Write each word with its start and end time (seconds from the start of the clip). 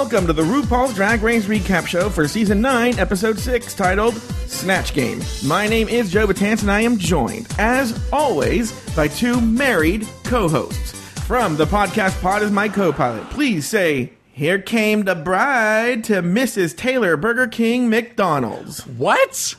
welcome 0.00 0.26
to 0.26 0.32
the 0.32 0.42
RuPaul's 0.42 0.94
Drag 0.94 1.20
Race 1.20 1.44
recap 1.44 1.86
show 1.86 2.08
for 2.08 2.26
season 2.26 2.62
9, 2.62 2.98
episode 2.98 3.38
6, 3.38 3.74
titled 3.74 4.14
Snatch 4.46 4.94
Game. 4.94 5.20
My 5.44 5.68
name 5.68 5.90
is 5.90 6.10
Joe 6.10 6.26
Batance, 6.26 6.62
and 6.62 6.70
I 6.70 6.80
am 6.80 6.96
joined, 6.96 7.46
as 7.58 8.02
always, 8.10 8.72
by 8.96 9.08
two 9.08 9.38
married 9.42 10.08
co 10.24 10.48
hosts. 10.48 10.92
From 11.26 11.58
the 11.58 11.66
podcast 11.66 12.18
pod 12.22 12.40
is 12.40 12.50
my 12.50 12.66
co 12.66 12.94
pilot. 12.94 13.28
Please 13.28 13.68
say, 13.68 14.14
Here 14.32 14.58
came 14.58 15.02
the 15.02 15.14
bride 15.14 16.02
to 16.04 16.22
Mrs. 16.22 16.74
Taylor 16.74 17.18
Burger 17.18 17.46
King 17.46 17.90
McDonald's. 17.90 18.86
What? 18.86 19.54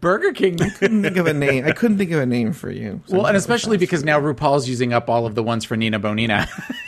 Burger 0.00 0.32
King. 0.32 0.60
I 0.62 0.68
couldn't 0.70 1.02
think 1.02 1.16
of 1.16 1.26
a 1.26 1.34
name. 1.34 1.64
I 1.64 1.72
couldn't 1.72 1.98
think 1.98 2.12
of 2.12 2.20
a 2.20 2.26
name 2.26 2.52
for 2.52 2.70
you. 2.70 3.00
well, 3.08 3.26
and 3.26 3.36
especially 3.36 3.76
because 3.76 4.04
now 4.04 4.20
RuPaul's 4.20 4.68
using 4.68 4.92
up 4.92 5.10
all 5.10 5.26
of 5.26 5.34
the 5.34 5.42
ones 5.42 5.64
for 5.64 5.76
Nina 5.76 5.98
Bo'nina. 6.00 6.48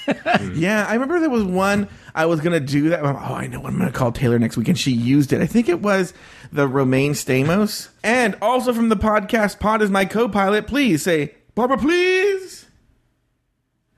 Yeah, 0.54 0.86
I 0.88 0.94
remember 0.94 1.20
there 1.20 1.30
was 1.30 1.44
one 1.44 1.88
I 2.16 2.26
was 2.26 2.40
gonna 2.40 2.58
do 2.58 2.88
that. 2.88 3.04
Oh, 3.04 3.06
I 3.08 3.46
know 3.46 3.60
what 3.60 3.72
I'm 3.72 3.78
gonna 3.78 3.92
call 3.92 4.10
Taylor 4.10 4.38
next 4.40 4.56
week, 4.56 4.66
and 4.66 4.76
she 4.76 4.90
used 4.90 5.32
it. 5.32 5.40
I 5.40 5.46
think 5.46 5.68
it 5.68 5.80
was 5.80 6.12
the 6.50 6.66
Romaine 6.66 7.12
Stamos, 7.12 7.88
and 8.02 8.36
also 8.42 8.72
from 8.72 8.88
the 8.88 8.96
podcast 8.96 9.60
Pod 9.60 9.82
is 9.82 9.90
my 9.90 10.04
co-pilot. 10.04 10.66
Please 10.66 11.02
say 11.04 11.34
Barbara, 11.54 11.78
please, 11.78 12.66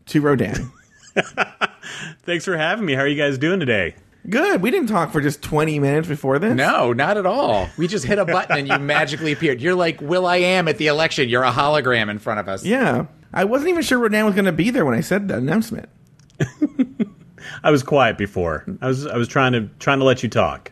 to 0.07 0.21
Rodan. 0.21 0.71
Thanks 2.25 2.45
for 2.45 2.57
having 2.59 2.85
me. 2.85 2.93
How 2.93 3.01
are 3.03 3.09
you 3.09 3.17
guys 3.17 3.39
doing 3.39 3.61
today? 3.61 3.95
Good. 4.29 4.63
We 4.63 4.71
didn't 4.71 4.89
talk 4.89 5.11
for 5.11 5.21
just 5.21 5.43
20 5.43 5.81
minutes 5.81 6.07
before 6.09 6.39
this. 6.39 6.55
no, 6.55 6.93
not 6.93 7.17
at 7.17 7.27
all. 7.27 7.69
We 7.77 7.89
just 7.89 8.05
hit 8.05 8.19
a 8.19 8.25
button 8.25 8.59
and 8.59 8.69
you 8.69 8.79
magically 8.87 9.33
appeared. 9.33 9.61
You're 9.61 9.75
like 9.75 10.01
Will 10.01 10.27
I 10.27 10.37
Am 10.37 10.69
at 10.69 10.79
the 10.79 10.87
election. 10.87 11.29
You're 11.29 11.43
a 11.43 11.51
hologram 11.51 12.09
in 12.11 12.19
front 12.19 12.41
of 12.41 12.49
us. 12.49 12.65
Yeah, 12.65 13.07
I 13.33 13.45
wasn't 13.45 13.71
even 13.71 13.83
sure 13.83 13.99
Rodan 13.99 14.25
was 14.25 14.35
gonna 14.35 14.53
be 14.53 14.71
there 14.71 14.85
when 14.85 14.95
I 14.95 15.01
said 15.01 15.29
that 15.29 15.39
announcement. 15.39 15.89
I 17.65 17.71
was 17.71 17.83
quiet 17.83 18.19
before. 18.19 18.65
I 18.81 18.87
was 18.87 19.07
I 19.07 19.17
was 19.17 19.29
trying 19.29 19.53
to 19.53 19.69
trying 19.79 19.99
to 19.99 20.05
let 20.05 20.23
you 20.23 20.29
talk. 20.29 20.71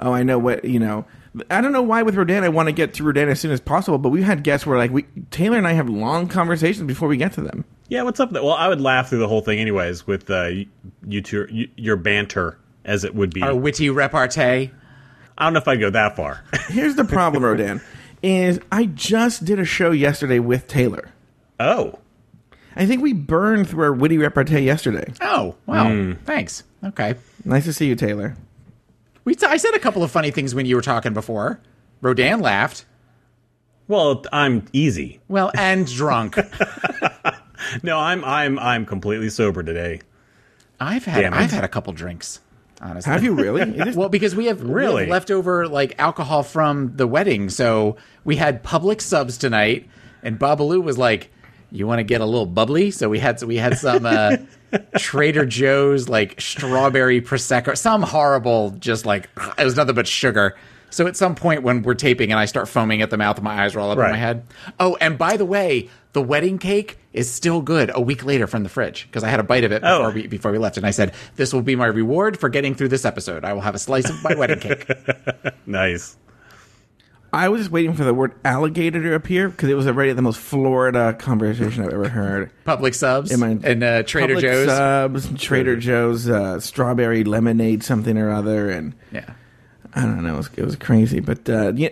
Oh, 0.00 0.12
I 0.12 0.22
know 0.22 0.38
what 0.38 0.64
you 0.64 0.78
know. 0.80 1.04
I 1.50 1.60
don't 1.60 1.72
know 1.72 1.82
why 1.82 2.02
with 2.02 2.16
Rodan 2.16 2.42
I 2.42 2.48
want 2.48 2.68
to 2.68 2.72
get 2.72 2.94
to 2.94 3.04
Rodan 3.04 3.28
as 3.28 3.38
soon 3.38 3.50
as 3.50 3.60
possible, 3.60 3.98
but 3.98 4.08
we've 4.08 4.24
had 4.24 4.42
guests 4.42 4.66
where 4.66 4.78
like 4.78 4.90
we 4.90 5.04
Taylor 5.30 5.58
and 5.58 5.66
I 5.66 5.72
have 5.72 5.88
long 5.88 6.26
conversations 6.28 6.86
before 6.86 7.08
we 7.08 7.16
get 7.16 7.32
to 7.34 7.42
them. 7.42 7.64
Yeah, 7.88 8.02
what's 8.02 8.20
up? 8.20 8.32
Well, 8.32 8.52
I 8.52 8.68
would 8.68 8.80
laugh 8.80 9.08
through 9.08 9.20
the 9.20 9.28
whole 9.28 9.40
thing 9.40 9.58
anyways 9.58 10.06
with 10.06 10.30
uh, 10.30 10.46
you, 10.46 10.66
you 11.06 11.22
two, 11.22 11.68
your 11.76 11.96
banter 11.96 12.58
as 12.88 13.04
it 13.04 13.14
would 13.14 13.32
be. 13.32 13.42
Our 13.42 13.54
witty 13.54 13.90
repartee. 13.90 14.72
I 15.36 15.44
don't 15.44 15.52
know 15.52 15.60
if 15.60 15.68
I'd 15.68 15.78
go 15.78 15.90
that 15.90 16.16
far. 16.16 16.42
Here's 16.68 16.96
the 16.96 17.04
problem, 17.04 17.44
Rodan, 17.44 17.80
is 18.22 18.58
I 18.72 18.86
just 18.86 19.44
did 19.44 19.60
a 19.60 19.64
show 19.64 19.92
yesterday 19.92 20.40
with 20.40 20.66
Taylor. 20.66 21.10
oh, 21.60 21.98
I 22.76 22.86
think 22.86 23.02
we 23.02 23.12
burned 23.12 23.68
through 23.68 23.82
our 23.84 23.92
witty 23.92 24.18
repartee 24.18 24.60
yesterday. 24.60 25.12
Oh, 25.20 25.56
wow. 25.66 25.88
Hmm. 25.88 26.12
Thanks. 26.24 26.62
Okay. 26.84 27.16
Nice 27.44 27.64
to 27.64 27.72
see 27.72 27.88
you, 27.88 27.96
Taylor. 27.96 28.36
We 29.24 29.34
t- 29.34 29.46
I 29.46 29.56
said 29.56 29.74
a 29.74 29.80
couple 29.80 30.04
of 30.04 30.12
funny 30.12 30.30
things 30.30 30.54
when 30.54 30.64
you 30.64 30.76
were 30.76 30.82
talking 30.82 31.12
before. 31.12 31.60
Rodan 32.02 32.38
laughed. 32.40 32.84
well, 33.88 34.22
I'm 34.32 34.64
easy. 34.72 35.18
Well, 35.26 35.50
and 35.56 35.86
drunk. 35.92 36.36
No, 37.82 37.98
I'm 37.98 38.24
I'm 38.24 38.58
I'm 38.60 38.86
completely 38.86 39.28
sober 39.30 39.62
today. 39.64 40.00
I've 40.78 41.04
had 41.04 41.22
Damn. 41.22 41.34
I've 41.34 41.50
had 41.50 41.64
a 41.64 41.68
couple 41.68 41.92
drinks. 41.92 42.38
Honestly. 42.80 43.12
Have 43.12 43.22
you 43.24 43.34
really? 43.34 43.92
Well, 43.92 44.08
because 44.08 44.34
we 44.34 44.46
have 44.46 44.58
we 44.62 44.66
have 44.68 44.70
Really? 44.70 45.06
leftover 45.06 45.66
like 45.68 45.94
alcohol 45.98 46.42
from 46.42 46.96
the 46.96 47.06
wedding, 47.06 47.50
so 47.50 47.96
we 48.24 48.36
had 48.36 48.62
Publix 48.62 49.00
subs 49.02 49.36
tonight, 49.38 49.88
and 50.22 50.38
Babalu 50.38 50.82
was 50.82 50.96
like, 50.98 51.30
"You 51.72 51.86
want 51.86 51.98
to 51.98 52.04
get 52.04 52.20
a 52.20 52.24
little 52.26 52.46
bubbly?" 52.46 52.90
So 52.90 53.08
we 53.08 53.18
had 53.18 53.42
we 53.42 53.56
had 53.56 53.78
some 53.78 54.06
uh, 54.06 54.36
Trader 54.98 55.44
Joe's 55.44 56.08
like 56.08 56.40
strawberry 56.40 57.20
prosecco, 57.20 57.76
some 57.76 58.02
horrible, 58.02 58.70
just 58.70 59.04
like 59.06 59.28
it 59.58 59.64
was 59.64 59.76
nothing 59.76 59.94
but 59.94 60.06
sugar. 60.06 60.56
So 60.90 61.06
at 61.06 61.16
some 61.16 61.34
point 61.34 61.62
when 61.62 61.82
we're 61.82 61.94
taping 61.94 62.30
and 62.30 62.40
I 62.40 62.46
start 62.46 62.68
foaming 62.68 63.02
at 63.02 63.10
the 63.10 63.16
mouth 63.18 63.36
and 63.36 63.44
my 63.44 63.62
eyes 63.62 63.76
roll 63.76 63.90
up 63.90 63.98
in 63.98 64.04
my 64.10 64.16
head. 64.16 64.44
Oh, 64.80 64.96
and 65.00 65.18
by 65.18 65.36
the 65.36 65.44
way, 65.44 65.90
the 66.14 66.22
wedding 66.22 66.58
cake 66.58 66.98
is 67.12 67.30
still 67.30 67.60
good 67.60 67.90
a 67.94 68.00
week 68.00 68.24
later 68.24 68.46
from 68.46 68.62
the 68.62 68.68
fridge 68.68 69.06
because 69.06 69.22
I 69.22 69.28
had 69.28 69.38
a 69.38 69.42
bite 69.42 69.64
of 69.64 69.72
it 69.72 69.82
before, 69.82 70.06
Oh. 70.06 70.10
we, 70.10 70.26
before 70.26 70.50
we 70.50 70.58
left, 70.58 70.76
and 70.78 70.86
I 70.86 70.90
said, 70.90 71.12
"This 71.36 71.52
will 71.52 71.62
be 71.62 71.76
my 71.76 71.86
reward 71.86 72.38
for 72.38 72.48
getting 72.48 72.74
through 72.74 72.88
this 72.88 73.04
episode. 73.04 73.44
I 73.44 73.52
will 73.52 73.60
have 73.60 73.74
a 73.74 73.78
slice 73.78 74.08
of 74.08 74.22
my 74.24 74.34
wedding 74.34 74.60
cake." 74.60 74.90
Nice. 75.66 76.16
I 77.30 77.50
was 77.50 77.60
just 77.60 77.70
waiting 77.70 77.92
for 77.92 78.04
the 78.04 78.14
word 78.14 78.32
alligator 78.42 79.02
to 79.02 79.14
appear 79.14 79.50
because 79.50 79.68
it 79.68 79.74
was 79.74 79.86
already 79.86 80.14
the 80.14 80.22
most 80.22 80.38
Florida 80.38 81.12
conversation 81.12 81.84
I've 81.84 81.92
ever 81.92 82.08
heard. 82.08 82.50
Publix 82.64 82.94
subs 82.94 83.30
In 83.30 83.40
my- 83.40 83.58
and 83.62 83.84
uh, 83.84 84.02
Trader 84.04 84.36
Publix 84.36 84.40
Joe's. 84.40 84.66
subs, 84.68 85.42
Trader 85.42 85.76
Joe's 85.76 86.26
uh, 86.30 86.58
strawberry 86.60 87.24
lemonade, 87.24 87.82
something 87.82 88.16
or 88.16 88.30
other, 88.30 88.70
and 88.70 88.94
yeah. 89.12 89.34
I 89.94 90.02
don't 90.02 90.22
know. 90.22 90.34
It 90.34 90.36
was, 90.36 90.50
it 90.56 90.64
was 90.64 90.76
crazy, 90.76 91.20
but 91.20 91.48
uh, 91.48 91.72
yeah, 91.74 91.88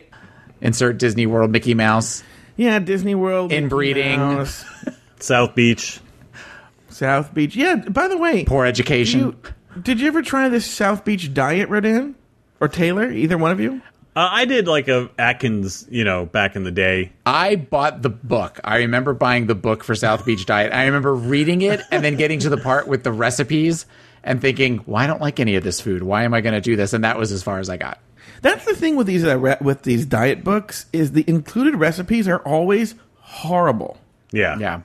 Insert 0.60 0.98
Disney 0.98 1.26
World 1.26 1.50
Mickey 1.50 1.74
Mouse. 1.74 2.22
yeah, 2.56 2.78
Disney 2.78 3.14
World, 3.14 3.52
Inbreeding. 3.52 4.04
Mickey 4.04 4.16
Mouse, 4.18 4.64
South 5.20 5.54
Beach. 5.54 6.00
South 6.88 7.34
Beach. 7.34 7.54
Yeah. 7.56 7.76
By 7.76 8.08
the 8.08 8.16
way, 8.16 8.44
Poor 8.44 8.64
education. 8.64 9.20
you, 9.20 9.36
did 9.82 10.00
you 10.00 10.06
ever 10.08 10.22
try 10.22 10.48
this 10.48 10.64
South 10.66 11.04
Beach 11.04 11.32
diet, 11.34 11.68
Rodan 11.68 12.14
or 12.60 12.68
Taylor? 12.68 13.10
Either 13.10 13.36
one 13.36 13.50
of 13.50 13.60
you? 13.60 13.82
Uh, 14.14 14.28
I 14.32 14.46
did 14.46 14.66
like 14.66 14.88
a 14.88 15.10
Atkins, 15.18 15.86
you 15.90 16.02
know, 16.02 16.24
back 16.24 16.56
in 16.56 16.64
the 16.64 16.70
day. 16.70 17.12
I 17.26 17.56
bought 17.56 18.00
the 18.00 18.08
book. 18.08 18.58
I 18.64 18.78
remember 18.78 19.12
buying 19.12 19.46
the 19.46 19.54
book 19.54 19.84
for 19.84 19.94
South 19.94 20.24
Beach 20.24 20.46
Diet. 20.46 20.72
I 20.72 20.86
remember 20.86 21.14
reading 21.14 21.60
it 21.60 21.82
and 21.90 22.02
then 22.02 22.16
getting 22.16 22.38
to 22.38 22.48
the 22.48 22.56
part 22.56 22.88
with 22.88 23.04
the 23.04 23.12
recipes 23.12 23.84
and 24.26 24.40
thinking, 24.40 24.78
"Why 24.86 25.04
I 25.04 25.06
don't 25.06 25.20
like 25.20 25.40
any 25.40 25.56
of 25.56 25.64
this 25.64 25.80
food? 25.80 26.02
Why 26.02 26.24
am 26.24 26.34
I 26.34 26.40
going 26.42 26.54
to 26.54 26.60
do 26.60 26.76
this?" 26.76 26.92
And 26.92 27.04
that 27.04 27.16
was 27.18 27.32
as 27.32 27.42
far 27.42 27.58
as 27.58 27.70
I 27.70 27.76
got. 27.78 27.98
That's 28.42 28.64
the 28.66 28.74
thing 28.74 28.96
with 28.96 29.06
these 29.06 29.24
uh, 29.24 29.56
with 29.62 29.82
these 29.82 30.04
diet 30.04 30.44
books 30.44 30.86
is 30.92 31.12
the 31.12 31.24
included 31.26 31.76
recipes 31.76 32.28
are 32.28 32.40
always 32.40 32.94
horrible. 33.20 33.98
Yeah. 34.32 34.58
Yeah. 34.58 34.82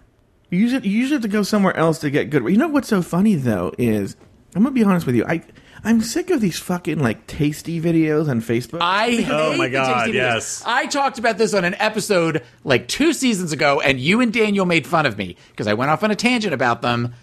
You 0.49 0.59
usually, 0.59 0.87
you 0.87 0.97
usually 0.99 1.15
have 1.15 1.21
to 1.23 1.27
go 1.27 1.43
somewhere 1.43 1.75
else 1.75 1.99
to 1.99 2.09
get 2.09 2.29
good. 2.29 2.43
You 2.43 2.57
know 2.57 2.67
what's 2.67 2.87
so 2.87 3.01
funny 3.01 3.35
though 3.35 3.73
is 3.77 4.15
I'm 4.55 4.63
gonna 4.63 4.73
be 4.73 4.83
honest 4.83 5.05
with 5.05 5.15
you. 5.15 5.25
I 5.25 5.41
I'm 5.83 6.01
sick 6.01 6.29
of 6.29 6.41
these 6.41 6.59
fucking 6.59 6.99
like 6.99 7.25
tasty 7.25 7.81
videos 7.81 8.29
on 8.29 8.41
Facebook. 8.41 8.79
I 8.81 9.09
hate 9.11 9.27
Oh 9.29 9.57
my 9.57 9.67
the 9.67 9.71
God, 9.73 9.93
tasty 10.05 10.11
videos. 10.11 10.13
yes. 10.13 10.63
I 10.65 10.85
talked 10.87 11.17
about 11.19 11.37
this 11.37 11.53
on 11.53 11.63
an 11.65 11.75
episode 11.79 12.43
like 12.63 12.87
two 12.87 13.13
seasons 13.13 13.51
ago, 13.51 13.79
and 13.81 13.99
you 13.99 14.21
and 14.21 14.31
Daniel 14.31 14.65
made 14.65 14.85
fun 14.85 15.05
of 15.05 15.17
me 15.17 15.35
because 15.49 15.67
I 15.67 15.73
went 15.73 15.89
off 15.89 16.03
on 16.03 16.11
a 16.11 16.15
tangent 16.15 16.53
about 16.53 16.81
them, 16.81 17.13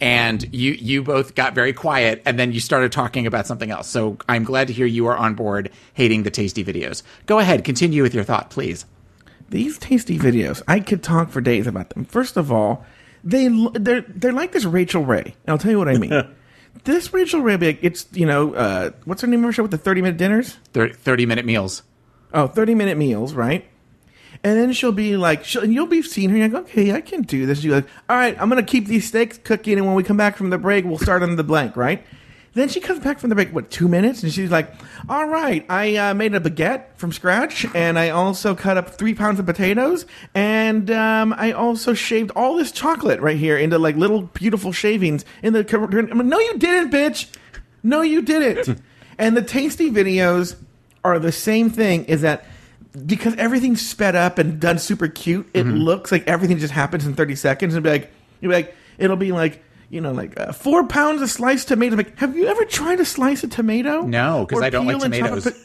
and 0.00 0.52
you 0.54 0.72
you 0.72 1.02
both 1.02 1.34
got 1.34 1.54
very 1.54 1.72
quiet, 1.72 2.22
and 2.24 2.38
then 2.38 2.52
you 2.52 2.60
started 2.60 2.92
talking 2.92 3.26
about 3.26 3.46
something 3.46 3.70
else. 3.70 3.88
So 3.88 4.18
I'm 4.28 4.44
glad 4.44 4.68
to 4.68 4.72
hear 4.72 4.86
you 4.86 5.06
are 5.06 5.16
on 5.16 5.34
board 5.34 5.70
hating 5.94 6.22
the 6.22 6.30
tasty 6.30 6.64
videos. 6.64 7.02
Go 7.26 7.38
ahead, 7.38 7.64
continue 7.64 8.02
with 8.02 8.14
your 8.14 8.24
thought, 8.24 8.50
please. 8.50 8.84
these 9.50 9.78
tasty 9.78 10.18
videos, 10.18 10.62
I 10.68 10.80
could 10.80 11.02
talk 11.02 11.30
for 11.30 11.40
days 11.40 11.66
about 11.66 11.90
them. 11.90 12.04
First 12.04 12.36
of 12.36 12.52
all, 12.52 12.84
they 13.24 13.48
they're 13.74 14.02
they're 14.02 14.32
like 14.32 14.52
this 14.52 14.64
Rachael 14.64 15.04
Ray. 15.04 15.22
And 15.22 15.48
I'll 15.48 15.58
tell 15.58 15.70
you 15.72 15.78
what 15.78 15.88
I 15.88 15.96
mean. 15.98 16.12
this 16.84 17.12
Rachael 17.12 17.40
Ray, 17.40 17.56
it's 17.82 18.06
you 18.12 18.26
know 18.26 18.54
uh, 18.54 18.90
what's 19.04 19.22
her 19.22 19.26
name 19.28 19.40
of 19.40 19.46
her 19.48 19.52
show 19.52 19.62
with 19.62 19.70
the 19.72 19.78
30 19.78 20.02
minute 20.02 20.16
dinners? 20.18 20.56
Thir- 20.72 20.92
Thirty 20.92 21.26
minute 21.26 21.44
meals. 21.44 21.82
Oh, 22.34 22.46
30 22.46 22.74
minute 22.74 22.98
meals, 22.98 23.32
right? 23.32 23.64
And 24.44 24.56
then 24.56 24.72
she'll 24.72 24.92
be 24.92 25.16
like, 25.16 25.44
she'll, 25.44 25.62
and 25.62 25.74
you'll 25.74 25.86
be 25.86 26.02
seeing 26.02 26.30
her, 26.30 26.36
you're 26.36 26.48
like, 26.48 26.64
okay, 26.64 26.92
I 26.92 27.00
can 27.00 27.22
do 27.22 27.46
this. 27.46 27.64
You're 27.64 27.76
like, 27.76 27.88
all 28.08 28.16
right, 28.16 28.40
I'm 28.40 28.48
going 28.48 28.64
to 28.64 28.70
keep 28.70 28.86
these 28.86 29.06
steaks 29.06 29.38
cooking, 29.38 29.78
and 29.78 29.86
when 29.86 29.94
we 29.94 30.02
come 30.02 30.16
back 30.16 30.36
from 30.36 30.50
the 30.50 30.58
break, 30.58 30.84
we'll 30.84 30.98
start 30.98 31.22
on 31.22 31.36
the 31.36 31.44
blank, 31.44 31.76
right? 31.76 32.04
Then 32.54 32.68
she 32.68 32.80
comes 32.80 33.00
back 33.00 33.18
from 33.18 33.28
the 33.28 33.34
break, 33.34 33.52
what, 33.52 33.70
two 33.70 33.88
minutes? 33.88 34.22
And 34.22 34.32
she's 34.32 34.50
like, 34.50 34.72
all 35.08 35.26
right, 35.28 35.64
I 35.68 35.96
uh, 35.96 36.14
made 36.14 36.34
a 36.34 36.40
baguette 36.40 36.96
from 36.96 37.12
scratch, 37.12 37.66
and 37.74 37.98
I 37.98 38.10
also 38.10 38.54
cut 38.54 38.76
up 38.76 38.90
three 38.90 39.14
pounds 39.14 39.38
of 39.38 39.46
potatoes, 39.46 40.06
and 40.34 40.90
um, 40.90 41.34
I 41.36 41.52
also 41.52 41.94
shaved 41.94 42.30
all 42.34 42.56
this 42.56 42.72
chocolate 42.72 43.20
right 43.20 43.36
here 43.36 43.56
into 43.56 43.78
like 43.78 43.96
little 43.96 44.22
beautiful 44.22 44.72
shavings 44.72 45.24
in 45.42 45.52
the. 45.52 45.66
I'm 45.72 46.18
like, 46.18 46.26
no, 46.26 46.38
you 46.38 46.58
didn't, 46.58 46.90
bitch. 46.90 47.28
No, 47.82 48.02
you 48.02 48.22
didn't. 48.22 48.80
and 49.18 49.36
the 49.36 49.42
tasty 49.42 49.90
videos 49.90 50.56
are 51.04 51.18
the 51.18 51.32
same 51.32 51.70
thing. 51.70 52.06
Is 52.06 52.22
that 52.22 52.44
because 53.06 53.34
everything's 53.36 53.86
sped 53.86 54.14
up 54.16 54.38
and 54.38 54.60
done 54.60 54.78
super 54.78 55.08
cute? 55.08 55.48
It 55.54 55.64
looks 55.66 56.10
like 56.12 56.26
everything 56.26 56.58
just 56.58 56.72
happens 56.72 57.06
in 57.06 57.14
thirty 57.14 57.34
seconds. 57.36 57.74
And 57.74 57.82
be 57.84 57.90
like, 57.90 58.12
you'll 58.40 58.50
be 58.50 58.56
like, 58.56 58.74
it'll 58.98 59.16
be 59.16 59.32
like. 59.32 59.64
You 59.90 60.02
know, 60.02 60.12
like 60.12 60.38
uh, 60.38 60.52
four 60.52 60.86
pounds 60.86 61.22
of 61.22 61.30
sliced 61.30 61.68
tomato. 61.68 61.96
Like, 61.96 62.18
have 62.18 62.36
you 62.36 62.46
ever 62.48 62.66
tried 62.66 62.96
to 62.96 63.06
slice 63.06 63.42
a 63.42 63.48
tomato? 63.48 64.02
No, 64.02 64.44
because 64.44 64.62
I 64.62 64.68
don't 64.68 64.84
like 64.84 64.96
peel 64.98 65.04
and 65.06 65.14
chop 65.14 65.32
a 65.32 65.40
tomatoes. 65.40 65.64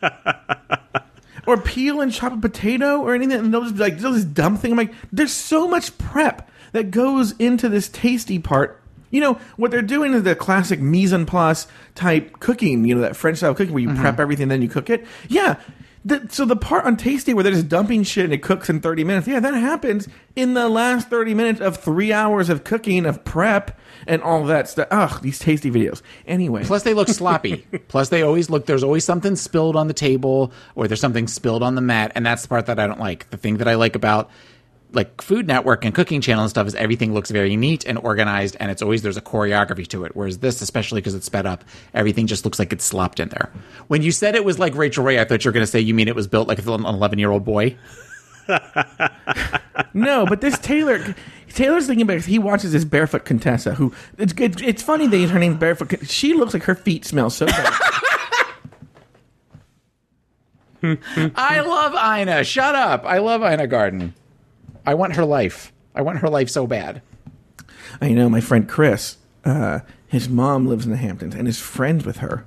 po- 0.00 1.00
or 1.48 1.56
peel 1.60 2.00
and 2.00 2.12
chop 2.12 2.32
a 2.32 2.36
potato 2.36 3.00
or 3.00 3.16
anything. 3.16 3.36
And 3.36 3.52
they'll 3.52 3.62
just 3.62 3.74
be 3.74 3.80
like, 3.80 3.98
they'll 3.98 4.12
this 4.12 4.24
dumb 4.24 4.56
thing. 4.58 4.70
I'm 4.70 4.78
like, 4.78 4.94
there's 5.12 5.32
so 5.32 5.66
much 5.66 5.98
prep 5.98 6.48
that 6.70 6.92
goes 6.92 7.32
into 7.40 7.68
this 7.68 7.88
tasty 7.88 8.38
part. 8.38 8.80
You 9.10 9.20
know, 9.20 9.34
what 9.56 9.72
they're 9.72 9.82
doing 9.82 10.14
is 10.14 10.22
the 10.22 10.36
classic 10.36 10.80
mise 10.80 11.12
en 11.12 11.26
place 11.26 11.66
type 11.96 12.38
cooking, 12.38 12.84
you 12.84 12.94
know, 12.94 13.00
that 13.00 13.16
French 13.16 13.38
style 13.38 13.56
cooking 13.56 13.74
where 13.74 13.82
you 13.82 13.88
Mm-hmm. 13.88 14.00
prep 14.02 14.20
everything, 14.20 14.46
then 14.46 14.62
you 14.62 14.68
cook 14.68 14.88
it. 14.88 15.04
Yeah. 15.28 15.56
The, 16.06 16.26
so 16.30 16.44
the 16.44 16.56
part 16.56 16.84
on 16.84 16.98
Tasty 16.98 17.32
where 17.32 17.42
they're 17.42 17.52
just 17.54 17.68
dumping 17.68 18.02
shit 18.02 18.24
and 18.24 18.34
it 18.34 18.42
cooks 18.42 18.68
in 18.68 18.80
30 18.80 19.04
minutes, 19.04 19.26
yeah, 19.26 19.40
that 19.40 19.54
happens 19.54 20.06
in 20.36 20.52
the 20.52 20.68
last 20.68 21.08
30 21.08 21.32
minutes 21.32 21.60
of 21.60 21.78
three 21.78 22.12
hours 22.12 22.50
of 22.50 22.62
cooking, 22.62 23.06
of 23.06 23.24
prep, 23.24 23.78
and 24.06 24.20
all 24.22 24.44
that 24.44 24.68
stuff. 24.68 24.86
Ugh, 24.90 25.22
these 25.22 25.38
Tasty 25.38 25.70
videos. 25.70 26.02
Anyway. 26.26 26.64
Plus, 26.64 26.82
they 26.82 26.92
look 26.92 27.08
sloppy. 27.08 27.66
Plus, 27.88 28.10
they 28.10 28.22
always 28.22 28.50
look. 28.50 28.66
There's 28.66 28.84
always 28.84 29.04
something 29.04 29.34
spilled 29.34 29.76
on 29.76 29.88
the 29.88 29.94
table, 29.94 30.52
or 30.74 30.88
there's 30.88 31.00
something 31.00 31.26
spilled 31.26 31.62
on 31.62 31.74
the 31.74 31.80
mat, 31.80 32.12
and 32.14 32.26
that's 32.26 32.42
the 32.42 32.48
part 32.48 32.66
that 32.66 32.78
I 32.78 32.86
don't 32.86 33.00
like. 33.00 33.30
The 33.30 33.38
thing 33.38 33.56
that 33.58 33.68
I 33.68 33.74
like 33.74 33.96
about 33.96 34.30
like 34.94 35.20
Food 35.22 35.46
Network 35.46 35.84
and 35.84 35.94
Cooking 35.94 36.20
Channel 36.20 36.44
and 36.44 36.50
stuff 36.50 36.66
is 36.66 36.74
everything 36.74 37.12
looks 37.14 37.30
very 37.30 37.56
neat 37.56 37.84
and 37.84 37.98
organized, 37.98 38.56
and 38.60 38.70
it's 38.70 38.82
always 38.82 39.02
there's 39.02 39.16
a 39.16 39.22
choreography 39.22 39.86
to 39.88 40.04
it. 40.04 40.14
Whereas 40.14 40.38
this, 40.38 40.60
especially 40.60 41.00
because 41.00 41.14
it's 41.14 41.26
sped 41.26 41.46
up, 41.46 41.64
everything 41.92 42.26
just 42.26 42.44
looks 42.44 42.58
like 42.58 42.72
it's 42.72 42.84
slopped 42.84 43.20
in 43.20 43.28
there. 43.28 43.52
When 43.88 44.02
you 44.02 44.12
said 44.12 44.34
it 44.34 44.44
was 44.44 44.58
like 44.58 44.74
Rachael 44.74 45.04
Ray, 45.04 45.20
I 45.20 45.24
thought 45.24 45.44
you 45.44 45.48
were 45.48 45.52
going 45.52 45.66
to 45.66 45.70
say 45.70 45.80
you 45.80 45.94
mean 45.94 46.08
it 46.08 46.16
was 46.16 46.26
built 46.26 46.48
like 46.48 46.58
an 46.58 46.84
11 46.84 47.18
year 47.18 47.30
old 47.30 47.44
boy. 47.44 47.76
no, 49.94 50.26
but 50.26 50.40
this 50.40 50.58
Taylor, 50.58 51.14
Taylor's 51.48 51.86
thinking 51.86 52.02
about 52.02 52.24
he 52.24 52.38
watches 52.38 52.72
this 52.72 52.84
barefoot 52.84 53.24
Contessa 53.24 53.74
who 53.74 53.92
it's 54.18 54.32
good. 54.32 54.60
it's 54.60 54.82
funny 54.82 55.06
that 55.06 55.30
her 55.30 55.38
name's 55.38 55.56
barefoot. 55.56 56.06
She 56.08 56.34
looks 56.34 56.52
like 56.54 56.64
her 56.64 56.74
feet 56.74 57.04
smell 57.04 57.30
so 57.30 57.46
bad. 57.46 57.72
I 61.36 61.60
love 61.60 61.94
Ina. 61.94 62.44
Shut 62.44 62.74
up. 62.74 63.04
I 63.04 63.18
love 63.18 63.42
Ina 63.42 63.66
Garten. 63.66 64.14
I 64.86 64.94
want 64.94 65.16
her 65.16 65.24
life. 65.24 65.72
I 65.94 66.02
want 66.02 66.18
her 66.18 66.28
life 66.28 66.48
so 66.50 66.66
bad. 66.66 67.02
I 68.00 68.10
know 68.10 68.28
my 68.28 68.40
friend 68.40 68.68
Chris. 68.68 69.16
Uh, 69.44 69.80
his 70.06 70.28
mom 70.28 70.66
lives 70.66 70.84
in 70.84 70.90
the 70.90 70.96
Hamptons 70.96 71.34
and 71.34 71.46
is 71.46 71.60
friends 71.60 72.04
with 72.04 72.18
her. 72.18 72.44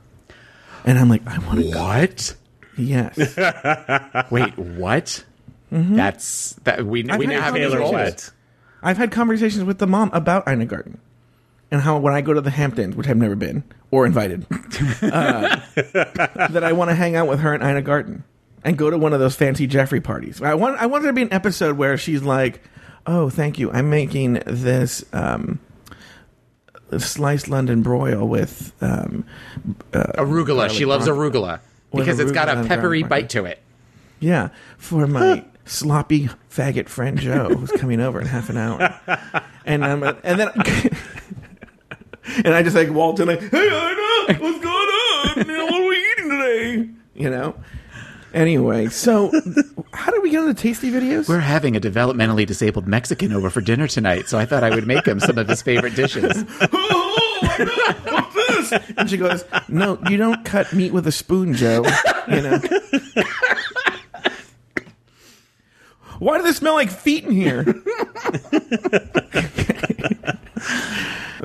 And 0.85 0.97
I'm 0.97 1.09
like, 1.09 1.25
I 1.27 1.37
want 1.39 1.59
to 1.59 1.71
go. 1.71 1.79
What? 1.83 2.35
Yes. 2.77 3.17
Wait, 4.31 4.57
what? 4.57 5.23
That's 5.69 6.53
that 6.63 6.85
we 6.85 7.07
I've 7.09 7.19
we 7.19 7.25
now 7.25 7.41
have 7.41 7.53
Taylor. 7.53 7.85
Swift. 7.85 8.31
I've 8.81 8.97
had 8.97 9.11
conversations 9.11 9.63
with 9.65 9.79
the 9.79 9.87
mom 9.87 10.09
about 10.13 10.47
Ina 10.47 10.65
Garten 10.65 10.99
and 11.71 11.81
how 11.81 11.97
when 11.97 12.13
I 12.13 12.21
go 12.21 12.33
to 12.33 12.41
the 12.41 12.51
Hamptons, 12.51 12.95
which 12.95 13.07
I've 13.07 13.17
never 13.17 13.35
been 13.35 13.63
or 13.91 14.05
invited, 14.05 14.45
uh, 15.01 15.59
that 15.75 16.63
I 16.63 16.71
want 16.71 16.89
to 16.89 16.95
hang 16.95 17.15
out 17.15 17.27
with 17.27 17.39
her 17.41 17.53
and 17.53 17.61
Ina 17.63 17.81
Garten 17.81 18.23
and 18.63 18.77
go 18.77 18.89
to 18.89 18.97
one 18.97 19.13
of 19.13 19.19
those 19.19 19.35
fancy 19.35 19.67
Jeffrey 19.67 20.01
parties. 20.01 20.41
I 20.41 20.53
want 20.55 20.77
I 20.77 20.85
want 20.85 21.03
there 21.03 21.11
to 21.11 21.15
be 21.15 21.21
an 21.21 21.33
episode 21.33 21.77
where 21.77 21.97
she's 21.97 22.23
like, 22.23 22.61
"Oh, 23.05 23.29
thank 23.29 23.59
you. 23.59 23.71
I'm 23.71 23.89
making 23.89 24.41
this." 24.45 25.03
Um, 25.13 25.59
sliced 26.97 27.49
London 27.49 27.81
broil 27.81 28.27
with 28.27 28.73
um, 28.81 29.25
Arugula. 29.91 30.69
She 30.69 30.85
loves 30.85 31.07
arugula 31.07 31.59
because 31.93 32.19
it's 32.19 32.31
got 32.31 32.49
a 32.49 32.63
peppery 32.65 33.03
bite 33.03 33.29
to 33.31 33.45
it. 33.45 33.61
Yeah, 34.19 34.49
for 34.77 35.05
my 35.05 35.43
sloppy 35.65 36.29
faggot 36.49 36.87
friend 36.89 37.19
Joe, 37.19 37.49
who's 37.49 37.71
coming 37.71 37.99
over 37.99 38.19
in 38.19 38.27
half 38.27 38.49
an 38.49 38.57
hour, 38.57 38.99
and 39.65 39.85
I'm 39.85 40.03
and 40.03 40.39
then 40.39 40.49
and 42.45 42.53
I 42.53 42.63
just 42.63 42.75
like 42.75 42.89
walked 42.89 43.19
in 43.19 43.27
like, 43.27 43.41
hey, 43.41 43.69
I 43.71 43.93
know 43.93 44.39
what's 44.39 44.63
going 44.63 44.65
on. 44.65 45.47
You 45.47 45.57
know, 45.57 45.65
what 45.65 45.81
are 45.81 45.87
we 45.87 46.11
eating 46.11 46.29
today? 46.29 46.89
You 47.15 47.29
know. 47.29 47.55
Anyway, 48.33 48.87
so 48.87 49.31
how 49.93 50.11
did 50.11 50.21
we 50.21 50.29
get 50.29 50.39
on 50.39 50.47
the 50.47 50.53
tasty 50.53 50.91
videos? 50.91 51.29
We're 51.29 51.39
having 51.39 51.75
a 51.75 51.79
developmentally 51.79 52.45
disabled 52.45 52.87
Mexican 52.87 53.31
over 53.31 53.49
for 53.49 53.61
dinner 53.61 53.87
tonight, 53.87 54.27
so 54.27 54.37
I 54.37 54.45
thought 54.45 54.63
I 54.63 54.69
would 54.69 54.85
make 54.85 55.05
him 55.05 55.19
some 55.19 55.37
of 55.37 55.47
his 55.47 55.61
favorite 55.61 55.95
dishes. 55.95 56.43
oh, 56.61 56.67
oh, 56.73 56.73
oh 56.73 57.39
I 57.41 57.63
know, 57.63 58.13
what's 58.13 58.69
this? 58.69 58.73
And 58.97 59.09
she 59.09 59.17
goes, 59.17 59.45
"No, 59.67 59.99
you 60.09 60.17
don't 60.17 60.43
cut 60.43 60.73
meat 60.73 60.91
with 60.91 61.07
a 61.07 61.11
spoon, 61.11 61.53
Joe." 61.53 61.85
You 62.27 62.41
know. 62.41 62.59
Why 66.19 66.37
does 66.37 66.47
it 66.47 66.55
smell 66.55 66.73
like 66.73 66.89
feet 66.89 67.25
in 67.25 67.31
here? 67.31 67.63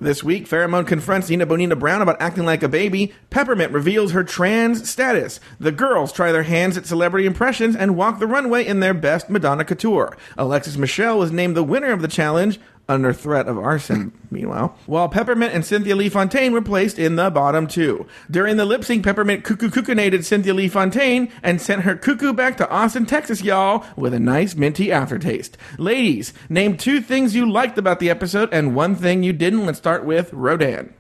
This 0.01 0.25
week, 0.25 0.49
Farrah 0.49 0.71
Moan 0.71 0.85
confronts 0.87 1.29
Nina 1.29 1.47
Bo'nina 1.47 1.79
Brown 1.79 2.01
about 2.01 2.21
acting 2.21 2.45
like 2.45 2.63
a 2.63 2.69
baby. 2.69 3.13
Peppermint 3.31 3.73
reveals 3.73 4.13
her 4.13 4.25
trans 4.25 4.89
status. 4.89 5.39
The 5.61 5.71
girls 5.71 6.13
try 6.13 6.33
their 6.33 6.45
hands 6.45 6.77
at 6.77 6.87
celebrity 6.87 7.27
impressions 7.27 7.77
and 7.77 7.95
walk 7.95 8.19
the 8.19 8.27
runway 8.27 8.67
in 8.67 8.81
their 8.81 8.95
best 8.95 9.29
Madonna 9.29 9.65
couture. 9.65 10.17
Alexis 10.39 10.79
Michelle 10.79 11.19
was 11.19 11.31
named 11.31 11.57
the 11.57 11.63
winner 11.63 11.93
of 11.93 12.01
the 12.01 12.09
challenge 12.09 12.59
under 12.89 13.13
threat 13.13 13.47
of 13.47 13.57
arson, 13.57 14.13
meanwhile, 14.31 14.77
while 14.87 15.09
Peppermint 15.09 15.55
and 15.55 15.65
Cynthia 15.65 15.97
Lee 15.97 16.09
Fontaine 16.09 16.53
were 16.53 16.61
placed 16.61 16.99
in 16.99 17.17
the 17.17 17.31
bottom 17.31 17.67
two. 17.67 18.07
During 18.31 18.57
the 18.57 18.65
lip 18.65 18.85
sync, 18.85 19.05
Peppermint 19.05 19.45
cuckoo 19.45 19.71
cuckoonated 19.71 20.25
Cynthia 20.25 20.53
Lee 20.53 20.69
Fontaine 20.69 21.31
and 21.43 21.61
sent 21.61 21.83
her 21.83 21.97
cuckoo 21.97 22.33
back 22.33 22.57
to 22.59 22.69
Austin, 22.69 23.07
Texas, 23.07 23.43
y'all, 23.43 23.87
with 23.97 24.13
a 24.13 24.21
nice 24.21 24.55
minty 24.55 24.91
aftertaste. 24.93 25.57
Ladies, 25.79 26.33
name 26.49 26.77
two 26.77 27.01
things 27.01 27.35
you 27.35 27.51
liked 27.51 27.79
about 27.79 28.01
the 28.01 28.11
episode 28.11 28.49
and 28.53 28.75
one 28.75 28.97
thing 28.97 29.23
you 29.23 29.33
didn't. 29.33 29.65
Let's 29.65 29.79
start 29.79 30.05
with 30.05 30.33
Rodan. 30.33 30.93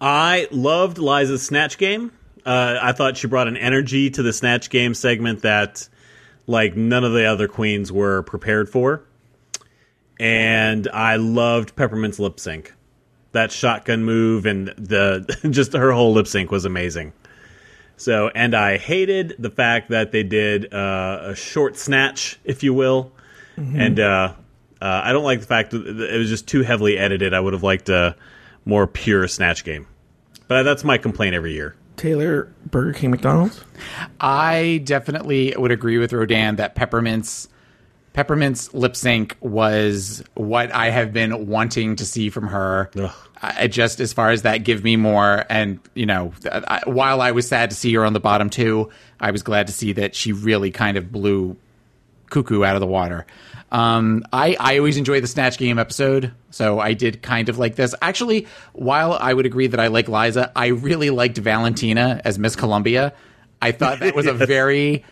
I 0.00 0.48
loved 0.50 0.98
Liza's 0.98 1.46
Snatch 1.46 1.78
Game. 1.78 2.12
Uh, 2.44 2.78
I 2.80 2.92
thought 2.92 3.16
she 3.16 3.26
brought 3.26 3.48
an 3.48 3.56
energy 3.56 4.10
to 4.10 4.22
the 4.22 4.32
Snatch 4.32 4.70
Game 4.70 4.94
segment 4.94 5.42
that, 5.42 5.88
like, 6.46 6.76
none 6.76 7.02
of 7.02 7.12
the 7.12 7.24
other 7.24 7.48
queens 7.48 7.90
were 7.90 8.22
prepared 8.22 8.68
for. 8.68 9.02
And 10.18 10.88
I 10.88 11.16
loved 11.16 11.76
Peppermint's 11.76 12.18
lip 12.18 12.40
sync. 12.40 12.72
That 13.32 13.52
shotgun 13.52 14.04
move 14.04 14.46
and 14.46 14.68
the 14.68 15.36
just 15.50 15.74
her 15.74 15.92
whole 15.92 16.12
lip 16.12 16.26
sync 16.26 16.50
was 16.50 16.64
amazing. 16.64 17.12
So, 17.98 18.28
and 18.34 18.54
I 18.54 18.76
hated 18.76 19.36
the 19.38 19.50
fact 19.50 19.90
that 19.90 20.12
they 20.12 20.22
did 20.22 20.72
uh, 20.72 21.18
a 21.22 21.34
short 21.34 21.78
snatch, 21.78 22.38
if 22.44 22.62
you 22.62 22.74
will, 22.74 23.12
and 23.56 23.98
uh, 23.98 24.34
uh, 24.82 25.00
I 25.04 25.12
don't 25.12 25.24
like 25.24 25.40
the 25.40 25.46
fact 25.46 25.70
that 25.70 25.86
it 25.86 26.18
was 26.18 26.28
just 26.28 26.46
too 26.46 26.62
heavily 26.62 26.98
edited. 26.98 27.32
I 27.32 27.40
would 27.40 27.54
have 27.54 27.62
liked 27.62 27.88
a 27.88 28.14
more 28.66 28.86
pure 28.86 29.26
snatch 29.28 29.64
game, 29.64 29.86
but 30.46 30.62
that's 30.64 30.84
my 30.84 30.98
complaint 30.98 31.34
every 31.34 31.54
year. 31.54 31.74
Taylor, 31.96 32.52
Burger 32.70 32.92
King, 32.92 33.12
McDonald's. 33.12 33.64
I 34.20 34.82
definitely 34.84 35.54
would 35.56 35.70
agree 35.70 35.96
with 35.96 36.12
Rodan 36.12 36.56
that 36.56 36.74
Peppermint's 36.74 37.48
Peppermint's 38.16 38.72
lip 38.72 38.96
sync 38.96 39.36
was 39.40 40.24
what 40.32 40.72
I 40.72 40.88
have 40.88 41.12
been 41.12 41.48
wanting 41.48 41.96
to 41.96 42.06
see 42.06 42.30
from 42.30 42.48
her. 42.48 42.90
Ugh. 42.96 43.12
I, 43.42 43.66
just 43.66 44.00
as 44.00 44.14
far 44.14 44.30
as 44.30 44.40
that, 44.40 44.64
give 44.64 44.82
me 44.82 44.96
more. 44.96 45.44
And 45.50 45.80
you 45.92 46.06
know, 46.06 46.32
I, 46.50 46.80
while 46.86 47.20
I 47.20 47.32
was 47.32 47.46
sad 47.46 47.68
to 47.68 47.76
see 47.76 47.92
her 47.92 48.06
on 48.06 48.14
the 48.14 48.20
bottom 48.20 48.48
two, 48.48 48.88
I 49.20 49.32
was 49.32 49.42
glad 49.42 49.66
to 49.66 49.72
see 49.74 49.92
that 49.92 50.14
she 50.14 50.32
really 50.32 50.70
kind 50.70 50.96
of 50.96 51.12
blew 51.12 51.58
cuckoo 52.30 52.64
out 52.64 52.74
of 52.74 52.80
the 52.80 52.86
water. 52.86 53.26
Um, 53.70 54.24
I, 54.32 54.56
I 54.58 54.78
always 54.78 54.96
enjoy 54.96 55.20
the 55.20 55.26
Snatch 55.26 55.58
Game 55.58 55.78
episode, 55.78 56.32
so 56.50 56.80
I 56.80 56.94
did 56.94 57.20
kind 57.20 57.50
of 57.50 57.58
like 57.58 57.76
this. 57.76 57.94
Actually, 58.00 58.46
while 58.72 59.12
I 59.12 59.34
would 59.34 59.44
agree 59.44 59.66
that 59.66 59.78
I 59.78 59.88
like 59.88 60.08
Liza, 60.08 60.52
I 60.56 60.68
really 60.68 61.10
liked 61.10 61.36
Valentina 61.36 62.22
as 62.24 62.38
Miss 62.38 62.56
Colombia. 62.56 63.12
I 63.60 63.72
thought 63.72 64.00
that 64.00 64.14
was 64.14 64.24
a 64.24 64.32
very 64.46 65.04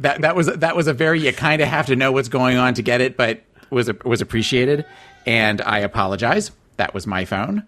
that 0.00 0.20
that 0.22 0.36
was 0.36 0.46
that 0.46 0.76
was 0.76 0.86
a 0.86 0.92
very 0.92 1.20
you 1.20 1.32
kind 1.32 1.60
of 1.62 1.68
have 1.68 1.86
to 1.86 1.96
know 1.96 2.12
what's 2.12 2.28
going 2.28 2.56
on 2.56 2.74
to 2.74 2.82
get 2.82 3.00
it, 3.00 3.16
but 3.16 3.42
was 3.70 3.90
was 4.04 4.20
appreciated. 4.20 4.84
And 5.26 5.60
I 5.62 5.78
apologize. 5.80 6.50
That 6.76 6.92
was 6.94 7.06
my 7.06 7.24
phone. 7.24 7.64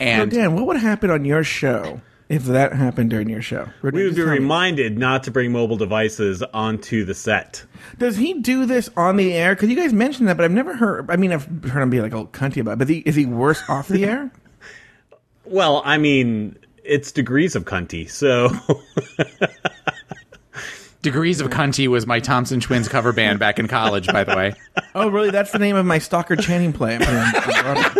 And 0.00 0.30
Dan, 0.30 0.54
what 0.54 0.66
would 0.66 0.76
happen 0.78 1.10
on 1.10 1.24
your 1.24 1.44
show 1.44 2.00
if 2.28 2.44
that 2.44 2.72
happened 2.72 3.10
during 3.10 3.28
your 3.28 3.42
show? 3.42 3.68
Rodan, 3.82 3.98
We 4.00 4.04
would 4.06 4.14
be 4.14 4.22
tell 4.22 4.26
me. 4.30 4.38
reminded 4.38 4.96
not 4.98 5.24
to 5.24 5.30
bring 5.30 5.52
mobile 5.52 5.76
devices 5.76 6.42
onto 6.54 7.04
the 7.04 7.14
set. 7.14 7.64
Does 7.98 8.16
he 8.16 8.34
do 8.40 8.64
this 8.64 8.88
on 8.96 9.16
the 9.16 9.34
air? 9.34 9.54
Because 9.54 9.68
you 9.68 9.76
guys 9.76 9.92
mentioned 9.92 10.28
that, 10.28 10.36
but 10.38 10.44
I've 10.44 10.50
never 10.50 10.74
heard. 10.74 11.10
I 11.10 11.16
mean, 11.16 11.32
I've 11.32 11.44
heard 11.64 11.82
him 11.82 11.90
be 11.90 12.00
like 12.00 12.14
all 12.14 12.26
cunty 12.26 12.60
about. 12.60 12.72
it. 12.72 12.78
But 12.78 12.90
is 12.90 12.96
he, 12.96 12.98
is 13.00 13.14
he 13.16 13.26
worse 13.26 13.62
off 13.68 13.88
the 13.88 14.04
air? 14.06 14.30
Well, 15.44 15.82
I 15.84 15.98
mean, 15.98 16.56
it's 16.84 17.10
degrees 17.10 17.56
of 17.56 17.64
cunty, 17.64 18.08
so 18.08 18.48
Degrees 21.02 21.40
of 21.40 21.50
Cunty 21.50 21.88
was 21.88 22.06
my 22.06 22.20
Thompson 22.20 22.60
Twins 22.60 22.88
cover 22.88 23.12
band 23.12 23.38
back 23.40 23.58
in 23.58 23.66
college, 23.68 24.06
by 24.06 24.24
the 24.24 24.36
way. 24.36 24.54
Oh, 24.94 25.08
really? 25.08 25.30
That's 25.30 25.50
the 25.52 25.58
name 25.58 25.74
of 25.74 25.86
my 25.86 25.98
Stockard 25.98 26.40
Channing 26.42 26.72
play. 26.74 26.96
I'm 26.96 27.00
putting 27.00 27.16
on- 27.16 27.34
on 27.34 27.92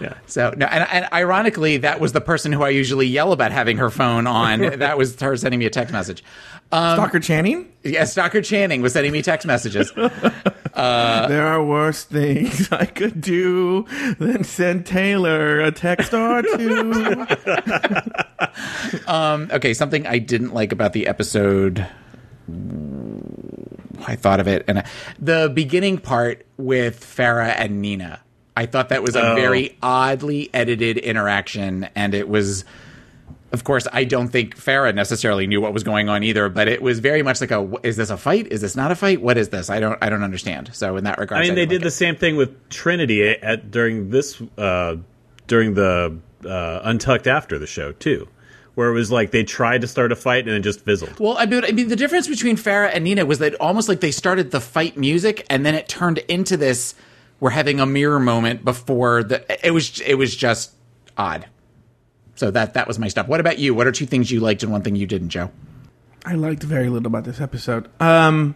Broadway. 0.00 0.19
So, 0.30 0.54
no, 0.56 0.66
and, 0.66 0.86
and 0.90 1.08
ironically, 1.12 1.78
that 1.78 2.00
was 2.00 2.12
the 2.12 2.20
person 2.20 2.52
who 2.52 2.62
I 2.62 2.70
usually 2.70 3.06
yell 3.06 3.32
about 3.32 3.52
having 3.52 3.76
her 3.78 3.90
phone 3.90 4.26
on. 4.26 4.60
that 4.78 4.96
was 4.96 5.18
her 5.20 5.36
sending 5.36 5.58
me 5.58 5.66
a 5.66 5.70
text 5.70 5.92
message. 5.92 6.22
Um, 6.72 6.96
Stockard 6.96 7.22
Channing. 7.22 7.72
Yeah, 7.82 8.04
Stockard 8.04 8.44
Channing 8.44 8.80
was 8.80 8.92
sending 8.92 9.12
me 9.12 9.22
text 9.22 9.46
messages. 9.46 9.92
Uh, 10.72 11.26
there 11.26 11.46
are 11.48 11.62
worse 11.62 12.04
things 12.04 12.70
I 12.70 12.86
could 12.86 13.20
do 13.20 13.84
than 14.18 14.44
send 14.44 14.86
Taylor 14.86 15.60
a 15.60 15.72
text 15.72 16.14
or 16.14 16.42
two. 16.42 17.26
Um, 19.06 19.48
okay, 19.52 19.74
something 19.74 20.06
I 20.06 20.18
didn't 20.18 20.54
like 20.54 20.72
about 20.72 20.92
the 20.92 21.06
episode. 21.06 21.86
I 24.06 24.16
thought 24.16 24.40
of 24.40 24.48
it, 24.48 24.64
and 24.66 24.78
I, 24.80 24.86
the 25.18 25.50
beginning 25.52 25.98
part 25.98 26.46
with 26.56 27.00
Farrah 27.00 27.54
and 27.56 27.82
Nina. 27.82 28.20
I 28.60 28.66
thought 28.66 28.90
that 28.90 29.02
was 29.02 29.16
a 29.16 29.32
Oh. 29.32 29.34
very 29.34 29.76
oddly 29.82 30.50
edited 30.52 30.98
interaction, 30.98 31.88
and 31.94 32.14
it 32.14 32.28
was 32.28 32.64
of 33.52 33.64
course, 33.64 33.88
I 33.92 34.04
don't 34.04 34.28
think 34.28 34.56
Farrah 34.56 34.94
necessarily 34.94 35.48
knew 35.48 35.60
what 35.60 35.72
was 35.74 35.82
going 35.82 36.08
on 36.08 36.22
either, 36.22 36.48
but 36.48 36.68
it 36.68 36.80
was 36.80 37.00
very 37.00 37.22
much 37.22 37.40
like 37.40 37.50
a 37.50 37.68
is 37.82 37.96
this 37.96 38.10
a 38.10 38.16
fight? 38.16 38.46
Is 38.52 38.60
this 38.60 38.76
not 38.76 38.92
a 38.92 38.94
fight? 38.94 39.20
What 39.20 39.36
is 39.38 39.48
this? 39.48 39.68
I 39.70 39.80
don't 39.80 39.98
I 40.00 40.08
don't 40.08 40.22
understand. 40.22 40.70
So 40.72 40.96
in 40.96 41.02
that 41.04 41.18
regard, 41.18 41.40
I 41.42 41.46
mean, 41.46 41.54
they 41.56 41.66
did 41.66 41.76
like 41.76 41.82
the 41.82 41.88
it. 41.88 42.02
same 42.04 42.16
thing 42.16 42.36
with 42.36 42.50
Trinity 42.68 43.22
at 43.28 43.70
during 43.72 44.10
this 44.10 44.40
uh, 44.56 44.96
during 45.48 45.74
the 45.74 46.16
uh, 46.46 46.80
Untucked 46.84 47.26
after 47.26 47.58
the 47.58 47.66
show 47.66 47.90
too, 47.92 48.28
where 48.76 48.88
it 48.88 48.94
was 48.94 49.10
like 49.10 49.32
they 49.32 49.42
tried 49.42 49.80
to 49.80 49.88
start 49.88 50.12
a 50.12 50.16
fight 50.16 50.46
and 50.46 50.54
it 50.56 50.60
just 50.60 50.84
fizzled. 50.84 51.18
Well, 51.18 51.36
I 51.36 51.46
mean, 51.46 51.64
I 51.64 51.72
mean, 51.72 51.88
the 51.88 51.96
difference 51.96 52.28
between 52.28 52.56
Farrah 52.56 52.90
and 52.94 53.02
Nina 53.02 53.26
was 53.26 53.40
that 53.40 53.54
almost 53.60 53.88
like 53.88 53.98
they 54.00 54.12
started 54.12 54.52
the 54.52 54.60
fight 54.60 54.96
music, 54.96 55.44
and 55.50 55.66
then 55.66 55.74
it 55.74 55.88
turned 55.88 56.18
into 56.28 56.56
this. 56.56 56.94
We're 57.40 57.50
having 57.50 57.80
a 57.80 57.86
mirror 57.86 58.20
moment 58.20 58.64
before 58.64 59.24
the. 59.24 59.66
It 59.66 59.70
was 59.72 60.00
it 60.00 60.14
was 60.14 60.36
just 60.36 60.72
odd. 61.16 61.46
So 62.36 62.50
that 62.50 62.74
that 62.74 62.86
was 62.86 62.98
my 62.98 63.08
stuff. 63.08 63.28
What 63.28 63.40
about 63.40 63.58
you? 63.58 63.74
What 63.74 63.86
are 63.86 63.92
two 63.92 64.06
things 64.06 64.30
you 64.30 64.40
liked 64.40 64.62
and 64.62 64.70
one 64.70 64.82
thing 64.82 64.94
you 64.96 65.06
didn't, 65.06 65.30
Joe? 65.30 65.50
I 66.24 66.34
liked 66.34 66.62
very 66.62 66.88
little 66.88 67.06
about 67.06 67.24
this 67.24 67.40
episode. 67.40 67.88
Um, 68.00 68.54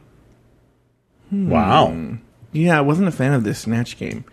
Wow. 1.32 2.16
yeah, 2.52 2.78
I 2.78 2.82
wasn't 2.82 3.08
a 3.08 3.12
fan 3.12 3.32
of 3.32 3.42
this 3.44 3.60
snatch 3.60 3.98
game. 3.98 4.24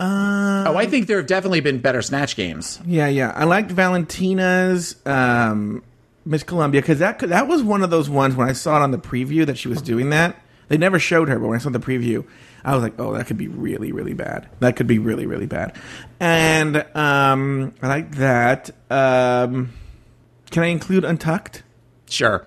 oh, 0.00 0.74
I 0.76 0.86
think 0.86 1.06
there 1.06 1.18
have 1.18 1.26
definitely 1.26 1.60
been 1.60 1.78
better 1.78 2.02
snatch 2.02 2.36
games. 2.36 2.80
Yeah, 2.86 3.06
yeah. 3.06 3.32
I 3.34 3.44
liked 3.44 3.70
Valentina's 3.70 4.96
um, 5.06 5.82
Miss 6.24 6.42
Colombia 6.42 6.80
because 6.80 6.98
that 6.98 7.18
that 7.20 7.48
was 7.48 7.62
one 7.62 7.82
of 7.82 7.90
those 7.90 8.10
ones 8.10 8.34
when 8.34 8.48
I 8.48 8.52
saw 8.52 8.76
it 8.78 8.82
on 8.82 8.90
the 8.90 8.98
preview 8.98 9.46
that 9.46 9.56
she 9.58 9.68
was 9.68 9.80
doing 9.80 10.10
that. 10.10 10.36
They 10.68 10.76
never 10.76 10.98
showed 10.98 11.28
her, 11.28 11.38
but 11.38 11.48
when 11.48 11.56
I 11.58 11.60
saw 11.62 11.70
the 11.70 11.80
preview, 11.80 12.24
I 12.64 12.74
was 12.74 12.82
like, 12.82 12.98
"Oh, 12.98 13.14
that 13.14 13.26
could 13.26 13.36
be 13.38 13.48
really, 13.48 13.92
really 13.92 14.14
bad. 14.14 14.48
That 14.60 14.76
could 14.76 14.86
be 14.86 14.98
really, 14.98 15.26
really 15.26 15.46
bad." 15.46 15.76
And 16.18 16.76
um, 16.96 17.74
I 17.82 17.88
like 17.88 18.16
that. 18.16 18.70
Um, 18.90 19.72
can 20.50 20.62
I 20.62 20.66
include 20.66 21.04
Untucked? 21.04 21.62
Sure. 22.08 22.46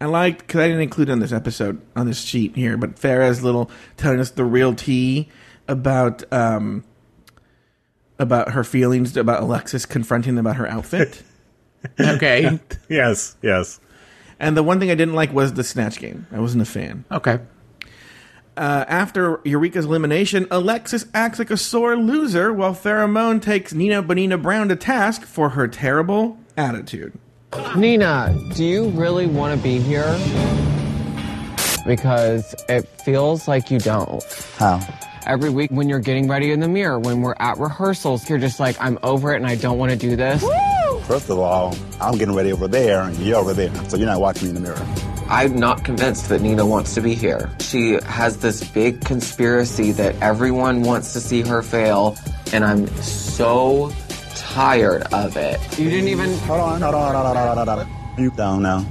I 0.00 0.04
liked 0.06 0.40
because 0.40 0.60
I 0.60 0.66
didn't 0.68 0.82
include 0.82 1.08
it 1.08 1.12
on 1.12 1.20
this 1.20 1.32
episode 1.32 1.80
on 1.96 2.06
this 2.06 2.20
sheet 2.20 2.54
here, 2.54 2.76
but 2.76 2.96
Farrah's 2.96 3.42
little 3.42 3.70
telling 3.96 4.20
us 4.20 4.30
the 4.30 4.44
real 4.44 4.74
tea 4.74 5.28
about 5.68 6.30
um, 6.32 6.84
about 8.18 8.50
her 8.52 8.62
feelings 8.64 9.16
about 9.16 9.42
Alexis 9.42 9.86
confronting 9.86 10.34
them 10.34 10.46
about 10.46 10.56
her 10.56 10.66
outfit. 10.68 11.22
Okay. 12.00 12.58
Yes. 12.88 13.36
Yes. 13.42 13.78
and 14.40 14.56
the 14.56 14.62
one 14.64 14.80
thing 14.80 14.90
I 14.90 14.96
didn't 14.96 15.14
like 15.14 15.32
was 15.32 15.52
the 15.52 15.62
snatch 15.62 16.00
game. 16.00 16.26
I 16.32 16.40
wasn't 16.40 16.62
a 16.62 16.66
fan. 16.66 17.04
okay. 17.12 17.38
Uh, 18.56 18.86
after 18.88 19.40
Eureka's 19.44 19.84
elimination, 19.84 20.46
Alexis 20.50 21.04
acts 21.12 21.38
like 21.38 21.50
a 21.50 21.58
sore 21.58 21.96
loser 21.96 22.52
while 22.52 22.74
Farrah 22.74 23.10
Moan 23.10 23.38
takes 23.38 23.74
Nina 23.74 24.02
Bo'nina 24.02 24.40
Brown 24.40 24.68
to 24.68 24.76
task 24.76 25.22
for 25.26 25.50
her 25.50 25.68
terrible 25.68 26.38
attitude. 26.56 27.12
Nina, 27.76 28.34
do 28.54 28.64
you 28.64 28.88
really 28.90 29.26
want 29.26 29.56
to 29.56 29.62
be 29.62 29.78
here? 29.78 30.18
Because 31.86 32.54
it 32.68 32.88
feels 33.04 33.46
like 33.46 33.70
you 33.70 33.78
don't. 33.78 34.24
How? 34.56 34.80
Every 35.26 35.50
week 35.50 35.70
when 35.70 35.88
you're 35.88 35.98
getting 35.98 36.26
ready 36.26 36.50
in 36.50 36.60
the 36.60 36.68
mirror, 36.68 36.98
when 36.98 37.20
we're 37.20 37.36
at 37.38 37.58
rehearsals, 37.58 38.28
you're 38.28 38.38
just 38.38 38.58
like, 38.58 38.76
I'm 38.80 38.98
over 39.02 39.32
it 39.32 39.36
and 39.36 39.46
I 39.46 39.56
don't 39.56 39.76
want 39.76 39.90
to 39.92 39.98
do 39.98 40.16
this. 40.16 40.42
First 41.06 41.28
of 41.30 41.38
all, 41.38 41.76
I'm 42.00 42.16
getting 42.16 42.34
ready 42.34 42.52
over 42.52 42.68
there 42.68 43.02
and 43.02 43.16
you're 43.18 43.36
over 43.36 43.52
there, 43.52 43.72
so 43.88 43.96
you're 43.96 44.06
not 44.06 44.20
watching 44.20 44.44
me 44.44 44.56
in 44.56 44.62
the 44.62 44.68
mirror. 44.72 45.15
I'm 45.28 45.56
not 45.56 45.84
convinced 45.84 46.28
that 46.28 46.40
Nina 46.40 46.64
wants 46.64 46.94
to 46.94 47.00
be 47.00 47.14
here. 47.14 47.50
She 47.58 47.98
has 48.04 48.36
this 48.36 48.62
big 48.70 49.04
conspiracy 49.04 49.90
that 49.92 50.14
everyone 50.22 50.82
wants 50.82 51.12
to 51.14 51.20
see 51.20 51.42
her 51.42 51.62
fail, 51.62 52.16
and 52.52 52.64
I'm 52.64 52.86
so 52.98 53.92
tired 54.36 55.02
of 55.12 55.36
it. 55.36 55.58
You 55.78 55.90
didn't 55.90 56.08
even. 56.08 56.32
Hold 56.40 56.60
on, 56.60 56.80
hold 56.80 56.94
on, 56.94 57.14
hold 57.14 57.26
on, 57.26 57.36
hold 57.36 57.58
on, 57.58 57.66
hold 57.66 57.80
on. 57.80 57.88
You 58.16 58.30
down 58.30 58.62
now. 58.62 58.86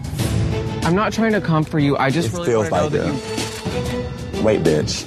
I'm 0.84 0.94
not 0.94 1.14
trying 1.14 1.32
to 1.32 1.42
come 1.42 1.64
for 1.64 1.80
you. 1.80 1.98
I 1.98 2.10
just 2.10 2.28
It 2.28 2.34
really 2.34 2.48
feels 2.48 2.70
want 2.70 2.94
know 2.94 3.00
like 3.00 3.14
that 3.14 4.36
you. 4.36 4.44
Wait, 4.44 4.62
bitch. 4.62 5.06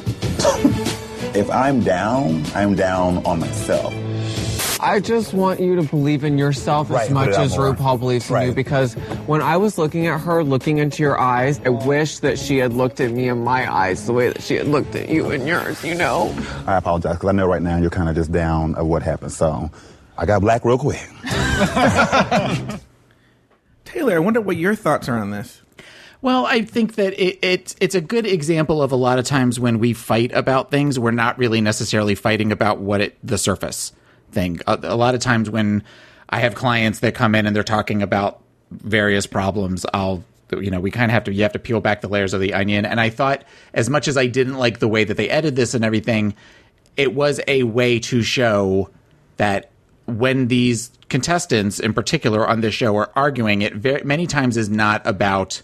if 1.37 1.51
I'm 1.51 1.81
down, 1.85 2.43
I'm 2.55 2.75
down 2.75 3.25
on 3.27 3.39
myself. 3.39 3.93
I 4.81 5.01
just 5.01 5.35
want 5.35 5.59
you 5.61 5.77
to 5.77 5.83
believe 5.83 6.23
in 6.23 6.39
yourself 6.39 6.91
Right, 6.91 7.07
as 7.07 7.11
much 7.11 7.31
as. 7.31 7.57
RuPaul 7.57 7.99
believes 7.99 8.31
in 8.31 8.43
you 8.43 8.53
because 8.53 8.95
when 9.27 9.43
I 9.43 9.57
was 9.57 9.77
looking 9.77 10.07
at 10.07 10.21
her, 10.21 10.45
looking 10.45 10.79
into 10.79 11.03
your 11.03 11.19
eyes, 11.19 11.61
I 11.65 11.71
wish 11.71 12.21
that 12.21 12.39
she 12.39 12.59
had 12.59 12.73
looked 12.73 13.01
at 13.01 13.11
me 13.11 13.29
in 13.29 13.43
my 13.43 13.73
eyes 13.73 14.07
the 14.07 14.13
way 14.13 14.29
that 14.29 14.43
she 14.43 14.55
had 14.55 14.69
looked 14.69 14.95
at 14.95 15.09
you 15.09 15.31
in 15.31 15.47
yours, 15.47 15.83
you 15.83 15.95
know? 15.97 16.33
I 16.67 16.77
apologize 16.77 17.17
because 17.17 17.29
I 17.29 17.33
know 17.33 17.47
right 17.47 17.63
now 17.63 17.79
you're 17.79 17.91
kind 17.91 18.09
of 18.09 18.15
just 18.15 18.31
down 18.31 18.77
of 18.77 18.87
what 18.87 19.03
happened. 19.03 19.33
So 19.33 19.71
I 20.17 20.27
got 20.27 20.41
black 20.41 20.65
real 20.65 20.79
quick. 20.79 21.05
Taylor, 23.85 24.15
I 24.15 24.19
wonder 24.21 24.41
what 24.41 24.57
your 24.57 24.77
thoughts 24.77 25.09
are 25.09 25.19
on 25.19 25.31
this. 25.31 25.61
Well, 26.21 26.47
I 26.47 26.63
think 26.63 26.97
that 26.97 27.15
it, 27.15 27.39
it 27.43 27.75
it's 27.81 27.95
a 27.95 28.01
good 28.01 28.27
example 28.27 28.83
of 28.83 28.91
a 28.93 28.97
lot 28.97 29.19
of 29.19 29.25
times 29.25 29.59
when 29.61 29.79
we 29.79 29.93
fight 29.93 30.33
about 30.33 30.71
things, 30.71 30.99
we're 30.99 31.13
not 31.13 31.39
really 31.39 31.61
necessarily 31.61 32.15
fighting 32.15 32.51
about 32.53 32.79
what 32.79 33.01
it 33.01 33.17
the 33.23 33.39
surface 33.39 33.93
thing. 34.33 34.61
A, 34.67 34.79
a 34.83 34.97
lot 34.97 35.15
of 35.15 35.21
times 35.21 35.51
when 35.51 35.83
I 36.31 36.41
have 36.41 36.55
clients 36.55 37.01
that 37.01 37.15
come 37.15 37.35
in 37.35 37.47
and 37.47 37.55
they're 37.55 37.63
talking 37.63 38.03
about 38.03 38.43
various 38.71 39.27
problems, 39.27 39.87
I'll 39.93 40.25
you 40.51 40.71
know 40.71 40.81
we 40.81 40.91
kind 40.91 41.11
of 41.11 41.13
have 41.13 41.25
to 41.25 41.33
you 41.33 41.43
have 41.43 41.53
to 41.53 41.59
peel 41.59 41.81
back 41.81 42.01
the 42.01 42.09
layers 42.09 42.35
of 42.35 42.41
the 42.41 42.55
onion. 42.55 42.85
And 42.85 43.01
I 43.01 43.11
thought 43.11 43.45
as 43.75 43.91
much 43.91 44.09
as 44.09 44.17
I 44.17 44.27
didn't 44.27 44.57
like 44.57 44.79
the 44.79 44.89
way 44.89 45.05
that 45.05 45.17
they 45.17 45.29
edited 45.29 45.57
this 45.57 45.75
and 45.75 45.85
everything, 45.85 46.35
it 46.97 47.15
was 47.15 47.41
a 47.47 47.63
way 47.65 47.99
to 48.01 48.23
show 48.23 48.91
that 49.37 49.71
when 50.07 50.49
these 50.49 50.91
contestants 51.09 51.79
in 51.79 51.93
particular 51.93 52.47
on 52.47 52.61
this 52.61 52.75
show 52.75 52.97
are 52.97 53.11
arguing, 53.15 53.63
it 53.63 53.75
very, 53.75 54.03
many 54.05 54.27
times 54.27 54.57
is 54.57 54.69
not 54.69 55.07
about 55.07 55.63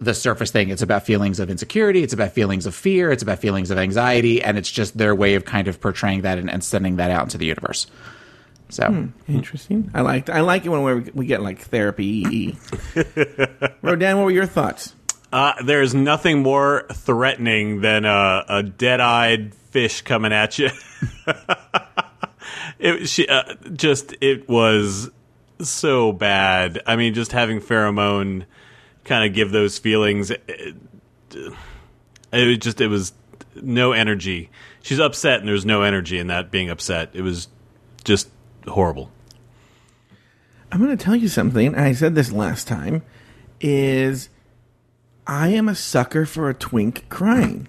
the 0.00 0.14
surface 0.14 0.50
thing. 0.50 0.70
It's 0.70 0.82
about 0.82 1.04
feelings 1.04 1.40
of 1.40 1.50
insecurity. 1.50 2.02
It's 2.02 2.14
about 2.14 2.32
feelings 2.32 2.66
of 2.66 2.74
fear. 2.74 3.12
It's 3.12 3.22
about 3.22 3.38
feelings 3.38 3.70
of 3.70 3.78
anxiety. 3.78 4.42
And 4.42 4.56
it's 4.56 4.70
just 4.70 4.96
their 4.96 5.14
way 5.14 5.34
of 5.34 5.44
kind 5.44 5.68
of 5.68 5.80
portraying 5.80 6.22
that 6.22 6.38
and, 6.38 6.50
and 6.50 6.64
sending 6.64 6.96
that 6.96 7.10
out 7.10 7.24
into 7.24 7.38
the 7.38 7.46
universe. 7.46 7.86
So, 8.70 9.08
Interesting. 9.28 9.90
I 9.94 10.02
like 10.02 10.30
I 10.30 10.40
like 10.40 10.64
it 10.64 10.68
when 10.68 10.82
we 10.84 11.10
we 11.12 11.26
get 11.26 11.42
like 11.42 11.58
therapy. 11.58 12.56
Rodan, 13.82 14.16
what 14.16 14.24
were 14.24 14.30
your 14.30 14.46
thoughts? 14.46 14.94
Uh, 15.32 15.54
there's 15.64 15.94
nothing 15.94 16.42
more 16.42 16.86
threatening 16.92 17.80
than 17.80 18.04
a, 18.04 18.44
a 18.48 18.62
dead-eyed 18.62 19.54
fish 19.54 20.02
coming 20.02 20.32
at 20.32 20.58
you. 20.58 20.70
it 22.78 23.08
she 23.08 23.26
uh, 23.26 23.54
just 23.72 24.14
it 24.20 24.48
was 24.48 25.10
so 25.60 26.12
bad. 26.12 26.80
I 26.86 26.94
mean, 26.94 27.14
just 27.14 27.32
having 27.32 27.60
Farrah 27.60 27.92
Moan 27.92 28.46
kind 29.10 29.28
of 29.28 29.34
give 29.34 29.50
those 29.50 29.76
feelings. 29.76 30.30
Eh, 30.30 30.36
eh, 30.48 30.72
it, 31.32 31.52
it 32.32 32.46
was 32.46 32.58
just 32.58 32.80
it 32.80 32.86
was 32.86 33.12
no 33.56 33.92
energy. 33.92 34.50
She's 34.82 35.00
upset, 35.00 35.40
and 35.40 35.48
there's 35.48 35.66
no 35.66 35.82
energy 35.82 36.18
in 36.18 36.28
that 36.28 36.50
being 36.50 36.70
upset. 36.70 37.10
It 37.12 37.22
was 37.22 37.48
just 38.04 38.30
horrible. 38.68 39.10
I'm 40.70 40.78
going 40.78 40.96
to 40.96 41.04
tell 41.04 41.16
you 41.16 41.26
something. 41.28 41.74
I 41.74 41.92
said 41.92 42.14
this 42.14 42.30
last 42.30 42.68
time. 42.68 43.02
Is 43.60 44.30
I 45.26 45.48
am 45.48 45.68
a 45.68 45.74
sucker 45.74 46.24
for 46.24 46.48
a 46.48 46.54
twink 46.54 47.08
crying. 47.08 47.66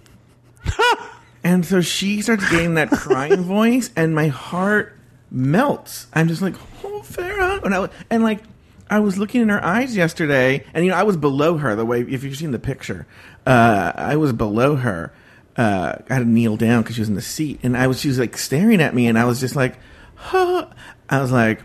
and 1.43 1.65
so 1.65 1.81
she 1.81 2.21
starts 2.21 2.47
getting 2.49 2.75
that 2.75 2.91
crying 2.91 3.41
voice, 3.41 3.89
and 3.95 4.13
my 4.13 4.27
heart 4.27 4.95
melts. 5.31 6.05
I'm 6.13 6.27
just 6.27 6.43
like, 6.43 6.53
oh, 6.83 7.01
Farrah. 7.03 7.63
And, 7.63 7.73
I, 7.73 7.89
and 8.11 8.23
like, 8.23 8.43
I 8.91 8.99
was 8.99 9.17
looking 9.17 9.41
in 9.41 9.47
her 9.47 9.63
eyes 9.63 9.95
yesterday, 9.95 10.65
and 10.73 10.83
you 10.83 10.91
know, 10.91 10.97
I 10.97 11.03
was 11.03 11.15
below 11.15 11.55
her. 11.57 11.77
The 11.77 11.85
way, 11.85 12.01
if 12.01 12.25
you've 12.25 12.35
seen 12.35 12.51
the 12.51 12.59
picture, 12.59 13.07
uh, 13.47 13.93
I 13.95 14.17
was 14.17 14.33
below 14.33 14.75
her. 14.75 15.13
Uh, 15.55 15.95
I 16.09 16.13
had 16.13 16.19
to 16.19 16.25
kneel 16.25 16.57
down 16.57 16.83
because 16.83 16.95
she 16.95 17.01
was 17.01 17.07
in 17.07 17.15
the 17.15 17.21
seat, 17.21 17.61
and 17.63 17.77
I 17.77 17.87
was 17.87 18.01
she 18.01 18.09
was 18.09 18.19
like 18.19 18.37
staring 18.37 18.81
at 18.81 18.93
me, 18.93 19.07
and 19.07 19.17
I 19.17 19.23
was 19.23 19.39
just 19.39 19.55
like, 19.55 19.79
huh. 20.15 20.67
I 21.09 21.21
was 21.21 21.31
like, 21.31 21.63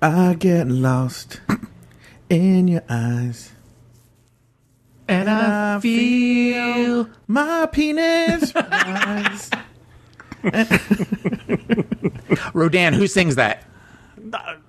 I 0.00 0.34
get 0.34 0.68
lost 0.68 1.40
in 2.30 2.68
your 2.68 2.84
eyes. 2.88 3.50
and 5.08 5.28
I 5.28 5.80
feel 5.80 7.10
my 7.26 7.66
penis 7.66 8.54
rise. 8.54 9.50
Rodan, 12.54 12.92
who 12.92 13.08
sings 13.08 13.34
that? 13.34 13.64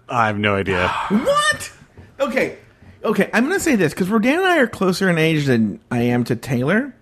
I 0.09 0.27
have 0.27 0.37
no 0.37 0.55
idea. 0.55 0.87
what? 1.09 1.71
Okay. 2.19 2.57
Okay, 3.03 3.29
I'm 3.33 3.45
going 3.45 3.57
to 3.57 3.63
say 3.63 3.75
this 3.75 3.93
because 3.93 4.09
Rodan 4.09 4.39
and 4.39 4.45
I 4.45 4.57
are 4.59 4.67
closer 4.67 5.09
in 5.09 5.17
age 5.17 5.45
than 5.45 5.79
I 5.89 6.01
am 6.01 6.25
to 6.25 6.35
Taylor, 6.35 6.93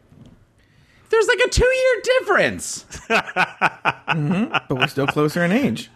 There's 1.10 1.28
like 1.28 1.40
a 1.40 1.50
two 1.50 1.66
year 1.66 2.02
difference. 2.04 2.86
but 3.08 4.70
we're 4.70 4.88
still 4.88 5.08
closer 5.08 5.44
in 5.44 5.52
age. 5.52 5.90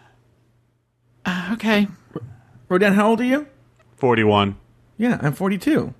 Okay. 1.51 1.87
Rodan, 2.67 2.93
how 2.93 3.09
old 3.09 3.21
are 3.21 3.25
you? 3.25 3.47
Forty-one. 3.97 4.55
Yeah, 4.97 5.19
I'm 5.21 5.33
42. 5.33 5.93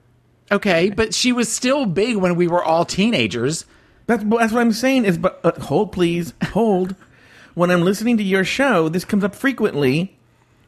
Okay. 0.51 0.89
But 0.89 1.13
she 1.13 1.31
was 1.31 1.51
still 1.51 1.85
big 1.85 2.17
when 2.17 2.35
we 2.35 2.47
were 2.47 2.63
all 2.63 2.85
teenagers. 2.85 3.65
That's, 4.07 4.23
that's 4.23 4.51
what 4.51 4.61
I'm 4.61 4.71
saying 4.73 5.05
is, 5.05 5.17
but 5.17 5.39
uh, 5.43 5.51
hold, 5.59 5.91
please, 5.91 6.33
hold. 6.51 6.95
when 7.53 7.69
I'm 7.71 7.81
listening 7.81 8.17
to 8.17 8.23
your 8.23 8.43
show, 8.43 8.89
this 8.89 9.05
comes 9.05 9.23
up 9.23 9.35
frequently. 9.35 10.17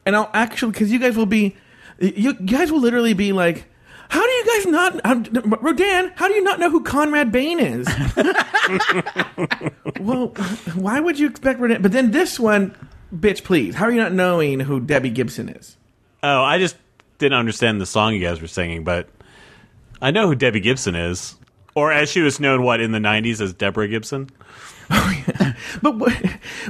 And 0.06 0.16
I'll 0.16 0.30
actually 0.32 0.72
because 0.72 0.92
you 0.92 0.98
guys 0.98 1.16
will 1.16 1.26
be, 1.26 1.56
you 1.98 2.34
guys 2.34 2.72
will 2.72 2.80
literally 2.80 3.14
be 3.14 3.32
like. 3.32 3.66
How 4.10 4.22
do 4.22 4.30
you 4.30 4.44
guys 4.44 4.66
not, 4.66 5.00
um, 5.06 5.24
Rodan? 5.62 6.12
How 6.14 6.28
do 6.28 6.34
you 6.34 6.44
not 6.44 6.60
know 6.60 6.70
who 6.70 6.84
Conrad 6.84 7.32
Bain 7.32 7.58
is? 7.58 7.86
well, 9.98 10.28
why 10.74 11.00
would 11.00 11.18
you 11.18 11.26
expect 11.26 11.58
Rodan? 11.58 11.82
But 11.82 11.90
then 11.90 12.12
this 12.12 12.38
one, 12.38 12.76
bitch, 13.12 13.42
please. 13.42 13.74
How 13.74 13.86
are 13.86 13.90
you 13.90 13.96
not 13.96 14.12
knowing 14.12 14.60
who 14.60 14.78
Debbie 14.78 15.10
Gibson 15.10 15.48
is? 15.48 15.76
Oh, 16.22 16.42
I 16.42 16.58
just 16.58 16.76
didn't 17.18 17.38
understand 17.38 17.80
the 17.80 17.86
song 17.86 18.14
you 18.14 18.20
guys 18.20 18.40
were 18.40 18.46
singing, 18.46 18.84
but 18.84 19.08
I 20.00 20.10
know 20.10 20.28
who 20.28 20.34
Debbie 20.34 20.60
Gibson 20.60 20.94
is, 20.94 21.36
or 21.74 21.90
as 21.90 22.10
she 22.10 22.20
was 22.20 22.38
known, 22.38 22.62
what 22.62 22.80
in 22.80 22.92
the 22.92 22.98
'90s 22.98 23.40
as 23.40 23.52
Deborah 23.52 23.88
Gibson. 23.88 24.28
But 25.82 25.98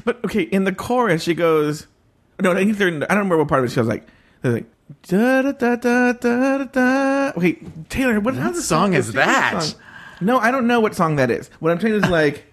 but 0.04 0.24
okay, 0.24 0.42
in 0.42 0.64
the 0.64 0.72
chorus 0.72 1.22
she 1.22 1.34
goes, 1.34 1.86
no, 2.40 2.52
I 2.52 2.56
think 2.56 2.76
they're. 2.76 2.88
in- 2.88 3.02
I 3.04 3.06
don't 3.08 3.18
remember 3.18 3.38
what 3.38 3.48
part 3.48 3.60
of 3.60 3.70
it. 3.70 3.72
She 3.72 3.80
was 3.80 3.88
like, 3.88 4.06
they're 4.42 4.52
like. 4.52 4.66
Da, 5.08 5.40
da, 5.40 5.52
da, 5.52 5.76
da, 5.76 6.12
da, 6.12 6.58
da, 6.58 6.64
da. 6.64 7.32
Wait, 7.40 7.88
Taylor, 7.88 8.20
what, 8.20 8.34
how's 8.34 8.54
the 8.56 8.62
song 8.62 8.92
is 8.92 9.12
that? 9.14 9.62
song. 9.62 9.80
No, 10.20 10.38
I 10.38 10.50
don't 10.50 10.66
know 10.66 10.78
what 10.78 10.94
song 10.94 11.16
that 11.16 11.30
is. 11.30 11.48
What 11.58 11.72
I'm 11.72 11.80
saying 11.80 11.94
is 11.94 12.06
like, 12.10 12.44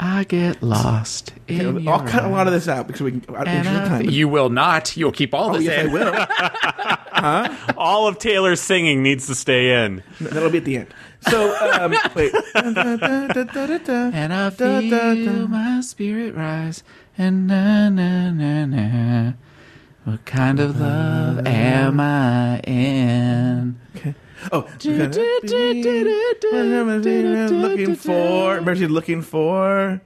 I 0.00 0.24
get 0.24 0.60
lost. 0.60 1.32
In 1.46 1.86
I'll 1.88 2.00
cut 2.06 2.24
a 2.24 2.28
lot 2.28 2.48
of 2.48 2.52
this 2.52 2.66
out 2.68 2.88
because 2.88 3.00
we 3.00 3.12
can. 3.20 3.36
out- 3.36 3.46
And 3.46 3.58
interest 3.58 3.76
of 3.86 3.92
I- 3.92 4.02
time. 4.02 4.10
you 4.10 4.26
will 4.28 4.48
not. 4.50 4.96
You'll 4.96 5.12
keep 5.12 5.34
all 5.34 5.50
oh 5.50 5.52
this 5.58 5.64
yes, 5.66 5.84
in. 5.86 5.90
I 5.90 5.92
will. 5.92 7.76
All 7.78 8.06
of 8.08 8.18
Taylor's 8.18 8.60
singing 8.60 9.02
needs 9.02 9.26
to 9.28 9.34
stay 9.34 9.84
in. 9.84 10.02
That'll 10.20 10.50
be 10.50 10.58
at 10.58 10.64
the 10.64 10.76
end. 10.78 10.88
So 11.30 11.56
um, 11.72 11.94
wait. 12.14 12.34
And 12.54 14.32
I 14.32 14.50
feel 14.50 15.48
my 15.48 15.80
spirit 15.80 16.34
rise. 16.34 16.82
And 17.18 17.46
na 17.46 17.88
na 17.88 18.30
na 18.30 18.66
na. 18.66 19.32
What 20.04 20.24
kind 20.24 20.60
of 20.60 20.78
love 20.80 21.46
am 21.46 21.98
I 21.98 22.60
in? 22.60 23.80
Okay. 23.96 24.14
Oh, 24.52 24.68
looking 27.50 27.96
for. 27.96 28.74
She's 28.76 28.90
looking 28.90 29.22
for. 29.22 30.00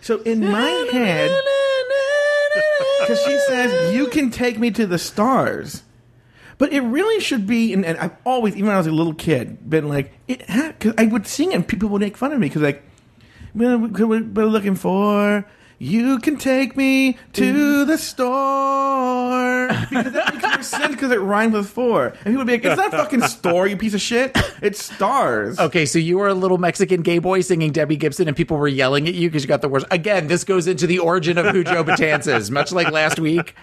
So 0.00 0.22
in 0.22 0.40
my 0.40 0.88
head, 0.92 1.30
because 3.00 3.22
she 3.24 3.38
says 3.40 3.94
you 3.94 4.06
can 4.06 4.30
take 4.30 4.58
me 4.58 4.70
to 4.70 4.86
the 4.86 4.98
stars, 4.98 5.82
but 6.58 6.72
it 6.72 6.80
really 6.80 7.20
should 7.20 7.46
be. 7.46 7.72
And, 7.72 7.84
and 7.84 7.98
I've 7.98 8.16
always, 8.24 8.54
even 8.54 8.66
when 8.66 8.74
I 8.74 8.78
was 8.78 8.86
a 8.86 8.92
little 8.92 9.14
kid, 9.14 9.68
been 9.68 9.88
like 9.88 10.12
it. 10.28 10.44
Because 10.46 10.94
I 10.98 11.06
would 11.06 11.26
sing 11.26 11.52
it, 11.52 11.54
and 11.54 11.68
people 11.68 11.88
would 11.90 12.00
make 12.00 12.16
fun 12.16 12.32
of 12.32 12.38
me 12.38 12.48
because 12.48 12.62
like, 12.62 12.82
we're 13.54 13.78
we're 13.78 14.46
looking 14.46 14.74
for. 14.74 15.46
You 15.78 16.20
can 16.20 16.38
take 16.38 16.74
me 16.74 17.18
to 17.34 17.42
mm-hmm. 17.42 17.90
the 17.90 17.98
store 17.98 19.68
because 19.90 20.12
that 20.14 20.34
makes 20.34 20.42
more 20.42 20.62
sense 20.62 20.94
because 20.94 21.10
it 21.10 21.20
rhymes 21.20 21.52
with 21.52 21.68
four, 21.68 22.06
and 22.06 22.24
people 22.24 22.38
would 22.38 22.46
be 22.46 22.54
like, 22.54 22.64
"It's 22.64 22.78
not 22.78 22.92
fucking 22.92 23.20
store, 23.22 23.66
you 23.66 23.76
piece 23.76 23.92
of 23.92 24.00
shit. 24.00 24.32
It's 24.62 24.82
stars." 24.82 25.58
Okay, 25.58 25.84
so 25.84 25.98
you 25.98 26.16
were 26.16 26.28
a 26.28 26.34
little 26.34 26.56
Mexican 26.56 27.02
gay 27.02 27.18
boy 27.18 27.42
singing 27.42 27.72
Debbie 27.72 27.96
Gibson, 27.96 28.26
and 28.26 28.34
people 28.34 28.56
were 28.56 28.68
yelling 28.68 29.06
at 29.06 29.12
you 29.12 29.28
because 29.28 29.42
you 29.42 29.48
got 29.48 29.60
the 29.60 29.68
worst. 29.68 29.84
Again, 29.90 30.28
this 30.28 30.44
goes 30.44 30.66
into 30.66 30.86
the 30.86 30.98
origin 30.98 31.36
of 31.36 31.44
who 31.46 31.62
Joe 31.62 31.84
Batanza 31.84 32.36
is, 32.36 32.50
much 32.50 32.72
like 32.72 32.90
last 32.90 33.18
week. 33.18 33.54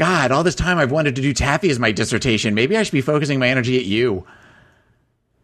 God, 0.00 0.32
all 0.32 0.42
this 0.42 0.54
time 0.54 0.78
I've 0.78 0.90
wanted 0.90 1.14
to 1.16 1.20
do 1.20 1.34
Taffy 1.34 1.68
as 1.68 1.78
my 1.78 1.92
dissertation. 1.92 2.54
Maybe 2.54 2.74
I 2.74 2.84
should 2.84 2.92
be 2.92 3.02
focusing 3.02 3.38
my 3.38 3.50
energy 3.50 3.76
at 3.76 3.84
you. 3.84 4.26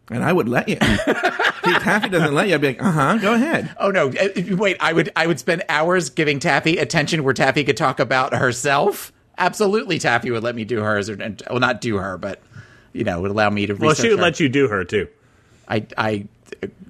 and 0.09 0.23
I 0.23 0.33
would 0.33 0.49
let 0.49 0.67
you. 0.67 0.77
if 0.81 1.83
Taffy 1.83 2.09
doesn't 2.09 2.33
let 2.33 2.47
you, 2.47 2.55
I'd 2.55 2.61
be 2.61 2.67
like, 2.69 2.81
"Uh 2.81 2.91
huh, 2.91 3.17
go 3.19 3.35
ahead." 3.35 3.69
Oh 3.79 3.91
no! 3.91 4.09
uh, 4.09 4.55
Wait, 4.55 4.77
I 4.79 4.93
would 4.93 5.11
I 5.15 5.27
would 5.27 5.37
spend 5.37 5.63
hours 5.69 6.09
giving 6.09 6.39
Taffy 6.39 6.77
attention 6.77 7.23
where 7.23 7.35
Taffy 7.35 7.63
could 7.65 7.77
talk 7.77 7.99
about 7.99 8.33
herself. 8.33 9.13
Absolutely, 9.37 9.99
Taffy 9.99 10.31
would 10.31 10.41
let 10.41 10.55
me 10.55 10.65
do 10.65 10.81
hers, 10.81 11.07
or 11.07 11.17
well, 11.51 11.59
not 11.59 11.79
do 11.79 11.97
her, 11.97 12.17
but 12.17 12.41
you 12.93 13.03
know, 13.03 13.21
would 13.21 13.29
allow 13.29 13.51
me 13.51 13.67
to. 13.67 13.75
Well, 13.75 13.93
she 13.93 14.09
would 14.09 14.19
let 14.19 14.39
you 14.39 14.49
do 14.49 14.69
her 14.69 14.83
too. 14.83 15.07
I 15.69 15.85
I 15.95 16.27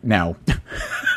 no 0.04 0.38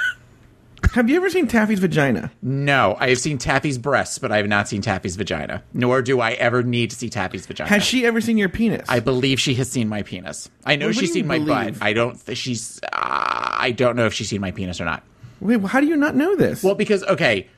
Have 0.92 1.08
you 1.08 1.16
ever 1.16 1.30
seen 1.30 1.46
Taffy's 1.46 1.78
vagina? 1.78 2.32
no. 2.42 2.96
I 2.98 3.10
have 3.10 3.18
seen 3.18 3.38
Taffy's 3.38 3.78
breasts, 3.78 4.18
but 4.18 4.32
I 4.32 4.38
have 4.38 4.48
not 4.48 4.68
seen 4.68 4.82
Taffy's 4.82 5.14
vagina. 5.16 5.62
Nor 5.72 6.02
do 6.02 6.20
I 6.20 6.32
ever 6.32 6.62
need 6.62 6.90
to 6.90 6.96
see 6.96 7.08
Taffy's 7.08 7.46
vagina. 7.46 7.68
Has 7.70 7.84
she 7.84 8.04
ever 8.06 8.20
seen 8.20 8.36
your 8.38 8.48
penis? 8.48 8.86
I 8.88 8.98
believe 9.00 9.38
she 9.38 9.54
has 9.54 9.70
seen 9.70 9.88
my 9.88 10.02
penis. 10.02 10.50
I 10.64 10.76
know 10.76 10.86
what 10.86 10.96
she's 10.96 11.12
do 11.12 11.18
you 11.18 11.22
seen 11.22 11.26
my 11.28 11.38
believe? 11.38 11.78
butt. 11.78 11.82
I 11.86 11.92
don't. 11.92 12.14
Th- 12.26 12.36
she's. 12.36 12.80
Uh, 12.82 12.88
I 12.92 13.72
don't 13.76 13.94
know 13.96 14.06
if 14.06 14.14
she's 14.14 14.28
seen 14.28 14.40
my 14.40 14.50
penis 14.50 14.80
or 14.80 14.84
not. 14.84 15.04
Wait, 15.40 15.60
how 15.62 15.80
do 15.80 15.86
you 15.86 15.96
not 15.96 16.16
know 16.16 16.34
this? 16.34 16.62
Well, 16.62 16.74
because 16.74 17.02
okay, 17.04 17.48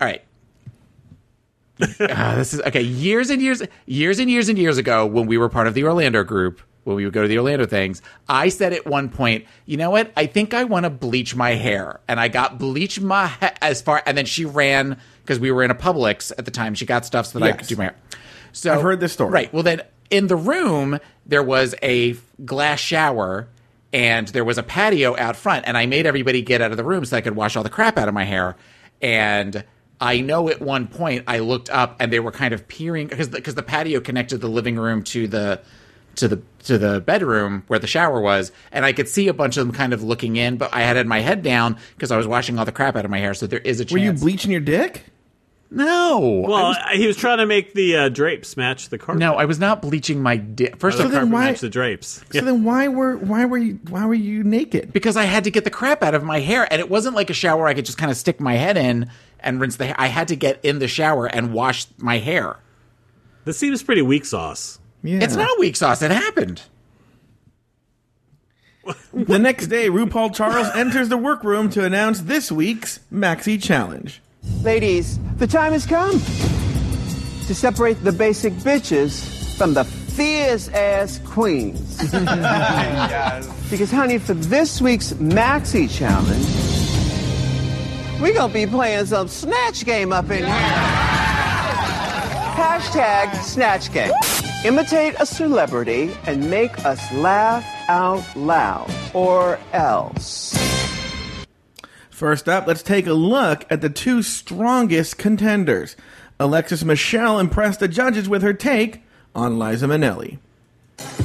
all 0.00 0.06
right. 0.06 0.22
Ah, 2.00 2.34
this 2.36 2.52
is 2.54 2.60
okay. 2.62 2.82
Years 2.82 3.30
and 3.30 3.40
years, 3.40 3.62
years 3.86 4.18
and 4.18 4.30
years 4.30 4.48
and 4.50 4.58
years 4.58 4.76
ago, 4.78 5.06
when 5.06 5.26
we 5.26 5.38
were 5.38 5.48
part 5.48 5.66
of 5.66 5.72
the 5.74 5.82
Orlando 5.84 6.22
group, 6.22 6.60
when 6.90 6.96
we 6.96 7.04
would 7.04 7.14
go 7.14 7.22
to 7.22 7.28
the 7.28 7.38
Orlando 7.38 7.66
things, 7.66 8.02
I 8.28 8.50
said 8.50 8.72
at 8.72 8.86
one 8.86 9.08
point, 9.08 9.46
you 9.64 9.76
know 9.76 9.90
what? 9.90 10.12
I 10.16 10.26
think 10.26 10.52
I 10.52 10.64
want 10.64 10.84
to 10.84 10.90
bleach 10.90 11.34
my 11.34 11.52
hair, 11.52 12.00
and 12.06 12.20
I 12.20 12.28
got 12.28 12.58
bleach 12.58 13.00
my 13.00 13.26
ha- 13.26 13.54
as 13.62 13.80
far, 13.80 14.02
and 14.04 14.18
then 14.18 14.26
she 14.26 14.44
ran 14.44 14.98
because 15.22 15.40
we 15.40 15.50
were 15.50 15.62
in 15.62 15.70
a 15.70 15.74
Publix 15.74 16.32
at 16.36 16.44
the 16.44 16.50
time. 16.50 16.74
She 16.74 16.86
got 16.86 17.06
stuff 17.06 17.26
so 17.26 17.38
that 17.38 17.46
I 17.46 17.52
could 17.52 17.68
do 17.68 17.76
my 17.76 17.84
hair. 17.84 17.96
So 18.52 18.74
I've 18.74 18.82
heard 18.82 19.00
this 19.00 19.12
story. 19.12 19.30
Right. 19.30 19.52
Well, 19.52 19.62
then 19.62 19.82
in 20.10 20.26
the 20.26 20.36
room 20.36 20.98
there 21.24 21.42
was 21.42 21.74
a 21.82 22.16
glass 22.44 22.80
shower. 22.80 23.48
And 23.92 24.28
there 24.28 24.44
was 24.44 24.56
a 24.56 24.62
patio 24.62 25.16
out 25.16 25.34
front, 25.34 25.64
and 25.66 25.76
I 25.76 25.86
made 25.86 26.06
everybody 26.06 26.42
get 26.42 26.62
out 26.62 26.70
of 26.70 26.76
the 26.76 26.84
room 26.84 27.04
so 27.04 27.16
I 27.16 27.22
could 27.22 27.34
wash 27.34 27.56
all 27.56 27.64
the 27.64 27.70
crap 27.70 27.98
out 27.98 28.06
of 28.06 28.14
my 28.14 28.22
hair. 28.22 28.54
And 29.02 29.64
I 30.00 30.20
know 30.20 30.48
at 30.48 30.60
one 30.60 30.86
point 30.86 31.24
I 31.26 31.40
looked 31.40 31.68
up 31.70 31.96
and 32.00 32.12
they 32.12 32.20
were 32.20 32.32
kind 32.32 32.54
of 32.54 32.66
peering 32.68 33.08
because 33.08 33.28
because 33.28 33.54
the, 33.54 33.62
patio 33.62 34.00
connected 34.00 34.40
the 34.40 34.48
living 34.48 34.76
room 34.76 35.02
to 35.04 35.28
the 35.28 35.60
to 36.16 36.28
the 36.28 36.42
to 36.64 36.76
the 36.78 37.00
bedroom 37.00 37.64
where 37.68 37.78
the 37.78 37.86
shower 37.86 38.20
was, 38.20 38.52
and 38.72 38.84
I 38.84 38.92
could 38.92 39.08
see 39.08 39.28
a 39.28 39.34
bunch 39.34 39.56
of 39.56 39.66
them 39.66 39.74
kind 39.74 39.92
of 39.92 40.02
looking 40.02 40.36
in. 40.36 40.56
But 40.56 40.74
I 40.74 40.80
had 40.82 40.96
had 40.96 41.06
my 41.06 41.20
head 41.20 41.42
down 41.42 41.78
because 41.94 42.10
I 42.10 42.16
was 42.16 42.26
washing 42.26 42.58
all 42.58 42.64
the 42.64 42.72
crap 42.72 42.96
out 42.96 43.04
of 43.04 43.10
my 43.10 43.18
hair, 43.18 43.34
so 43.34 43.46
there 43.46 43.60
is 43.60 43.80
a 43.80 43.84
chance. 43.84 43.92
Were 43.92 43.98
you 43.98 44.12
bleaching 44.12 44.50
your 44.50 44.60
dick? 44.60 45.04
no, 45.72 46.18
Well, 46.48 46.70
was, 46.70 46.76
he 46.94 47.06
was 47.06 47.16
trying 47.16 47.38
to 47.38 47.46
make 47.46 47.74
the 47.74 47.94
uh, 47.96 48.08
drapes 48.08 48.56
match 48.56 48.88
the 48.88 48.98
carpet. 48.98 49.20
no, 49.20 49.34
I 49.34 49.44
was 49.44 49.60
not 49.60 49.80
bleaching 49.80 50.20
my 50.20 50.36
dick. 50.36 50.76
First 50.78 50.98
the 50.98 51.04
of 51.04 51.10
all, 51.10 51.18
carpet 51.18 51.32
why- 51.32 51.44
match 51.44 51.60
the 51.60 51.68
drapes. 51.70 52.24
So 52.32 52.40
then 52.40 52.64
why 52.64 52.88
were 52.88 53.16
why 53.16 53.44
were 53.44 53.58
you 53.58 53.78
why 53.88 54.04
were 54.04 54.14
you 54.14 54.42
naked? 54.42 54.92
because 54.92 55.16
I 55.16 55.24
had 55.26 55.44
to 55.44 55.50
get 55.52 55.62
the 55.62 55.70
crap 55.70 56.02
out 56.02 56.14
of 56.16 56.24
my 56.24 56.40
hair, 56.40 56.66
and 56.72 56.80
it 56.80 56.90
wasn't 56.90 57.14
like 57.14 57.30
a 57.30 57.34
shower 57.34 57.68
I 57.68 57.74
could 57.74 57.84
just 57.86 57.98
kind 57.98 58.10
of 58.10 58.16
stick 58.16 58.40
my 58.40 58.54
head 58.54 58.76
in 58.76 59.08
and 59.38 59.60
rinse 59.60 59.76
the 59.76 59.86
hair. 59.86 59.94
I 59.96 60.08
had 60.08 60.26
to 60.28 60.36
get 60.36 60.58
in 60.64 60.80
the 60.80 60.88
shower 60.88 61.26
and 61.26 61.52
wash 61.54 61.86
my 61.98 62.18
hair. 62.18 62.56
This 63.44 63.56
seems 63.56 63.80
pretty 63.80 64.02
weak 64.02 64.24
sauce. 64.24 64.79
Yeah. 65.02 65.20
It's 65.22 65.36
not 65.36 65.58
weak 65.58 65.76
sauce. 65.76 66.02
It 66.02 66.10
happened. 66.10 66.62
The 69.12 69.38
next 69.38 69.66
day, 69.68 69.88
RuPaul 69.88 70.34
Charles 70.34 70.68
enters 70.74 71.08
the 71.08 71.16
workroom 71.16 71.70
to 71.70 71.84
announce 71.84 72.20
this 72.22 72.50
week's 72.50 72.98
Maxi 73.12 73.62
Challenge. 73.62 74.20
Ladies, 74.62 75.18
the 75.36 75.46
time 75.46 75.72
has 75.72 75.86
come 75.86 76.12
to 77.46 77.54
separate 77.54 78.02
the 78.02 78.12
basic 78.12 78.52
bitches 78.54 79.56
from 79.56 79.74
the 79.74 79.84
fierce 79.84 80.68
ass 80.68 81.20
queens. 81.24 81.98
Because, 83.70 83.92
honey, 83.92 84.18
for 84.18 84.34
this 84.34 84.80
week's 84.82 85.12
Maxi 85.12 85.88
Challenge, 85.88 86.44
we're 88.20 88.34
gonna 88.34 88.52
be 88.52 88.66
playing 88.66 89.06
some 89.06 89.28
Snatch 89.28 89.84
Game 89.84 90.12
up 90.12 90.24
in 90.24 90.38
here. 90.38 90.46
Hashtag 92.56 93.32
Snatch 93.44 93.92
Game. 93.92 94.10
Imitate 94.62 95.14
a 95.18 95.24
celebrity 95.24 96.14
and 96.26 96.50
make 96.50 96.84
us 96.84 97.00
laugh 97.14 97.64
out 97.88 98.22
loud, 98.36 98.90
or 99.14 99.58
else. 99.72 100.54
First 102.10 102.46
up, 102.46 102.66
let's 102.66 102.82
take 102.82 103.06
a 103.06 103.14
look 103.14 103.64
at 103.70 103.80
the 103.80 103.88
two 103.88 104.22
strongest 104.22 105.16
contenders. 105.16 105.96
Alexis 106.38 106.84
Michelle 106.84 107.38
impressed 107.38 107.80
the 107.80 107.88
judges 107.88 108.28
with 108.28 108.42
her 108.42 108.52
take 108.52 109.02
on 109.34 109.58
Liza 109.58 109.86
Minnelli. 109.86 110.36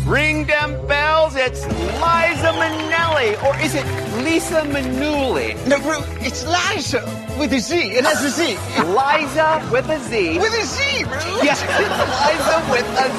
Ring 0.06 0.46
them 0.46 0.86
bells, 0.88 1.36
it's 1.36 1.66
Liza 1.66 2.52
Minnelli, 2.62 3.42
or 3.44 3.58
is 3.60 3.74
it 3.74 3.86
Lisa 4.24 4.62
Minnelli? 4.62 5.56
No, 5.68 5.80
bro, 5.80 6.04
it's 6.20 6.46
Liza 6.46 7.02
with 7.40 7.52
a 7.54 7.60
Z. 7.60 7.76
It 7.76 8.06
has 8.06 8.24
a 8.24 8.30
Z. 8.30 8.44
Liza 8.86 9.68
with 9.72 9.90
a 9.90 10.00
Z. 10.00 10.38
With 10.38 10.54
a 10.54 10.64
Z, 10.64 11.04
bro. 11.06 11.20
Yes, 11.42 11.62
Liza 12.22 12.58
with 12.72 12.88
a 13.00 13.10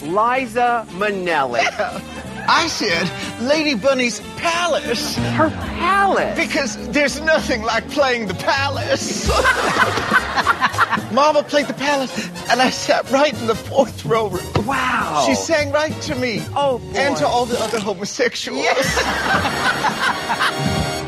Z. 0.00 0.06
Liza 0.08 0.86
Minnelli. 0.92 2.27
I 2.50 2.66
said 2.68 3.08
Lady 3.42 3.74
Bunny's 3.74 4.20
palace 4.38 5.16
Her 5.16 5.50
palace. 5.50 6.36
because 6.38 6.88
there's 6.88 7.20
nothing 7.20 7.62
like 7.62 7.86
playing 7.90 8.26
the 8.26 8.34
palace. 8.34 9.28
Mama 11.12 11.42
played 11.42 11.66
the 11.66 11.74
palace, 11.74 12.28
and 12.50 12.60
I 12.60 12.70
sat 12.70 13.10
right 13.10 13.38
in 13.38 13.46
the 13.46 13.54
fourth 13.54 14.04
row. 14.04 14.30
Wow. 14.64 15.24
She 15.26 15.34
sang 15.34 15.72
right 15.72 15.92
to 16.02 16.14
me. 16.14 16.42
Oh, 16.56 16.78
boy. 16.78 16.98
And 16.98 17.16
to 17.18 17.26
all 17.26 17.44
the 17.46 17.58
other 17.60 17.78
homosexuals. 17.80 18.60
Yes. 18.62 18.86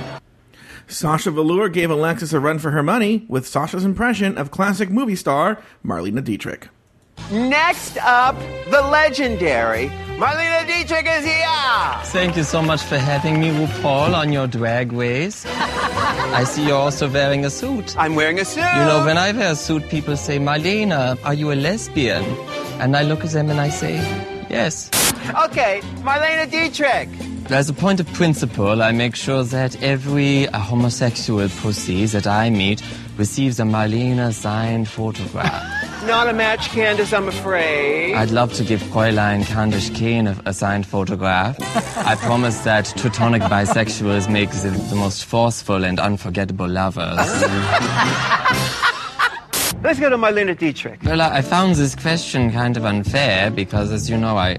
Sasha 0.88 1.30
Velour 1.30 1.68
gave 1.68 1.90
Alexis 1.90 2.32
a 2.32 2.40
run 2.40 2.58
for 2.58 2.72
her 2.72 2.82
money 2.82 3.24
with 3.28 3.46
Sasha's 3.46 3.84
impression 3.84 4.36
of 4.36 4.50
classic 4.50 4.90
movie 4.90 5.16
star 5.16 5.62
Marlene 5.84 6.22
Dietrich. 6.22 6.68
Next 7.30 7.96
up, 7.98 8.36
the 8.70 8.82
legendary 8.82 9.88
Marlene 10.20 10.66
Dietrich 10.66 11.06
is 11.06 11.24
here. 11.24 12.04
Thank 12.06 12.36
you 12.36 12.42
so 12.42 12.60
much 12.60 12.82
for 12.82 12.98
having 12.98 13.40
me, 13.40 13.50
RuPaul, 13.50 14.14
on 14.14 14.32
your 14.32 14.48
drag 14.48 14.92
race. 14.92 15.46
I 15.48 16.42
see 16.42 16.66
you're 16.66 16.76
also 16.76 17.08
wearing 17.08 17.44
a 17.44 17.50
suit. 17.50 17.96
I'm 17.96 18.16
wearing 18.16 18.40
a 18.40 18.44
suit. 18.44 18.60
You 18.60 18.84
know, 18.84 19.04
when 19.06 19.16
I 19.16 19.30
wear 19.30 19.52
a 19.52 19.54
suit, 19.54 19.88
people 19.88 20.16
say, 20.16 20.38
Marlene, 20.38 20.92
are 21.24 21.32
you 21.34 21.52
a 21.52 21.54
lesbian? 21.54 22.24
And 22.80 22.96
I 22.96 23.02
look 23.02 23.24
at 23.24 23.30
them 23.30 23.48
and 23.48 23.60
I 23.60 23.68
say, 23.68 23.94
yes. 24.50 24.90
Okay, 25.44 25.80
Marlene 26.02 26.50
Dietrich. 26.50 27.08
As 27.50 27.70
a 27.70 27.72
point 27.72 28.00
of 28.00 28.12
principle, 28.12 28.82
I 28.82 28.90
make 28.90 29.14
sure 29.14 29.44
that 29.44 29.80
every 29.82 30.48
uh, 30.48 30.58
homosexual 30.58 31.48
pussy 31.48 32.06
that 32.06 32.26
I 32.26 32.50
meet 32.50 32.82
receives 33.16 33.60
a 33.60 33.62
Marlene 33.62 34.32
signed 34.32 34.88
photograph. 34.88 35.86
Not 36.06 36.28
a 36.28 36.32
match, 36.32 36.68
Candis, 36.70 37.16
I'm 37.16 37.28
afraid. 37.28 38.14
I'd 38.14 38.30
love 38.30 38.54
to 38.54 38.64
give 38.64 38.80
Fräulein 38.82 39.42
Candis 39.42 39.94
Cayne 39.94 40.26
a, 40.26 40.36
a 40.46 40.54
signed 40.54 40.86
photograph. 40.86 41.56
I 42.06 42.14
promise 42.16 42.60
that 42.60 42.86
Teutonic 42.86 43.42
bisexuals 43.42 44.30
make 44.30 44.50
the, 44.50 44.70
the 44.88 44.96
most 44.96 45.24
forceful 45.24 45.84
and 45.84 46.00
unforgettable 46.00 46.68
lovers. 46.68 47.18
Let's 49.82 49.98
go 49.98 50.10
to 50.10 50.16
Marlene 50.18 50.56
Dietrich. 50.58 51.00
Well, 51.04 51.22
I 51.22 51.38
I 51.38 51.42
found 51.42 51.74
this 51.76 51.94
question 51.94 52.52
kind 52.52 52.76
of 52.76 52.84
unfair 52.84 53.50
because, 53.50 53.90
as 53.90 54.10
you 54.10 54.16
know, 54.18 54.36
I, 54.36 54.58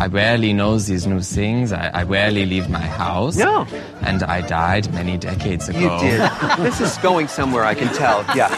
I 0.00 0.08
rarely 0.08 0.52
know 0.52 0.76
these 0.76 1.06
new 1.06 1.20
things. 1.20 1.70
I, 1.72 1.88
I 1.94 2.02
rarely 2.02 2.44
leave 2.46 2.68
my 2.68 2.80
house. 2.80 3.36
No. 3.36 3.64
And 4.00 4.24
I 4.24 4.40
died 4.40 4.92
many 4.92 5.18
decades 5.18 5.68
ago. 5.68 5.78
You 5.78 6.10
did. 6.10 6.20
this 6.58 6.80
is 6.80 6.98
going 6.98 7.28
somewhere, 7.28 7.64
I 7.64 7.74
can 7.74 7.94
tell. 7.94 8.24
Yeah. 8.34 8.48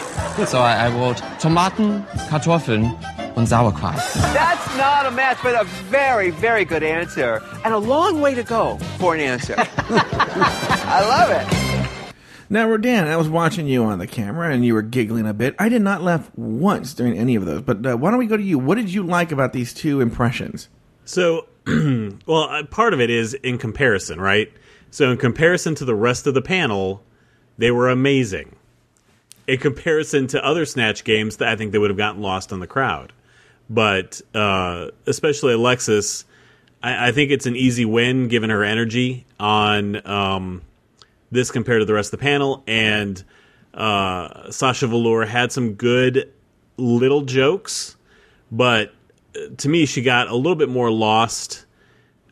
So 0.45 0.59
I, 0.61 0.87
I 0.87 0.89
wrote 0.89 1.17
Tomaten, 1.39 2.03
Kartoffeln 2.27 2.97
und 3.37 3.47
Sauerkraut. 3.47 3.97
That's 4.33 4.77
not 4.77 5.05
a 5.05 5.11
match, 5.11 5.37
but 5.43 5.53
a 5.53 5.65
very, 5.91 6.31
very 6.31 6.65
good 6.65 6.81
answer. 6.81 7.39
And 7.63 7.73
a 7.73 7.77
long 7.77 8.19
way 8.19 8.33
to 8.33 8.43
go 8.43 8.77
for 8.97 9.13
an 9.13 9.21
answer. 9.21 9.53
I 9.57 11.05
love 11.07 11.29
it. 11.29 11.68
Now, 12.51 12.67
Rodan, 12.67 13.07
I 13.07 13.15
was 13.15 13.29
watching 13.29 13.67
you 13.67 13.83
on 13.83 13.99
the 13.99 14.07
camera 14.07 14.51
and 14.51 14.65
you 14.65 14.73
were 14.73 14.81
giggling 14.81 15.27
a 15.27 15.35
bit. 15.35 15.55
I 15.59 15.69
did 15.69 15.83
not 15.83 16.01
laugh 16.01 16.31
once 16.35 16.95
during 16.95 17.15
any 17.15 17.35
of 17.35 17.45
those. 17.45 17.61
But 17.61 17.85
uh, 17.85 17.95
why 17.95 18.09
don't 18.09 18.19
we 18.19 18.25
go 18.25 18.37
to 18.37 18.43
you? 18.43 18.57
What 18.57 18.75
did 18.75 18.91
you 18.91 19.03
like 19.03 19.31
about 19.31 19.53
these 19.53 19.71
two 19.71 20.01
impressions? 20.01 20.67
So, 21.05 21.45
well, 21.67 22.49
uh, 22.49 22.63
part 22.63 22.95
of 22.95 23.01
it 23.01 23.11
is 23.11 23.35
in 23.35 23.59
comparison, 23.59 24.19
right? 24.19 24.51
So, 24.89 25.11
in 25.11 25.17
comparison 25.17 25.75
to 25.75 25.85
the 25.85 25.93
rest 25.93 26.25
of 26.25 26.33
the 26.33 26.41
panel, 26.41 27.03
they 27.59 27.69
were 27.69 27.87
amazing. 27.87 28.55
In 29.45 29.59
comparison 29.59 30.25
to 30.27 30.43
other 30.43 30.65
Snatch 30.65 31.03
games, 31.03 31.39
I 31.39 31.55
think 31.55 31.71
they 31.71 31.77
would 31.77 31.91
have 31.91 31.97
gotten 31.97 32.21
lost 32.21 32.51
on 32.51 32.59
the 32.59 32.67
crowd. 32.67 33.13
But 33.69 34.21
uh, 34.33 34.87
especially 35.05 35.53
Alexis, 35.53 36.25
I, 36.81 37.09
I 37.09 37.11
think 37.11 37.29
it's 37.29 37.45
an 37.45 37.55
easy 37.55 37.85
win 37.85 38.27
given 38.27 38.49
her 38.49 38.63
energy 38.63 39.27
on 39.39 40.07
um, 40.07 40.61
this 41.31 41.51
compared 41.51 41.81
to 41.81 41.85
the 41.85 41.93
rest 41.93 42.13
of 42.13 42.19
the 42.19 42.23
panel. 42.23 42.63
And 42.67 43.23
uh, 43.73 44.51
Sasha 44.51 44.87
Velour 44.87 45.25
had 45.25 45.51
some 45.51 45.73
good 45.73 46.31
little 46.77 47.21
jokes, 47.21 47.95
but 48.51 48.93
to 49.57 49.69
me, 49.69 49.85
she 49.85 50.01
got 50.01 50.27
a 50.27 50.35
little 50.35 50.55
bit 50.55 50.69
more 50.69 50.91
lost 50.91 51.65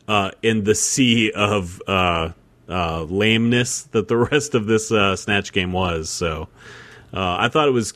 uh, 0.07 0.31
in 0.41 0.63
the 0.63 0.75
sea 0.75 1.31
of 1.31 1.81
uh, 1.88 2.31
uh, 2.69 3.03
lameness 3.03 3.83
that 3.83 4.07
the 4.07 4.17
rest 4.31 4.55
of 4.55 4.65
this 4.65 4.91
uh, 4.91 5.15
snatch 5.15 5.51
game 5.51 5.71
was. 5.71 6.10
So 6.10 6.47
uh, 7.13 7.38
I 7.39 7.49
thought 7.49 7.67
it 7.67 7.71
was, 7.71 7.93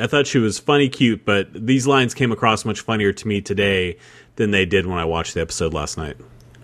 I 0.00 0.06
thought 0.06 0.26
she 0.26 0.38
was 0.38 0.58
funny, 0.58 0.88
cute, 0.88 1.24
but 1.24 1.48
these 1.52 1.86
lines 1.86 2.14
came 2.14 2.32
across 2.32 2.64
much 2.64 2.80
funnier 2.80 3.12
to 3.12 3.28
me 3.28 3.40
today 3.40 3.98
than 4.36 4.50
they 4.50 4.64
did 4.64 4.86
when 4.86 4.98
I 4.98 5.04
watched 5.04 5.34
the 5.34 5.40
episode 5.40 5.74
last 5.74 5.98
night. 5.98 6.16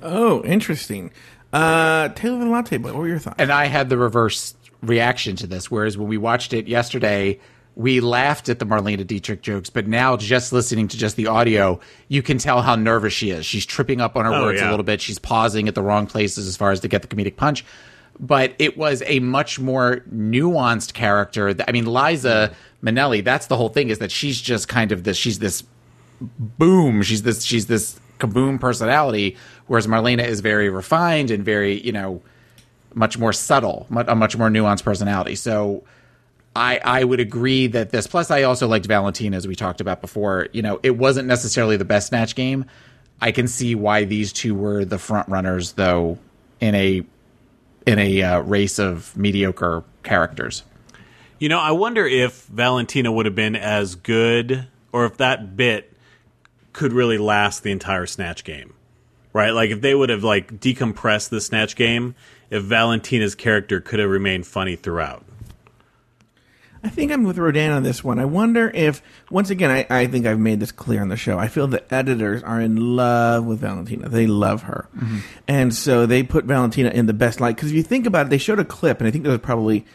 Oh, 0.03 0.43
interesting. 0.45 1.11
Uh, 1.53 2.09
Taylor 2.11 2.39
the 2.41 2.47
Latte 2.47 2.77
Boy, 2.77 2.93
what 2.93 2.97
were 2.97 3.09
your 3.09 3.19
thoughts? 3.19 3.37
And 3.39 3.51
I 3.51 3.67
had 3.67 3.89
the 3.89 3.97
reverse 3.97 4.55
reaction 4.83 5.37
to 5.37 5.47
this, 5.47 5.71
whereas 5.71 5.97
when 5.97 6.09
we 6.09 6.19
watched 6.19 6.53
it 6.53 6.69
yesterday, 6.69 7.41
we 7.75 8.01
laughed 8.01 8.49
at 8.49 8.59
the 8.59 8.67
Marlene 8.67 9.07
Dietrich 9.07 9.41
jokes, 9.41 9.71
but 9.71 9.87
now 9.87 10.17
just 10.17 10.53
listening 10.53 10.89
to 10.89 10.97
just 10.99 11.17
the 11.17 11.29
audio, 11.29 11.81
you 12.09 12.23
can 12.23 12.39
tell 12.39 12.61
how 12.61 12.75
nervous 12.75 13.13
she 13.13 13.31
is. 13.31 13.47
She's 13.47 13.65
tripping 13.65 14.01
up 14.01 14.17
on 14.17 14.25
her 14.25 14.35
Oh, 14.35 14.43
words 14.45 14.61
yeah. 14.61 14.69
a 14.69 14.71
little 14.71 14.85
bit. 14.85 15.01
She's 15.01 15.19
pausing 15.19 15.69
at 15.69 15.75
the 15.75 15.83
wrong 15.83 16.07
places 16.07 16.47
as 16.49 16.57
far 16.57 16.71
as 16.73 16.81
to 16.81 16.89
get 16.89 17.03
the 17.03 17.09
comedic 17.09 17.37
punch. 17.37 17.65
But 18.21 18.55
it 18.59 18.77
was 18.77 19.03
a 19.07 19.21
much 19.21 19.61
more 19.61 20.03
nuanced 20.13 20.93
character. 20.93 21.55
I 21.67 21.71
mean, 21.73 21.87
Liza 21.87 22.53
Minnelli, 22.83 23.23
that's 23.23 23.47
the 23.47 23.57
whole 23.57 23.69
thing, 23.69 23.91
is 23.91 24.01
that 24.01 24.11
she's 24.11 24.41
just 24.41 24.67
kind 24.67 24.91
of 24.91 25.05
this, 25.05 25.17
she's 25.17 25.39
this 25.39 25.63
boom. 26.21 27.03
She's 27.03 27.23
this 27.23 27.45
she's 27.45 27.67
this 27.67 27.99
kaboom 28.19 28.61
personality, 28.61 29.37
whereas 29.67 29.87
Marlene 29.87 30.25
is 30.25 30.41
very 30.41 30.69
refined 30.69 31.31
and 31.31 31.45
very 31.45 31.81
you 31.81 31.93
know 31.93 32.23
much 32.95 33.19
more 33.19 33.33
subtle, 33.33 33.87
a 33.91 34.15
much 34.15 34.37
more 34.37 34.49
nuanced 34.49 34.85
personality. 34.85 35.35
So 35.35 35.85
I 36.55 36.81
I 36.85 37.05
would 37.05 37.21
agree 37.21 37.69
that 37.69 37.91
this. 37.91 38.07
Plus, 38.07 38.31
I 38.31 38.43
also 38.43 38.67
liked 38.67 38.87
Valentina 38.87 39.37
as 39.37 39.47
we 39.47 39.55
talked 39.55 39.81
about 39.81 40.01
before. 40.01 40.49
You 40.53 40.63
know, 40.63 40.81
it 40.83 40.97
wasn't 40.97 41.29
necessarily 41.29 41.77
the 41.77 41.85
best 41.85 42.09
snatch 42.09 42.35
game. 42.35 42.65
I 43.21 43.33
can 43.33 43.49
see 43.49 43.75
why 43.75 44.05
these 44.05 44.33
two 44.33 44.55
were 44.55 44.85
the 44.85 44.99
front 44.99 45.29
runners, 45.29 45.73
though, 45.73 46.19
in 46.61 46.75
a 46.75 47.03
in 47.87 47.99
a 47.99 48.23
uh, 48.23 48.41
race 48.41 48.79
of 48.79 49.17
mediocre 49.17 49.85
characters. 50.03 50.63
You 51.39 51.49
know, 51.49 51.59
I 51.59 51.71
wonder 51.71 52.05
if 52.05 52.45
Valentina 52.47 53.13
would 53.13 53.27
have 53.27 53.35
been 53.35 53.57
as 53.57 53.95
good, 53.95 54.67
or 54.93 55.07
if 55.07 55.19
that 55.19 55.57
bit 55.57 55.97
could 56.73 56.93
really 56.93 57.19
last 57.19 57.63
the 57.63 57.73
entire 57.73 58.07
Snatch 58.07 58.45
game, 58.45 58.75
right? 59.33 59.51
Like 59.51 59.71
if 59.71 59.81
they 59.81 59.95
would 59.95 60.11
have 60.11 60.25
like 60.25 60.61
decompressed 60.61 61.29
the 61.31 61.41
Snatch 61.41 61.77
game, 61.77 62.15
if 62.51 62.63
Valentina's 62.63 63.35
character 63.35 63.81
could 63.81 63.99
have 63.99 64.11
remained 64.11 64.47
funny 64.47 64.77
throughout. 64.77 65.25
I 66.81 66.91
think 66.91 67.11
I'm 67.11 67.25
with 67.25 67.39
Rodan 67.39 67.73
on 67.73 67.83
this 67.83 68.05
one. 68.05 68.21
I 68.21 68.25
wonder 68.25 68.71
if, 68.73 69.03
once 69.31 69.51
again, 69.51 69.69
I, 69.69 69.87
I 69.91 70.07
think 70.07 70.27
I've 70.27 70.39
made 70.39 70.61
this 70.61 70.71
clear 70.71 71.03
on 71.03 71.09
the 71.09 71.17
show. 71.17 71.37
I 71.37 71.49
feel 71.49 71.67
the 71.67 71.83
editors 71.93 72.41
are 72.45 72.61
in 72.61 72.95
love 72.95 73.45
with 73.45 73.59
Valentina. 73.59 74.09
They 74.09 74.29
love 74.29 74.63
her. 74.63 74.89
Mm-hmm. 74.97 75.19
And 75.49 75.75
so 75.75 76.07
they 76.07 76.23
put 76.23 76.45
Valentina 76.45 76.91
in 76.91 77.07
the 77.07 77.13
best 77.13 77.41
light. 77.41 77.57
Because 77.57 77.71
if 77.71 77.77
you 77.77 77.83
think 77.83 78.07
about 78.07 78.27
it, 78.27 78.31
they 78.31 78.39
showed 78.39 78.61
a 78.61 78.65
clip, 78.65 79.01
and 79.01 79.09
I 79.09 79.11
think 79.11 79.25
there 79.25 79.33
was 79.33 79.41
probably, 79.41 79.87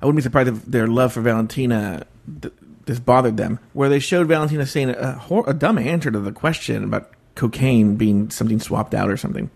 I 0.00 0.06
wouldn't 0.06 0.16
be 0.16 0.22
surprised 0.22 0.48
if 0.48 0.64
their 0.64 0.86
love 0.86 1.12
for 1.12 1.20
Valentina 1.20 2.06
th- 2.40 2.54
this 2.86 2.98
bothered 2.98 3.36
them, 3.36 3.58
where 3.72 3.88
they 3.88 3.98
showed 3.98 4.28
Valentina 4.28 4.64
saying 4.64 4.90
a, 4.90 5.12
hor- 5.12 5.48
a 5.48 5.54
dumb 5.54 5.76
answer 5.76 6.10
to 6.10 6.18
the 6.18 6.32
question 6.32 6.84
about 6.84 7.10
cocaine 7.34 7.96
being 7.96 8.30
something 8.30 8.58
swapped 8.58 8.94
out 8.94 9.10
or 9.10 9.16
something. 9.16 9.50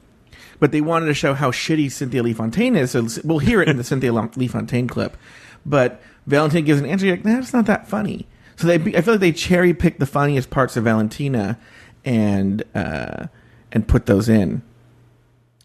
But 0.58 0.72
they 0.72 0.82
wanted 0.82 1.06
to 1.06 1.14
show 1.14 1.32
how 1.32 1.50
shitty 1.50 1.90
Cynthia 1.90 2.22
Lee 2.22 2.34
Fontaine 2.34 2.76
is. 2.76 2.90
So 2.90 3.06
we'll 3.24 3.38
hear 3.38 3.62
it 3.62 3.68
in 3.68 3.78
the 3.78 3.84
Cynthia 3.90 4.12
Lee 4.12 4.48
Fontaine 4.48 4.88
clip. 4.88 5.16
But 5.64 6.02
Valentina 6.26 6.62
gives 6.62 6.80
an 6.80 6.86
answer. 6.86 7.06
You're 7.06 7.16
like, 7.16 7.24
nah, 7.24 7.36
that's 7.36 7.52
not 7.52 7.66
that 7.66 7.88
funny. 7.88 8.26
So 8.56 8.66
they, 8.66 8.74
I 8.94 9.00
feel 9.00 9.14
like 9.14 9.20
they 9.20 9.32
cherry 9.32 9.72
pick 9.72 9.98
the 9.98 10.06
funniest 10.06 10.50
parts 10.50 10.76
of 10.76 10.84
Valentina 10.84 11.58
and 12.04 12.62
uh, 12.74 13.26
and 13.72 13.88
put 13.88 14.06
those 14.06 14.28
in. 14.28 14.62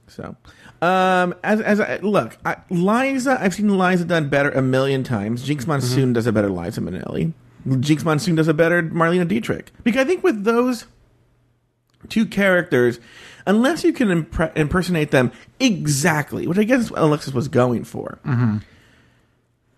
So, 0.08 0.36
um, 0.82 1.36
as 1.44 1.60
as 1.60 1.82
I, 1.82 1.98
look, 1.98 2.38
I, 2.46 2.58
Liza, 2.70 3.38
I've 3.42 3.54
seen 3.54 3.78
Liza 3.78 4.06
done 4.06 4.30
better 4.30 4.50
a 4.52 4.62
million 4.62 5.04
times. 5.04 5.46
Jinkx 5.46 5.68
Monsoon 5.68 6.14
does 6.14 6.26
a 6.26 6.32
better 6.32 6.50
Liza 6.50 6.80
Minnelli. 6.80 7.34
Jinkx 7.66 8.04
Monsoon 8.04 8.36
does 8.36 8.48
a 8.48 8.54
better 8.54 8.84
Marlene 8.84 9.28
Dietrich. 9.28 9.72
Because 9.84 10.02
I 10.02 10.06
think 10.06 10.24
with 10.24 10.44
those 10.44 10.86
two 12.10 12.26
characters, 12.26 13.00
unless 13.48 13.84
you 13.84 13.94
can 13.94 14.26
impre- 14.26 14.56
impersonate 14.56 15.12
them 15.12 15.32
exactly, 15.60 16.48
which 16.48 16.58
I 16.58 16.64
guess 16.64 16.92
what 16.92 17.02
Alexis 17.02 17.34
was 17.34 17.48
going 17.48 17.84
for. 17.84 18.20
Mm-hmm. 18.26 18.58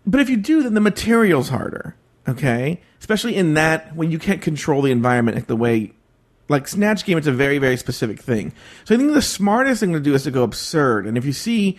But 0.05 0.21
if 0.21 0.29
you 0.29 0.37
do, 0.37 0.63
then 0.63 0.73
the 0.73 0.81
material's 0.81 1.49
harder. 1.49 1.95
Okay, 2.27 2.81
especially 2.99 3.37
in 3.37 3.53
that 3.53 3.95
when 3.95 4.11
you 4.11 4.19
can't 4.19 4.41
control 4.41 4.81
the 4.81 4.91
environment 4.91 5.37
like 5.37 5.47
the 5.47 5.55
way, 5.55 5.93
like 6.49 6.67
Snatch 6.67 7.05
Game, 7.05 7.17
it's 7.17 7.27
a 7.27 7.31
very 7.31 7.57
very 7.57 7.77
specific 7.77 8.19
thing. 8.19 8.51
So 8.83 8.93
I 8.93 8.97
think 8.97 9.13
the 9.13 9.21
smartest 9.21 9.79
thing 9.79 9.93
to 9.93 9.99
do 10.01 10.13
is 10.13 10.23
to 10.23 10.31
go 10.31 10.43
absurd. 10.43 11.05
And 11.05 11.17
if 11.17 11.23
you 11.23 11.31
see 11.31 11.77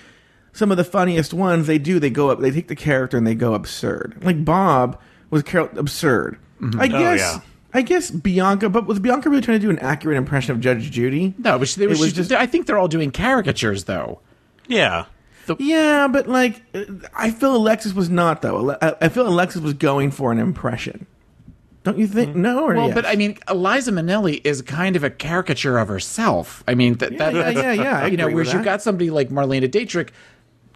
some 0.54 0.70
of 0.70 0.78
the 0.78 0.84
funniest 0.84 1.34
ones, 1.34 1.66
they 1.66 1.76
do 1.76 2.00
they 2.00 2.08
go 2.08 2.30
up, 2.30 2.40
they 2.40 2.50
take 2.50 2.68
the 2.68 2.76
character 2.76 3.18
and 3.18 3.26
they 3.26 3.34
go 3.34 3.52
absurd. 3.52 4.16
Like 4.22 4.42
Bob 4.42 4.98
was 5.30 5.42
Carol 5.42 5.68
absurd. 5.76 6.38
I 6.78 6.86
Oh, 6.86 6.88
guess. 6.88 7.18
yeah. 7.20 7.40
I 7.74 7.82
guess 7.82 8.10
Bianca, 8.10 8.68
but 8.70 8.86
was 8.86 8.98
Bianca 8.98 9.28
really 9.28 9.42
trying 9.42 9.60
to 9.60 9.66
do 9.66 9.70
an 9.70 9.78
accurate 9.80 10.16
impression 10.16 10.52
of 10.52 10.60
Judge 10.60 10.90
Judy? 10.90 11.34
No, 11.38 11.58
but 11.58 11.68
they 11.68 11.84
It 11.84 11.88
was 11.88 12.00
was 12.00 12.12
just, 12.14 12.30
just- 12.30 12.40
I 12.40 12.46
think 12.46 12.66
they're 12.66 12.78
all 12.78 12.88
doing 12.88 13.10
caricatures 13.10 13.84
though. 13.84 14.20
Yeah. 14.66 15.04
Yeah, 15.58 16.08
but 16.08 16.28
like, 16.28 16.62
uh, 16.74 16.84
I 17.14 17.30
feel 17.30 17.56
Alexis 17.56 17.94
was 17.94 18.10
not 18.10 18.42
though. 18.42 18.76
I 18.82 18.94
I 19.02 19.08
feel 19.08 19.26
Alexis 19.26 19.62
was 19.62 19.72
going 19.72 20.10
for 20.10 20.30
an 20.30 20.38
impression. 20.38 21.06
Don't 21.84 21.96
you 21.96 22.06
think? 22.06 22.36
No, 22.36 22.64
or 22.64 22.74
Well, 22.74 22.86
yes? 22.88 22.94
but 22.94 23.06
I 23.06 23.16
mean, 23.16 23.38
Eliza 23.48 23.92
Minnelli 23.92 24.42
is 24.44 24.60
kind 24.60 24.94
of 24.94 25.04
a 25.04 25.08
caricature 25.10 25.78
of 25.78 25.88
herself. 25.88 26.62
I 26.68 26.74
mean, 26.74 26.94
that, 26.94 27.16
that 27.16 27.34
yeah, 27.34 27.48
yeah, 27.50 27.72
yeah, 27.72 27.98
I 28.02 28.06
you 28.08 28.18
know, 28.18 28.24
agree 28.24 28.34
with 28.34 28.46
whereas 28.48 28.52
you've 28.52 28.64
got 28.64 28.82
somebody 28.82 29.08
like 29.08 29.30
Marlene 29.30 29.70
Dietrich 29.70 30.12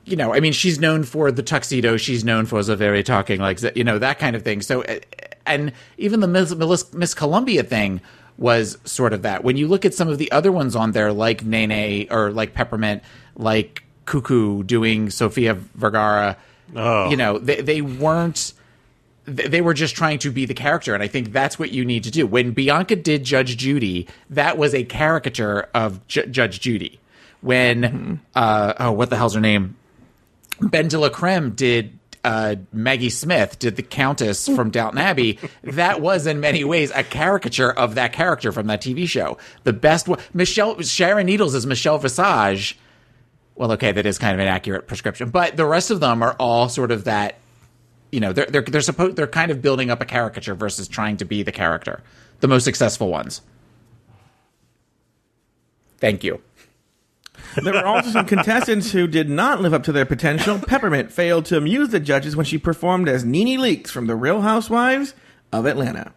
you 0.05 0.17
know, 0.17 0.35
I 0.35 0.41
mean, 0.41 0.53
she's 0.53 0.79
known 0.81 1.05
for 1.05 1.31
the 1.31 1.43
tuxedo. 1.43 1.97
She's 1.97 2.25
known 2.25 2.47
for 2.47 2.62
the 2.62 2.77
very 2.77 3.03
talking, 3.03 3.41
like 3.41 3.61
you 3.77 3.85
know, 3.85 3.99
that 3.99 4.19
kind 4.19 4.35
of 4.37 4.43
thing. 4.43 4.61
So, 4.62 4.83
uh, 4.83 4.99
and 5.47 5.73
even 5.99 6.21
the 6.21 6.27
Miss, 6.29 6.55
Miss, 6.55 6.93
Miss 6.93 7.15
Colombia 7.15 7.62
thing 7.62 8.01
was 8.38 8.79
sort 8.85 9.12
of 9.12 9.23
that. 9.23 9.45
When 9.45 9.57
you 9.57 9.69
look 9.69 9.85
at 9.85 9.95
some 9.95 10.09
of 10.09 10.19
the 10.19 10.31
other 10.33 10.51
ones 10.51 10.75
on 10.75 10.93
there, 10.93 11.12
like 11.12 11.45
Nene 11.45 12.09
or 12.11 12.31
like 12.33 12.55
Peppermint, 12.55 13.03
like 13.37 13.83
Cuckoo 14.07 14.62
doing 14.65 15.11
Sofia 15.11 15.55
Vergara, 15.55 16.37
Oh. 16.75 17.11
you 17.11 17.17
know, 17.17 17.38
they 17.38 17.61
they 17.61 17.81
weren't. 17.83 18.55
They 19.25 19.61
were 19.61 19.75
just 19.75 19.95
trying 19.95 20.19
to 20.21 20.33
be 20.33 20.47
the 20.47 20.55
character, 20.55 20.95
and 20.95 21.03
I 21.03 21.07
think 21.07 21.33
that's 21.33 21.57
what 21.57 21.71
you 21.71 21.85
need 21.85 22.03
to 22.05 22.11
do. 22.11 22.27
When 22.27 22.51
Bianca 22.51 22.97
did 22.97 23.23
Judge 23.23 23.57
Judy, 23.57 24.09
that 24.31 24.59
was 24.59 24.75
a 24.75 24.83
caricature 24.83 25.69
of 25.75 26.05
Ju- 26.09 26.27
Judge 26.27 26.59
Judy. 26.59 26.99
When 27.41 28.21
uh, 28.35 28.75
oh, 28.81 28.93
what 28.93 29.11
the 29.11 29.17
hell's 29.17 29.35
her 29.35 29.41
name? 29.41 29.77
Ben 30.70 30.88
de 30.88 30.98
la 30.98 31.09
Creme 31.09 31.51
did 31.51 31.98
uh, 32.25 32.57
Maggie 32.72 33.11
Smith, 33.11 33.59
did 33.59 33.77
the 33.77 33.83
Countess 33.83 34.48
from 34.48 34.70
Downton 34.70 34.98
Abbey. 34.98 35.38
That 35.62 36.01
was 36.01 36.27
in 36.27 36.40
many 36.40 36.64
ways 36.64 36.92
a 36.94 37.03
caricature 37.03 37.70
of 37.70 37.96
that 37.96 38.12
character 38.12 38.53
from 38.53 38.68
that 38.68 38.81
TV 38.81 39.09
show. 39.09 39.38
The 39.64 39.72
best 39.72 40.09
one, 40.09 40.20
Michelle 40.33 40.81
Sharon 40.83 41.27
Needles 41.27 41.55
is 41.55 41.66
Michelle 41.66 41.98
Visage. 41.98 42.79
Well, 43.55 43.72
okay, 43.72 43.92
that 43.92 44.07
is 44.07 44.18
kind 44.18 44.35
of 44.35 44.40
an 44.40 44.48
accurate 44.48 44.87
prescription, 44.87 45.31
but 45.31 45.57
the 45.57 45.66
rest 45.66 45.90
of 45.90 46.01
them 46.01 46.22
are 46.22 46.35
all 46.38 46.68
sort 46.68 46.90
of 46.90 47.05
that. 47.05 47.38
You 48.11 48.20
know, 48.20 48.33
they're 48.33 48.46
they're 48.46 48.62
they're 48.62 48.81
supposed 48.81 49.16
they're 49.16 49.27
kind 49.27 49.51
of 49.51 49.62
building 49.62 49.90
up 49.90 50.01
a 50.01 50.05
caricature 50.05 50.55
versus 50.55 50.87
trying 50.88 51.16
to 51.18 51.25
be 51.25 51.42
the 51.42 51.53
character. 51.53 52.03
The 52.40 52.48
most 52.48 52.64
successful 52.64 53.09
ones. 53.09 53.40
Thank 55.98 56.25
you. 56.25 56.42
There 57.62 57.73
were 57.75 57.85
also 57.85 58.11
some 58.11 58.27
contestants 58.27 58.93
who 58.93 59.07
did 59.07 59.29
not 59.29 59.61
live 59.61 59.75
up 59.75 59.83
to 59.85 59.93
their 59.93 60.07
potential. 60.07 60.59
Peppermint 60.59 61.12
failed 61.12 61.45
to 61.47 61.57
amuse 61.57 61.91
the 61.91 62.01
judges 62.01 62.35
when 62.37 62.47
she 62.47 62.59
performed 62.59 63.09
as 63.09 63.25
Nene 63.25 63.59
Leakes 63.61 63.88
from 63.88 64.07
The 64.07 64.15
Real 64.17 64.41
Housewives 64.41 65.15
of 65.53 65.67
Atlanta. 65.67 66.12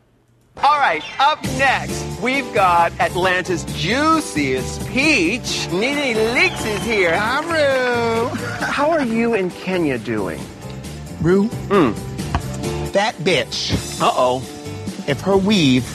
All 0.63 0.80
right, 0.80 1.04
up 1.19 1.43
next, 1.58 2.06
we've 2.21 2.52
got 2.54 2.93
Atlanta's 3.02 3.65
juiciest 3.78 4.88
peach. 4.88 5.67
Nene 5.71 6.15
Leakes 6.34 6.65
is 6.65 6.82
here. 6.84 7.17
Hi, 7.17 7.41
Rue. 7.43 8.28
How 8.65 8.89
are 8.91 9.04
you 9.04 9.34
and 9.34 9.52
Kenya 9.52 9.98
doing? 9.98 10.39
Rue, 11.21 11.50
Mm. 11.67 11.93
that 12.93 13.15
bitch, 13.17 13.74
Uh 14.02 14.12
oh. 14.15 14.38
if 15.08 15.19
her 15.21 15.36
weave 15.36 15.86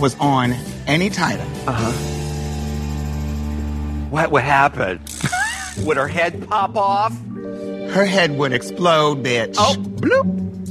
was 0.00 0.16
on 0.18 0.54
any 0.88 1.08
tighter, 1.10 1.44
What 4.10 4.30
would 4.32 4.42
happen? 4.42 5.00
would 5.84 5.96
her 5.96 6.08
head 6.08 6.48
pop 6.48 6.76
off? 6.76 7.16
her 7.90 8.04
head 8.04 8.36
would 8.38 8.52
explode, 8.52 9.24
bitch. 9.24 9.56
Oh, 9.58 9.74
bloop. 9.76 10.68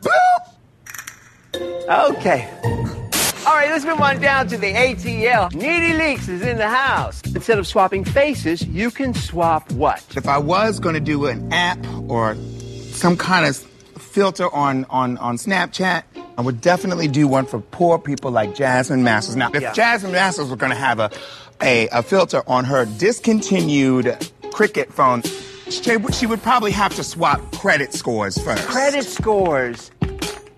Bloop. 0.00 0.52
Okay. 2.16 2.48
All 3.46 3.54
right, 3.54 3.68
let's 3.70 3.84
move 3.84 4.00
on 4.00 4.20
down 4.20 4.46
to 4.48 4.56
the 4.56 4.72
ATL. 4.72 5.52
Needy 5.52 5.94
Leaks 5.94 6.28
is 6.28 6.42
in 6.42 6.56
the 6.56 6.68
house. 6.68 7.20
Instead 7.34 7.58
of 7.58 7.66
swapping 7.66 8.04
faces, 8.04 8.64
you 8.66 8.90
can 8.90 9.14
swap 9.14 9.70
what? 9.72 10.04
If 10.16 10.28
I 10.28 10.38
was 10.38 10.78
going 10.78 10.94
to 10.94 11.00
do 11.00 11.26
an 11.26 11.52
app 11.52 11.78
or 12.08 12.36
some 12.92 13.16
kind 13.16 13.46
of 13.46 13.56
filter 13.56 14.52
on, 14.54 14.86
on, 14.88 15.18
on 15.18 15.36
Snapchat, 15.36 16.04
I 16.38 16.40
would 16.40 16.60
definitely 16.60 17.08
do 17.08 17.26
one 17.26 17.46
for 17.46 17.60
poor 17.60 17.98
people 17.98 18.30
like 18.30 18.54
Jasmine 18.54 19.02
Masters. 19.02 19.36
Now, 19.36 19.50
if 19.52 19.60
Yeah. 19.60 19.72
Jasmine 19.72 20.12
Masters 20.12 20.48
were 20.48 20.56
going 20.56 20.72
to 20.72 20.78
have 20.78 21.00
a, 21.00 21.10
a, 21.62 21.88
a 21.88 22.02
filter 22.02 22.42
on 22.46 22.64
her 22.64 22.84
discontinued 22.84 24.16
Cricket 24.52 24.92
phone, 24.92 25.22
she, 25.70 25.96
would- 25.96 26.14
she 26.14 26.26
would 26.26 26.42
probably 26.42 26.72
have 26.72 26.94
to 26.96 27.04
swap 27.04 27.40
credit 27.56 27.92
scores 27.94 28.36
first. 28.38 28.66
Credit 28.66 29.04
scores. 29.04 29.90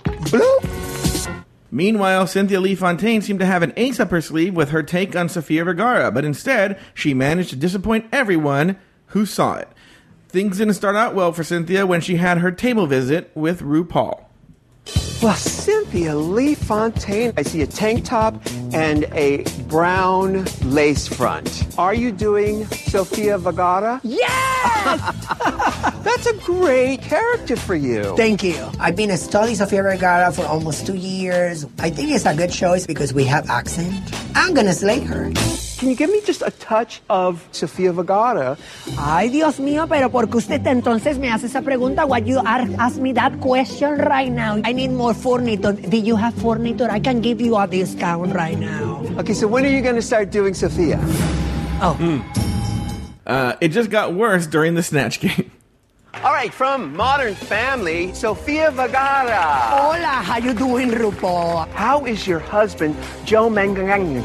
Bloop. 0.05 1.45
Meanwhile, 1.71 2.27
Cynthia 2.29 2.61
Lee 2.61 2.75
Fontaine 2.77 3.21
seemed 3.21 3.41
to 3.41 3.47
have 3.47 3.63
an 3.63 3.73
ace 3.77 3.99
up 3.99 4.11
her 4.11 4.21
sleeve 4.21 4.55
with 4.55 4.71
her 4.71 4.83
take 4.83 5.17
on 5.17 5.29
Sofia 5.29 5.65
Vergara, 5.65 6.11
but 6.13 6.25
instead, 6.25 6.79
she 6.95 7.15
managed 7.15 7.51
to 7.51 7.57
disappoint 7.57 8.07
everyone 8.13 8.77
who 9.07 9.27
saw 9.27 9.57
it. 9.57 9.69
Things 10.29 10.59
didn't 10.59 10.75
start 10.75 10.95
out 10.97 11.15
well 11.15 11.33
for 11.33 11.43
Cynthia 11.45 11.87
when 11.87 12.01
she 12.01 12.17
had 12.17 12.39
her 12.39 12.51
table 12.53 12.87
visit 12.87 13.31
with 13.35 13.61
RuPaul. 13.61 14.25
Well, 15.23 15.35
Cynthia 15.37 16.15
Lee 16.15 16.55
Fontaine, 16.55 17.33
I 17.37 17.43
see 17.43 17.63
a 17.63 17.67
tank 17.67 18.05
top 18.05 18.35
and 18.75 19.05
a 19.13 19.45
brown 19.69 20.45
lace 20.63 21.09
front. 21.09 21.67
Are 21.79 21.95
you 21.95 22.13
doing 22.13 22.67
Sofia 22.67 23.39
Vergara? 23.39 24.03
Yes! 24.05 24.25
That's 26.05 26.27
a 26.27 26.35
great 26.45 27.01
character 27.01 27.57
for 27.57 27.75
you. 27.75 28.15
Thank 28.17 28.43
you. 28.43 28.57
I've 28.79 28.97
been 28.97 29.17
studying 29.17 29.57
Sofia 29.57 29.83
Vergara 29.83 30.31
for 30.31 30.45
almost 30.45 30.87
two 30.87 30.97
years. 30.97 31.65
I 31.79 31.89
think 31.89 32.11
it's 32.11 32.27
a 32.27 32.37
good 32.37 32.53
choice 32.53 32.87
because 32.87 33.15
we 33.15 33.25
have 33.25 33.49
accent. 33.49 33.95
I'm 34.35 34.53
gonna 34.53 34.75
slay 34.75 35.01
her. 35.01 35.33
Can 35.85 35.91
you 35.91 35.97
give 35.99 36.09
me 36.09 36.23
just 36.25 36.41
a 36.41 36.51
touch 36.51 37.03
of 37.11 37.47
Sofia 37.53 37.93
Vergara? 37.93 38.57
Ay, 38.97 39.29
Dios 39.29 39.61
mío, 39.61 39.87
pero 39.87 40.09
¿por 40.09 40.31
qué 40.31 40.39
usted 40.39 40.67
entonces 40.67 41.19
me 41.19 41.29
hace 41.31 41.45
esa 41.45 41.61
pregunta? 41.61 42.07
Why 42.07 42.23
you 42.25 42.39
are, 42.39 42.67
ask 42.79 42.97
me 42.97 43.13
that 43.13 43.39
question 43.39 43.99
right 43.99 44.33
now? 44.33 44.63
I 44.65 44.73
need 44.73 44.93
more 44.93 45.13
furniture. 45.13 45.75
Do 45.75 45.99
you 45.99 46.17
have 46.17 46.33
furniture? 46.37 46.89
I 46.91 47.01
can 47.01 47.21
give 47.21 47.39
you 47.39 47.59
a 47.59 47.67
discount 47.67 48.35
right 48.35 48.59
now. 48.59 49.05
Okay, 49.19 49.35
so 49.35 49.47
when 49.47 49.67
are 49.67 49.69
you 49.69 49.83
going 49.83 49.97
to 49.97 50.01
start 50.01 50.31
doing 50.31 50.55
Sofia? 50.55 50.99
Uh, 53.27 53.53
it 53.61 53.69
just 53.69 53.91
got 53.91 54.15
worse 54.15 54.47
during 54.47 54.77
the 54.77 54.83
Snatch 54.83 55.21
Game. 55.25 55.51
All 56.23 56.33
right, 56.33 56.53
from 56.53 56.97
Modern 56.97 57.35
Family, 57.35 58.13
Sofia 58.15 58.71
Vergara. 58.71 59.43
Hola, 59.77 60.23
how 60.25 60.39
you 60.39 60.55
doing, 60.55 60.91
RuPaul? 60.91 61.69
How 61.73 62.05
is 62.07 62.27
your 62.27 62.39
husband, 62.39 62.97
Joe 63.27 63.51
Mangang? 63.51 64.25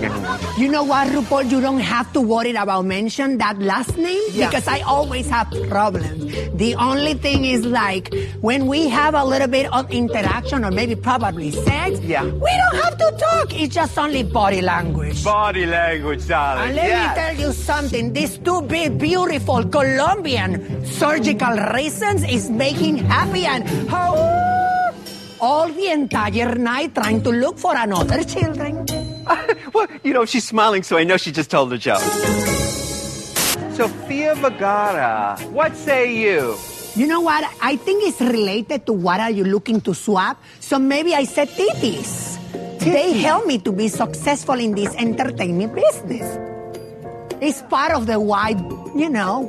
You 0.57 0.69
know 0.69 0.83
what, 0.83 1.07
RuPaul? 1.09 1.49
You 1.51 1.59
don't 1.59 1.79
have 1.81 2.11
to 2.13 2.21
worry 2.21 2.51
about 2.51 2.85
mention 2.85 3.37
that 3.39 3.59
last 3.59 3.97
name 3.97 4.21
Yeah. 4.31 4.47
because 4.47 4.67
I 4.67 4.79
always 4.81 5.27
have 5.29 5.47
problems. 5.69 6.23
The 6.55 6.75
only 6.75 7.15
thing 7.15 7.43
is 7.45 7.65
like 7.65 8.13
when 8.41 8.67
we 8.67 8.87
have 8.89 9.13
a 9.13 9.25
little 9.25 9.47
bit 9.47 9.71
of 9.73 9.89
interaction 9.91 10.63
or 10.63 10.71
maybe 10.71 10.95
probably 10.95 11.51
sex. 11.51 11.99
Yeah. 12.01 12.23
We 12.23 12.51
don't 12.61 12.83
have 12.83 12.97
to 12.97 13.11
talk. 13.19 13.59
It's 13.59 13.73
just 13.75 13.97
only 13.97 14.23
body 14.23 14.61
language. 14.61 15.23
Body 15.23 15.65
language, 15.65 16.27
darling. 16.27 16.67
And 16.67 16.75
let 16.75 16.87
yes. 16.87 17.17
me 17.17 17.21
tell 17.21 17.47
you 17.47 17.53
something. 17.53 18.13
This 18.13 18.33
stupid, 18.35 18.97
beautiful 18.99 19.65
Colombian 19.65 20.85
surgical 20.85 21.55
reasons 21.79 22.27
is 22.27 22.49
making 22.49 22.97
happy 22.97 23.45
and 23.45 23.63
how 23.87 24.11
all 25.39 25.67
the 25.71 25.87
entire 25.87 26.55
night 26.55 26.93
trying 26.93 27.23
to 27.23 27.31
look 27.31 27.57
for 27.57 27.71
another 27.71 28.19
children. 28.23 28.85
well, 29.73 29.87
you 30.03 30.11
know, 30.11 30.25
she's 30.25 30.45
smiling, 30.45 30.83
so 30.83 30.97
I 30.97 31.05
know 31.05 31.15
she 31.15 31.31
just 31.31 31.49
told 31.49 31.71
a 31.71 31.77
joke. 31.77 32.03
Sofia 33.71 34.35
Vergara, 34.35 35.39
what 35.55 35.71
say 35.75 36.11
you? 36.11 36.57
You 36.99 37.07
know 37.07 37.21
what? 37.21 37.47
I 37.61 37.77
think 37.77 38.03
it's 38.03 38.19
related 38.19 38.85
to 38.87 38.91
what 38.91 39.21
are 39.21 39.31
you 39.31 39.45
looking 39.45 39.79
to 39.87 39.95
swap. 39.95 40.35
So 40.59 40.79
maybe 40.79 41.15
I 41.15 41.23
said 41.23 41.47
titties. 41.47 42.35
They 42.79 43.13
help 43.23 43.47
me 43.47 43.57
to 43.59 43.71
be 43.71 43.87
successful 43.87 44.59
in 44.59 44.75
this 44.75 44.93
entertainment 44.95 45.75
business. 45.75 46.27
It's 47.39 47.61
part 47.71 47.93
of 47.93 48.05
the 48.05 48.19
wide, 48.19 48.59
you 48.99 49.07
know. 49.07 49.47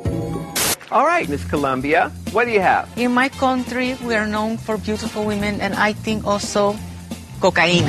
All 0.90 1.07
right, 1.07 1.29
Miss 1.29 1.44
Colombia, 1.44 2.11
what 2.33 2.46
do 2.46 2.50
you 2.50 2.61
have? 2.61 2.90
In 2.98 3.14
my 3.14 3.29
country, 3.29 3.94
we 4.03 4.14
are 4.14 4.26
known 4.26 4.59
for 4.59 4.76
beautiful 4.76 5.24
women, 5.24 5.61
and 5.61 5.74
I 5.74 5.92
think 5.92 6.26
also 6.26 6.74
cocaine. 7.40 7.87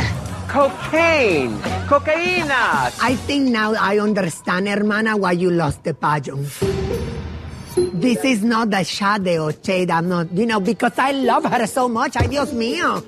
Cocaine, 0.47 1.57
cocaina. 1.89 2.93
I 3.01 3.15
think 3.25 3.49
now 3.49 3.73
I 3.73 3.97
understand, 3.99 4.67
hermana, 4.67 5.17
why 5.17 5.31
you 5.31 5.49
lost 5.49 5.83
the 5.83 5.93
pageant. 5.93 6.45
This 7.75 8.23
is 8.23 8.43
not 8.43 8.69
the 8.69 8.83
Shade 8.83 9.39
or 9.39 9.53
Shade. 9.53 9.89
I'm 9.89 10.07
not, 10.07 10.31
you 10.33 10.45
know, 10.45 10.59
because 10.59 10.93
I 10.97 11.11
love 11.11 11.45
her 11.45 11.65
so 11.65 11.87
much. 11.87 12.17
Ay, 12.17 12.27
Dios 12.27 12.51
mío. 12.53 13.05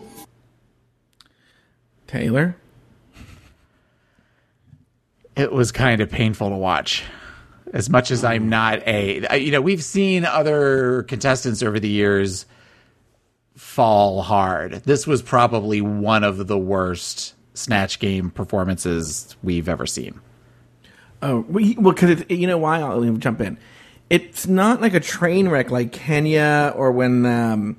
Taylor? 2.08 2.56
it 5.36 5.52
was 5.52 5.72
kind 5.72 6.02
of 6.02 6.10
painful 6.10 6.50
to 6.50 6.56
watch. 6.56 7.04
As 7.74 7.90
much 7.90 8.12
as 8.12 8.24
I'm 8.24 8.50
not 8.50 8.88
a, 8.88 9.38
you 9.40 9.52
know, 9.52 9.60
we've 9.60 9.84
seen 9.84 10.26
other 10.26 11.04
contestants 11.04 11.64
over 11.64 11.80
the 11.80 11.90
years 11.90 12.46
fall 13.56 14.22
hard. 14.22 14.84
This 14.84 15.08
was 15.08 15.22
probably 15.24 15.82
one 15.82 16.24
of 16.24 16.48
the 16.48 16.58
worst 16.58 17.34
Snatch 17.56 18.00
Game 18.00 18.30
performances 18.30 19.36
we've 19.42 19.68
ever 19.68 19.88
seen. 19.88 20.22
Oh, 21.22 21.46
well, 21.50 21.94
because 21.94 22.24
you 22.30 22.46
know 22.48 22.58
why? 22.58 22.80
I'll 22.80 23.02
jump 23.14 23.42
in. 23.42 23.58
It's 24.10 24.46
not 24.46 24.82
like 24.82 24.94
a 24.94 25.00
train 25.00 25.48
wreck 25.50 25.72
like 25.72 25.92
Kenya 25.92 26.74
or 26.76 26.92
when 26.92 27.26
um, 27.26 27.78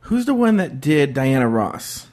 who's 0.00 0.24
the 0.24 0.34
one 0.34 0.56
that 0.56 0.80
did 0.80 1.14
Diana 1.14 1.48
Ross? 1.48 2.08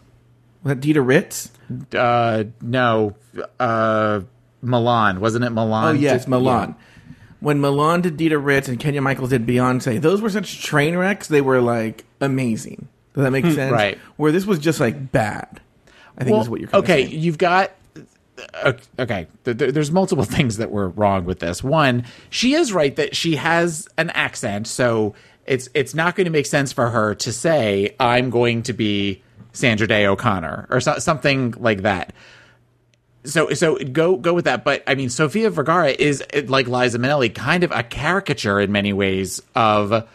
Was 0.63 0.71
that 0.71 0.81
Dita 0.81 1.01
Ritz? 1.01 1.49
Uh, 1.93 2.43
no, 2.61 3.15
uh, 3.59 4.21
Milan 4.61 5.19
wasn't 5.19 5.45
it 5.45 5.51
Milan? 5.51 5.95
Oh 5.95 5.99
yes, 5.99 6.25
Did- 6.25 6.29
Milan. 6.29 6.75
When 7.45 7.61
Milan 7.61 8.01
did 8.01 8.17
Dita 8.17 8.39
Ritz 8.39 8.67
and 8.67 8.79
Kenya 8.79 9.03
Michaels 9.03 9.29
did 9.29 9.45
Beyonce, 9.45 10.01
those 10.01 10.19
were 10.19 10.31
such 10.31 10.63
train 10.63 10.97
wrecks. 10.97 11.27
They 11.27 11.41
were 11.41 11.61
like 11.61 12.03
amazing. 12.19 12.87
Does 13.13 13.23
that 13.23 13.29
make 13.29 13.45
sense? 13.45 13.71
Right. 13.71 13.99
Where 14.17 14.31
this 14.31 14.47
was 14.47 14.57
just 14.57 14.79
like 14.79 15.11
bad. 15.11 15.61
I 16.17 16.23
think 16.23 16.33
Well, 16.33 16.41
is 16.41 16.49
what 16.49 16.59
you're. 16.59 16.71
Okay. 16.73 17.05
You've 17.05 17.37
got 17.37 17.69
uh, 18.63 18.73
okay. 18.97 19.27
th- 19.43 19.59
th- 19.59 19.75
There's 19.75 19.91
multiple 19.91 20.23
things 20.35 20.57
that 20.57 20.71
were 20.71 20.89
wrong 20.89 21.25
with 21.25 21.37
this. 21.37 21.63
One, 21.63 22.05
she 22.31 22.55
is 22.55 22.73
right 22.73 22.95
that 22.95 23.15
she 23.15 23.35
has 23.35 23.87
an 23.95 24.09
accent, 24.09 24.65
so 24.65 25.13
it's 25.45 25.69
it's 25.75 25.93
not 25.93 26.15
going 26.15 26.25
to 26.25 26.31
make 26.31 26.47
sense 26.47 26.73
for 26.73 26.89
her 26.89 27.13
to 27.13 27.31
say 27.31 27.95
I'm 27.99 28.31
going 28.31 28.63
to 28.63 28.73
be 28.73 29.21
Sandra 29.53 29.85
Day 29.85 30.07
O'Connor 30.07 30.65
or 30.71 30.81
so, 30.81 30.97
something 30.97 31.53
like 31.59 31.83
that. 31.83 32.11
So 33.25 33.49
so 33.53 33.77
go 33.77 34.17
go 34.17 34.33
with 34.33 34.45
that. 34.45 34.63
But 34.63 34.83
I 34.87 34.95
mean, 34.95 35.09
Sofia 35.09 35.49
Vergara 35.49 35.89
is 35.89 36.23
like 36.47 36.67
Liza 36.67 36.99
Minnelli, 36.99 37.33
kind 37.33 37.63
of 37.63 37.71
a 37.71 37.83
caricature 37.83 38.59
in 38.59 38.71
many 38.71 38.93
ways 38.93 39.41
of 39.55 40.07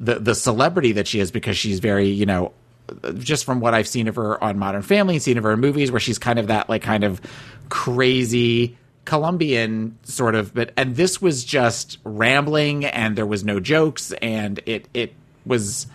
the 0.00 0.14
the 0.18 0.34
celebrity 0.34 0.92
that 0.92 1.06
she 1.06 1.20
is 1.20 1.30
because 1.30 1.56
she's 1.56 1.80
very 1.80 2.08
you 2.08 2.26
know 2.26 2.52
just 3.14 3.44
from 3.44 3.60
what 3.60 3.74
I've 3.74 3.88
seen 3.88 4.08
of 4.08 4.16
her 4.16 4.42
on 4.42 4.58
Modern 4.58 4.82
Family, 4.82 5.18
seen 5.18 5.38
of 5.38 5.44
her 5.44 5.52
in 5.52 5.60
movies 5.60 5.90
where 5.90 6.00
she's 6.00 6.18
kind 6.18 6.38
of 6.38 6.48
that 6.48 6.68
like 6.68 6.82
kind 6.82 7.04
of 7.04 7.20
crazy 7.68 8.76
Colombian 9.04 9.96
sort 10.02 10.34
of 10.34 10.52
but 10.52 10.72
and 10.76 10.96
this 10.96 11.22
was 11.22 11.44
just 11.44 11.98
rambling 12.04 12.84
and 12.84 13.16
there 13.16 13.26
was 13.26 13.44
no 13.44 13.60
jokes 13.60 14.12
and 14.20 14.60
it 14.66 14.88
it 14.94 15.14
was 15.46 15.86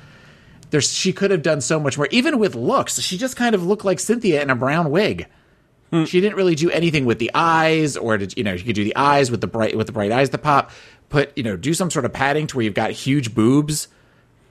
there's 0.69 0.91
she 0.91 1.11
could 1.11 1.29
have 1.29 1.41
done 1.41 1.59
so 1.59 1.77
much 1.77 1.97
more 1.97 2.07
even 2.11 2.39
with 2.39 2.55
looks 2.55 2.99
she 3.01 3.17
just 3.17 3.35
kind 3.35 3.53
of 3.53 3.65
looked 3.65 3.83
like 3.83 3.99
Cynthia 3.99 4.41
in 4.41 4.49
a 4.49 4.55
brown 4.55 4.91
wig 4.91 5.27
Mm. 5.91 6.07
she 6.07 6.21
didn't 6.21 6.37
really 6.37 6.55
do 6.55 6.69
anything 6.71 7.05
with 7.05 7.19
the 7.19 7.31
eyes 7.33 7.97
or 7.97 8.17
did 8.17 8.37
you 8.37 8.43
know 8.43 8.53
you 8.53 8.63
could 8.63 8.75
do 8.75 8.83
the 8.85 8.95
eyes 8.95 9.29
with 9.29 9.41
the 9.41 9.47
bright 9.47 9.75
with 9.75 9.87
the 9.87 9.93
bright 9.93 10.11
eyes 10.11 10.29
that 10.29 10.37
pop 10.37 10.71
put 11.09 11.37
you 11.37 11.43
know 11.43 11.57
do 11.57 11.73
some 11.73 11.91
sort 11.91 12.05
of 12.05 12.13
padding 12.13 12.47
to 12.47 12.55
where 12.55 12.63
you've 12.63 12.73
got 12.73 12.91
huge 12.91 13.35
boobs 13.35 13.89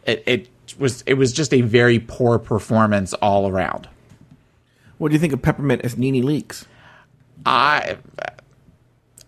it, 0.05 0.23
it 0.27 0.49
was 0.79 1.03
it 1.07 1.15
was 1.15 1.33
just 1.33 1.55
a 1.55 1.63
very 1.63 1.99
poor 1.99 2.39
performance 2.39 3.15
all 3.15 3.49
around 3.49 3.89
what 5.01 5.09
do 5.09 5.15
you 5.15 5.19
think 5.19 5.33
of 5.33 5.41
Peppermint 5.41 5.81
as 5.83 5.97
Nene 5.97 6.23
Leakes? 6.23 6.67
I 7.47 7.97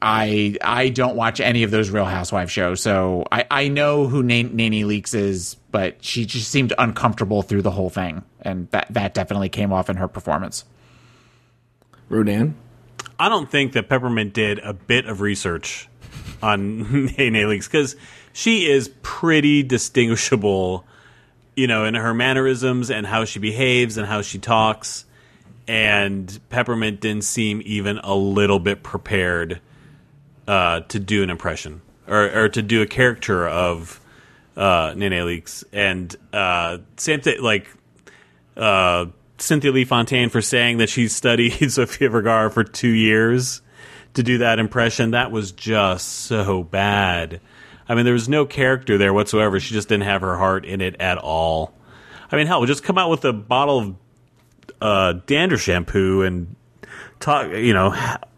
I 0.03 0.57
I 0.61 0.90
don't 0.90 1.16
watch 1.16 1.40
any 1.40 1.62
of 1.62 1.70
those 1.70 1.88
Real 1.88 2.05
Housewives 2.05 2.53
shows, 2.53 2.83
so 2.83 3.25
I 3.33 3.46
I 3.51 3.68
know 3.68 4.07
who 4.07 4.22
Nan- 4.22 4.55
Nanny 4.55 4.85
Leaks 4.85 5.14
is, 5.14 5.57
but 5.70 6.05
she 6.05 6.27
just 6.27 6.51
seemed 6.51 6.75
uncomfortable 6.77 7.40
through 7.40 7.62
the 7.62 7.70
whole 7.70 7.88
thing, 7.88 8.22
and 8.42 8.68
that 8.72 8.88
that 8.90 9.14
definitely 9.14 9.48
came 9.48 9.72
off 9.72 9.88
in 9.88 9.96
her 9.96 10.09
performance. 10.09 10.66
Rodan? 12.12 12.55
I 13.18 13.31
don't 13.31 13.51
think 13.51 13.72
that 13.72 13.88
Peppermint 13.88 14.35
did 14.35 14.59
a 14.59 14.75
bit 14.75 15.07
of 15.07 15.22
research 15.22 15.88
on 16.42 16.83
Nene 17.18 17.46
Leakes 17.46 17.64
because 17.64 17.96
she 18.35 18.70
is 18.70 18.90
pretty 19.01 19.62
distinguishable, 19.62 20.85
you 21.57 21.66
know, 21.66 21.85
in 21.85 21.94
her 21.94 22.12
mannerisms 22.12 22.90
and 22.90 23.07
how 23.07 23.25
she 23.25 23.38
behaves 23.38 23.96
and 23.96 24.07
how 24.07 24.20
she 24.20 24.38
talks. 24.38 25.07
And 25.66 26.38
Peppermint 26.51 27.01
didn't 27.01 27.25
seem 27.25 27.62
even 27.64 27.98
a 27.98 28.14
little 28.14 28.59
bit 28.59 28.83
prepared 28.83 29.61
uh, 30.46 30.81
to 30.81 30.98
do 30.98 31.22
an 31.22 31.31
impression 31.31 31.81
or, 32.07 32.44
or 32.44 32.48
to 32.51 32.61
do 32.61 32.83
a 32.83 32.87
character 32.87 33.48
of 33.48 34.01
uh, 34.55 34.92
Nene 34.94 35.12
Leakes. 35.12 35.64
And 35.72 36.14
uh, 36.33 36.79
same 36.98 37.22
thing, 37.22 37.40
like 37.40 37.70
uh, 38.55 39.07
Cynthia 39.42 39.72
Lee 39.72 39.85
Fontaine 39.85 40.28
for 40.28 40.40
saying 40.40 40.78
that 40.78 40.88
she 40.88 41.09
studied 41.09 41.52
Sofia 41.70 42.09
Vergara 42.09 42.50
for 42.50 42.62
two 42.62 42.88
years 42.88 43.61
to 44.14 44.22
do 44.22 44.38
that 44.38 44.59
impression. 44.59 45.11
That 45.11 45.33
was 45.33 45.52
just 45.52 46.09
so 46.09 46.62
bad. 46.62 47.40
I 47.88 47.94
mean, 47.94 48.05
there 48.05 48.14
was 48.14 48.28
no 48.28 48.46
character 48.46 48.96
there 48.96 49.12
whatsoever. 49.12 49.59
She 49.59 49.74
just 49.74 49.88
didn't 49.88 50.05
have 50.05 50.20
her 50.20 50.37
heart 50.37 50.64
in 50.64 50.81
it 50.81 50.96
at 51.00 51.18
all. 51.18 51.74
I 52.31 52.37
mean, 52.37 52.46
hell, 52.46 52.64
just 52.66 52.85
come 52.85 52.98
out 52.98 53.11
with 53.11 53.24
a 53.24 53.33
bottle 53.33 53.78
of 53.78 53.94
uh, 54.81 55.12
dander 55.26 55.59
shampoo 55.59 56.22
and 56.22 56.55
talk, 57.18 57.48
you 57.50 57.74
know, 57.74 57.90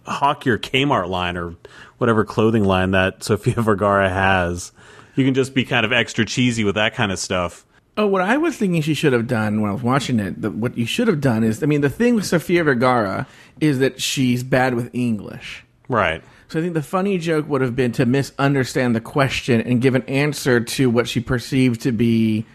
hawk 0.07 0.47
your 0.47 0.59
Kmart 0.59 1.09
line 1.09 1.37
or 1.37 1.55
whatever 1.99 2.25
clothing 2.25 2.65
line 2.65 2.93
that 2.93 3.23
Sofia 3.23 3.61
Vergara 3.61 4.09
has. 4.09 4.73
You 5.17 5.25
can 5.25 5.35
just 5.35 5.55
be 5.55 5.65
kind 5.65 5.85
of 5.85 5.93
extra 5.93 6.25
cheesy 6.25 6.65
with 6.65 6.75
that 6.77 6.95
kind 6.95 7.13
of 7.13 7.19
stuff. 7.19 7.67
Oh, 7.97 8.07
what 8.09 8.23
I 8.23 8.37
was 8.37 8.57
thinking 8.57 8.83
she 8.83 8.95
should 8.95 9.13
have 9.13 9.27
done 9.29 9.61
when 9.61 9.71
I 9.71 9.73
was 9.75 9.83
watching 9.83 10.19
it, 10.19 10.43
the, 10.43 10.51
what 10.51 10.77
you 10.77 10.85
should 10.85 11.07
have 11.07 11.21
done 11.21 11.45
is, 11.45 11.63
I 11.63 11.67
mean, 11.67 11.81
the 11.81 11.89
thing 11.89 12.17
with 12.17 12.25
Sofia 12.27 12.65
Vergara 12.65 13.27
is 13.61 13.79
that 13.79 14.01
she's 14.03 14.43
bad 14.43 14.75
with 14.75 14.91
English. 14.93 15.65
Right. 15.89 16.23
So 16.49 16.59
I 16.59 16.63
think 16.63 16.75
the 16.75 16.83
funny 16.83 17.19
joke 17.19 17.49
would 17.49 17.61
have 17.61 17.77
been 17.77 17.93
to 17.93 18.05
misunderstand 18.07 18.97
the 18.97 19.01
question 19.01 19.61
and 19.61 19.81
give 19.81 19.95
an 19.95 20.03
answer 20.05 20.59
to 20.61 20.91
what 20.91 21.07
she 21.09 21.21
perceived 21.21 21.83
to 21.83 21.93
be, 21.93 22.47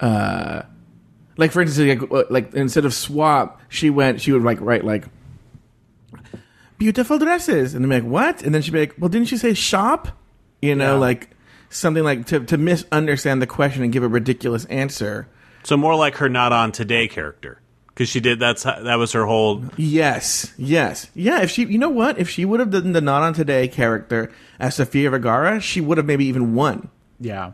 uh, 0.00 0.62
like 1.36 1.52
for 1.52 1.60
instance, 1.62 2.02
like, 2.10 2.30
like 2.30 2.54
instead 2.54 2.84
of 2.84 2.92
swap, 2.92 3.60
she 3.68 3.88
went, 3.90 4.20
she 4.20 4.32
would 4.32 4.42
like 4.42 4.60
write 4.60 4.84
like 4.84 5.04
beautiful 6.78 7.18
dresses, 7.18 7.74
and 7.74 7.84
then 7.84 7.88
be 7.90 7.96
like 8.02 8.10
what? 8.10 8.42
And 8.42 8.54
then 8.54 8.62
she'd 8.62 8.72
be 8.72 8.80
like, 8.80 8.94
well, 8.98 9.08
didn't 9.08 9.30
you 9.30 9.38
say 9.38 9.54
shop? 9.54 10.08
You 10.60 10.74
know, 10.74 10.94
Yeah. 10.94 11.00
like 11.00 11.30
something 11.70 12.04
like 12.04 12.26
to 12.26 12.40
to 12.40 12.56
misunderstand 12.58 13.42
the 13.42 13.46
question 13.46 13.82
and 13.82 13.92
give 13.92 14.02
a 14.02 14.08
ridiculous 14.08 14.64
answer. 14.66 15.28
So 15.64 15.76
more 15.76 15.94
like 15.96 16.16
her 16.16 16.28
not 16.28 16.52
on 16.52 16.72
today 16.72 17.08
character 17.08 17.60
because 17.88 18.08
she 18.08 18.20
did 18.20 18.38
that's 18.38 18.62
that 18.64 18.94
was 18.98 19.12
her 19.12 19.24
whole 19.26 19.64
Yes, 19.76 20.52
yes, 20.56 21.10
yeah. 21.14 21.42
If 21.42 21.50
she, 21.50 21.64
you 21.64 21.78
know 21.78 21.88
what, 21.88 22.18
if 22.18 22.28
she 22.28 22.44
would 22.44 22.60
have 22.60 22.70
done 22.70 22.92
the 22.92 23.00
not 23.00 23.22
on 23.22 23.34
today 23.34 23.66
character 23.68 24.30
as 24.60 24.76
Sofia 24.76 25.10
Vergara, 25.10 25.60
she 25.60 25.80
would 25.80 25.98
have 25.98 26.06
maybe 26.06 26.26
even 26.26 26.54
won. 26.54 26.88
Yeah. 27.18 27.52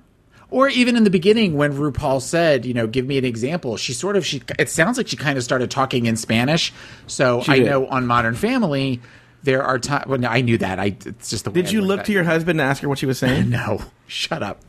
Or 0.51 0.68
even 0.68 0.98
in 0.98 1.05
the 1.05 1.11
beginning 1.11 1.57
when 1.57 1.72
RuPaul 1.72 2.20
said, 2.20 2.66
you 2.66 2.75
know, 2.75 2.87
give 2.87 3.07
me 3.07 3.16
an 3.16 3.25
example, 3.25 3.79
she 3.79 3.94
sort 3.94 4.16
of 4.16 4.27
she 4.27 4.42
it 4.59 4.68
sounds 4.68 4.98
like 4.98 5.09
she 5.09 5.16
kind 5.16 5.38
of 5.38 5.44
started 5.44 5.70
talking 5.70 6.05
in 6.05 6.16
Spanish. 6.16 6.75
So 7.07 7.40
She 7.40 7.53
I 7.53 7.59
did. 7.61 7.66
know 7.70 7.87
on 7.87 8.07
Modern 8.07 8.35
Family 8.35 9.01
there 9.42 9.62
are 9.62 9.78
times 9.78 10.07
well, 10.07 10.18
no, 10.18 10.28
I 10.28 10.40
knew 10.40 10.59
that. 10.59 10.78
I 10.78 10.96
it's 11.05 11.31
just 11.31 11.44
the 11.44 11.50
way 11.50 11.55
Did 11.62 11.68
I 11.68 11.70
you 11.72 11.81
look 11.83 12.00
at 12.00 12.07
to 12.07 12.12
your 12.12 12.24
husband 12.24 12.61
and 12.61 12.68
ask 12.68 12.83
her 12.83 12.88
what 12.88 12.98
she 12.98 13.07
was 13.07 13.18
saying? 13.18 13.50
no, 13.50 13.81
shut 14.07 14.42
up. 14.42 14.61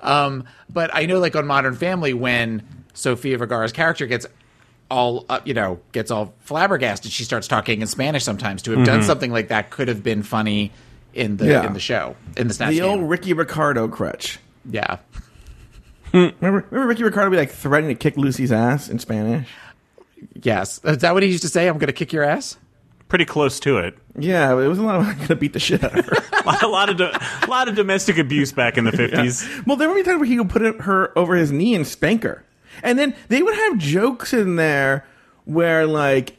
Um, 0.00 0.44
but 0.72 0.90
I 0.94 1.06
know, 1.06 1.18
like 1.18 1.36
on 1.36 1.46
Modern 1.46 1.74
Family, 1.74 2.12
when 2.14 2.62
Sofia 2.94 3.38
Vergara's 3.38 3.72
character 3.72 4.06
gets 4.06 4.26
all, 4.90 5.26
uh, 5.28 5.40
you 5.44 5.54
know, 5.54 5.78
gets 5.92 6.10
all 6.10 6.34
flabbergasted, 6.40 7.12
she 7.12 7.24
starts 7.24 7.46
talking 7.46 7.80
in 7.82 7.86
Spanish 7.86 8.24
sometimes. 8.24 8.62
To 8.62 8.72
have 8.76 8.86
done 8.86 9.00
Mhm. 9.00 9.04
something 9.04 9.30
like 9.32 9.48
that 9.48 9.70
could 9.70 9.88
have 9.88 10.02
been 10.02 10.22
funny 10.22 10.72
in 11.14 11.36
the 11.36 11.46
Yeah. 11.46 11.66
in 11.66 11.72
the 11.74 11.80
show 11.80 12.16
in 12.36 12.48
the 12.48 12.54
Snatch 12.54 12.70
the 12.70 12.80
Game. 12.80 12.84
old 13.00 13.08
Ricky 13.10 13.32
Ricardo 13.32 13.86
crutch. 13.88 14.38
Yeah. 14.70 14.98
remember, 16.12 16.64
remember 16.70 16.86
Ricky 16.86 17.04
Ricardo 17.04 17.30
be 17.30 17.36
like 17.36 17.50
threatening 17.50 17.94
to 17.94 17.98
kick 17.98 18.16
Lucy's 18.16 18.50
ass 18.52 18.88
in 18.88 18.98
Spanish? 18.98 19.48
Yes. 20.42 20.80
Is 20.84 20.98
that 20.98 21.14
what 21.14 21.22
he 21.22 21.28
used 21.28 21.42
to 21.42 21.48
say? 21.48 21.66
I'm 21.68 21.74
going 21.78 21.86
to 21.86 21.92
kick 21.92 22.12
your 22.12 22.24
ass? 22.24 22.56
pretty 23.08 23.24
close 23.24 23.58
to 23.60 23.78
it. 23.78 23.96
Yeah, 24.18 24.52
it 24.52 24.66
was 24.68 24.78
a 24.78 24.82
lot 24.82 25.00
of 25.00 25.18
gonna 25.28 25.36
beat 25.36 25.52
the 25.52 25.60
shit 25.60 25.82
out 25.84 25.98
of 25.98 26.04
her. 26.04 26.16
a 26.62 26.68
lot 26.68 26.88
of 26.88 26.96
do- 26.96 27.10
a 27.12 27.46
lot 27.48 27.68
of 27.68 27.74
domestic 27.74 28.18
abuse 28.18 28.52
back 28.52 28.76
in 28.78 28.84
the 28.84 28.92
fifties. 28.92 29.46
Well, 29.66 29.76
there 29.76 29.88
would 29.88 29.94
be 29.96 30.02
times 30.02 30.18
where 30.20 30.28
he 30.28 30.38
would 30.38 30.50
put 30.50 30.62
her 30.82 31.16
over 31.18 31.34
his 31.34 31.50
knee 31.52 31.74
and 31.74 31.86
spank 31.86 32.22
her, 32.24 32.44
and 32.82 32.98
then 32.98 33.14
they 33.28 33.42
would 33.42 33.54
have 33.54 33.78
jokes 33.78 34.32
in 34.32 34.56
there 34.56 35.06
where 35.44 35.86
like 35.86 36.36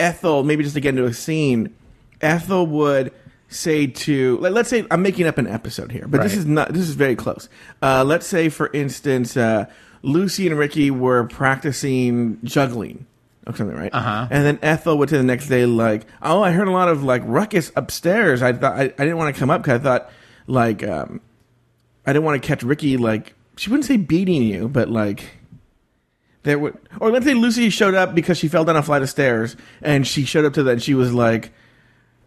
Ethel, 0.00 0.42
maybe 0.42 0.62
just 0.64 0.74
to 0.74 0.80
get 0.80 0.90
into 0.90 1.04
a 1.04 1.14
scene, 1.14 1.74
Ethel 2.20 2.66
would 2.66 3.12
say 3.48 3.86
to 3.86 4.38
like, 4.38 4.52
let's 4.52 4.68
say 4.70 4.86
I'm 4.90 5.02
making 5.02 5.26
up 5.26 5.38
an 5.38 5.46
episode 5.46 5.92
here, 5.92 6.06
but 6.08 6.22
this 6.22 6.34
is 6.34 6.46
not 6.46 6.72
this 6.72 6.88
is 6.88 6.94
very 6.94 7.16
close. 7.16 7.48
Uh, 7.82 8.04
let's 8.04 8.26
say, 8.26 8.48
for 8.48 8.70
instance, 8.72 9.36
uh, 9.36 9.66
Lucy 10.02 10.46
and 10.48 10.58
Ricky 10.58 10.90
were 10.90 11.24
practicing 11.24 12.38
juggling. 12.44 13.06
Or 13.46 13.56
something, 13.56 13.76
right? 13.76 13.92
Uh-huh. 13.92 14.28
And 14.30 14.46
then 14.46 14.58
Ethel 14.62 14.96
would 14.98 15.10
say 15.10 15.16
the 15.16 15.24
next 15.24 15.48
day, 15.48 15.66
like, 15.66 16.06
"Oh, 16.22 16.42
I 16.42 16.52
heard 16.52 16.68
a 16.68 16.70
lot 16.70 16.88
of 16.88 17.02
like 17.02 17.22
ruckus 17.24 17.72
upstairs. 17.74 18.40
I 18.40 18.52
thought 18.52 18.74
I, 18.78 18.82
I 18.82 18.86
didn't 18.86 19.16
want 19.16 19.34
to 19.34 19.38
come 19.38 19.50
up 19.50 19.62
because 19.62 19.80
I 19.80 19.82
thought 19.82 20.10
like 20.46 20.84
um, 20.84 21.20
I 22.06 22.12
didn't 22.12 22.24
want 22.24 22.40
to 22.40 22.46
catch 22.46 22.62
Ricky 22.62 22.96
like 22.96 23.34
she 23.56 23.68
wouldn't 23.70 23.86
say 23.86 23.96
beating 23.96 24.42
you, 24.42 24.68
but 24.68 24.88
like 24.88 25.30
there 26.42 26.58
would 26.58 26.76
or 27.00 27.10
let's 27.10 27.24
say 27.24 27.34
Lucy 27.34 27.70
showed 27.70 27.94
up 27.94 28.14
because 28.14 28.38
she 28.38 28.48
fell 28.48 28.64
down 28.64 28.76
a 28.76 28.82
flight 28.82 29.02
of 29.02 29.10
stairs 29.10 29.56
and 29.80 30.06
she 30.06 30.24
showed 30.24 30.44
up 30.44 30.54
to 30.54 30.62
that 30.64 30.72
and 30.72 30.82
she 30.82 30.94
was 30.94 31.12
like 31.12 31.52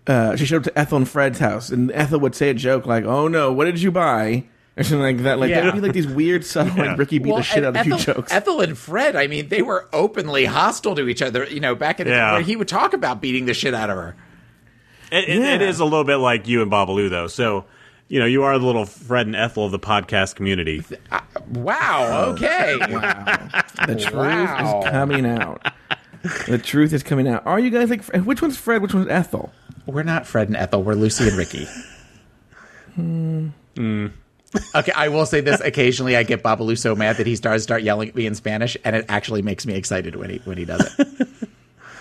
uh, 0.07 0.35
she 0.35 0.45
showed 0.45 0.57
up 0.57 0.63
to 0.63 0.77
Ethel 0.79 0.97
and 0.97 1.09
Fred's 1.09 1.39
house 1.39 1.69
and 1.69 1.91
Ethel 1.91 2.19
would 2.19 2.35
say 2.35 2.49
a 2.49 2.53
joke 2.53 2.85
like, 2.85 3.05
"Oh 3.05 3.27
no, 3.27 3.51
what 3.51 3.65
did 3.65 3.81
you 3.81 3.91
buy?" 3.91 4.45
Or 4.77 4.83
something 4.83 4.99
like 5.01 5.17
that. 5.19 5.39
Like 5.39 5.49
Yeah. 5.49 5.61
there'd 5.61 5.75
be 5.75 5.81
like 5.81 5.93
these 5.93 6.07
weird 6.07 6.45
subtle 6.45 6.75
like 6.75 6.97
Ricky 6.97 7.19
beat 7.19 7.29
Well, 7.29 7.37
the 7.37 7.43
shit 7.43 7.63
out 7.63 7.69
of 7.69 7.75
Ethel, 7.77 7.97
you 7.97 8.03
jokes. 8.03 8.31
Ethel 8.31 8.61
and 8.61 8.77
Fred, 8.77 9.15
I 9.15 9.27
mean, 9.27 9.49
they 9.49 9.61
were 9.61 9.87
openly 9.93 10.45
hostile 10.45 10.95
to 10.95 11.07
each 11.07 11.21
other. 11.21 11.45
You 11.45 11.59
know, 11.59 11.75
back 11.75 11.99
in 11.99 12.07
the 12.07 12.13
Yeah. 12.13 12.33
where 12.33 12.41
he 12.41 12.55
would 12.55 12.67
talk 12.67 12.93
about 12.93 13.21
beating 13.21 13.45
the 13.45 13.53
shit 13.53 13.73
out 13.73 13.89
of 13.89 13.97
her. 13.97 14.15
It, 15.11 15.29
it, 15.29 15.37
it 15.39 15.61
is 15.61 15.79
a 15.79 15.83
little 15.85 16.03
bit 16.03 16.17
like 16.17 16.47
you 16.47 16.61
and 16.61 16.71
Babalu, 16.71 17.09
though. 17.09 17.27
So, 17.27 17.65
you 18.07 18.19
know, 18.19 18.25
you 18.25 18.43
are 18.43 18.57
the 18.57 18.65
little 18.65 18.85
Fred 18.85 19.27
and 19.27 19.35
Ethel 19.35 19.65
of 19.65 19.71
the 19.71 19.79
podcast 19.79 20.35
community. 20.35 20.83
Uh, 21.11 21.19
wow. 21.53 22.07
Uh, 22.27 22.33
okay. 22.33 22.77
The 23.87 23.95
truth 23.95 24.13
Wow. 24.13 24.79
is 24.83 24.89
coming 24.89 25.25
out. 25.27 25.61
The 26.47 26.57
truth 26.57 26.91
is 26.91 27.03
coming 27.03 27.27
out. 27.27 27.45
Are 27.45 27.59
you 27.59 27.69
guys 27.69 27.89
like 27.91 28.03
which 28.25 28.41
one's 28.41 28.57
Fred? 28.57 28.81
Which 28.81 28.93
one's 28.95 29.09
Ethel? 29.09 29.51
We're 29.85 30.01
not 30.03 30.25
Fred 30.25 30.47
and 30.47 30.57
Ethel. 30.57 30.81
We're 30.81 30.95
Lucy 30.95 31.27
and 31.27 31.37
Ricky. 31.37 31.67
Hmm. 32.95 33.47
Hmm. 33.75 34.07
Okay, 34.75 34.91
I 34.91 35.07
will 35.07 35.25
say 35.25 35.41
this. 35.41 35.61
Occasionally, 35.61 36.15
I 36.15 36.23
get 36.23 36.43
Babalu 36.43 36.77
so 36.77 36.95
mad 36.95 37.17
that 37.17 37.27
he 37.27 37.35
starts 37.35 37.63
start 37.63 37.83
yelling 37.83 38.09
at 38.09 38.15
me 38.15 38.25
in 38.25 38.35
Spanish, 38.35 38.77
and 38.83 38.95
it 38.95 39.05
actually 39.09 39.41
makes 39.41 39.65
me 39.65 39.75
excited 39.75 40.15
when 40.15 40.29
he 40.29 40.37
when 40.45 40.57
he 40.57 40.65
does 40.65 40.81
it. 40.97 41.07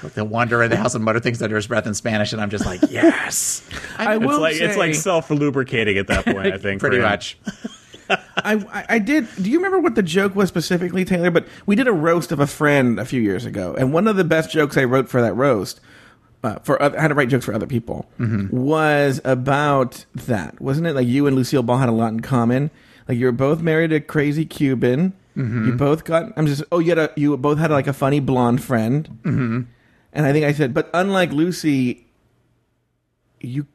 Like, 0.02 0.14
He'll 0.14 0.26
wander 0.26 0.62
in 0.62 0.70
the 0.70 0.76
house 0.76 0.94
and 0.94 1.02
mutter 1.04 1.20
things 1.20 1.40
under 1.40 1.56
his 1.56 1.66
breath 1.66 1.86
in 1.86 1.94
Spanish, 1.94 2.32
and 2.32 2.42
I'm 2.42 2.50
just 2.50 2.66
like, 2.66 2.80
yes, 2.90 3.66
I 3.98 4.16
It's 4.16 4.24
will 4.24 4.40
like 4.40 4.56
say, 4.56 4.64
it's 4.66 4.76
like 4.76 4.94
self 4.94 5.30
lubricating 5.30 5.96
at 5.98 6.08
that 6.08 6.24
point. 6.24 6.52
I 6.52 6.58
think 6.58 6.80
pretty 6.80 6.98
for 6.98 7.02
much. 7.02 7.38
I, 8.10 8.16
I 8.36 8.84
I 8.90 8.98
did. 8.98 9.26
Do 9.36 9.48
you 9.50 9.58
remember 9.58 9.78
what 9.78 9.94
the 9.94 10.02
joke 10.02 10.34
was 10.34 10.48
specifically, 10.48 11.04
Taylor? 11.06 11.30
But 11.30 11.46
we 11.64 11.74
did 11.74 11.88
a 11.88 11.92
roast 11.92 12.32
of 12.32 12.40
a 12.40 12.46
friend 12.46 12.98
a 13.00 13.04
few 13.06 13.20
years 13.20 13.46
ago, 13.46 13.74
and 13.78 13.92
one 13.94 14.06
of 14.06 14.16
the 14.16 14.24
best 14.24 14.50
jokes 14.50 14.76
I 14.76 14.84
wrote 14.84 15.08
for 15.08 15.22
that 15.22 15.32
roast, 15.34 15.80
uh, 16.44 16.58
for 16.60 16.80
oth- 16.80 16.94
I 16.94 17.00
had 17.00 17.08
to 17.08 17.14
write 17.14 17.28
jokes 17.28 17.44
for 17.44 17.54
other 17.54 17.66
people, 17.66 18.06
was 18.18 19.20
about 19.24 20.04
that, 20.14 20.60
wasn't 20.60 20.86
it? 20.86 20.94
Like 20.94 21.08
you 21.08 21.26
and 21.26 21.34
Lucille 21.34 21.62
Ball 21.64 21.78
had 21.78 21.88
a 21.88 21.92
lot 21.92 22.12
in 22.12 22.20
common. 22.20 22.70
Like 23.08 23.18
you 23.18 23.26
were 23.26 23.32
both 23.32 23.60
married 23.60 23.90
to 23.90 23.96
a 23.96 24.00
crazy 24.00 24.44
Cuban. 24.44 25.14
You 25.36 25.72
both 25.72 26.04
got. 26.04 26.32
I'm 26.36 26.46
just. 26.46 26.62
Oh, 26.70 26.78
you 26.78 26.90
had 26.90 26.98
a. 26.98 27.10
You 27.16 27.36
both 27.36 27.58
had 27.58 27.72
like 27.72 27.88
a 27.88 27.92
funny 27.92 28.20
blonde 28.20 28.62
friend. 28.62 29.18
Mm-hmm. 29.22 29.60
And 30.12 30.26
I 30.26 30.32
think 30.32 30.44
I 30.46 30.52
said, 30.52 30.72
but 30.72 30.88
unlike 30.94 31.32
Lucy, 31.32 32.06
you. 33.40 33.66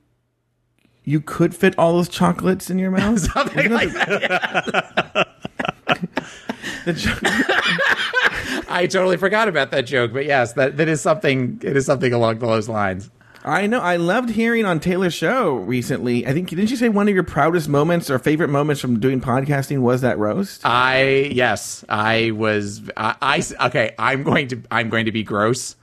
You 1.04 1.22
could 1.22 1.56
fit 1.56 1.78
all 1.78 1.94
those 1.94 2.08
chocolates 2.08 2.70
in 2.70 2.78
your 2.78 2.92
mouth. 2.92 3.20
Something 3.34 3.72
like 3.72 3.92
that. 3.94 5.28
The 6.86 6.94
joke- 6.94 7.20
I 8.72 8.88
totally 8.88 9.18
forgot 9.18 9.48
about 9.48 9.72
that 9.72 9.82
joke, 9.82 10.14
but 10.14 10.26
yes, 10.26 10.54
that, 10.54 10.78
that 10.78 10.88
is 10.88 11.02
something. 11.02 11.60
It 11.64 11.76
is 11.76 11.86
something 11.86 12.14
along 12.14 12.40
those 12.40 12.70
lines. 12.70 13.10
I 13.44 13.68
know. 13.68 13.80
I 13.80 13.96
loved 13.96 14.30
hearing 14.30 14.66
on 14.66 14.80
Taylor's 14.80 15.14
show 15.14 15.56
recently. 15.56 16.28
I 16.28 16.34
think 16.34 16.50
didn't 16.50 16.70
you 16.70 16.76
say 16.78 16.90
one 16.90 17.08
of 17.08 17.14
your 17.14 17.24
proudest 17.24 17.70
moments 17.70 18.10
or 18.10 18.20
favorite 18.20 18.50
moments 18.50 18.82
from 18.82 19.00
doing 19.00 19.22
podcasting 19.22 19.80
was 19.80 20.02
that 20.02 20.18
roast? 20.18 20.62
I 20.66 21.30
yes, 21.32 21.86
I 21.88 22.32
was. 22.32 22.82
I, 22.98 23.16
I 23.22 23.68
okay. 23.68 23.96
I'm 23.98 24.24
going 24.24 24.50
to. 24.50 24.62
I'm 24.70 24.90
going 24.90 25.06
to 25.06 25.12
be 25.12 25.24
gross. 25.24 25.76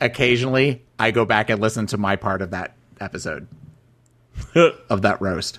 Occasionally, 0.00 0.84
I 0.98 1.10
go 1.10 1.24
back 1.24 1.50
and 1.50 1.60
listen 1.60 1.86
to 1.88 1.98
my 1.98 2.16
part 2.16 2.40
of 2.42 2.50
that 2.50 2.74
episode 3.00 3.46
of 4.54 5.02
that 5.02 5.20
roast. 5.20 5.58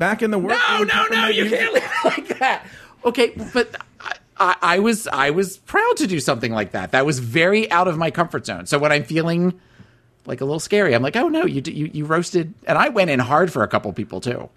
Back 0.00 0.22
in 0.22 0.30
the 0.30 0.38
work. 0.38 0.52
No, 0.52 0.82
no, 0.82 1.06
no! 1.10 1.28
You 1.28 1.50
can't 1.50 1.74
leave 1.74 1.84
it 1.84 2.04
like 2.06 2.38
that. 2.38 2.64
Okay, 3.04 3.34
but 3.52 3.76
I, 4.00 4.12
I, 4.38 4.56
I 4.62 4.78
was 4.78 5.06
I 5.06 5.28
was 5.28 5.58
proud 5.58 5.98
to 5.98 6.06
do 6.06 6.20
something 6.20 6.52
like 6.52 6.70
that. 6.70 6.92
That 6.92 7.04
was 7.04 7.18
very 7.18 7.70
out 7.70 7.86
of 7.86 7.98
my 7.98 8.10
comfort 8.10 8.46
zone. 8.46 8.64
So 8.64 8.78
when 8.78 8.92
I'm 8.92 9.04
feeling 9.04 9.60
like 10.24 10.40
a 10.40 10.46
little 10.46 10.58
scary, 10.58 10.94
I'm 10.94 11.02
like, 11.02 11.16
oh 11.16 11.28
no, 11.28 11.44
you 11.44 11.60
you 11.66 11.90
you 11.92 12.06
roasted, 12.06 12.54
and 12.66 12.78
I 12.78 12.88
went 12.88 13.10
in 13.10 13.20
hard 13.20 13.52
for 13.52 13.62
a 13.62 13.68
couple 13.68 13.92
people 13.92 14.22
too. 14.22 14.48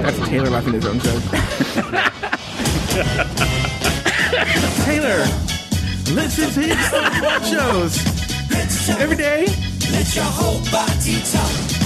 That's 0.00 0.18
Taylor 0.26 0.48
laughing 0.48 0.74
at 0.74 0.82
his 0.82 0.86
own 0.86 1.00
joke. 1.00 1.22
Taylor, 4.86 5.26
listen 6.14 6.50
to 6.50 6.60
his 6.60 6.92
own 6.92 7.42
shows 7.44 7.98
every 8.98 9.16
day. 9.16 9.46
Let 9.90 10.14
your 10.14 10.24
whole 10.24 10.60
body 10.70 11.20
talk. 11.30 11.76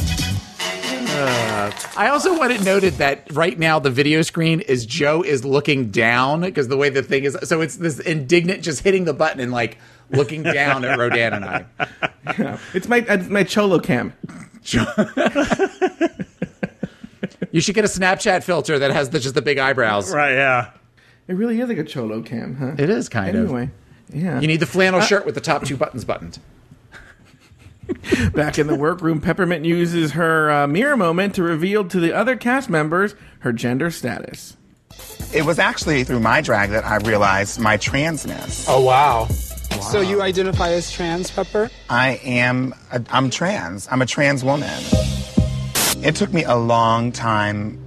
I 1.96 2.08
also 2.08 2.36
want 2.36 2.52
it 2.52 2.64
noted 2.64 2.94
that 2.94 3.32
right 3.32 3.56
now 3.58 3.78
the 3.78 3.90
video 3.90 4.22
screen 4.22 4.60
is 4.60 4.84
Joe 4.84 5.22
is 5.22 5.44
looking 5.44 5.90
down 5.90 6.40
because 6.40 6.68
the 6.68 6.76
way 6.76 6.88
the 6.88 7.02
thing 7.02 7.24
is, 7.24 7.38
so 7.44 7.60
it's 7.60 7.76
this 7.76 8.00
indignant 8.00 8.62
just 8.62 8.82
hitting 8.82 9.04
the 9.04 9.14
button 9.14 9.40
and 9.40 9.52
like 9.52 9.78
looking 10.10 10.42
down 10.42 10.84
at 10.84 10.98
Rodan 10.98 11.32
and 11.34 11.44
I. 11.44 11.66
It's 12.74 12.88
my 12.88 13.00
uh, 13.02 13.18
my 13.28 13.44
cholo 13.44 13.78
cam. 13.78 14.14
You 17.52 17.60
should 17.60 17.74
get 17.74 17.84
a 17.84 17.88
Snapchat 17.88 18.42
filter 18.42 18.78
that 18.80 18.90
has 18.90 19.10
the, 19.10 19.20
just 19.20 19.34
the 19.36 19.42
big 19.42 19.58
eyebrows. 19.58 20.12
Right? 20.12 20.32
Yeah. 20.32 20.70
It 21.28 21.34
really 21.34 21.60
is 21.60 21.68
like 21.68 21.78
a 21.78 21.84
cholo 21.84 22.22
cam, 22.22 22.56
huh? 22.56 22.74
It 22.78 22.90
is 22.90 23.08
kind 23.08 23.36
of. 23.36 23.44
Anyway, 23.44 23.70
yeah. 24.12 24.40
You 24.40 24.46
need 24.46 24.60
the 24.60 24.66
flannel 24.66 25.00
shirt 25.00 25.26
with 25.26 25.34
the 25.34 25.40
top 25.40 25.64
two 25.64 25.76
buttons 25.76 26.04
buttoned. 26.04 26.38
Back 28.34 28.58
in 28.58 28.66
the 28.66 28.76
workroom, 28.76 29.20
Peppermint 29.20 29.64
uses 29.64 30.12
her 30.12 30.50
uh, 30.50 30.66
mirror 30.66 30.96
moment 30.96 31.34
to 31.34 31.42
reveal 31.42 31.84
to 31.88 32.00
the 32.00 32.12
other 32.12 32.36
cast 32.36 32.70
members 32.70 33.14
her 33.40 33.52
gender 33.52 33.90
status. 33.90 34.56
It 35.34 35.44
was 35.44 35.58
actually 35.58 36.04
through 36.04 36.20
my 36.20 36.40
drag 36.40 36.70
that 36.70 36.84
I 36.84 36.96
realized 36.96 37.58
my 37.60 37.76
transness. 37.76 38.66
Oh, 38.68 38.82
wow. 38.82 39.26
So 39.90 40.00
you 40.00 40.22
identify 40.22 40.70
as 40.70 40.90
trans, 40.90 41.30
Pepper? 41.30 41.70
I 41.90 42.20
am, 42.24 42.74
a, 42.92 43.02
I'm 43.10 43.28
trans. 43.28 43.88
I'm 43.90 44.00
a 44.00 44.06
trans 44.06 44.44
woman. 44.44 44.82
It 46.02 46.14
took 46.16 46.32
me 46.32 46.44
a 46.44 46.54
long 46.54 47.12
time 47.12 47.83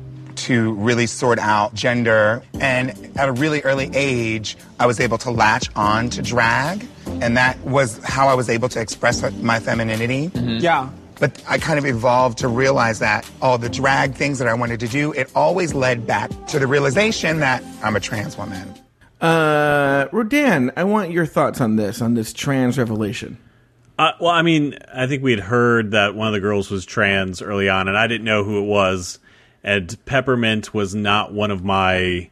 to 0.47 0.73
really 0.75 1.07
sort 1.07 1.39
out 1.39 1.73
gender, 1.73 2.41
and 2.61 2.89
at 3.17 3.27
a 3.27 3.33
really 3.33 3.61
early 3.63 3.89
age, 3.93 4.55
I 4.79 4.85
was 4.85 5.01
able 5.01 5.17
to 5.19 5.31
latch 5.31 5.69
on 5.75 6.09
to 6.11 6.21
drag, 6.21 6.87
and 7.21 7.35
that 7.35 7.59
was 7.65 7.99
how 8.05 8.29
I 8.29 8.33
was 8.33 8.49
able 8.49 8.69
to 8.69 8.79
express 8.79 9.21
my 9.41 9.59
femininity. 9.59 10.31
Yeah. 10.33 10.89
But 11.19 11.43
I 11.49 11.57
kind 11.57 11.77
of 11.77 11.85
evolved 11.85 12.37
to 12.39 12.47
realize 12.47 12.99
that 12.99 13.29
all 13.41 13.57
the 13.57 13.67
drag 13.67 14.13
things 14.13 14.39
that 14.39 14.47
I 14.47 14.53
wanted 14.53 14.79
to 14.79 14.87
do, 14.87 15.11
it 15.13 15.29
always 15.35 15.73
led 15.73 16.07
back 16.07 16.29
to 16.47 16.59
the 16.59 16.67
realization 16.67 17.39
that 17.39 17.61
I'm 17.83 17.97
a 17.97 17.99
trans 17.99 18.37
woman. 18.37 18.73
Uh, 19.19 20.07
Rodan, 20.13 20.71
I 20.77 20.85
want 20.85 21.11
your 21.11 21.25
thoughts 21.25 21.59
on 21.59 21.75
this, 21.75 22.01
on 22.01 22.13
this 22.13 22.31
trans 22.31 22.77
revelation. 22.77 23.37
Uh, 23.99 24.11
well, 24.21 24.31
I 24.31 24.43
mean, 24.43 24.77
I 24.93 25.07
think 25.07 25.23
we 25.23 25.31
had 25.31 25.39
heard 25.39 25.91
that 25.91 26.15
one 26.15 26.27
of 26.27 26.33
the 26.33 26.39
girls 26.39 26.69
was 26.69 26.85
trans 26.85 27.41
early 27.41 27.67
on, 27.67 27.87
and 27.87 27.97
I 27.97 28.07
didn't 28.07 28.25
know 28.25 28.43
who 28.43 28.59
it 28.59 28.67
was. 28.67 29.19
And 29.63 29.97
Peppermint 30.05 30.73
was 30.73 30.95
not 30.95 31.33
one 31.33 31.51
of 31.51 31.63
my 31.63 32.29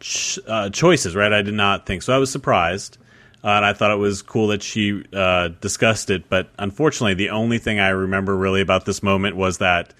ch- 0.00 0.38
uh, 0.46 0.70
choices, 0.70 1.14
right? 1.16 1.32
I 1.32 1.42
did 1.42 1.54
not 1.54 1.86
think 1.86 2.02
so. 2.02 2.12
I 2.14 2.18
was 2.18 2.30
surprised, 2.30 2.98
uh, 3.42 3.48
and 3.48 3.64
I 3.64 3.72
thought 3.72 3.90
it 3.90 3.98
was 3.98 4.22
cool 4.22 4.48
that 4.48 4.62
she 4.62 5.04
uh, 5.14 5.48
discussed 5.60 6.10
it. 6.10 6.28
But 6.28 6.50
unfortunately, 6.58 7.14
the 7.14 7.30
only 7.30 7.58
thing 7.58 7.80
I 7.80 7.88
remember 7.88 8.36
really 8.36 8.60
about 8.60 8.84
this 8.84 9.02
moment 9.02 9.36
was 9.36 9.58
that 9.58 9.94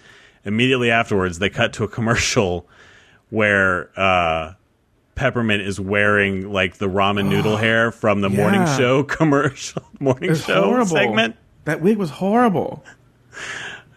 immediately 0.44 0.90
afterwards 0.90 1.38
they 1.38 1.48
cut 1.50 1.72
to 1.74 1.84
a 1.84 1.88
commercial 1.88 2.68
where 3.30 3.88
uh, 3.98 4.54
Peppermint 5.14 5.62
is 5.62 5.80
wearing 5.80 6.52
like 6.52 6.76
the 6.76 6.88
ramen 6.88 7.28
noodle 7.28 7.56
hair 7.58 7.90
from 7.90 8.20
the 8.20 8.28
morning 8.28 8.66
show 8.76 9.02
commercial, 9.04 9.82
morning 10.00 10.34
show 10.34 10.64
horrible. 10.64 10.86
segment. 10.86 11.36
That 11.64 11.80
wig 11.80 11.96
was 11.96 12.10
horrible. 12.10 12.84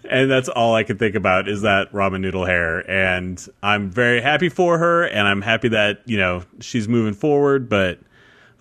And 0.09 0.29
that's 0.29 0.49
all 0.49 0.75
I 0.75 0.83
could 0.83 0.99
think 0.99 1.15
about 1.15 1.47
is 1.47 1.61
that 1.61 1.91
ramen 1.91 2.21
noodle 2.21 2.45
hair. 2.45 2.89
And 2.89 3.43
I'm 3.63 3.89
very 3.89 4.21
happy 4.21 4.49
for 4.49 4.77
her, 4.77 5.03
and 5.03 5.27
I'm 5.27 5.41
happy 5.41 5.69
that 5.69 6.01
you 6.05 6.17
know 6.17 6.43
she's 6.59 6.87
moving 6.87 7.13
forward. 7.13 7.69
But, 7.69 7.99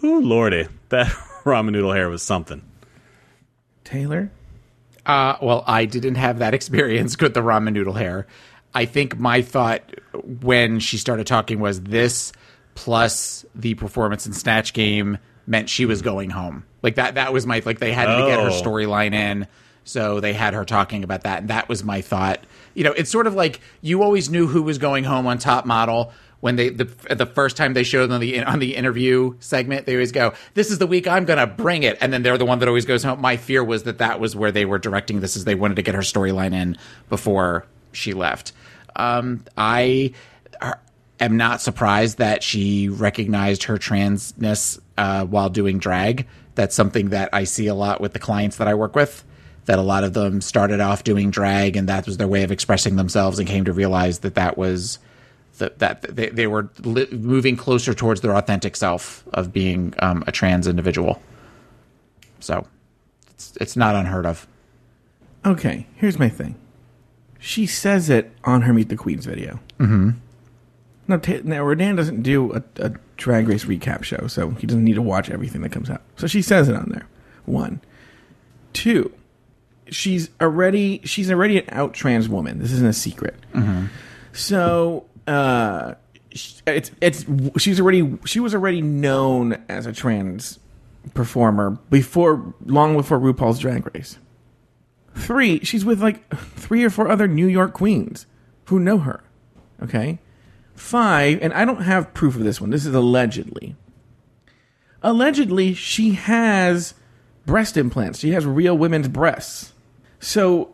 ooh, 0.03 0.21
lordy, 0.21 0.67
that 0.91 1.07
ramen 1.45 1.73
noodle 1.73 1.93
hair 1.93 2.09
was 2.09 2.23
something. 2.23 2.63
Taylor? 3.85 4.31
Uh, 5.07 5.37
well, 5.43 5.65
I 5.67 5.85
didn't 5.85 6.15
have 6.15 6.39
that 6.39 6.55
experience 6.59 7.19
with 7.19 7.35
the 7.35 7.41
ramen 7.43 7.73
noodle 7.73 7.93
hair. 7.95 8.27
I 8.75 8.87
think 8.87 9.19
my 9.19 9.43
thought 9.43 9.83
when 10.41 10.81
she 10.81 10.97
started 10.99 11.27
talking 11.27 11.61
was 11.61 11.81
this 11.83 12.33
plus 12.75 13.45
the 13.55 13.75
performance 13.75 14.27
in 14.27 14.33
Snatch 14.33 14.73
Game 14.73 15.19
meant 15.47 15.69
she 15.69 15.87
was 15.87 16.03
going 16.03 16.31
home. 16.31 16.65
Like 16.83 16.97
that 16.97 17.15
that 17.15 17.33
was 17.33 17.47
my 17.47 17.63
like 17.65 17.79
they 17.79 17.93
had 17.93 18.07
to 18.07 18.27
get 18.27 18.41
her 18.41 18.49
Oh. 18.49 18.63
storyline 18.63 19.15
in. 19.15 19.47
So 19.85 20.21
they 20.21 20.33
had 20.33 20.55
her 20.55 20.65
talking 20.65 21.05
about 21.05 21.23
that 21.23 21.41
and 21.41 21.51
that 21.51 21.69
was 21.69 21.85
my 21.85 22.01
thought. 22.01 22.41
You 22.75 22.85
know, 22.85 22.93
it's 22.93 23.11
sort 23.11 23.27
of 23.27 23.35
like 23.35 23.61
you 23.83 24.03
always 24.03 24.31
knew 24.31 24.47
who 24.47 24.63
was 24.63 24.79
going 24.79 25.05
home 25.05 25.27
on 25.27 25.39
Top 25.39 25.67
Model 25.67 26.13
when 26.45 26.57
they 26.57 26.69
the 26.69 26.85
the 27.09 27.25
first 27.25 27.57
time 27.57 27.73
they 27.73 27.85
showed 27.85 28.09
them 28.09 28.21
the 28.21 28.45
on 28.45 28.59
the 28.59 28.77
interview 28.77 29.35
segment, 29.41 29.87
they 29.87 29.95
always 29.95 30.13
go, 30.13 30.35
"This 30.53 30.71
is 30.71 30.77
the 30.77 30.87
week 30.87 31.09
I'm 31.09 31.25
going 31.25 31.39
to 31.39 31.47
bring 31.47 31.85
it," 31.85 31.97
and 32.03 32.13
then 32.13 32.23
they're 32.23 32.37
the 32.37 32.45
one 32.45 32.59
that 32.59 32.69
always 32.69 32.85
goes 32.85 33.03
home. 33.03 33.19
My 33.19 33.39
fear 33.39 33.65
was 33.65 33.85
that 33.85 33.97
that 33.97 34.21
was 34.21 34.37
where 34.37 34.53
they 34.53 34.67
were 34.67 34.79
directing 34.79 35.21
this, 35.21 35.37
is 35.37 35.47
they 35.47 35.55
wanted 35.55 35.77
to 35.77 35.83
get 35.83 35.95
her 35.95 36.03
storyline 36.03 36.53
in 36.53 36.77
before 37.09 37.65
she 37.93 38.13
left. 38.13 38.53
Um, 38.95 39.43
I 39.57 40.13
am 41.19 41.39
not 41.39 41.63
surprised 41.63 42.19
that 42.19 42.43
she 42.43 42.91
recognized 42.91 43.63
her 43.63 43.79
transness 43.79 44.79
uh, 44.99 45.25
while 45.25 45.49
doing 45.49 45.79
drag. 45.79 46.27
That's 46.57 46.75
something 46.75 47.09
that 47.09 47.31
I 47.33 47.45
see 47.45 47.69
a 47.69 47.75
lot 47.75 48.03
with 48.03 48.13
the 48.13 48.19
clients 48.19 48.59
that 48.59 48.69
I 48.69 48.75
work 48.75 48.95
with. 48.95 49.25
That 49.67 49.79
a 49.79 49.83
lot 49.83 50.05
of 50.05 50.13
them 50.13 50.41
started 50.41 50.81
off 50.81 51.05
doing 51.05 51.31
drag, 51.31 51.77
and 51.77 51.89
that 51.89 52.05
was 52.07 52.19
their 52.19 52.29
way 52.29 52.43
of 52.43 52.53
expressing 52.53 52.97
themselves, 52.97 53.39
and 53.39 53.49
came 53.49 53.65
to 53.65 53.73
realize 53.73 54.19
that 54.21 54.35
that 54.35 54.59
was 54.59 54.99
that 55.59 55.79
that 55.79 56.03
they, 56.03 56.29
they 56.29 56.47
were 56.47 56.69
li- 56.81 57.09
moving 57.11 57.57
closer 57.57 57.95
towards 57.95 58.21
their 58.21 58.37
authentic 58.37 58.77
self 58.77 59.25
of 59.33 59.53
being 59.53 59.95
um, 60.01 60.23
a 60.27 60.33
trans 60.33 60.67
individual. 60.67 61.23
So 62.41 62.67
it's 63.31 63.57
it's 63.61 63.77
not 63.77 63.95
unheard 63.95 64.27
of. 64.27 64.47
Okay, 65.47 65.87
here's 65.97 66.19
my 66.19 66.29
thing. 66.29 66.57
She 67.39 67.67
says 67.67 68.09
it 68.09 68.33
on 68.45 68.63
her 68.63 68.73
Meet 68.73 68.89
the 68.89 68.97
Queens 68.97 69.27
video. 69.27 69.61
Mm-hmm. 69.79 70.11
Now, 71.07 71.19
Ta- 71.19 71.41
now 71.45 71.63
Rodan 71.63 71.97
doesn't 71.97 72.23
do 72.23 72.53
a, 72.55 72.63
a 72.77 72.93
Drag 73.19 73.47
Race 73.47 73.67
recap 73.67 74.03
show, 74.03 74.27
so 74.27 74.51
he 74.51 74.67
doesn't 74.67 74.85
need 74.85 74.95
to 74.95 75.03
watch 75.03 75.31
everything 75.31 75.61
that 75.63 75.73
comes 75.73 75.91
out. 75.91 76.01
So 76.17 76.27
she 76.27 76.41
says 76.41 76.69
it 76.69 76.75
on 76.75 76.89
there. 76.89 77.07
One, 77.45 77.83
two. 78.73 79.13
She's 79.91 80.31
already 80.41 81.01
she's 81.05 81.31
already 81.31 81.59
an 81.59 81.67
out 81.71 81.95
trans 81.95 82.29
woman. 82.29 82.59
This 82.59 82.73
isn't 82.73 82.87
a 82.87 82.93
secret. 82.93 83.37
So 84.33 85.07
uh, 85.27 85.95
it's 86.31 86.91
it's 87.01 87.25
she's 87.59 87.81
already 87.81 88.19
she 88.25 88.41
was 88.41 88.55
already 88.55 88.83
known 88.83 89.63
as 89.69 89.87
a 89.87 89.93
trans 89.93 90.59
performer 91.13 91.73
before 91.91 92.55
long 92.65 92.97
before 92.97 93.19
RuPaul's 93.19 93.59
Drag 93.59 93.95
Race. 93.95 94.19
Three, 95.15 95.61
she's 95.65 95.85
with 95.85 96.03
like 96.03 96.29
three 96.35 96.83
or 96.83 96.91
four 96.91 97.09
other 97.09 97.29
New 97.29 97.47
York 97.47 97.73
queens 97.73 98.27
who 98.65 98.81
know 98.81 98.99
her. 98.99 99.23
Okay. 99.83 100.19
Five, 100.75 101.39
and 101.41 101.53
I 101.53 101.65
don't 101.65 101.83
have 101.83 102.13
proof 102.15 102.35
of 102.35 102.43
this 102.43 102.61
one. 102.61 102.71
This 102.71 102.85
is 102.85 102.95
allegedly. 102.95 103.77
Allegedly, 105.03 105.75
she 105.75 106.13
has 106.13 106.95
breast 107.47 107.77
implants. 107.77 108.19
She 108.19 108.31
has 108.33 108.45
real 108.45 108.77
women's 108.77 109.07
breasts. 109.07 109.74
So 110.25 110.71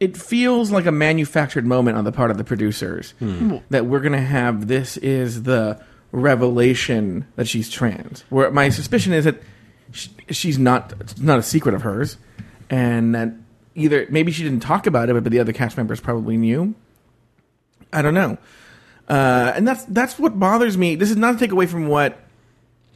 it 0.00 0.16
feels 0.16 0.70
like 0.70 0.86
a 0.86 0.92
manufactured 0.92 1.66
moment 1.66 1.96
on 1.96 2.04
the 2.04 2.12
part 2.12 2.30
of 2.30 2.38
the 2.38 2.44
producers 2.44 3.14
Hmm. 3.18 3.56
that 3.70 3.86
we're 3.86 4.00
going 4.00 4.12
to 4.12 4.18
have 4.20 4.66
this 4.68 4.96
is 4.98 5.42
the 5.44 5.80
revelation 6.12 7.26
that 7.36 7.48
she's 7.48 7.68
trans. 7.70 8.24
Where 8.30 8.50
my 8.50 8.68
suspicion 8.68 9.12
is 9.12 9.24
that 9.24 9.42
sh- 9.92 10.08
she's 10.30 10.58
not 10.58 10.92
it's 11.00 11.18
not 11.18 11.38
a 11.38 11.42
secret 11.42 11.74
of 11.74 11.82
hers 11.82 12.16
and 12.70 13.14
that 13.14 13.32
either 13.74 14.06
maybe 14.10 14.30
she 14.32 14.42
didn't 14.42 14.60
talk 14.60 14.86
about 14.86 15.08
it 15.10 15.14
but 15.14 15.24
the 15.30 15.40
other 15.40 15.52
cast 15.52 15.76
members 15.76 16.00
probably 16.00 16.36
knew. 16.36 16.74
I 17.92 18.02
don't 18.02 18.14
know. 18.14 18.38
Uh, 19.08 19.52
and 19.54 19.66
that's 19.68 19.84
that's 19.86 20.18
what 20.18 20.38
bothers 20.38 20.78
me. 20.78 20.94
This 20.96 21.10
is 21.10 21.16
not 21.16 21.32
to 21.32 21.38
take 21.38 21.52
away 21.52 21.66
from 21.66 21.88
what 21.88 22.18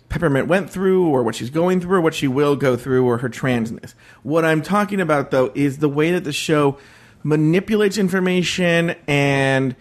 Peppermint 0.09 0.49
went 0.49 0.71
through, 0.71 1.09
or 1.09 1.23
what 1.23 1.35
she's 1.35 1.51
going 1.51 1.81
through, 1.81 1.99
or 1.99 2.01
what 2.01 2.15
she 2.15 2.29
will 2.29 2.57
go 2.57 2.77
through, 2.77 3.07
or 3.07 3.19
her 3.19 3.29
transness. 3.29 3.95
What 4.23 4.45
I'm 4.45 4.63
talking 4.63 5.01
about, 5.01 5.31
though, 5.31 5.53
is 5.55 5.79
the 5.79 5.89
way 5.89 6.13
that 6.13 6.25
the 6.25 6.33
show 6.33 6.79
manipulates 7.23 7.99
information 7.99 8.95
and 9.07 9.77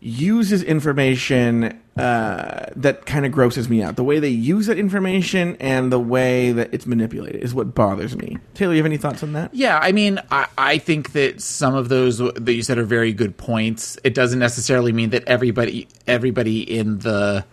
uses 0.00 0.62
information 0.62 1.80
uh, 1.96 2.66
that 2.76 3.06
kind 3.06 3.24
of 3.24 3.32
grosses 3.32 3.68
me 3.68 3.82
out. 3.82 3.96
The 3.96 4.04
way 4.04 4.18
they 4.18 4.28
use 4.28 4.66
that 4.66 4.78
information 4.78 5.56
and 5.58 5.90
the 5.90 5.98
way 5.98 6.52
that 6.52 6.72
it's 6.72 6.86
manipulated 6.86 7.42
is 7.42 7.54
what 7.54 7.74
bothers 7.74 8.14
me. 8.16 8.36
Taylor, 8.54 8.74
you 8.74 8.78
have 8.78 8.86
any 8.86 8.98
thoughts 8.98 9.22
on 9.22 9.32
that? 9.32 9.54
Yeah, 9.54 9.78
I 9.78 9.92
mean, 9.92 10.20
I, 10.30 10.46
I 10.58 10.78
think 10.78 11.12
that 11.12 11.40
some 11.40 11.74
of 11.74 11.88
those 11.88 12.18
that 12.18 12.52
you 12.52 12.62
said 12.62 12.76
are 12.76 12.84
very 12.84 13.12
good 13.14 13.36
points. 13.38 13.98
It 14.04 14.14
doesn't 14.14 14.38
necessarily 14.38 14.92
mean 14.92 15.10
that 15.10 15.24
everybody 15.24 15.88
everybody 16.06 16.60
in 16.60 16.98
the 16.98 17.44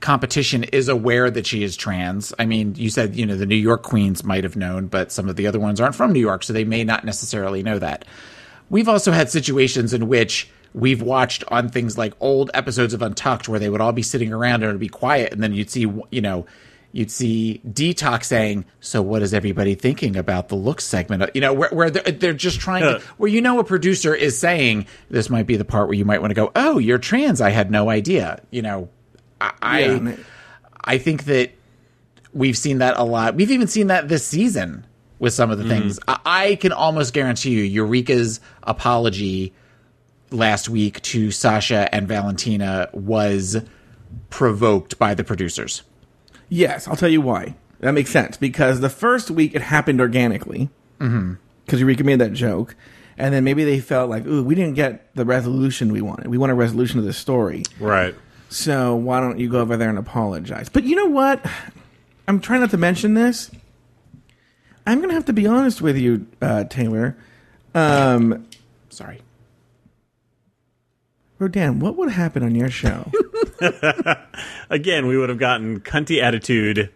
competition 0.00 0.64
is 0.64 0.88
aware 0.88 1.30
that 1.30 1.46
she 1.46 1.62
is 1.62 1.76
trans. 1.76 2.32
I 2.38 2.46
mean, 2.46 2.74
you 2.74 2.90
said, 2.90 3.16
you 3.16 3.26
know, 3.26 3.36
the 3.36 3.46
New 3.46 3.56
York 3.56 3.82
queens 3.82 4.24
might 4.24 4.44
have 4.44 4.56
known, 4.56 4.86
but 4.86 5.12
some 5.12 5.28
of 5.28 5.36
the 5.36 5.46
other 5.46 5.60
ones 5.60 5.80
aren't 5.80 5.94
from 5.94 6.12
New 6.12 6.20
York, 6.20 6.42
so 6.42 6.52
they 6.52 6.64
may 6.64 6.84
not 6.84 7.04
necessarily 7.04 7.62
know 7.62 7.78
that. 7.78 8.04
We've 8.70 8.88
also 8.88 9.12
had 9.12 9.30
situations 9.30 9.92
in 9.92 10.08
which 10.08 10.48
we've 10.72 11.02
watched 11.02 11.44
on 11.48 11.68
things 11.68 11.98
like 11.98 12.14
old 12.20 12.50
episodes 12.54 12.94
of 12.94 13.02
Untucked 13.02 13.48
where 13.48 13.58
they 13.58 13.68
would 13.68 13.80
all 13.80 13.92
be 13.92 14.02
sitting 14.02 14.32
around 14.32 14.62
and 14.62 14.64
it 14.64 14.72
would 14.72 14.80
be 14.80 14.88
quiet, 14.88 15.32
and 15.32 15.42
then 15.42 15.52
you'd 15.52 15.70
see, 15.70 15.92
you 16.10 16.20
know, 16.20 16.46
you'd 16.92 17.10
see 17.10 17.60
Detox 17.68 18.24
saying, 18.24 18.64
"So 18.80 19.02
what 19.02 19.22
is 19.22 19.34
everybody 19.34 19.74
thinking 19.74 20.16
about 20.16 20.48
the 20.48 20.54
looks 20.56 20.84
segment?" 20.84 21.30
You 21.34 21.40
know, 21.40 21.52
where, 21.52 21.70
where 21.70 21.90
they're, 21.90 22.12
they're 22.12 22.32
just 22.32 22.60
trying 22.60 22.82
to, 22.82 23.00
where 23.16 23.30
you 23.30 23.40
know 23.40 23.58
a 23.58 23.64
producer 23.64 24.14
is 24.14 24.38
saying, 24.38 24.86
"This 25.10 25.28
might 25.28 25.46
be 25.46 25.56
the 25.56 25.64
part 25.64 25.88
where 25.88 25.96
you 25.96 26.04
might 26.04 26.20
want 26.20 26.30
to 26.30 26.34
go, 26.34 26.52
oh, 26.56 26.78
you're 26.78 26.98
trans. 26.98 27.40
I 27.40 27.50
had 27.50 27.70
no 27.70 27.90
idea." 27.90 28.40
You 28.50 28.62
know, 28.62 28.88
I, 29.40 29.80
Yeah, 29.80 29.92
I, 29.92 29.98
man. 30.00 30.24
I 30.84 30.98
think 30.98 31.24
that 31.24 31.50
we've 32.32 32.56
seen 32.56 32.78
that 32.78 32.96
a 32.96 33.04
lot. 33.04 33.34
We've 33.34 33.50
even 33.50 33.66
seen 33.68 33.88
that 33.88 34.08
this 34.08 34.26
season 34.26 34.86
with 35.18 35.32
some 35.34 35.50
of 35.50 35.58
the 35.58 35.68
things. 35.68 35.98
I, 36.08 36.18
I 36.24 36.54
can 36.56 36.72
almost 36.72 37.12
guarantee 37.12 37.50
you, 37.50 37.62
Eureka's 37.62 38.40
apology 38.62 39.52
last 40.30 40.68
week 40.68 41.00
to 41.02 41.30
Sasha 41.30 41.92
and 41.94 42.06
Valentina 42.08 42.88
was 42.92 43.62
provoked 44.30 44.98
by 44.98 45.14
the 45.14 45.24
producers. 45.24 45.82
Yes, 46.48 46.88
I'll 46.88 46.96
tell 46.96 47.08
you 47.08 47.20
why. 47.20 47.54
That 47.80 47.92
makes 47.92 48.10
sense 48.10 48.36
because 48.36 48.80
the 48.80 48.90
first 48.90 49.30
week 49.30 49.54
it 49.54 49.62
happened 49.62 50.00
organically 50.00 50.68
Mm-hmm. 51.00 51.34
because 51.64 51.80
Eureka 51.80 52.04
made 52.04 52.18
that 52.18 52.34
joke, 52.34 52.76
and 53.16 53.32
then 53.32 53.42
maybe 53.42 53.64
they 53.64 53.80
felt 53.80 54.10
like, 54.10 54.26
"Ooh, 54.26 54.44
we 54.44 54.54
didn't 54.54 54.74
get 54.74 55.14
the 55.14 55.24
resolution 55.24 55.92
we 55.92 56.02
wanted. 56.02 56.26
We 56.26 56.36
want 56.36 56.52
a 56.52 56.54
resolution 56.54 56.98
of 56.98 57.06
this 57.06 57.16
story." 57.16 57.62
Right. 57.78 58.14
So 58.50 58.94
why 58.96 59.20
don't 59.20 59.38
you 59.38 59.48
go 59.48 59.60
over 59.60 59.76
there 59.76 59.88
and 59.88 59.98
apologize? 59.98 60.68
But 60.68 60.84
you 60.84 60.96
know 60.96 61.06
what? 61.06 61.44
I'm 62.28 62.40
trying 62.40 62.60
not 62.60 62.70
to 62.70 62.76
mention 62.76 63.14
this. 63.14 63.50
I'm 64.86 64.98
going 64.98 65.08
to 65.08 65.14
have 65.14 65.26
to 65.26 65.32
be 65.32 65.46
honest 65.46 65.80
with 65.80 65.96
you, 65.96 66.26
uh, 66.42 66.64
Taylor. 66.64 67.16
Um, 67.74 68.46
Sorry. 68.88 69.20
Rodan, 71.38 71.78
what 71.78 71.96
would 71.96 72.10
happen 72.10 72.42
on 72.42 72.54
your 72.54 72.68
show? 72.68 73.10
Again, 74.70 75.06
we 75.06 75.16
would 75.16 75.28
have 75.28 75.38
gotten 75.38 75.80
cunty 75.80 76.20
attitude 76.20 76.90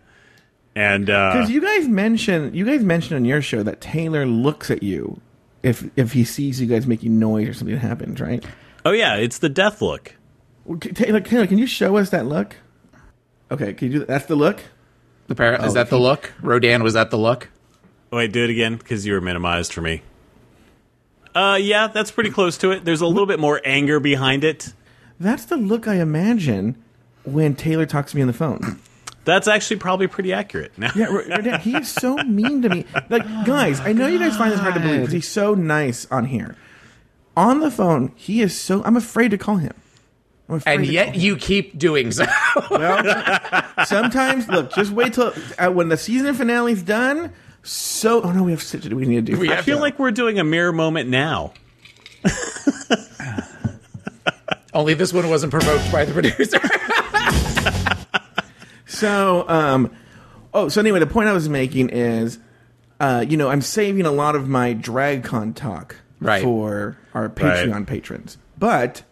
and 0.75 1.09
uh, 1.09 1.33
Because 1.33 1.51
you 1.51 1.61
guys 1.61 1.89
mentioned 1.89 2.55
you 2.55 2.65
guys 2.65 2.83
mentioned 2.83 3.17
on 3.17 3.25
your 3.25 3.41
show 3.41 3.63
that 3.63 3.81
Taylor 3.81 4.27
looks 4.27 4.71
at 4.71 4.83
you 4.83 5.21
if 5.63 5.89
if 5.97 6.13
he 6.13 6.25
sees 6.25 6.61
you 6.61 6.67
guys 6.67 6.87
making 6.87 7.19
noise 7.19 7.49
or 7.49 7.55
something 7.55 7.77
happens, 7.77 8.21
right? 8.21 8.45
oh 8.85 8.91
yeah, 8.91 9.15
it's 9.15 9.39
the 9.39 9.49
death 9.49 9.81
look. 9.81 10.17
Well, 10.65 10.79
c- 10.83 10.91
Taylor, 10.93 11.21
Taylor, 11.21 11.47
can 11.47 11.59
you 11.59 11.67
show 11.67 11.97
us 11.97 12.11
that 12.11 12.27
look? 12.27 12.57
Okay, 13.51 13.75
can 13.75 13.89
you 13.89 13.93
do 13.95 13.99
that? 14.01 14.09
That's 14.09 14.27
the 14.27 14.37
look. 14.37 14.61
The 15.27 15.35
par- 15.35 15.57
Oh, 15.61 15.67
is 15.67 15.75
that 15.75 15.91
the 15.91 15.99
look? 15.99 16.33
Rodan, 16.43 16.83
was 16.83 16.95
that 16.95 17.11
the 17.11 17.19
look? 17.19 17.49
Wait, 18.11 18.33
do 18.33 18.45
it 18.45 18.51
again 18.51 18.77
because 18.77 19.07
you 19.07 19.13
were 19.13 19.21
minimized 19.21 19.73
for 19.73 19.81
me. 19.81 20.03
Uh, 21.35 21.59
yeah, 21.61 21.89
that's 21.89 22.11
pretty 22.11 22.31
close 22.31 22.57
to 22.59 22.71
it. 22.71 22.85
There's 22.85 23.01
a 23.01 23.07
little 23.07 23.27
bit 23.27 23.41
more 23.41 23.61
anger 23.65 23.99
behind 24.01 24.45
it. 24.45 24.73
That's 25.19 25.45
the 25.47 25.57
look 25.57 25.89
I 25.89 25.97
imagine 25.97 26.83
when 27.25 27.55
Taylor 27.57 27.87
talks 27.87 28.13
to 28.13 28.17
me 28.17 28.23
on 28.23 28.29
the 28.29 28.33
phone. 28.35 28.79
That's 29.25 29.49
actually 29.49 29.79
probably 29.79 30.07
pretty 30.07 30.33
accurate. 30.33 30.73
Yeah, 30.95 31.07
Rodan, 31.07 31.61
he 31.61 31.77
is 31.77 31.91
so 31.91 32.17
mean 32.19 32.63
to 32.63 32.69
me. 32.69 32.85
Like, 33.09 33.23
guys, 33.47 33.81
I 33.81 33.93
know 33.93 34.07
you 34.07 34.19
guys 34.19 34.37
find 34.37 34.53
this 34.53 34.61
hard 34.61 34.75
to 34.75 34.81
believe 34.81 35.01
because 35.01 35.13
he's 35.13 35.29
so 35.29 35.55
nice 35.55 36.07
on 36.11 36.27
here. 36.27 36.57
On 37.37 37.61
the 37.61 37.71
phone, 37.71 38.13
he 38.15 38.43
is 38.43 38.59
so. 38.59 38.85
I'm 38.85 38.97
afraid 38.97 39.31
to 39.33 39.39
call 39.39 39.57
him. 39.57 39.73
I'm 40.49 40.57
afraid 40.57 40.75
And 40.75 40.87
yet 40.87 41.15
you 41.17 41.37
keep 41.37 41.79
doing 41.79 42.11
so. 42.13 42.27
well, 42.71 43.41
Sometimes, 43.87 44.47
look, 44.49 44.73
just 44.75 44.93
wait 44.93 45.15
till 45.15 45.33
uh, 45.59 45.71
when 45.71 45.89
the 45.89 45.97
season 45.97 46.35
finale's 46.35 46.83
done. 46.83 47.33
So, 47.63 48.21
oh 48.23 48.31
no, 48.33 48.43
we 48.43 48.51
have 48.53 48.63
shit 48.63 48.83
to 48.83 48.91
do. 48.91 48.97
We 48.97 49.07
need 49.07 49.25
to 49.27 49.33
do. 49.37 49.51
I 49.53 49.63
feel 49.63 49.79
like 49.81 49.99
we're 49.99 50.11
doing 50.11 50.39
a 50.39 50.45
mirror 50.45 50.73
moment 50.73 51.09
now. 51.09 51.55
Only 54.75 54.95
this 54.95 55.13
one 55.13 55.29
wasn't 55.31 55.53
provoked 55.53 55.91
by 55.93 56.05
the 56.05 56.13
producer. 56.13 56.59
So, 58.87 59.49
um, 59.49 59.91
oh, 60.53 60.69
so 60.69 60.81
anyway, 60.81 61.01
the 61.01 61.07
point 61.07 61.29
I 61.29 61.33
was 61.33 61.49
making 61.49 61.89
is, 61.89 62.39
uh, 63.01 63.25
you 63.29 63.37
know, 63.37 63.49
I'm 63.51 63.61
saving 63.61 64.07
a 64.07 64.13
lot 64.13 64.37
of 64.37 64.49
my 64.49 64.73
DragCon 64.75 65.55
talk 65.57 65.97
Right. 66.21 66.43
for 66.43 66.97
our 67.13 67.29
Patreon 67.29 67.87
patrons, 67.89 68.39
but 68.57 69.03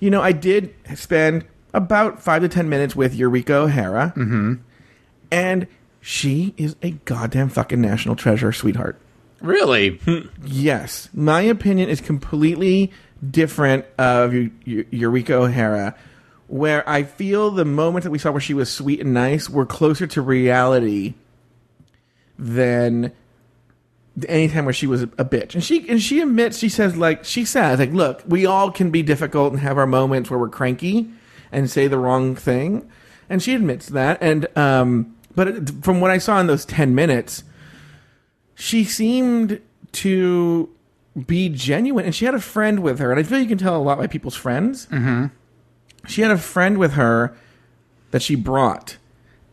you 0.00 0.10
know, 0.10 0.22
I 0.22 0.32
did 0.32 0.74
spend 0.94 1.44
about 1.74 2.20
five 2.20 2.42
to 2.42 2.48
ten 2.48 2.68
minutes 2.68 2.96
with 2.96 3.14
Eureka 3.14 3.54
O'Hara, 3.54 4.12
mm-hmm. 4.16 4.54
and 5.30 5.66
she 6.00 6.54
is 6.56 6.76
a 6.82 6.90
goddamn 6.90 7.48
fucking 7.48 7.80
national 7.80 8.16
treasure, 8.16 8.52
sweetheart. 8.52 8.98
Really? 9.40 10.00
Yes, 10.44 11.08
my 11.12 11.42
opinion 11.42 11.88
is 11.90 12.00
completely 12.00 12.90
different 13.28 13.84
of 13.98 14.32
Eu- 14.32 14.50
Eu- 14.64 14.86
Eureka 14.90 15.34
O'Hara, 15.34 15.94
where 16.46 16.88
I 16.88 17.02
feel 17.02 17.50
the 17.50 17.64
moments 17.64 18.04
that 18.04 18.10
we 18.10 18.18
saw 18.18 18.30
where 18.30 18.40
she 18.40 18.54
was 18.54 18.70
sweet 18.70 19.00
and 19.00 19.12
nice 19.12 19.48
were 19.50 19.66
closer 19.66 20.06
to 20.06 20.22
reality 20.22 21.14
than 22.38 23.12
any 24.28 24.48
time 24.48 24.64
where 24.64 24.74
she 24.74 24.86
was 24.86 25.02
a 25.02 25.06
bitch. 25.08 25.54
And 25.54 25.62
she 25.62 25.88
and 25.88 26.00
she 26.02 26.20
admits, 26.20 26.58
she 26.58 26.68
says 26.68 26.96
like 26.96 27.24
she 27.24 27.44
says 27.44 27.78
like, 27.78 27.92
look, 27.92 28.22
we 28.26 28.46
all 28.46 28.70
can 28.70 28.90
be 28.90 29.02
difficult 29.02 29.52
and 29.52 29.60
have 29.60 29.76
our 29.78 29.86
moments 29.86 30.30
where 30.30 30.38
we're 30.38 30.48
cranky 30.48 31.10
and 31.52 31.70
say 31.70 31.86
the 31.88 31.98
wrong 31.98 32.34
thing, 32.36 32.88
and 33.30 33.42
she 33.42 33.54
admits 33.54 33.86
that. 33.88 34.18
And 34.22 34.46
um, 34.56 35.14
but 35.34 35.48
it- 35.48 35.70
from 35.84 36.00
what 36.00 36.10
I 36.10 36.18
saw 36.18 36.40
in 36.40 36.46
those 36.46 36.64
ten 36.64 36.94
minutes 36.94 37.44
she 38.54 38.82
seemed 38.84 39.60
to 39.92 40.68
be 41.26 41.48
genuine 41.48 42.04
and 42.04 42.14
she 42.14 42.24
had 42.24 42.34
a 42.34 42.40
friend 42.40 42.80
with 42.80 42.98
her 42.98 43.10
and 43.10 43.18
i 43.18 43.22
feel 43.22 43.38
you 43.38 43.46
can 43.46 43.58
tell 43.58 43.76
a 43.76 43.82
lot 43.82 43.98
by 43.98 44.06
people's 44.06 44.34
friends 44.36 44.86
Mm-hmm. 44.86 45.26
she 46.06 46.22
had 46.22 46.30
a 46.30 46.38
friend 46.38 46.78
with 46.78 46.92
her 46.92 47.36
that 48.10 48.22
she 48.22 48.34
brought 48.34 48.96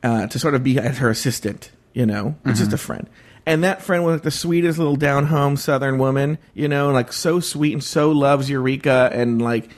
uh, 0.04 0.28
to 0.28 0.38
sort 0.40 0.54
of 0.56 0.64
be 0.64 0.78
as 0.80 0.98
her 1.00 1.10
assistant 1.10 1.72
you 1.94 2.06
know 2.06 2.36
it's 2.46 2.60
just 2.60 2.72
Mhm. 2.72 2.76
a 2.76 2.78
friend 2.78 3.10
and 3.46 3.64
that 3.64 3.82
friend 3.82 4.04
was 4.04 4.14
like 4.16 4.24
the 4.24 4.32
sweetest 4.32 4.78
little 4.78 4.96
down 4.96 5.26
home 5.28 5.56
southern 5.58 5.98
woman 5.98 6.38
you 6.54 6.68
know 6.68 6.92
like 6.92 7.12
so 7.14 7.40
sweet 7.40 7.74
and 7.74 7.84
so 7.84 8.12
loves 8.12 8.50
eureka 8.50 9.10
and 9.14 9.42
like 9.42 9.70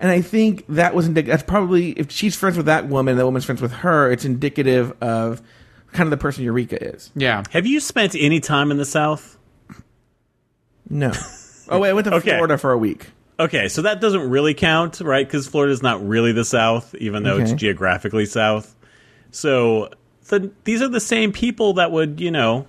And 0.00 0.10
I 0.10 0.20
think 0.20 0.64
that 0.68 0.94
was 0.94 1.08
indic- 1.08 1.26
that's 1.26 1.42
probably 1.44 1.92
if 1.92 2.10
she's 2.10 2.36
friends 2.36 2.56
with 2.56 2.66
that 2.66 2.88
woman, 2.88 3.12
and 3.12 3.20
that 3.20 3.24
woman's 3.24 3.44
friends 3.46 3.62
with 3.62 3.72
her, 3.72 4.10
it's 4.10 4.24
indicative 4.24 4.92
of 5.00 5.40
kind 5.92 6.06
of 6.08 6.10
the 6.10 6.16
person 6.18 6.42
Eureka 6.44 6.76
is. 6.94 7.10
Yeah. 7.14 7.44
Have 7.52 7.64
you 7.66 7.78
spent 7.80 8.14
any 8.18 8.40
time 8.40 8.70
in 8.72 8.76
the 8.76 8.84
South? 8.84 9.38
No. 10.90 11.12
Oh 11.68 11.78
wait, 11.78 11.90
I 11.90 11.92
went 11.94 12.06
to 12.06 12.14
Okay. 12.20 12.30
Florida 12.30 12.58
for 12.58 12.72
a 12.72 12.76
week. 12.78 13.06
Okay, 13.38 13.68
so 13.68 13.82
that 13.82 14.00
doesn't 14.00 14.28
really 14.28 14.52
count, 14.52 15.00
right? 15.00 15.26
Because 15.26 15.46
Florida's 15.48 15.82
not 15.82 16.06
really 16.06 16.32
the 16.32 16.44
South, 16.44 16.94
even 16.96 17.22
though 17.22 17.38
it's 17.38 17.52
geographically 17.52 18.26
South. 18.26 18.74
So, 19.30 19.90
so 20.24 20.50
these 20.64 20.82
are 20.82 20.88
the 20.88 21.00
same 21.00 21.30
people 21.32 21.74
that 21.74 21.92
would, 21.92 22.20
you 22.20 22.30
know, 22.32 22.66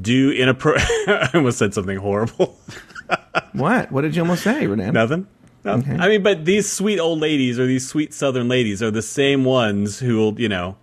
do 0.00 0.32
inappro. 0.34 0.74
I 1.08 1.30
almost 1.34 1.58
said 1.58 1.74
something 1.74 1.98
horrible. 1.98 2.58
What? 3.52 3.92
What 3.92 4.00
did 4.02 4.16
you 4.16 4.22
almost 4.22 4.42
say, 4.42 4.66
Renan? 4.66 4.92
Nothing. 4.94 5.26
Okay. 5.64 5.96
I 5.98 6.08
mean, 6.08 6.22
but 6.22 6.44
these 6.44 6.70
sweet 6.70 6.98
old 6.98 7.20
ladies 7.20 7.58
or 7.58 7.66
these 7.66 7.86
sweet 7.86 8.12
Southern 8.12 8.48
ladies 8.48 8.82
are 8.82 8.90
the 8.90 9.02
same 9.02 9.44
ones 9.44 9.98
who 9.98 10.16
will, 10.16 10.40
you 10.40 10.48
know, 10.48 10.76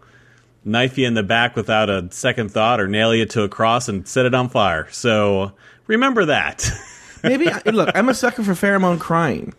knife 0.65 0.97
you 0.97 1.05
in 1.05 1.13
the 1.13 1.23
back 1.23 1.55
without 1.55 1.89
a 1.89 2.07
second 2.11 2.51
thought 2.51 2.79
or 2.79 2.87
nail 2.87 3.13
you 3.13 3.25
to 3.27 3.43
a 3.43 3.49
cross 3.49 3.89
and 3.89 4.07
set 4.07 4.25
it 4.25 4.33
on 4.33 4.49
fire. 4.49 4.87
So 4.91 5.51
remember 5.87 6.25
that. 6.25 6.67
Maybe 7.23 7.49
I- 7.49 7.61
look, 7.69 7.89
I'm 7.95 8.09
a 8.09 8.13
sucker 8.13 8.43
for 8.43 8.53
Farrah 8.53 8.81
Moan 8.81 8.97
crying. 8.99 9.53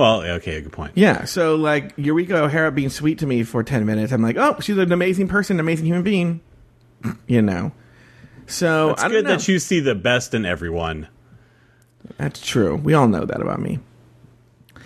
Well, 0.00 0.22
okay, 0.22 0.60
good 0.60 0.72
point. 0.72 0.92
Yeah, 0.94 1.24
so 1.24 1.56
like 1.56 1.92
Eureka 1.96 2.42
O'Hara 2.42 2.72
being 2.72 2.88
sweet 2.88 3.18
to 3.18 3.26
me 3.26 3.42
for 3.44 3.62
ten 3.62 3.86
minutes, 3.86 4.12
I'm 4.12 4.22
like, 4.22 4.36
oh, 4.36 4.56
she's 4.60 4.76
an 4.78 4.92
amazing 4.92 5.28
person, 5.28 5.56
an 5.56 5.60
amazing 5.60 5.86
human 5.86 6.02
being. 6.02 6.40
You 7.26 7.40
know. 7.42 7.72
So 8.46 8.90
It's 8.90 9.04
good 9.04 9.24
know. 9.24 9.36
that 9.36 9.46
you 9.46 9.58
see 9.58 9.80
the 9.80 9.94
best 9.94 10.34
in 10.34 10.44
everyone. 10.44 11.06
That's 12.18 12.40
true. 12.44 12.74
We 12.74 12.94
all 12.94 13.06
know 13.06 13.24
that 13.24 13.40
about 13.40 13.60
me. 13.60 13.78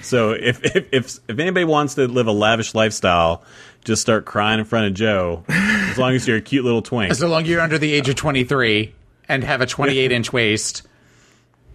So 0.03 0.33
if 0.33 0.63
if 0.65 0.89
if, 0.93 1.19
if 1.29 1.39
anybody 1.39 1.65
wants 1.65 1.95
to 1.95 2.07
live 2.07 2.27
a 2.27 2.33
lavish 2.33 2.75
lifestyle, 2.75 3.43
just 3.85 4.03
start 4.03 4.27
crying 4.27 4.59
in 4.59 4.65
front 4.65 4.87
of 4.87 4.95
Joe. 4.95 5.45
as 5.49 5.99
long 5.99 6.15
as 6.15 6.29
you're 6.29 6.37
a 6.37 6.43
cute 6.43 6.65
little 6.65 6.83
twink. 6.83 7.15
So 7.15 7.29
long 7.29 7.47
you're 7.47 7.61
under 7.61 7.79
the 7.79 7.93
age 7.93 8.09
of 8.09 8.17
23 8.17 8.93
and 9.29 9.43
have 9.43 9.61
a 9.61 9.67
28 9.67 10.13
inch 10.13 10.33
waist. 10.33 10.83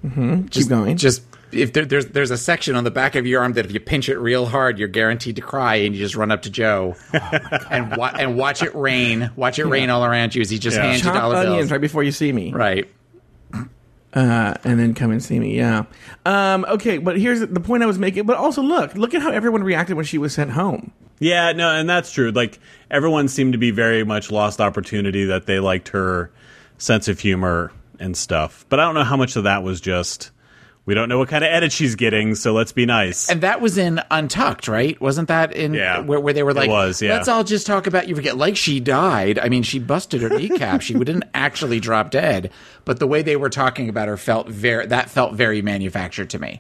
Mm-hmm. 0.06 0.46
Just, 0.46 0.70
Keep 0.70 0.78
going. 0.78 0.98
Just 0.98 1.29
if 1.52 1.74
there, 1.74 1.86
there's 1.86 2.06
there's 2.08 2.32
a 2.32 2.38
section 2.38 2.76
on 2.76 2.84
the 2.84 2.92
back 2.92 3.16
of 3.16 3.26
your 3.26 3.42
arm 3.42 3.54
that 3.54 3.66
if 3.66 3.72
you 3.72 3.80
pinch 3.80 4.10
it 4.10 4.18
real 4.18 4.46
hard, 4.46 4.78
you're 4.80 4.88
guaranteed 4.88 5.36
to 5.38 5.42
cry, 5.42 5.76
and 5.76 5.96
you 5.96 6.02
just 6.02 6.16
run 6.16 6.32
up 6.32 6.44
to 6.44 6.50
Joe 6.50 6.96
and 7.70 7.96
wa- 7.98 8.14
and 8.18 8.38
watch 8.38 8.62
it 8.64 8.74
rain, 8.76 9.32
watch 9.36 9.60
it 9.60 9.66
rain 9.66 9.90
all 9.90 10.06
around 10.06 10.36
you 10.36 10.42
as 10.42 10.50
he 10.50 10.60
just 10.60 10.78
Yeah. 10.78 10.84
hands 10.84 10.98
you 11.00 11.04
Chop 11.06 11.16
dollar 11.16 11.36
onions 11.38 11.56
bills. 11.58 11.72
right 11.72 11.82
before 11.82 12.04
you 12.04 12.12
see 12.12 12.32
me. 12.32 12.52
Right. 12.52 12.88
Uh, 14.12 14.56
and 14.64 14.80
then 14.80 14.96
come 14.96 15.12
and 15.12 15.24
see 15.24 15.40
me. 15.40 15.56
Yeah. 15.56 15.84
Um, 16.26 16.66
okay, 16.68 16.98
but 16.98 17.20
here's 17.20 17.42
the 17.42 17.60
point 17.60 17.84
I 17.84 17.86
was 17.86 18.00
making. 18.00 18.26
But 18.26 18.38
also, 18.38 18.62
look, 18.64 18.96
look 18.96 19.14
at 19.14 19.22
how 19.22 19.30
everyone 19.30 19.64
reacted 19.64 19.96
when 19.98 20.06
she 20.06 20.18
was 20.18 20.34
sent 20.34 20.50
home. 20.52 20.92
Yeah, 21.20 21.52
no, 21.52 21.70
and 21.70 21.88
that's 21.88 22.12
true. 22.12 22.32
Like 22.32 22.58
everyone 22.90 23.28
seemed 23.28 23.54
to 23.54 23.60
be 23.60 23.70
very 23.70 24.04
much 24.04 24.32
lost 24.32 24.62
opportunity 24.62 25.26
that 25.26 25.46
they 25.46 25.60
liked 25.60 25.90
her 25.90 26.32
sense 26.80 27.08
of 27.08 27.20
humor 27.20 27.72
and 28.00 28.18
stuff. 28.18 28.66
But 28.70 28.80
I 28.80 28.86
don't 28.86 28.96
know 28.96 29.04
how 29.04 29.18
much 29.18 29.36
of 29.36 29.44
that 29.44 29.62
was 29.62 29.80
just 29.80 30.32
we 30.90 30.96
don't 30.96 31.08
know 31.08 31.20
what 31.20 31.30
kind 31.30 31.44
of 31.44 31.52
edit 31.52 31.72
she's 31.72 31.94
getting, 31.94 32.34
so 32.34 32.52
let's 32.52 32.72
be 32.72 32.88
nice. 32.88 33.30
And 33.30 33.42
that 33.42 33.62
was 33.62 33.78
in 33.78 34.02
Untucked, 34.10 34.68
right? 34.68 35.00
Wasn't 35.00 35.28
that 35.28 35.54
in 35.54 35.76
Yeah. 35.76 36.00
where, 36.00 36.20
where 36.20 36.34
they 36.34 36.42
were 36.42 36.50
It 36.50 36.56
like, 36.58 36.70
was, 36.72 37.00
yeah. 37.00 37.14
let's 37.14 37.28
all 37.28 37.44
just 37.44 37.68
talk 37.68 37.86
about 37.86 38.08
you 38.08 38.16
forget 38.16 38.36
like 38.38 38.58
she 38.58 38.80
died. 38.80 39.38
I 39.38 39.50
mean, 39.50 39.62
she 39.62 39.78
busted 39.78 40.24
her 40.24 40.30
kneecap. 40.30 40.82
she 40.82 40.96
didn't 40.96 41.26
actually 41.36 41.80
drop 41.80 42.10
dead, 42.10 42.50
but 42.86 42.98
the 42.98 43.06
way 43.06 43.22
they 43.22 43.36
were 43.36 43.52
talking 43.52 43.88
about 43.88 44.08
her 44.08 44.18
felt 44.18 44.50
very 44.50 44.88
that 44.88 45.12
felt 45.12 45.36
very 45.36 45.62
manufactured 45.62 46.32
to 46.32 46.40
me. 46.40 46.60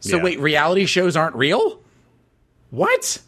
So 0.00 0.16
Yeah. 0.16 0.22
wait, 0.22 0.40
reality 0.40 0.86
shows 0.86 1.14
aren't 1.14 1.36
real? 1.36 1.80
What? 2.70 3.18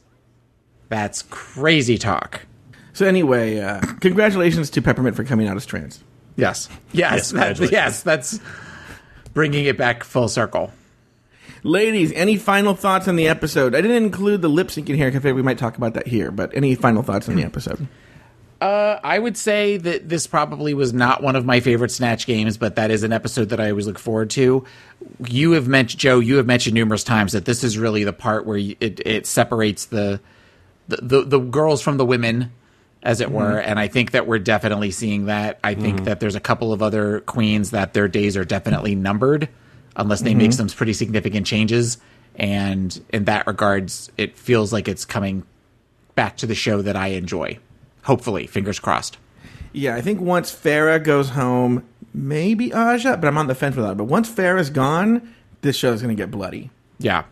That's 0.89 1.21
crazy 1.29 1.99
talk. 1.99 2.47
So 2.95 3.05
anyway, 3.05 3.61
uh, 3.61 3.81
congratulations 4.01 4.71
to 4.71 4.81
Peppermint 4.81 5.15
for 5.15 5.25
coming 5.25 5.47
out 5.47 5.57
as 5.59 5.67
trans. 5.67 6.03
Yes. 6.37 6.71
Yes. 6.71 6.73
Yes, 6.93 7.11
that's, 7.11 7.31
congratulations. 7.33 7.73
yes. 7.73 8.03
That's 8.03 8.41
bringing 9.35 9.67
it 9.67 9.77
back 9.77 10.05
full 10.05 10.29
circle. 10.29 10.73
Ladies, 11.63 12.13
any 12.13 12.37
final 12.37 12.75
thoughts 12.75 13.09
on 13.09 13.17
the 13.17 13.29
episode? 13.29 13.75
I 13.75 13.81
didn't 13.81 14.05
include 14.05 14.43
the 14.43 14.49
lip 14.49 14.69
syncing 14.69 14.97
here 14.97 15.11
because 15.11 15.33
we 15.33 15.43
might 15.43 15.59
talk 15.59 15.77
about 15.77 15.95
that 15.95 16.07
here. 16.07 16.31
But 16.31 16.55
any 16.55 16.75
final 16.75 17.03
thoughts 17.03 17.29
on 17.29 17.37
the 17.37 17.43
episode? 17.43 17.87
Uh, 18.61 18.99
I 19.03 19.19
would 19.19 19.37
say 19.37 19.77
that 19.79 20.09
this 20.09 20.27
probably 20.27 20.73
was 20.73 20.95
not 20.95 21.23
one 21.23 21.37
of 21.37 21.45
my 21.45 21.61
favorite 21.61 21.91
Snatch 21.91 22.27
games, 22.27 22.57
but 22.57 22.77
that 22.77 22.91
is 22.91 23.03
an 23.03 23.13
episode 23.13 23.51
that 23.51 23.61
I 23.61 23.71
always 23.71 23.87
look 23.87 23.99
forward 23.99 24.31
to. 24.31 24.65
You 25.27 25.53
have 25.53 25.69
mentioned 25.69 26.01
Joe. 26.01 26.19
You 26.19 26.37
have 26.37 26.47
mentioned 26.47 26.75
numerous 26.75 27.05
times 27.05 27.33
that 27.33 27.45
this 27.45 27.65
is 27.65 27.77
really 27.77 28.05
the 28.05 28.13
part 28.13 28.47
where 28.47 28.57
it 28.57 29.01
it 29.05 29.27
separates 29.27 29.87
the 29.87 30.21
the 30.89 30.97
the, 30.97 31.25
the 31.25 31.39
girls 31.39 31.83
from 31.83 31.97
the 31.97 32.07
women, 32.07 32.53
as 33.05 33.21
it 33.21 33.31
were. 33.31 33.53
Mm-hmm. 33.59 33.69
And 33.71 33.79
I 33.79 33.87
think 33.89 34.11
that 34.13 34.27
we're 34.27 34.39
definitely 34.41 34.91
seeing 34.91 35.27
that. 35.27 35.59
I 35.63 35.75
think 35.75 36.01
Mhm. 36.01 36.05
that 36.07 36.21
there's 36.21 36.35
a 36.35 36.41
couple 36.41 36.73
of 36.73 36.83
other 36.83 37.21
queens 37.21 37.71
that 37.71 37.93
their 37.93 38.09
days 38.09 38.37
are 38.37 38.45
definitely 38.45 38.95
numbered, 38.95 39.49
unless 39.95 40.23
they 40.23 40.35
make 40.35 40.51
Mhm. 40.51 40.55
some 40.55 40.69
pretty 40.69 40.95
significant 40.95 41.47
changes. 41.47 41.99
And 42.37 42.99
in 43.11 43.25
that 43.27 43.47
regards, 43.47 44.11
it 44.17 44.37
feels 44.37 44.73
like 44.73 44.89
it's 44.89 45.05
coming 45.05 45.45
back 46.15 46.37
to 46.39 46.47
the 46.47 46.55
show 46.55 46.81
that 46.83 46.97
I 46.97 47.09
enjoy. 47.09 47.59
Hopefully, 48.05 48.47
fingers 48.47 48.79
crossed. 48.81 49.19
Yeah, 49.73 49.95
I 49.95 50.01
think 50.01 50.21
once 50.21 50.51
Farrah 50.55 51.03
goes 51.03 51.31
home, 51.31 51.83
maybe 52.15 52.73
Aja, 52.73 53.17
but 53.17 53.27
I'm 53.27 53.37
on 53.39 53.49
the 53.49 53.55
fence 53.55 53.77
with 53.77 53.85
that. 53.85 53.97
But 53.97 54.05
once 54.05 54.31
Farrah's 54.31 54.71
gone, 54.71 55.21
this 55.63 55.77
show's 55.77 56.01
going 56.01 56.15
to 56.17 56.21
get 56.21 56.31
bloody. 56.31 56.71
Yeah. 56.99 57.25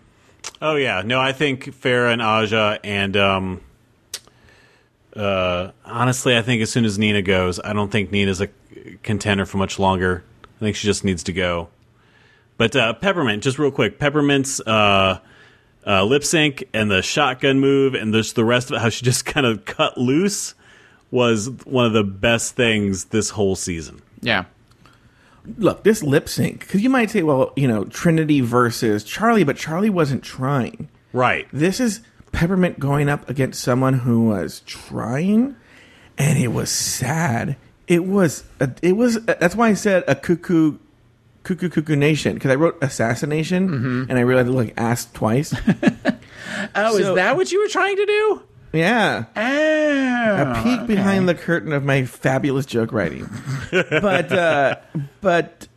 Oh 0.61 0.75
yeah, 0.77 1.03
no, 1.05 1.21
I 1.21 1.33
think 1.33 1.67
Farrah 1.81 2.13
and 2.13 2.21
Aja 2.23 2.79
and 2.85 3.17
um, 3.17 3.61
uh, 5.17 5.73
honestly, 5.85 6.37
I 6.37 6.43
think 6.43 6.63
as 6.63 6.71
soon 6.71 6.85
as 6.85 6.99
Nina 6.99 7.23
goes, 7.23 7.61
I 7.61 7.73
don't 7.73 7.91
think 7.91 8.11
Nina's 8.11 8.41
a 8.41 8.49
contender 9.03 9.47
for 9.47 9.59
much 9.59 9.79
longer. 9.79 10.25
I 10.45 10.59
think 10.61 10.77
she 10.77 10.87
just 10.87 11.05
needs 11.05 11.23
to 11.25 11.33
go. 11.33 11.69
But 12.57 12.77
uh, 12.77 12.93
Peppermint, 12.95 13.43
just 13.43 13.59
real 13.59 13.71
quick, 13.71 13.99
Peppermint's 13.99 14.61
uh, 14.61 15.19
uh, 15.87 16.05
lip 16.05 16.25
sync 16.25 16.65
and 16.73 16.91
the 16.91 17.03
shotgun 17.03 17.61
move 17.61 17.95
and 17.95 18.13
just 18.13 18.37
the 18.37 18.45
rest 18.45 18.71
of 18.71 18.77
it, 18.77 18.81
how 18.81 18.89
she 18.89 19.05
just 19.05 19.25
kind 19.25 19.47
of 19.47 19.65
cut 19.65 19.99
loose, 19.99 20.55
was 21.11 21.51
one 21.65 21.85
of 21.85 21.93
the 21.93 22.05
best 22.05 22.57
things 22.57 23.07
this 23.07 23.31
whole 23.31 23.57
season. 23.57 24.01
Yeah. 24.21 24.45
Look, 25.59 25.83
this 25.83 26.03
lip 26.03 26.29
sync, 26.29 26.61
because 26.61 26.83
you 26.83 26.89
might 26.89 27.11
say, 27.11 27.23
well, 27.23 27.53
you 27.57 27.67
know, 27.67 27.85
Trinity 27.85 28.41
versus 28.41 29.03
Charlie, 29.03 29.45
but 29.45 29.57
Charlie 29.57 29.91
wasn't 29.91 30.23
trying. 30.23 30.89
Right. 31.13 31.49
This 31.53 31.81
is 31.81 32.01
Peppermint 32.33 32.79
going 32.79 33.09
up 33.09 33.29
against 33.29 33.63
someone 33.63 33.95
who 34.01 34.27
was 34.27 34.61
trying, 34.61 35.55
and 36.19 36.39
it 36.39 36.49
was 36.49 36.71
sad. 36.71 37.57
It 37.87 38.05
was, 38.07 38.45
a, 38.61 38.71
it 38.83 38.93
was. 38.93 39.21
That's 39.25 39.55
why 39.55 39.69
I 39.69 39.75
said 39.75 40.05
a 40.09 40.15
cuckoo, 40.15 40.79
cuckoo, 41.43 41.69
cuckoo 41.69 41.97
nation 41.97 42.35
because 42.35 42.51
I 42.51 42.55
wrote 42.55 42.79
assassination, 42.83 44.07
and 44.09 44.19
I 44.19 44.23
realized 44.23 44.49
like 44.49 44.75
asked 44.77 45.15
twice. 45.15 45.55
Oh, 46.75 46.93
So- 46.99 47.11
is 47.11 47.15
that 47.17 47.37
what 47.37 47.51
you 47.51 47.61
were 47.63 47.69
trying 47.69 47.97
to 47.97 48.05
do? 48.07 48.43
yeah, 48.75 49.25
Oh, 49.37 50.61
a 50.61 50.63
peek 50.63 50.87
behind 50.87 51.29
the 51.29 51.35
curtain 51.35 51.73
of 51.73 51.85
my 51.85 52.05
fabulous 52.05 52.67
joke 52.67 52.93
writing. 52.93 53.29
but 53.71 54.33
uh, 54.33 54.77
but 55.21 55.69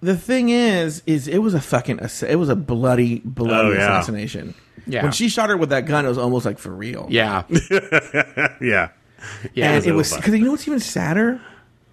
the 0.00 0.16
thing 0.16 0.48
is, 0.50 1.02
is 1.06 1.28
it 1.28 1.38
was 1.38 1.54
a 1.54 1.60
fucking 1.60 1.98
it 2.22 2.36
was 2.36 2.48
a 2.48 2.56
bloody 2.56 3.20
bloody 3.20 3.68
Oh, 3.68 3.72
yeah. 3.72 3.98
assassination. 3.98 4.54
Yeah. 4.86 5.02
When 5.02 5.12
she 5.12 5.28
shot 5.28 5.50
her 5.50 5.56
with 5.56 5.70
that 5.70 5.86
gun, 5.86 6.04
it 6.04 6.08
was 6.08 6.18
almost 6.18 6.44
like 6.44 6.58
for 6.58 6.70
real. 6.70 7.06
Yeah. 7.10 7.44
yeah. 8.60 8.90
Yeah, 9.54 9.70
and 9.72 9.84
it 9.84 9.88
it 9.88 9.92
was 9.92 10.10
was 10.10 10.16
because 10.16 10.34
you 10.34 10.44
know 10.44 10.50
what's 10.50 10.66
even 10.66 10.80
sadder. 10.80 11.40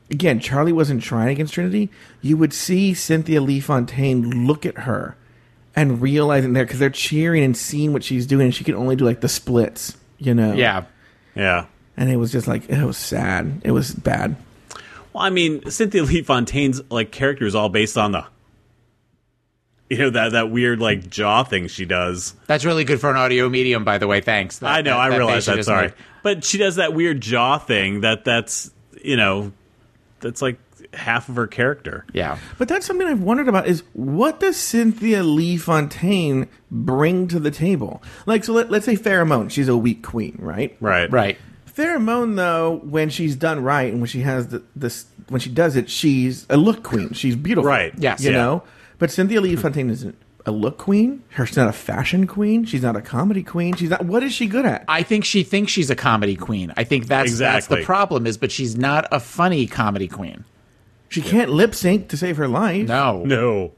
Again, 0.10 0.42
Charlie 0.42 0.74
wasn't 0.74 1.02
trying 1.02 1.30
against 1.30 1.54
Trinity. 1.54 1.90
You 2.22 2.36
would 2.36 2.54
see 2.54 2.94
Cynthia 2.94 3.40
Lee 3.40 3.62
Fontaine 3.62 4.46
look 4.46 4.66
at 4.66 4.80
her 4.80 5.16
and 5.74 6.02
realizing 6.02 6.52
there 6.52 6.66
because 6.66 6.80
they're 6.80 6.90
cheering 6.90 7.44
and 7.44 7.56
seeing 7.56 7.94
what 7.94 8.04
she's 8.04 8.26
doing, 8.28 8.48
and 8.48 8.56
she 8.56 8.66
can 8.66 8.76
only 8.76 8.98
do 8.98 9.06
like 9.06 9.22
the 9.22 9.30
splits, 9.30 9.96
you 10.18 10.34
know. 10.34 10.54
Yeah. 10.54 10.84
Yeah. 11.36 11.68
And 11.96 12.10
it 12.10 12.18
was 12.18 12.32
just 12.32 12.48
like 12.48 12.70
it 12.70 12.84
was 12.84 12.98
sad. 12.98 13.62
It 13.64 13.72
was 13.72 13.94
bad. 13.94 14.36
Well, 15.14 15.24
I 15.24 15.30
mean, 15.30 15.70
Cynthia 15.70 16.04
Lee 16.04 16.22
Fontaine's 16.22 16.82
like 16.90 17.12
character 17.12 17.46
is 17.46 17.56
all 17.56 17.70
based 17.70 17.98
on 17.98 18.12
the, 18.12 18.26
you 19.92 19.98
know, 19.98 20.10
that 20.12 20.32
that 20.32 20.50
weird 20.50 20.80
like 20.80 21.10
jaw 21.10 21.44
thing 21.44 21.68
she 21.68 21.86
does. 21.86 22.34
That's 22.48 22.66
really 22.66 22.84
good 22.86 23.00
for 23.02 23.10
an 23.10 23.18
audio 23.18 23.50
medium, 23.50 23.84
by 23.84 23.98
the 23.98 24.08
way. 24.08 24.22
Thanks. 24.22 24.60
That- 24.60 24.72
I 24.72 24.82
know, 24.82 24.92
that- 24.92 25.00
I 25.00 25.10
that 25.10 25.18
realize 25.18 25.46
that. 25.46 25.64
Sorry, 25.66 25.88
made. 25.88 25.94
but 26.24 26.44
she 26.44 26.58
does 26.58 26.78
that 26.78 26.94
weird 26.94 27.20
jaw 27.22 27.58
thing. 27.58 28.02
That 28.02 28.24
that's 28.26 28.72
you 29.04 29.18
know, 29.18 29.52
that's 30.22 30.42
like 30.42 30.58
half 30.94 31.30
of 31.30 31.36
her 31.36 31.48
character. 31.48 32.06
Yeah. 32.14 32.38
But 32.58 32.68
that's 32.68 32.86
something 32.86 33.08
I've 33.08 33.22
wondered 33.22 33.48
about 33.48 33.68
is 33.68 33.84
what 33.94 34.40
does 34.42 34.58
Cynthia 34.58 35.24
Lee 35.24 35.56
Fontaine 35.58 36.48
bring 36.70 37.28
to 37.30 37.40
the 37.40 37.52
table? 37.52 38.04
Like, 38.26 38.44
so 38.44 38.52
let, 38.54 38.70
let's 38.70 38.86
say 38.86 38.96
Farrah 38.98 39.26
Moan, 39.26 39.48
she's 39.50 39.70
a 39.70 39.78
weak 39.78 40.04
queen, 40.04 40.36
right? 40.40 40.76
Right. 40.82 41.10
Right. 41.10 41.38
Farrah 41.74 42.02
Moan, 42.02 42.36
though, 42.36 42.82
when 42.84 43.10
she's 43.10 43.38
done 43.38 43.64
right 43.64 43.90
and 43.92 44.02
when 44.02 44.08
she 44.10 44.20
has 44.22 44.48
the, 44.48 44.64
this, 44.76 45.06
when 45.30 45.40
she 45.40 45.50
does 45.50 45.78
it, 45.78 45.90
she's 45.90 46.46
a 46.50 46.58
look 46.58 46.84
queen. 46.84 47.14
She's 47.14 47.38
beautiful. 47.38 47.70
Right. 47.70 47.94
Yes. 47.98 48.22
You 48.22 48.32
Yeah. 48.32 48.38
know? 48.38 48.64
But 49.02 49.10
Cynthia 49.10 49.42
Lee 49.42 49.56
hmm. 49.56 49.62
Fontaine 49.62 49.90
isn't 49.90 50.16
a 50.46 50.52
look 50.52 50.78
queen. 50.78 51.24
She's 51.36 51.58
not 51.58 51.68
a 51.68 51.74
fashion 51.74 52.28
queen. 52.28 52.66
She's 52.66 52.84
not 52.84 52.96
a 52.96 53.02
comedy 53.02 53.42
queen. 53.42 53.74
She's 53.74 53.90
not. 53.90 54.06
What 54.06 54.22
is 54.22 54.32
she 54.32 54.46
good 54.46 54.64
at? 54.64 54.86
I 54.88 55.02
think 55.02 55.26
she 55.26 55.42
thinks 55.42 55.72
she's 55.72 55.90
a 55.90 55.96
comedy 55.96 56.36
queen. 56.36 56.72
I 56.78 56.84
think 56.84 57.08
that's 57.08 57.40
that's 57.40 57.66
the 57.66 57.84
problem 57.84 58.28
is, 58.28 58.38
but 58.38 58.52
she's 58.52 58.78
not 58.78 59.08
a 59.12 59.20
funny 59.20 59.66
comedy 59.66 60.08
queen. 60.08 60.46
She 61.10 61.24
can't 61.24 61.50
lip 61.50 61.74
sync 61.74 62.10
to 62.10 62.18
save 62.18 62.38
her 62.38 62.48
life. 62.48 62.88
No, 62.88 63.24
no. 63.26 63.72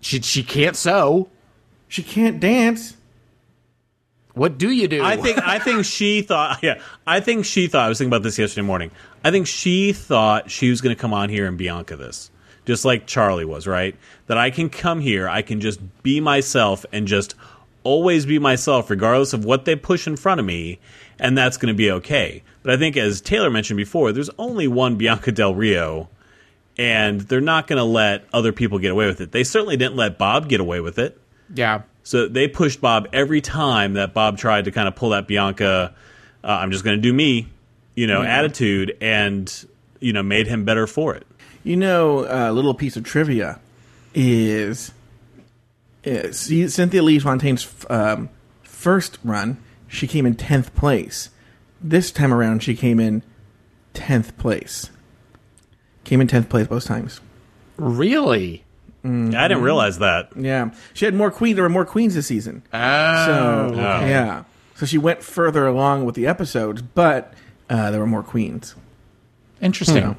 She 0.00 0.22
she 0.22 0.42
can't 0.42 0.76
sew. 0.76 1.28
She 1.86 2.02
can't 2.02 2.40
dance. 2.40 2.96
What 4.32 4.56
do 4.56 4.70
you 4.70 4.88
do? 4.88 5.04
I 5.04 5.18
think 5.18 5.46
I 5.46 5.58
think 5.58 5.84
she 5.84 6.22
thought 6.22 6.60
yeah, 6.62 6.80
I 7.06 7.20
think 7.20 7.44
she 7.44 7.66
thought 7.66 7.84
I 7.84 7.88
was 7.90 7.98
thinking 7.98 8.14
about 8.14 8.22
this 8.22 8.38
yesterday 8.38 8.66
morning. 8.66 8.92
I 9.22 9.30
think 9.30 9.46
she 9.46 9.92
thought 9.92 10.50
she 10.50 10.70
was 10.70 10.80
going 10.80 10.96
to 10.96 11.00
come 11.00 11.12
on 11.12 11.28
here 11.28 11.46
and 11.46 11.58
Bianca 11.58 11.96
this. 11.96 12.30
Just 12.66 12.84
like 12.84 13.06
Charlie 13.06 13.44
was, 13.44 13.66
right? 13.66 13.94
That 14.26 14.36
I 14.38 14.50
can 14.50 14.68
come 14.68 15.00
here, 15.00 15.28
I 15.28 15.40
can 15.42 15.60
just 15.60 15.80
be 16.02 16.20
myself 16.20 16.84
and 16.92 17.06
just 17.08 17.34
always 17.84 18.26
be 18.26 18.38
myself 18.38 18.90
regardless 18.90 19.32
of 19.32 19.44
what 19.44 19.64
they 19.64 19.76
push 19.76 20.06
in 20.08 20.16
front 20.16 20.40
of 20.40 20.44
me 20.46 20.78
and 21.18 21.38
that's 21.38 21.56
going 21.56 21.72
to 21.72 21.76
be 21.76 21.90
okay. 21.90 22.42
But 22.64 22.72
I 22.74 22.76
think 22.76 22.96
as 22.96 23.20
Taylor 23.20 23.48
mentioned 23.48 23.76
before, 23.76 24.10
there's 24.12 24.28
only 24.38 24.66
one 24.66 24.96
Bianca 24.96 25.30
Del 25.30 25.54
Rio 25.54 26.08
and 26.76 27.20
they're 27.22 27.40
not 27.40 27.68
going 27.68 27.76
to 27.78 27.84
let 27.84 28.24
other 28.32 28.52
people 28.52 28.78
get 28.80 28.90
away 28.90 29.06
with 29.06 29.20
it. 29.20 29.30
They 29.32 29.44
certainly 29.44 29.76
didn't 29.76 29.94
let 29.96 30.18
Bob 30.18 30.48
get 30.48 30.60
away 30.60 30.80
with 30.80 30.98
it. 30.98 31.18
Yeah. 31.54 31.82
So 32.02 32.26
they 32.28 32.48
pushed 32.48 32.80
Bob 32.80 33.08
every 33.12 33.40
time 33.40 33.94
that 33.94 34.12
Bob 34.12 34.36
tried 34.38 34.64
to 34.66 34.72
kind 34.72 34.88
of 34.88 34.96
pull 34.96 35.10
that 35.10 35.26
Bianca, 35.28 35.94
uh, 36.42 36.46
I'm 36.48 36.72
just 36.72 36.82
going 36.84 36.96
to 36.98 37.02
do 37.02 37.12
me, 37.12 37.48
you 37.94 38.06
know, 38.08 38.22
Yeah. 38.22 38.38
attitude, 38.38 38.96
and 39.00 39.52
you 40.00 40.12
know, 40.12 40.22
made 40.22 40.46
him 40.46 40.64
better 40.64 40.86
for 40.86 41.14
it. 41.14 41.26
You 41.66 41.76
know, 41.76 42.24
a 42.28 42.52
little 42.52 42.74
piece 42.74 42.96
of 42.96 43.02
trivia 43.02 43.58
is, 44.14 44.92
is 46.04 46.72
Cynthia 46.72 47.02
Lee 47.02 47.18
Fontaine's 47.18 47.66
um, 47.90 48.28
first 48.62 49.18
run. 49.24 49.58
She 49.88 50.06
came 50.06 50.26
in 50.26 50.36
tenth 50.36 50.72
place. 50.76 51.30
This 51.80 52.12
time 52.12 52.32
around, 52.32 52.62
she 52.62 52.76
came 52.76 53.00
in 53.00 53.24
tenth 53.94 54.38
place. 54.38 54.90
Came 56.04 56.20
in 56.20 56.28
tenth 56.28 56.48
place 56.48 56.68
both 56.68 56.84
times. 56.84 57.20
Really? 57.76 58.62
I 59.04 59.08
didn't 59.48 59.62
realize 59.62 59.98
that. 59.98 60.36
Yeah, 60.36 60.70
she 60.94 61.04
had 61.04 61.14
more 61.14 61.32
queens. 61.32 61.56
There 61.56 61.64
were 61.64 61.68
more 61.68 61.84
queens 61.84 62.14
this 62.14 62.28
season. 62.28 62.62
Oh. 62.72 63.26
so 63.26 63.70
Oh. 63.74 64.06
yeah, 64.06 64.44
so 64.76 64.86
she 64.86 64.98
went 64.98 65.24
further 65.24 65.66
along 65.66 66.04
with 66.04 66.14
the 66.14 66.28
episodes, 66.28 66.80
but 66.80 67.34
uh, 67.68 67.90
there 67.90 67.98
were 67.98 68.06
more 68.06 68.22
queens. 68.22 68.76
Interesting. 69.60 69.96
You 69.96 70.02
know. 70.02 70.16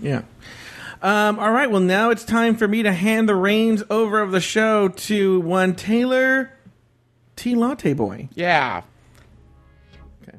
Yeah. 0.00 0.22
Um, 1.00 1.38
all 1.38 1.52
right. 1.52 1.70
Well, 1.70 1.80
now 1.80 2.10
it's 2.10 2.24
time 2.24 2.56
for 2.56 2.66
me 2.66 2.82
to 2.82 2.92
hand 2.92 3.28
the 3.28 3.36
reins 3.36 3.82
over 3.88 4.20
of 4.20 4.32
the 4.32 4.40
show 4.40 4.88
to 4.88 5.40
one 5.40 5.74
Taylor 5.74 6.52
T. 7.36 7.54
Latte 7.54 7.92
Boy. 7.92 8.28
Yeah. 8.34 8.82
Okay. 10.22 10.38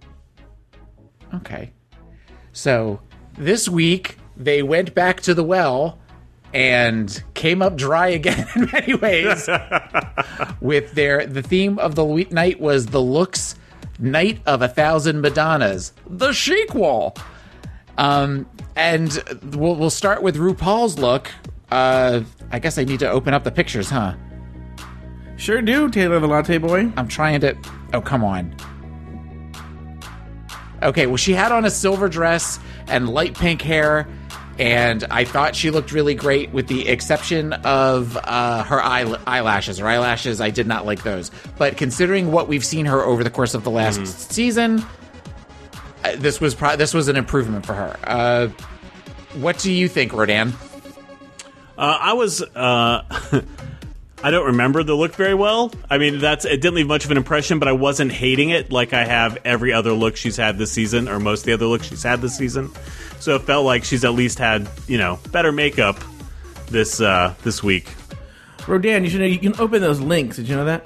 Okay. 1.34 1.72
So 2.52 3.00
this 3.38 3.70
week 3.70 4.18
they 4.36 4.62
went 4.62 4.94
back 4.94 5.22
to 5.22 5.34
the 5.34 5.44
well 5.44 5.98
and 6.54 7.24
came 7.36 7.62
up 7.62 7.76
dry 7.76 8.08
again 8.08 8.48
in 8.56 8.70
many 8.72 8.96
ways. 8.96 9.48
with 10.62 10.92
their 10.94 11.26
the 11.26 11.42
theme 11.42 11.80
of 11.80 11.96
the 11.96 12.28
night 12.32 12.60
was 12.60 12.88
the 12.88 13.02
looks 13.02 13.56
night 13.98 14.42
of 14.46 14.62
a 14.62 14.68
thousand 14.68 15.22
Madonnas, 15.22 15.94
the 16.08 16.34
chic 16.34 16.74
wall. 16.74 17.16
Um, 18.00 18.50
and 18.78 19.22
we'll 19.54 19.76
we'll 19.76 19.90
start 19.90 20.24
with 20.24 20.38
RuPaul's 20.38 20.98
look. 20.98 21.30
Uh, 21.70 22.22
I 22.50 22.60
guess 22.60 22.78
I 22.78 22.86
need 22.86 23.02
to 23.02 23.10
open 23.10 23.34
up 23.34 23.44
the 23.44 23.52
pictures, 23.52 23.90
huh? 23.90 24.16
Sure 25.36 25.62
do, 25.62 25.90
Taylor 25.90 26.20
the 26.20 26.28
Latte 26.28 26.58
Boy. 26.58 26.92
I'm 26.96 27.10
trying 27.10 27.42
to. 27.42 27.58
Oh, 27.94 28.02
come 28.02 28.24
on. 28.24 28.56
Okay, 30.82 31.08
well, 31.08 31.18
she 31.18 31.34
had 31.34 31.52
on 31.52 31.66
a 31.66 31.70
silver 31.70 32.08
dress 32.08 32.58
and 32.88 33.10
light 33.10 33.38
pink 33.38 33.62
hair, 33.62 34.08
and 34.58 35.04
I 35.12 35.26
thought 35.26 35.54
she 35.54 35.70
looked 35.70 35.92
really 35.92 36.16
great, 36.16 36.52
with 36.54 36.68
the 36.68 36.88
exception 36.88 37.52
of 37.52 38.16
uh, 38.16 38.64
her 38.64 38.82
eye- 38.82 39.20
eyelashes. 39.28 39.78
Her 39.80 39.88
eyelashes, 39.88 40.40
I 40.40 40.52
did 40.52 40.68
not 40.68 40.86
like 40.86 41.04
those. 41.04 41.32
But 41.58 41.76
considering 41.76 42.32
what 42.32 42.48
we've 42.48 42.64
seen 42.64 42.86
her 42.86 43.04
over 43.04 43.26
the 43.26 43.30
course 43.30 43.54
of 43.54 43.66
the 43.66 43.72
last 43.72 44.32
season, 44.32 44.80
uh, 44.80 44.86
this 46.16 46.40
was 46.40 46.56
pro- 46.56 46.76
this 46.76 46.94
was 46.94 47.08
an 47.08 47.16
improvement 47.16 47.66
for 47.66 47.74
her. 47.74 47.98
Uh, 48.04 48.48
what 49.36 49.60
do 49.60 49.72
you 49.72 49.88
think, 49.88 50.14
Rodan? 50.14 50.54
Uh, 51.78 51.98
I 52.00 52.14
was. 52.14 52.42
Uh, 52.42 53.04
I 54.22 54.32
don't 54.32 54.48
remember 54.48 54.84
the 54.84 54.96
look 54.96 55.16
very 55.16 55.34
well. 55.34 55.72
I 55.90 55.98
mean, 55.98 56.20
that's 56.20 56.44
it 56.44 56.60
didn't 56.62 56.76
leave 56.76 56.88
much 56.88 57.06
of 57.06 57.12
an 57.12 57.18
impression, 57.18 57.58
but 57.58 57.70
I 57.70 57.72
wasn't 57.72 58.12
hating 58.12 58.50
it 58.50 58.70
like 58.70 58.92
I 58.92 59.06
have 59.06 59.38
every 59.46 59.72
other 59.72 59.94
look 59.94 60.18
she's 60.18 60.36
had 60.36 60.58
this 60.58 60.72
season, 60.74 61.08
or 61.08 61.20
most 61.20 61.42
of 61.42 61.46
the 61.46 61.54
other 61.54 61.68
looks 61.68 61.88
she's 61.88 62.04
had 62.04 62.20
this 62.20 62.36
season. 62.36 62.70
So 63.22 63.36
it 63.36 63.44
felt 63.44 63.66
like 63.66 63.86
she's 63.86 64.04
at 64.04 64.14
least 64.14 64.38
had 64.38 64.68
you 64.88 64.98
know 64.98 65.20
better 65.32 65.54
makeup 65.54 66.04
this 66.68 67.00
uh, 67.00 67.34
this 67.44 67.64
week. 67.64 67.88
Rodan, 68.68 69.06
you 69.06 69.10
should 69.10 69.22
know 69.22 69.26
you 69.26 69.40
can 69.40 69.58
open 69.60 69.82
those 69.82 70.02
links. 70.02 70.36
Did 70.36 70.50
you 70.50 70.56
know 70.58 70.66
that? 70.66 70.86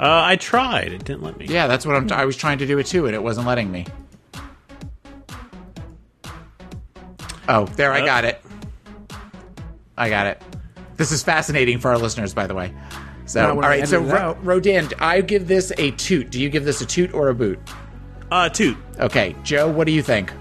Uh, 0.00 0.22
I 0.24 0.36
tried. 0.36 0.92
It 0.92 1.04
didn't 1.04 1.22
let 1.22 1.36
me. 1.36 1.46
Yeah, 1.48 1.66
that's 1.66 1.84
what 1.84 1.96
I'm. 1.96 2.10
I 2.12 2.24
was 2.24 2.36
trying 2.36 2.58
to 2.58 2.66
do 2.66 2.78
it 2.78 2.86
too, 2.86 3.06
and 3.06 3.14
it 3.14 3.22
wasn't 3.22 3.46
letting 3.46 3.70
me. 3.70 3.86
Oh, 7.48 7.66
there, 7.66 7.92
I 7.92 8.04
got 8.04 8.24
it. 8.24 8.40
I 9.96 10.08
got 10.08 10.26
it. 10.26 10.42
This 10.96 11.12
is 11.12 11.22
fascinating 11.22 11.78
for 11.78 11.90
our 11.90 11.98
listeners, 11.98 12.32
by 12.34 12.46
the 12.46 12.54
way. 12.54 12.72
So, 13.26 13.40
Now 13.42 13.50
all 13.50 13.56
when 13.56 13.64
I 13.64 13.68
right. 13.68 13.88
So, 13.88 13.98
edit 14.00 14.10
it 14.10 14.14
Ro- 14.14 14.38
Rodan, 14.42 14.88
I 14.98 15.20
give 15.20 15.48
this 15.48 15.72
a 15.78 15.90
toot. 15.92 16.30
Do 16.30 16.40
you 16.40 16.48
give 16.48 16.64
this 16.64 16.80
a 16.80 16.86
toot 16.86 17.12
or 17.14 17.28
a 17.28 17.34
boot? 17.34 17.58
Uh, 18.30 18.48
toot. 18.48 18.76
Okay, 18.98 19.34
Joe, 19.42 19.68
what 19.70 19.86
do 19.86 19.92
you 19.92 20.02
think? 20.02 20.32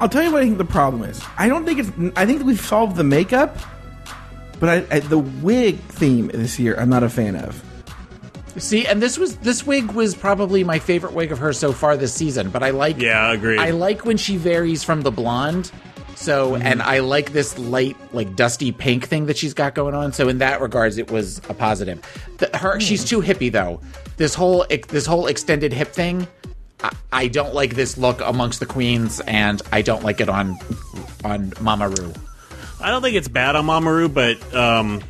I'll 0.00 0.08
tell 0.08 0.22
you 0.22 0.30
what 0.32 0.42
I 0.42 0.44
think 0.44 0.58
the 0.58 0.64
problem 0.64 1.02
is. 1.04 1.22
I 1.38 1.48
don't 1.48 1.64
think 1.64 1.78
it's. 1.80 1.90
I 2.16 2.26
think 2.26 2.42
we've 2.44 2.60
solved 2.60 2.96
the 2.96 3.04
makeup, 3.04 3.56
but 4.60 4.68
I, 4.68 4.96
I, 4.96 5.00
the 5.00 5.18
wig 5.18 5.78
theme 5.78 6.28
this 6.28 6.58
year, 6.58 6.74
I'm 6.78 6.90
not 6.90 7.02
a 7.02 7.08
fan 7.08 7.36
of. 7.36 7.63
See, 8.56 8.86
and 8.86 9.02
this 9.02 9.18
was 9.18 9.36
this 9.38 9.66
wig 9.66 9.92
was 9.92 10.14
probably 10.14 10.62
my 10.64 10.78
favorite 10.78 11.12
wig 11.12 11.32
of 11.32 11.38
hers 11.38 11.58
so 11.58 11.72
far 11.72 11.96
this 11.96 12.14
season. 12.14 12.50
But 12.50 12.62
I 12.62 12.70
like, 12.70 12.98
Yeah, 13.00 13.32
agree. 13.32 13.58
I 13.58 13.70
like 13.70 14.04
when 14.04 14.16
she 14.16 14.36
varies 14.36 14.84
from 14.84 15.02
the 15.02 15.10
blonde. 15.10 15.72
So, 16.14 16.52
Mm-hmm. 16.52 16.62
and 16.66 16.80
I 16.82 17.00
like 17.00 17.32
this 17.32 17.58
light, 17.58 17.96
like 18.14 18.36
dusty 18.36 18.70
pink 18.70 19.08
thing 19.08 19.26
that 19.26 19.36
she's 19.36 19.52
got 19.54 19.74
going 19.74 19.94
on. 19.96 20.12
So, 20.12 20.28
in 20.28 20.38
that 20.38 20.60
regards, 20.60 20.96
it 20.98 21.10
was 21.10 21.38
a 21.48 21.54
positive. 21.54 22.00
The, 22.38 22.56
her, 22.56 22.78
she's 22.78 23.04
too 23.04 23.20
hippie 23.20 23.50
though. 23.50 23.80
This 24.16 24.34
whole 24.34 24.64
this 24.88 25.06
whole 25.06 25.26
extended 25.26 25.72
hip 25.72 25.88
thing, 25.92 26.28
I, 26.84 26.92
I 27.12 27.26
don't 27.26 27.52
like 27.54 27.74
this 27.74 27.98
look 27.98 28.20
amongst 28.20 28.60
the 28.60 28.66
queens, 28.66 29.18
and 29.26 29.60
I 29.72 29.82
don't 29.82 30.04
like 30.04 30.20
it 30.20 30.28
on 30.28 30.56
on 31.24 31.52
Mama 31.60 31.88
Ru. 31.88 32.12
I 32.80 32.90
don't 32.90 33.02
think 33.02 33.16
it's 33.16 33.28
bad 33.28 33.56
on 33.56 33.66
Mama 33.66 33.92
Ru, 33.92 34.08
but 34.08 34.54
um, 34.54 35.02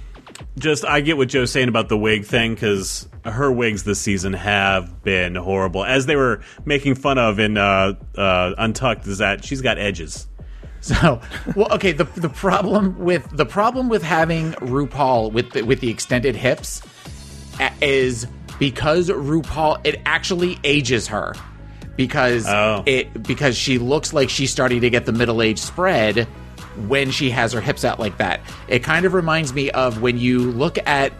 just 0.58 0.86
I 0.86 1.02
get 1.02 1.18
what 1.18 1.28
Joe's 1.28 1.50
saying 1.50 1.68
about 1.68 1.90
the 1.90 1.98
wig 1.98 2.24
thing 2.24 2.54
because 2.54 3.06
her 3.24 3.50
wigs 3.50 3.84
this 3.84 4.00
season 4.00 4.32
have 4.34 5.02
been 5.02 5.34
horrible. 5.34 5.84
As 5.84 6.06
they 6.06 6.16
were 6.16 6.40
making 6.64 6.94
fun 6.96 7.18
of 7.18 7.38
in 7.38 7.56
uh, 7.56 7.94
uh, 8.16 8.54
Untucked, 8.58 9.06
is 9.06 9.18
that 9.18 9.44
she's 9.44 9.60
got 9.62 9.78
edges. 9.78 10.26
So, 10.80 11.20
well, 11.56 11.72
okay. 11.72 11.92
The 11.92 12.04
the 12.04 12.28
problem 12.28 12.98
with 12.98 13.26
the 13.34 13.46
problem 13.46 13.88
with 13.88 14.02
having 14.02 14.52
RuPaul 14.52 15.32
with 15.32 15.52
the, 15.52 15.62
with 15.62 15.80
the 15.80 15.88
extended 15.88 16.36
hips 16.36 16.82
is 17.80 18.26
because 18.58 19.08
RuPaul 19.08 19.80
it 19.84 20.00
actually 20.04 20.58
ages 20.62 21.06
her 21.08 21.32
because 21.96 22.46
Oh. 22.46 22.82
it 22.84 23.22
because 23.22 23.56
she 23.56 23.78
looks 23.78 24.12
like 24.12 24.28
she's 24.28 24.50
starting 24.50 24.82
to 24.82 24.90
get 24.90 25.06
the 25.06 25.12
middle 25.12 25.40
age 25.40 25.58
spread 25.58 26.24
when 26.86 27.10
she 27.10 27.30
has 27.30 27.52
her 27.54 27.62
hips 27.62 27.84
out 27.84 27.98
like 27.98 28.18
that. 28.18 28.40
It 28.68 28.82
kind 28.82 29.06
of 29.06 29.14
reminds 29.14 29.54
me 29.54 29.70
of 29.70 30.02
when 30.02 30.18
you 30.18 30.50
look 30.52 30.76
at 30.86 31.12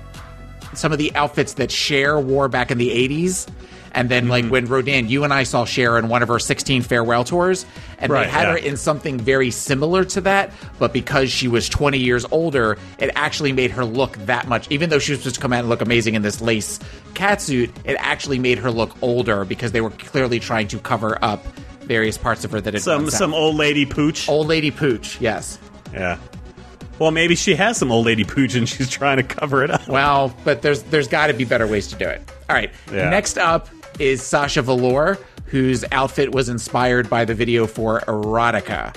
some 0.76 0.92
of 0.92 0.98
the 0.98 1.14
outfits 1.14 1.54
that 1.54 1.70
Cher 1.70 2.18
wore 2.18 2.48
back 2.48 2.70
in 2.70 2.78
the 2.78 2.90
80s. 2.90 3.48
And 3.96 4.08
then, 4.08 4.24
Mm-hmm. 4.24 4.30
like 4.30 4.46
when 4.46 4.66
Rodan, 4.66 5.08
you 5.08 5.22
and 5.22 5.32
I 5.32 5.44
saw 5.44 5.64
Cher 5.64 5.96
in 5.98 6.08
one 6.08 6.20
of 6.24 6.28
her 6.28 6.40
16 6.40 6.82
farewell 6.82 7.22
tours, 7.22 7.64
and 8.00 8.10
Right, 8.10 8.24
they 8.24 8.30
had 8.30 8.42
yeah. 8.42 8.50
her 8.50 8.56
in 8.56 8.76
something 8.76 9.18
very 9.20 9.52
similar 9.52 10.04
to 10.06 10.20
that, 10.22 10.50
but 10.80 10.92
because 10.92 11.30
she 11.30 11.46
was 11.46 11.68
20 11.68 11.98
years 11.98 12.26
older, 12.32 12.76
it 12.98 13.10
actually 13.14 13.52
made 13.52 13.70
her 13.70 13.84
look 13.84 14.16
that 14.26 14.48
much. 14.48 14.68
Even 14.68 14.90
though 14.90 14.98
she 14.98 15.12
was 15.12 15.20
supposed 15.20 15.36
to 15.36 15.40
come 15.40 15.52
out 15.52 15.60
and 15.60 15.68
look 15.68 15.80
amazing 15.80 16.14
in 16.16 16.22
this 16.22 16.40
lace 16.40 16.80
catsuit, 17.12 17.70
it 17.84 17.94
actually 18.00 18.40
made 18.40 18.58
her 18.58 18.72
look 18.72 18.96
older 19.00 19.44
because 19.44 19.70
they 19.70 19.80
were 19.80 19.90
clearly 19.90 20.40
trying 20.40 20.66
to 20.68 20.78
cover 20.80 21.16
up 21.22 21.44
various 21.82 22.18
parts 22.18 22.44
of 22.44 22.50
her 22.50 22.60
that 22.60 22.74
had 22.74 22.82
Some 22.82 23.10
some 23.10 23.32
old 23.32 23.54
lady 23.54 23.86
pooch. 23.86 24.28
old 24.28 24.48
lady 24.48 24.72
pooch. 24.72 25.20
Yes. 25.20 25.56
Yeah. 25.92 26.18
Well, 26.98 27.10
maybe 27.10 27.34
she 27.34 27.54
has 27.56 27.76
some 27.76 27.90
old 27.90 28.06
lady 28.06 28.24
pooch 28.24 28.54
and 28.54 28.68
she's 28.68 28.88
trying 28.88 29.16
to 29.16 29.22
cover 29.22 29.64
it 29.64 29.70
up. 29.70 29.88
Well, 29.88 30.34
but 30.44 30.62
there's 30.62 30.82
there's 30.84 31.08
got 31.08 31.26
to 31.28 31.34
be 31.34 31.44
better 31.44 31.66
ways 31.66 31.88
to 31.88 31.96
do 31.96 32.06
it. 32.08 32.22
All 32.48 32.54
right. 32.56 32.70
Yeah. 32.92 33.10
Next 33.10 33.36
up 33.38 33.68
is 33.98 34.22
Sasha 34.22 34.62
Velour, 34.62 35.18
whose 35.46 35.84
outfit 35.92 36.32
was 36.32 36.48
inspired 36.48 37.08
by 37.10 37.24
the 37.24 37.34
video 37.34 37.66
for 37.66 38.00
Erotica. 38.02 38.96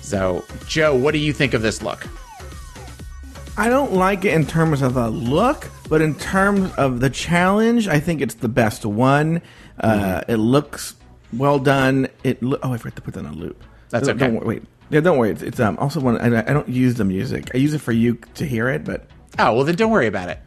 So, 0.00 0.44
Joe, 0.66 0.94
what 0.94 1.12
do 1.12 1.18
you 1.18 1.32
think 1.32 1.54
of 1.54 1.62
this 1.62 1.82
look? 1.82 2.06
I 3.56 3.68
don't 3.68 3.92
like 3.92 4.24
it 4.24 4.34
in 4.34 4.46
terms 4.46 4.82
of 4.82 4.96
a 4.96 5.08
look, 5.08 5.68
but 5.88 6.02
in 6.02 6.14
terms 6.16 6.72
of 6.74 7.00
the 7.00 7.08
challenge, 7.08 7.86
I 7.86 8.00
think 8.00 8.20
it's 8.20 8.34
the 8.34 8.48
best 8.48 8.84
one. 8.84 9.40
Uh, 9.80 9.94
Mm-hmm. 9.94 10.30
It 10.32 10.36
looks 10.36 10.94
well 11.32 11.58
done. 11.58 12.08
It 12.22 12.42
lo- 12.42 12.58
oh, 12.62 12.72
I 12.72 12.76
forgot 12.78 12.96
to 12.96 13.02
put 13.02 13.14
that 13.14 13.24
on 13.26 13.34
loop. 13.38 13.62
That's 13.90 14.06
Don't- 14.08 14.20
okay. 14.22 14.32
Don't, 14.32 14.44
wait, 14.46 14.62
yeah, 14.90 15.00
don't 15.00 15.18
worry. 15.18 15.30
It's, 15.30 15.42
it's 15.42 15.60
um 15.60 15.76
also 15.78 16.00
one. 16.00 16.18
I, 16.20 16.40
I 16.40 16.52
don't 16.52 16.68
use 16.68 16.94
the 16.94 17.04
music. 17.04 17.50
I 17.54 17.58
use 17.58 17.74
it 17.74 17.80
for 17.80 17.92
you 17.92 18.18
to 18.34 18.46
hear 18.46 18.68
it, 18.68 18.84
but 18.84 19.06
Oh 19.38 19.54
well, 19.54 19.64
then 19.64 19.74
don't 19.76 19.90
worry 19.90 20.06
about 20.06 20.28
it. 20.28 20.38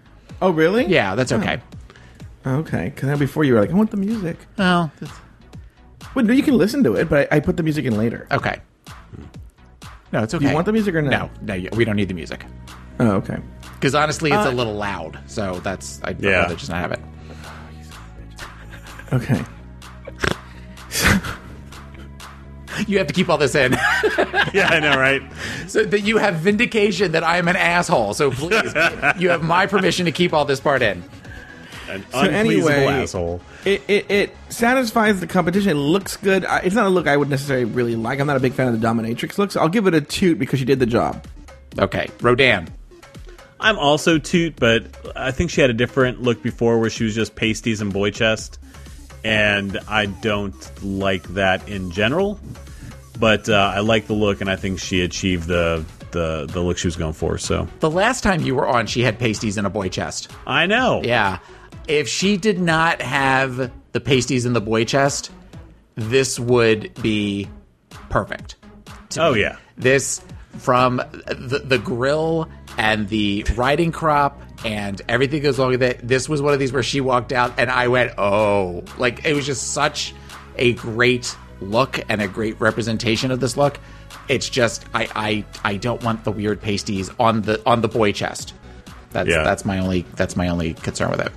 oh 0.42 0.50
really? 0.52 0.86
Yeah, 0.86 1.16
that's 1.16 1.32
okay. 1.32 1.62
Okay, 2.46 2.92
because 2.96 3.20
before 3.20 3.44
you 3.44 3.54
were 3.56 3.60
like, 3.62 3.72
I 3.72 3.74
want 3.74 3.92
the 3.92 3.98
music. 3.98 4.38
Well, 4.58 4.92
Well, 6.16 6.24
no, 6.26 6.34
you 6.34 6.44
can 6.44 6.58
listen 6.58 6.84
to 6.86 6.96
it, 6.96 7.10
but 7.10 7.28
I, 7.32 7.38
I 7.38 7.40
put 7.42 7.58
the 7.58 7.64
music 7.64 7.84
in 7.86 7.98
later. 7.98 8.26
okay. 8.32 8.62
No, 10.14 10.24
it's 10.24 10.32
Do 10.32 10.38
okay. 10.38 10.48
you 10.48 10.54
want 10.54 10.66
the 10.66 10.72
music 10.72 10.96
or 10.96 11.02
no? 11.02 11.10
No, 11.10 11.30
no, 11.42 11.54
yeah, 11.54 11.70
we 11.76 11.84
don't 11.84 11.98
need 11.98 12.08
the 12.08 12.14
music. 12.14 12.46
Oh, 13.02 13.12
okay. 13.18 13.38
Because 13.74 13.94
honestly, 13.94 14.32
it's 14.32 14.46
Uh, 14.46 14.50
a 14.52 14.56
little 14.56 14.74
loud. 14.76 15.20
So 15.28 15.60
that's 15.60 16.00
I'd 16.06 16.22
Yeah. 16.22 16.44
rather 16.44 16.56
just 16.56 16.70
not 16.72 16.80
have 16.80 16.94
it. 16.94 17.00
Okay. 19.12 19.44
You 22.86 22.98
have 22.98 23.08
to 23.08 23.14
keep 23.14 23.30
all 23.30 23.38
this 23.38 23.56
in. 23.56 23.72
yeah, 24.54 24.70
I 24.70 24.80
know, 24.80 24.98
right? 24.98 25.22
so 25.68 25.84
that 25.84 26.02
you 26.02 26.18
have 26.18 26.36
vindication 26.36 27.14
that 27.14 27.24
I 27.24 27.38
am 27.38 27.48
an 27.48 27.56
asshole. 27.56 28.14
So 28.14 28.32
please, 28.32 28.74
you 29.18 29.30
have 29.30 29.44
my 29.44 29.66
permission 29.66 30.06
to 30.06 30.12
keep 30.12 30.34
all 30.34 30.46
this 30.46 30.60
part 30.60 30.82
in. 30.82 31.04
An 31.90 32.06
So 32.12 32.20
anyway, 32.20 32.86
asshole. 32.86 33.42
It, 33.66 33.82
it 33.88 34.12
it 34.12 34.38
satisfies 34.50 35.20
the 35.20 35.28
competition. 35.28 35.72
It 35.72 35.76
looks 35.76 36.18
good. 36.18 36.46
It's 36.64 36.76
not 36.76 36.86
a 36.86 36.90
look 36.90 37.08
I 37.08 37.18
would 37.18 37.30
necessarily 37.30 37.66
really 37.66 37.96
like. 37.96 38.20
I'm 38.20 38.28
not 38.28 38.38
a 38.38 38.42
big 38.42 38.54
fan 38.54 38.68
of 38.68 38.80
the 38.80 38.86
dominatrix 38.86 39.38
looks. 39.38 39.56
I'll 39.56 39.70
give 39.70 39.88
it 39.88 39.94
a 39.94 40.02
toot 40.02 40.38
because 40.38 40.60
she 40.60 40.66
did 40.66 40.80
the 40.80 40.86
job. 40.86 41.26
Okay, 41.80 42.10
Rodan. 42.22 42.68
I'm 43.60 43.80
also 43.80 44.20
toot, 44.20 44.56
but 44.58 44.86
I 45.16 45.32
think 45.32 45.50
she 45.50 45.62
had 45.62 45.70
a 45.70 45.74
different 45.74 46.22
look 46.22 46.44
before 46.44 46.80
where 46.80 46.90
she 46.90 47.04
was 47.04 47.16
just 47.16 47.36
pasties 47.36 47.82
and 47.82 47.92
boy 47.92 48.12
chest, 48.12 48.60
and 49.24 49.80
I 49.88 50.06
don't 50.06 50.84
like 50.84 51.24
that 51.30 51.68
in 51.68 51.92
general. 51.92 52.40
But 53.20 53.50
uh, 53.50 53.72
I 53.76 53.80
like 53.80 54.08
the 54.08 54.14
look, 54.14 54.42
and 54.42 54.50
I 54.50 54.56
think 54.56 54.80
she 54.80 55.02
achieved 55.02 55.48
the 55.48 55.84
the 56.12 56.48
the 56.52 56.62
look 56.62 56.78
she 56.78 56.88
was 56.88 56.96
going 56.96 57.14
for. 57.14 57.38
So 57.38 57.68
The 57.80 57.90
last 57.90 58.24
time 58.24 58.42
you 58.42 58.56
were 58.56 58.68
on, 58.68 58.88
she 58.88 59.02
had 59.02 59.20
pasties 59.20 59.58
and 59.58 59.68
a 59.68 59.70
boy 59.70 59.90
chest. 59.90 60.32
I 60.46 60.66
know. 60.66 61.02
Yeah. 61.04 61.40
If 61.88 62.08
she 62.08 62.38
did 62.38 62.60
not 62.60 63.02
have 63.02 63.72
the 63.92 64.00
pasties 64.00 64.46
and 64.46 64.56
the 64.56 64.62
boy 64.62 64.86
chest, 64.86 65.32
this 65.96 66.40
would 66.40 66.94
be 67.02 67.48
perfect. 68.10 68.56
Oh, 69.18 69.34
me. 69.34 69.42
yeah. 69.42 69.58
This 69.78 70.22
from 70.58 70.98
the 70.98 71.62
the 71.66 71.78
grill 71.78 72.50
and 72.78 73.08
the 73.10 73.46
riding 73.56 73.92
crop 73.92 74.42
and 74.66 75.02
everything 75.08 75.42
goes 75.44 75.58
along 75.60 75.72
with 75.72 75.84
it. 75.84 76.00
This 76.08 76.28
was 76.28 76.42
one 76.42 76.54
of 76.54 76.60
these 76.60 76.74
where 76.74 76.84
she 76.84 77.00
walked 77.02 77.32
out 77.32 77.54
and 77.58 77.70
I 77.70 77.88
went, 77.88 78.14
"Oh." 78.18 78.84
Like 78.98 79.26
it 79.26 79.34
was 79.34 79.46
just 79.46 79.72
such 79.74 80.14
a 80.58 80.74
great 80.74 81.36
look 81.62 82.00
and 82.10 82.22
a 82.22 82.28
great 82.28 82.60
representation 82.60 83.32
of 83.32 83.40
this 83.40 83.58
look. 83.58 83.80
It's 84.28 84.50
just 84.50 84.86
I 84.94 85.08
I 85.16 85.46
I 85.74 85.78
don't 85.78 86.04
want 86.04 86.24
the 86.24 86.32
weird 86.32 86.62
pasties 86.62 87.10
on 87.20 87.42
the 87.42 87.62
on 87.66 87.82
the 87.82 87.88
boy 87.88 88.12
chest. 88.12 88.54
That's 89.12 89.30
Yeah. 89.30 89.44
that's 89.44 89.66
my 89.66 89.80
only 89.80 90.06
that's 90.16 90.36
my 90.36 90.48
only 90.50 90.74
concern 90.74 91.12
with 91.12 91.22
it. 91.22 91.32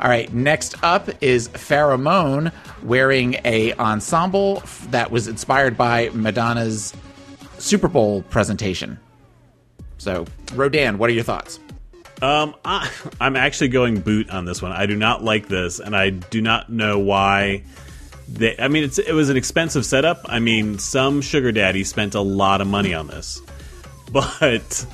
All 0.00 0.10
right, 0.10 0.32
next 0.34 0.74
up 0.82 1.08
is 1.22 1.48
Farrah 1.48 2.00
Moan 2.00 2.50
wearing 2.82 3.36
a 3.44 3.72
ensemble 3.74 4.62
that 4.90 5.10
was 5.10 5.28
inspired 5.28 5.76
by 5.76 6.10
Madonna's 6.12 6.92
Super 7.58 7.88
Bowl 7.88 8.22
presentation. 8.22 8.98
So, 9.98 10.26
Rodan, 10.54 10.98
what 10.98 11.08
are 11.08 11.12
your 11.12 11.22
thoughts? 11.24 11.60
Um, 12.20 12.54
I, 12.64 12.90
I'm 13.20 13.36
actually 13.36 13.68
going 13.68 14.00
boot 14.00 14.28
on 14.30 14.44
this 14.44 14.60
one. 14.60 14.72
I 14.72 14.86
do 14.86 14.96
not 14.96 15.22
like 15.22 15.48
this, 15.48 15.78
and 15.80 15.96
I 15.96 16.10
do 16.10 16.40
not 16.42 16.70
know 16.70 16.98
why. 16.98 17.62
They, 18.28 18.56
I 18.58 18.68
mean, 18.68 18.84
it's 18.84 18.98
it 18.98 19.12
was 19.12 19.28
an 19.28 19.36
expensive 19.36 19.84
setup. 19.84 20.22
I 20.26 20.38
mean, 20.38 20.78
some 20.78 21.20
sugar 21.20 21.52
daddy 21.52 21.84
spent 21.84 22.14
a 22.14 22.20
lot 22.20 22.60
of 22.60 22.66
money 22.66 22.94
on 22.94 23.06
this, 23.06 23.42
but 24.12 24.86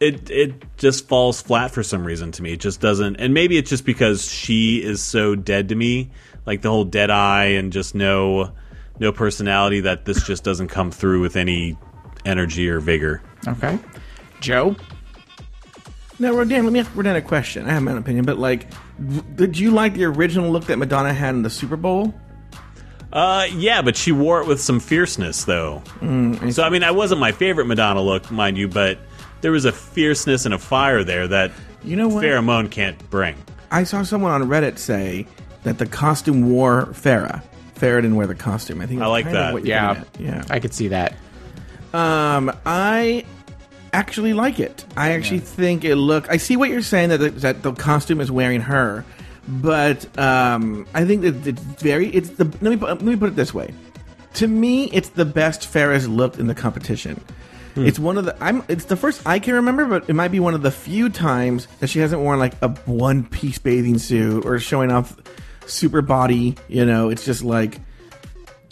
it 0.00 0.30
it 0.30 0.76
just 0.78 1.06
falls 1.06 1.42
flat 1.42 1.70
for 1.70 1.82
some 1.82 2.04
reason 2.04 2.32
to 2.32 2.42
me. 2.42 2.54
It 2.54 2.60
just 2.60 2.80
doesn't, 2.80 3.16
and 3.16 3.34
maybe 3.34 3.58
it's 3.58 3.68
just 3.68 3.84
because 3.84 4.30
she 4.30 4.82
is 4.82 5.02
so 5.02 5.34
dead 5.34 5.68
to 5.68 5.74
me, 5.74 6.10
like 6.46 6.62
the 6.62 6.70
whole 6.70 6.84
dead 6.84 7.10
eye 7.10 7.46
and 7.46 7.72
just 7.72 7.94
no 7.94 8.52
no 8.98 9.12
personality. 9.12 9.80
That 9.80 10.06
this 10.06 10.22
just 10.24 10.42
doesn't 10.42 10.68
come 10.68 10.90
through 10.90 11.20
with 11.20 11.36
any 11.36 11.76
energy 12.24 12.68
or 12.68 12.80
vigor. 12.80 13.22
Okay, 13.46 13.78
Joe. 14.40 14.76
Now, 16.18 16.32
Rodan, 16.32 16.64
let 16.64 16.72
me 16.74 16.80
ask 16.80 16.94
Rodan 16.94 17.16
a 17.16 17.22
question. 17.22 17.66
I 17.66 17.72
have 17.72 17.82
my 17.82 17.92
own 17.92 17.98
opinion, 17.98 18.26
but 18.26 18.38
like, 18.38 18.66
did 19.36 19.58
you 19.58 19.70
like 19.70 19.94
the 19.94 20.04
original 20.04 20.50
look 20.50 20.66
that 20.66 20.76
Madonna 20.76 21.14
had 21.14 21.34
in 21.34 21.40
the 21.40 21.48
Super 21.48 21.76
Bowl? 21.76 22.14
Uh, 23.12 23.46
yeah, 23.52 23.82
but 23.82 23.96
she 23.96 24.12
wore 24.12 24.40
it 24.40 24.46
with 24.46 24.60
some 24.60 24.78
fierceness, 24.80 25.44
though. 25.44 25.82
Mm, 26.00 26.52
so 26.52 26.62
I 26.62 26.70
mean, 26.70 26.84
I 26.84 26.92
wasn't 26.92 27.20
my 27.20 27.32
favorite 27.32 27.66
Madonna 27.66 28.02
look, 28.02 28.30
mind 28.30 28.56
you, 28.56 28.68
but 28.68 28.98
there 29.40 29.52
was 29.52 29.64
a 29.64 29.72
fierceness 29.72 30.44
and 30.44 30.54
a 30.54 30.58
fire 30.58 31.02
there 31.02 31.26
that 31.28 31.50
You 31.82 31.96
know 31.96 32.08
what? 32.08 32.24
Farrah 32.24 32.44
Moan 32.44 32.68
can't 32.68 33.10
bring. 33.10 33.36
I 33.70 33.84
saw 33.84 34.02
someone 34.02 34.32
on 34.32 34.48
Reddit 34.48 34.78
say 34.78 35.26
that 35.62 35.78
the 35.78 35.86
costume 35.86 36.50
wore 36.50 36.86
Farrah. 36.86 37.42
Farrah 37.74 38.02
didn't 38.02 38.16
wear 38.16 38.26
the 38.26 38.34
costume. 38.34 38.80
I 38.80 38.86
think 38.86 39.00
I 39.00 39.06
like 39.06 39.24
kind 39.24 39.36
of 39.36 39.42
that. 39.42 39.52
what 39.54 39.64
you're 39.64 39.76
Yeah, 39.76 40.04
yeah. 40.18 40.44
I 40.50 40.60
could 40.60 40.74
see 40.74 40.88
that. 40.88 41.14
Um, 41.92 42.54
I 42.64 43.24
actually 43.92 44.34
like 44.34 44.60
it. 44.60 44.84
I 44.96 45.12
actually 45.12 45.40
think 45.40 45.84
it 45.84 45.96
look. 45.96 46.30
I 46.30 46.36
see 46.36 46.56
what 46.56 46.68
you're 46.68 46.82
saying 46.82 47.08
that 47.08 47.18
the, 47.18 47.30
that 47.30 47.62
the 47.62 47.72
costume 47.72 48.20
is 48.20 48.30
wearing 48.30 48.60
her, 48.62 49.04
but 49.50 50.18
um, 50.18 50.86
I 50.94 51.04
think 51.04 51.22
that 51.22 51.46
it's 51.46 51.60
very. 51.62 52.08
It's 52.08 52.30
the. 52.30 52.44
Let 52.44 52.62
me 52.62 52.76
put- 52.76 52.88
let 52.88 53.02
me 53.02 53.16
put 53.16 53.30
it 53.30 53.36
this 53.36 53.52
way. 53.52 53.74
To 54.34 54.46
me, 54.46 54.84
it's 54.92 55.08
the 55.10 55.24
best 55.24 55.62
Farrah's 55.62 56.08
looked 56.08 56.38
in 56.38 56.46
the 56.46 56.54
competition. 56.54 57.20
It's 57.76 57.98
one 57.98 58.18
of 58.18 58.24
the. 58.26 58.36
I'm. 58.42 58.62
It's 58.68 58.84
the 58.86 58.96
first 58.96 59.26
I 59.26 59.38
can 59.38 59.54
remember, 59.54 59.86
but 59.86 60.08
it 60.10 60.14
might 60.14 60.32
be 60.32 60.40
one 60.40 60.54
of 60.54 60.62
the 60.62 60.70
few 60.70 61.08
times 61.08 61.66
that 61.78 61.88
she 61.88 61.98
hasn't 62.00 62.20
worn 62.20 62.38
like 62.38 62.54
a 62.62 62.68
one 62.84 63.24
piece 63.24 63.58
bathing 63.58 63.98
suit 63.98 64.44
or 64.44 64.58
showing 64.58 64.90
off 64.90 65.16
super 65.66 66.02
body. 66.02 66.56
You 66.68 66.84
know, 66.84 67.08
it's 67.08 67.24
just 67.24 67.42
like 67.42 67.78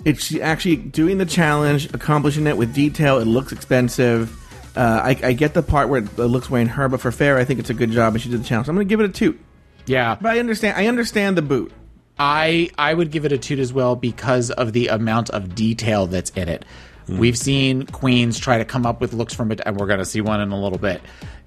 it's 0.05 0.25
she 0.25 0.43
actually 0.43 0.77
doing 0.77 1.17
the 1.19 1.27
challenge, 1.27 1.93
accomplishing 1.95 2.47
it 2.47 2.57
with 2.57 2.75
detail. 2.75 3.19
It 3.19 3.25
looks 3.27 3.53
expensive. 3.53 4.35
Uh, 4.77 5.01
I, 5.05 5.19
I 5.29 5.33
get 5.33 5.55
the 5.55 5.63
part 5.63 5.89
where 5.89 6.03
it 6.03 6.19
looks 6.19 6.51
wearing 6.51 6.69
her, 6.69 6.89
but 6.89 7.01
for 7.01 7.11
fair, 7.11 7.39
I 7.39 7.45
think 7.45 7.59
it's 7.61 7.71
a 7.71 7.75
good 7.75 7.91
job, 7.91 8.15
and 8.15 8.23
she 8.23 8.29
did 8.29 8.41
the 8.41 8.45
challenge. 8.45 8.69
I'm 8.69 8.75
going 8.75 8.87
to 8.87 8.91
give 8.91 9.01
it 9.01 9.07
a 9.07 9.13
toot. 9.13 9.41
Yeah, 9.89 10.17
But 10.21 10.33
I 10.33 10.39
understand. 10.39 10.77
I 10.77 10.87
understand 10.87 11.37
the 11.37 11.43
boot. 11.43 11.73
I 12.19 12.71
I 12.77 12.95
would 12.95 13.11
give 13.11 13.25
it 13.25 13.33
a 13.33 13.39
toot 13.39 13.59
as 13.59 13.73
well 13.73 13.97
because 13.97 14.51
of 14.51 14.73
the 14.73 14.89
amount 14.89 15.31
of 15.31 15.55
detail 15.55 16.07
that's 16.07 16.31
in 16.31 16.49
it. 16.49 16.65
We've 17.09 17.39
seen 17.39 17.87
queens 17.87 18.39
try 18.39 18.59
to 18.59 18.65
come 18.65 18.85
up 18.85 19.01
with 19.01 19.13
looks 19.13 19.35
from 19.35 19.51
it, 19.53 19.61
and 19.65 19.77
we're 19.77 19.87
going 19.87 19.99
to 19.99 20.05
see 20.05 20.21
one 20.21 20.41
in 20.41 20.51
a 20.51 20.61
little 20.61 20.79
bit 20.79 21.01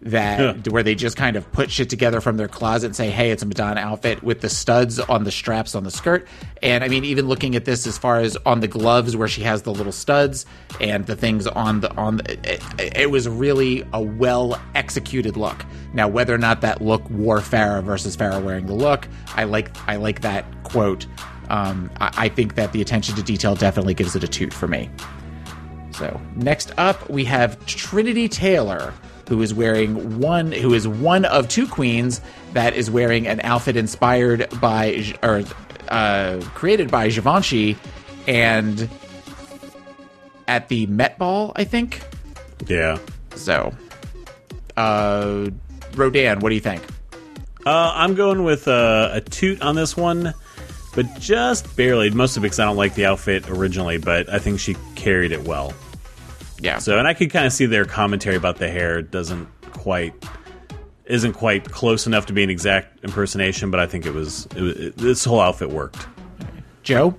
that 0.03 0.67
where 0.69 0.81
they 0.81 0.95
just 0.95 1.15
kind 1.15 1.35
of 1.35 1.49
put 1.51 1.69
shit 1.69 1.89
together 1.89 2.21
from 2.21 2.37
their 2.37 2.47
closet 2.47 2.87
and 2.87 2.95
say, 2.95 3.09
"Hey, 3.09 3.31
it's 3.31 3.43
a 3.43 3.45
Madonna 3.45 3.81
outfit 3.81 4.23
with 4.23 4.41
the 4.41 4.49
studs 4.49 4.99
on 4.99 5.23
the 5.23 5.31
straps 5.31 5.75
on 5.75 5.83
the 5.83 5.91
skirt." 5.91 6.27
And 6.63 6.83
I 6.83 6.87
mean, 6.87 7.05
even 7.05 7.27
looking 7.27 7.55
at 7.55 7.65
this 7.65 7.85
as 7.85 7.97
far 7.97 8.19
as 8.19 8.37
on 8.45 8.61
the 8.61 8.67
gloves 8.67 9.15
where 9.15 9.27
she 9.27 9.41
has 9.43 9.61
the 9.61 9.71
little 9.71 9.91
studs 9.91 10.45
and 10.79 11.05
the 11.05 11.15
things 11.15 11.45
on 11.47 11.81
the 11.81 11.95
on 11.95 12.17
the, 12.17 12.33
it, 12.43 12.97
it 12.97 13.11
was 13.11 13.29
really 13.29 13.85
a 13.93 14.01
well 14.01 14.59
executed 14.73 15.37
look. 15.37 15.63
Now, 15.93 16.07
whether 16.07 16.33
or 16.33 16.39
not 16.39 16.61
that 16.61 16.81
look 16.81 17.07
wore 17.09 17.39
Farrah 17.39 17.83
versus 17.83 18.17
Farrah 18.17 18.43
wearing 18.43 18.65
the 18.65 18.73
look, 18.73 19.07
I 19.35 19.43
like 19.43 19.69
I 19.87 19.97
like 19.97 20.21
that 20.21 20.45
quote. 20.63 21.05
Um, 21.49 21.91
I, 21.99 22.11
I 22.17 22.29
think 22.29 22.55
that 22.55 22.71
the 22.71 22.81
attention 22.81 23.15
to 23.15 23.23
detail 23.23 23.55
definitely 23.55 23.93
gives 23.93 24.15
it 24.15 24.23
a 24.23 24.27
toot 24.27 24.53
for 24.53 24.67
me. 24.67 24.89
So 25.93 26.19
next 26.35 26.71
up, 26.77 27.09
we 27.09 27.25
have 27.25 27.63
Trinity 27.65 28.29
Taylor, 28.29 28.93
who 29.27 29.41
is 29.41 29.53
wearing 29.53 30.19
one, 30.19 30.51
who 30.51 30.73
is 30.73 30.87
one 30.87 31.25
of 31.25 31.47
two 31.47 31.67
queens 31.67 32.21
that 32.53 32.73
is 32.73 32.89
wearing 32.89 33.27
an 33.27 33.41
outfit 33.41 33.77
inspired 33.77 34.47
by 34.59 35.15
or 35.23 35.43
uh, 35.89 36.41
created 36.53 36.89
by 36.89 37.09
Givenchy, 37.09 37.77
and 38.27 38.89
at 40.47 40.67
the 40.69 40.85
Met 40.87 41.17
Ball, 41.17 41.51
I 41.55 41.63
think. 41.63 42.01
Yeah. 42.67 42.97
So, 43.35 43.73
uh, 44.77 45.49
Rodan, 45.95 46.39
what 46.39 46.49
do 46.49 46.55
you 46.55 46.61
think? 46.61 46.83
Uh, 47.65 47.91
I'm 47.95 48.15
going 48.15 48.43
with 48.43 48.67
uh, 48.67 49.11
a 49.13 49.21
toot 49.21 49.61
on 49.61 49.75
this 49.75 49.95
one, 49.95 50.33
but 50.95 51.19
just 51.19 51.75
barely. 51.75 52.09
Mostly 52.09 52.41
because 52.41 52.59
I 52.59 52.65
don't 52.65 52.77
like 52.77 52.95
the 52.95 53.05
outfit 53.05 53.49
originally, 53.49 53.97
but 53.97 54.29
I 54.29 54.39
think 54.39 54.59
she 54.59 54.75
carried 54.95 55.31
it 55.31 55.43
well. 55.43 55.73
Yeah. 56.61 56.77
So, 56.77 56.97
and 56.99 57.07
I 57.07 57.13
could 57.13 57.31
kind 57.31 57.45
of 57.45 57.53
see 57.53 57.65
their 57.65 57.85
commentary 57.85 58.35
about 58.35 58.57
the 58.57 58.69
hair 58.69 58.99
It 58.99 59.11
doesn't 59.11 59.47
quite 59.73 60.13
isn't 61.05 61.33
quite 61.33 61.69
close 61.71 62.07
enough 62.07 62.27
to 62.27 62.33
be 62.33 62.43
an 62.43 62.49
exact 62.49 63.03
impersonation, 63.03 63.69
but 63.71 63.79
I 63.79 63.87
think 63.87 64.05
it 64.05 64.13
was, 64.13 64.45
it 64.55 64.61
was 64.61 64.77
it, 64.77 64.97
this 64.97 65.25
whole 65.25 65.41
outfit 65.41 65.69
worked. 65.69 66.07
Joe, 66.83 67.15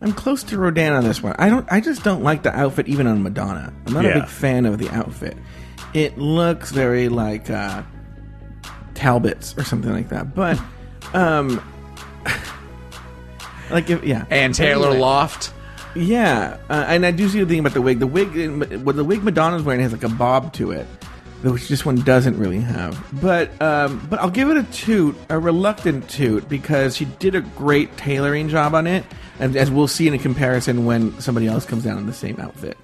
I'm 0.00 0.12
close 0.12 0.44
to 0.44 0.58
Rodan 0.58 0.92
on 0.92 1.04
this 1.04 1.22
one. 1.22 1.34
I 1.38 1.48
don't. 1.48 1.66
I 1.72 1.80
just 1.80 2.04
don't 2.04 2.22
like 2.22 2.42
the 2.42 2.54
outfit 2.56 2.86
even 2.88 3.06
on 3.06 3.22
Madonna. 3.22 3.72
I'm 3.86 3.92
not 3.92 4.04
a 4.04 4.14
big 4.20 4.28
fan 4.28 4.66
of 4.66 4.78
the 4.78 4.88
outfit. 4.90 5.36
it 5.94 6.16
looks 6.18 6.70
very 6.70 7.08
like 7.08 7.50
uh, 7.50 7.82
Talbots 8.94 9.56
or 9.58 9.64
something 9.64 9.92
like 9.92 10.10
that. 10.10 10.34
But 10.34 10.60
um, 11.14 11.62
like 13.70 13.90
if, 13.90 14.04
yeah, 14.04 14.26
And 14.30 14.54
Taylor 14.54 14.88
Anyway. 14.88 15.00
Loft. 15.00 15.52
Yeah, 15.94 16.58
uh, 16.68 16.84
and 16.88 17.04
I 17.04 17.10
do 17.10 17.28
see 17.28 17.40
the 17.40 17.46
thing 17.46 17.60
about 17.60 17.74
the 17.74 17.82
wig. 17.82 17.98
The 17.98 18.06
wig, 18.06 18.82
what 18.82 18.96
the 18.96 19.04
wig 19.04 19.22
Madonna's 19.24 19.62
wearing 19.62 19.80
has 19.82 19.92
like 19.92 20.04
a 20.04 20.08
bob 20.08 20.52
to 20.54 20.70
it, 20.72 20.86
which 21.42 21.68
this 21.68 21.84
one 21.84 21.96
doesn't 22.02 22.38
really 22.38 22.60
have. 22.60 23.02
But 23.20 23.50
um, 23.60 24.06
but 24.08 24.20
I'll 24.20 24.30
give 24.30 24.50
it 24.50 24.56
a 24.56 24.62
toot, 24.64 25.16
a 25.28 25.38
reluctant 25.38 26.08
toot, 26.08 26.48
because 26.48 26.96
she 26.96 27.04
did 27.06 27.34
a 27.34 27.40
great 27.40 27.96
tailoring 27.96 28.48
job 28.48 28.74
on 28.74 28.86
it, 28.86 29.04
and 29.40 29.56
as 29.56 29.70
we'll 29.70 29.88
see 29.88 30.06
in 30.06 30.14
a 30.14 30.18
comparison 30.18 30.84
when 30.84 31.18
somebody 31.20 31.46
else 31.46 31.64
comes 31.64 31.84
down 31.84 31.98
in 31.98 32.06
the 32.06 32.12
same 32.12 32.38
outfit. 32.38 32.76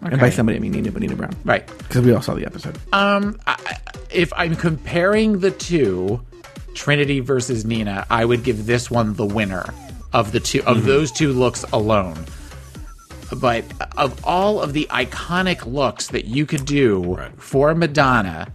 And 0.00 0.20
by 0.20 0.30
somebody, 0.30 0.56
I 0.56 0.60
mean 0.60 0.72
Nina 0.72 0.92
Bo'nina 0.92 1.16
Brown, 1.16 1.34
Right. 1.44 1.66
Because 1.66 2.02
we 2.04 2.12
all 2.12 2.22
saw 2.22 2.34
the 2.34 2.46
episode. 2.46 2.78
Um, 2.92 3.40
I, 3.48 3.78
if 4.10 4.32
I'm 4.36 4.54
comparing 4.54 5.40
the 5.40 5.50
two, 5.50 6.20
Trinity 6.74 7.18
versus 7.18 7.64
Nina, 7.64 8.06
I 8.08 8.24
would 8.24 8.44
give 8.44 8.64
this 8.64 8.90
one 8.92 9.14
the 9.14 9.26
winner 9.26 9.74
of 10.12 10.32
the 10.32 10.40
two 10.40 10.62
of 10.64 10.78
Mhm. 10.78 10.84
those 10.84 11.12
two 11.12 11.32
looks 11.32 11.64
alone. 11.72 12.16
But 13.36 13.64
of 13.96 14.18
all 14.24 14.60
of 14.62 14.72
the 14.72 14.86
iconic 14.90 15.66
looks 15.70 16.06
that 16.08 16.24
you 16.24 16.46
could 16.46 16.64
do 16.64 17.18
for 17.36 17.74
Madonna, 17.74 18.48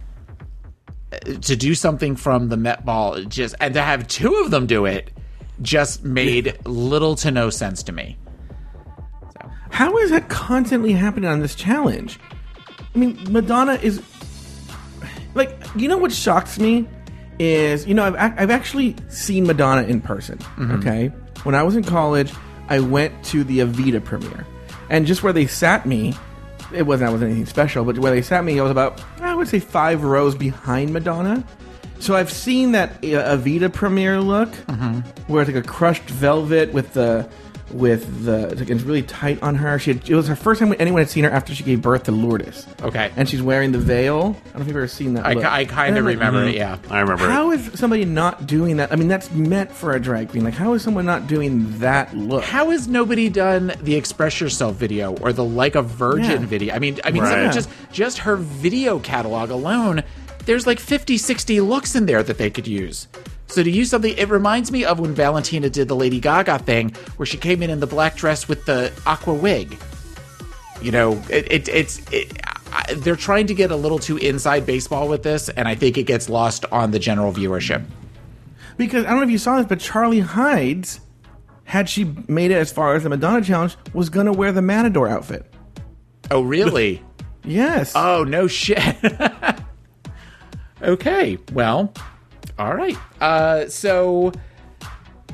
to 1.42 1.54
do 1.54 1.74
something 1.76 2.16
from 2.16 2.48
the 2.48 2.56
Met 2.56 2.84
Ball, 2.84 3.22
just 3.22 3.54
and 3.60 3.72
to 3.74 3.82
have 3.82 4.08
two 4.08 4.34
of 4.44 4.50
them 4.50 4.66
do 4.66 4.84
it, 4.84 5.10
just 5.62 6.04
made 6.04 6.58
little 6.64 7.14
to 7.16 7.30
no 7.30 7.50
sense 7.50 7.84
to 7.84 7.92
me. 7.92 8.16
How 9.70 9.96
is 9.98 10.10
that 10.10 10.28
constantly 10.28 10.92
happening 10.92 11.30
on 11.30 11.40
this 11.40 11.54
challenge? 11.54 12.18
I 12.94 12.98
mean, 12.98 13.18
Madonna 13.30 13.74
is 13.74 14.02
like, 15.34 15.56
you 15.76 15.88
know 15.88 15.98
what 15.98 16.10
shocks 16.12 16.58
me 16.58 16.88
is, 17.38 17.86
you 17.86 17.94
know, 17.94 18.04
I've 18.04 18.16
I've 18.16 18.50
actually 18.50 18.96
seen 19.08 19.46
Madonna 19.46 19.82
in 19.82 20.00
person. 20.00 20.38
Mhm. 20.56 20.78
Okay, 20.78 21.12
when 21.44 21.54
I 21.54 21.62
was 21.62 21.76
in 21.76 21.84
college, 21.84 22.32
I 22.68 22.80
went 22.80 23.24
to 23.26 23.44
the 23.44 23.60
Evita 23.60 24.02
premiere, 24.04 24.46
and 24.90 25.06
just 25.06 25.22
where 25.22 25.32
they 25.32 25.46
sat 25.46 25.86
me, 25.86 26.14
it 26.72 26.82
wasn't 26.82 27.06
that 27.08 27.12
wasn't 27.12 27.30
anything 27.30 27.46
special, 27.46 27.84
but 27.84 27.98
where 27.98 28.10
they 28.10 28.22
sat 28.22 28.44
me, 28.44 28.58
I 28.58 28.62
was 28.62 28.72
about 28.72 29.00
I 29.20 29.34
would 29.34 29.48
say 29.48 29.60
five 29.60 30.02
rows 30.02 30.34
behind 30.34 30.92
Madonna. 30.92 31.44
So 32.00 32.16
I've 32.16 32.32
seen 32.32 32.72
that 32.72 32.90
uh, 32.96 33.36
Evita 33.36 33.72
premiere 33.72 34.20
look, 34.20 34.52
where 35.28 35.42
it's 35.42 35.50
like 35.50 35.64
a 35.64 35.66
crushed 35.66 36.02
velvet 36.10 36.72
with 36.72 36.92
the 36.94 37.28
with 37.70 38.24
the 38.24 38.48
it's, 38.48 38.60
like, 38.60 38.70
it's 38.70 38.82
really 38.82 39.02
tight 39.02 39.42
on 39.42 39.56
her. 39.56 39.78
She 39.78 39.92
had, 39.94 40.08
it 40.08 40.14
was 40.14 40.28
her 40.28 40.36
first 40.36 40.60
time 40.60 40.74
anyone 40.78 41.00
had 41.00 41.10
seen 41.10 41.24
her 41.24 41.30
after 41.30 41.54
she 41.54 41.64
gave 41.64 41.82
birth 41.82 42.04
to 42.04 42.12
Lourdes. 42.12 42.66
Okay, 42.82 43.10
and 43.16 43.28
she's 43.28 43.42
wearing 43.42 43.72
the 43.72 43.78
veil. 43.78 44.14
I 44.20 44.22
don't 44.22 44.54
know 44.54 44.60
if 44.60 44.66
you've 44.68 44.76
ever 44.76 44.88
seen 44.88 45.14
that. 45.14 45.26
I, 45.26 45.32
look. 45.32 45.44
I 45.44 45.64
kind 45.64 45.96
of 45.96 46.02
I'm 46.02 46.04
like, 46.04 46.14
remember 46.14 46.44
mhm. 46.44 46.50
it. 46.50 46.56
Yeah, 46.56 46.78
I 46.90 47.00
remember 47.00 47.26
How 47.26 47.50
is 47.50 47.70
somebody 47.78 48.04
not 48.04 48.46
doing 48.46 48.76
that? 48.76 48.92
I 48.92 48.96
mean, 48.96 49.08
that's 49.08 49.30
meant 49.32 49.70
for 49.72 49.94
a 49.94 50.00
drag 50.00 50.30
queen. 50.30 50.44
Like, 50.44 50.54
how 50.54 50.74
is 50.74 50.82
someone 50.82 51.06
not 51.06 51.26
doing 51.26 51.78
that 51.78 52.14
look? 52.16 52.44
How 52.44 52.70
has 52.70 52.86
nobody 52.88 53.28
done 53.28 53.72
the 53.82 53.94
Express 53.94 54.40
Yourself 54.40 54.76
video 54.76 55.16
or 55.16 55.32
the 55.32 55.44
Like 55.44 55.74
a 55.74 55.82
Virgin 55.82 56.42
Yeah. 56.42 56.46
video? 56.46 56.74
I 56.74 56.78
mean, 56.78 57.00
I 57.04 57.10
mean, 57.10 57.22
Right. 57.22 57.44
some 57.44 57.52
just 57.52 57.68
just 57.92 58.18
her 58.18 58.36
video 58.36 58.98
catalog 58.98 59.50
alone, 59.50 60.02
there's 60.46 60.66
like 60.66 60.78
50, 60.78 61.16
60 61.16 61.60
looks 61.60 61.94
in 61.94 62.06
there 62.06 62.22
that 62.22 62.38
they 62.38 62.50
could 62.50 62.66
use. 62.66 63.08
So 63.46 63.62
to 63.62 63.70
use 63.70 63.90
something, 63.90 64.16
it 64.16 64.28
reminds 64.28 64.72
me 64.72 64.84
of 64.84 64.98
when 64.98 65.14
Valentina 65.14 65.70
did 65.70 65.88
the 65.88 65.96
Lady 65.96 66.18
Gaga 66.18 66.58
thing, 66.60 66.90
where 67.16 67.26
she 67.26 67.36
came 67.36 67.62
in 67.62 67.70
in 67.70 67.80
the 67.80 67.86
black 67.86 68.16
dress 68.16 68.48
with 68.48 68.64
the 68.64 68.92
aqua 69.06 69.34
wig. 69.34 69.78
You 70.80 70.90
know, 70.90 71.22
it, 71.30 71.50
it 71.52 71.68
it's 71.68 72.00
it, 72.10 72.32
I, 72.72 72.94
they're 72.94 73.16
trying 73.16 73.46
to 73.46 73.54
get 73.54 73.70
a 73.70 73.76
little 73.76 73.98
too 73.98 74.16
inside 74.16 74.66
baseball 74.66 75.08
with 75.08 75.22
this, 75.22 75.48
and 75.50 75.68
I 75.68 75.74
think 75.74 75.96
it 75.96 76.04
gets 76.04 76.28
lost 76.28 76.64
on 76.72 76.90
the 76.90 76.98
general 76.98 77.32
viewership. 77.32 77.84
Because 78.76 79.04
I 79.04 79.10
don't 79.10 79.18
know 79.18 79.24
if 79.24 79.30
you 79.30 79.38
saw 79.38 79.58
this, 79.58 79.66
but 79.66 79.78
Charlie 79.78 80.20
Hides, 80.20 81.00
had 81.64 81.88
she 81.88 82.04
made 82.26 82.50
it 82.50 82.56
as 82.56 82.72
far 82.72 82.96
as 82.96 83.04
the 83.04 83.08
Madonna 83.08 83.44
challenge, 83.44 83.76
was 83.92 84.08
going 84.10 84.26
to 84.26 84.32
wear 84.32 84.50
the 84.50 84.62
Matador 84.62 85.08
outfit. 85.08 85.52
Oh, 86.30 86.42
really? 86.42 87.02
yes. 87.44 87.92
Oh, 87.94 88.24
no 88.24 88.48
shit. 88.48 88.96
okay. 90.82 91.38
Well, 91.52 91.92
all 92.58 92.74
right. 92.74 92.96
Uh, 93.20 93.68
so 93.68 94.32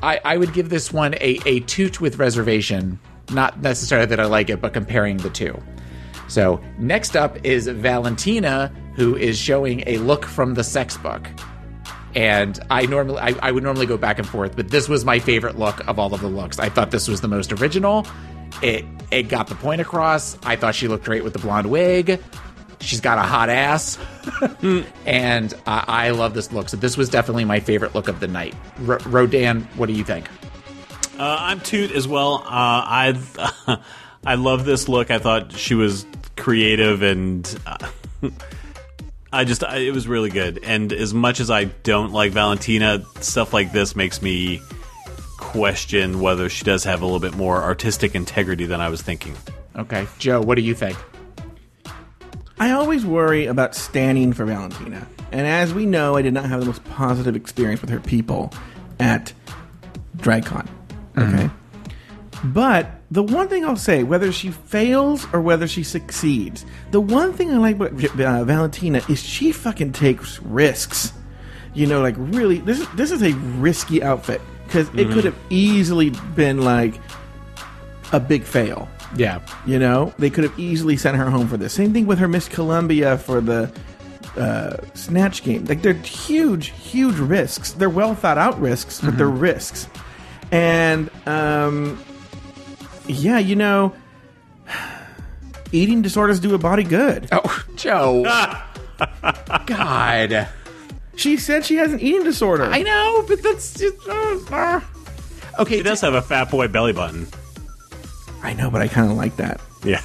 I, 0.02 0.20
I 0.24 0.36
would 0.36 0.52
give 0.52 0.70
this 0.70 0.92
one 0.92 1.14
a, 1.14 1.40
a 1.46 1.60
toot 1.60 2.00
with 2.00 2.18
reservation. 2.18 2.98
Not 3.30 3.60
necessarily 3.60 4.06
that 4.06 4.20
I 4.20 4.24
like 4.24 4.50
it, 4.50 4.60
but 4.60 4.72
comparing 4.72 5.18
the 5.18 5.30
two. 5.30 5.60
So 6.28 6.62
next 6.78 7.16
up 7.16 7.44
is 7.44 7.66
Valentina, 7.66 8.72
who 8.94 9.16
is 9.16 9.38
showing 9.38 9.82
a 9.86 9.98
look 9.98 10.24
from 10.24 10.54
the 10.54 10.64
sex 10.64 10.96
book. 10.96 11.26
And 12.14 12.58
I 12.70 12.86
normally 12.86 13.20
I, 13.20 13.34
I 13.42 13.52
would 13.52 13.62
normally 13.62 13.86
go 13.86 13.96
back 13.96 14.18
and 14.18 14.26
forth, 14.26 14.56
but 14.56 14.70
this 14.70 14.88
was 14.88 15.04
my 15.04 15.18
favorite 15.18 15.58
look 15.58 15.86
of 15.86 15.98
all 15.98 16.12
of 16.12 16.20
the 16.20 16.28
looks. 16.28 16.58
I 16.58 16.68
thought 16.68 16.90
this 16.90 17.06
was 17.06 17.20
the 17.20 17.28
most 17.28 17.52
original. 17.52 18.06
It 18.62 18.84
it 19.10 19.24
got 19.24 19.46
the 19.46 19.54
point 19.54 19.80
across. 19.80 20.36
I 20.44 20.56
thought 20.56 20.74
she 20.74 20.88
looked 20.88 21.04
great 21.04 21.22
with 21.22 21.34
the 21.34 21.38
blonde 21.38 21.70
wig. 21.70 22.20
She's 22.80 23.00
got 23.00 23.18
a 23.18 23.22
hot 23.22 23.50
ass, 23.50 23.98
and 25.06 25.54
I 25.66 25.84
I 25.86 26.10
love 26.10 26.34
this 26.34 26.52
look. 26.52 26.68
So 26.68 26.76
this 26.76 26.96
was 26.96 27.08
definitely 27.08 27.44
my 27.44 27.60
favorite 27.60 27.94
look 27.94 28.08
of 28.08 28.20
the 28.20 28.28
night. 28.28 28.54
R- 28.86 29.00
Rodan, 29.06 29.62
what 29.76 29.86
do 29.86 29.92
you 29.92 30.04
think? 30.04 30.28
Uh, 31.18 31.36
I'm 31.38 31.60
Toot 31.60 31.92
as 31.92 32.08
well. 32.08 32.36
Uh, 32.36 32.46
I 32.48 33.78
I 34.24 34.34
love 34.36 34.64
this 34.64 34.88
look. 34.88 35.10
I 35.10 35.18
thought 35.18 35.52
she 35.52 35.74
was 35.74 36.06
creative 36.36 37.02
and 37.02 37.60
uh, 37.66 37.90
I 39.32 39.44
just 39.44 39.62
I, 39.62 39.76
it 39.78 39.92
was 39.92 40.08
really 40.08 40.30
good. 40.30 40.60
And 40.64 40.92
as 40.92 41.12
much 41.12 41.40
as 41.40 41.50
I 41.50 41.64
don't 41.64 42.12
like 42.12 42.32
Valentina, 42.32 43.04
stuff 43.20 43.52
like 43.52 43.72
this 43.72 43.94
makes 43.94 44.22
me 44.22 44.60
question 45.36 46.20
whether 46.20 46.48
she 46.48 46.64
does 46.64 46.84
have 46.84 47.02
a 47.02 47.04
little 47.04 47.20
bit 47.20 47.36
more 47.36 47.62
artistic 47.62 48.14
integrity 48.14 48.66
than 48.66 48.80
I 48.80 48.88
was 48.88 49.02
thinking. 49.02 49.36
Okay, 49.76 50.06
Joe, 50.18 50.40
what 50.40 50.56
do 50.56 50.62
you 50.62 50.74
think? 50.74 50.96
I 52.60 52.70
always 52.72 53.04
worry 53.06 53.46
about 53.46 53.74
standing 53.74 54.32
for 54.32 54.44
Valentina. 54.44 55.06
And 55.32 55.46
as 55.46 55.72
we 55.72 55.86
know, 55.86 56.16
I 56.16 56.22
did 56.22 56.34
not 56.34 56.44
have 56.44 56.60
the 56.60 56.66
most 56.66 56.84
positive 56.84 57.34
experience 57.34 57.80
with 57.80 57.90
her 57.90 58.00
people 58.00 58.52
at 58.98 59.32
DragCon. 60.18 60.68
Okay. 61.16 61.48
But 62.44 63.00
the 63.10 63.22
one 63.22 63.48
thing 63.48 63.64
I'll 63.64 63.76
say, 63.76 64.02
whether 64.02 64.30
she 64.32 64.50
fails 64.50 65.26
or 65.32 65.40
whether 65.40 65.66
she 65.66 65.82
succeeds, 65.82 66.64
the 66.90 67.00
one 67.00 67.32
thing 67.32 67.50
I 67.52 67.56
like 67.58 67.76
about 67.76 68.20
uh, 68.20 68.44
Valentina 68.44 69.02
is 69.08 69.22
she 69.22 69.52
fucking 69.52 69.92
takes 69.92 70.40
risks. 70.42 71.12
You 71.74 71.86
know, 71.86 72.00
like 72.02 72.14
really, 72.18 72.58
this 72.58 72.80
is 72.80 72.88
this 72.94 73.10
is 73.10 73.22
a 73.22 73.32
risky 73.58 74.02
outfit 74.02 74.40
because 74.66 74.88
it 74.88 75.08
Mhm. 75.08 75.12
could 75.12 75.24
have 75.24 75.36
easily 75.50 76.10
been 76.34 76.62
like 76.62 76.94
a 78.12 78.18
big 78.20 78.42
fail. 78.42 78.88
Yeah. 79.16 79.40
You 79.66 79.78
know, 79.78 80.12
they 80.18 80.30
could 80.30 80.44
have 80.44 80.58
easily 80.58 80.96
sent 80.96 81.16
her 81.16 81.28
home 81.30 81.48
for 81.48 81.56
this. 81.56 81.72
Same 81.72 81.92
thing 81.92 82.06
with 82.06 82.18
her 82.18 82.28
Miss 82.28 82.48
Colombia 82.48 83.18
for 83.18 83.40
the 83.40 83.72
uh, 84.36 84.76
Snatch 84.94 85.42
game. 85.42 85.64
Like, 85.64 85.82
they're 85.82 85.94
huge, 85.94 86.68
huge 86.68 87.16
risks. 87.18 87.72
They're 87.72 87.90
well 87.90 88.14
thought 88.14 88.38
out 88.38 88.60
risks, 88.60 89.00
but 89.00 89.16
they're 89.18 89.28
risks. 89.28 89.88
And, 90.52 91.10
um, 91.26 92.02
yeah, 93.06 93.38
you 93.38 93.56
know, 93.56 93.94
eating 95.72 96.02
disorders 96.02 96.40
do 96.40 96.54
a 96.54 96.58
body 96.58 96.84
good. 96.84 97.28
Oh, 97.32 97.64
Joe. 97.76 98.22
God. 99.66 100.48
She 101.16 101.36
said 101.36 101.64
she 101.64 101.76
has 101.76 101.92
an 101.92 102.00
eating 102.00 102.22
disorder. 102.24 102.64
I 102.64 102.82
know, 102.82 103.24
but 103.28 103.42
that's 103.42 103.74
just. 103.74 103.96
Uh, 104.08 104.80
okay, 105.58 105.78
She 105.78 105.82
does 105.82 106.00
have 106.00 106.14
a 106.14 106.22
fat 106.22 106.50
boy 106.50 106.68
belly 106.68 106.92
button. 106.92 107.26
I 108.42 108.54
know, 108.54 108.70
but 108.70 108.80
I 108.82 108.88
kind 108.88 109.10
of 109.10 109.16
like 109.16 109.36
that. 109.36 109.60
Yeah. 109.84 110.00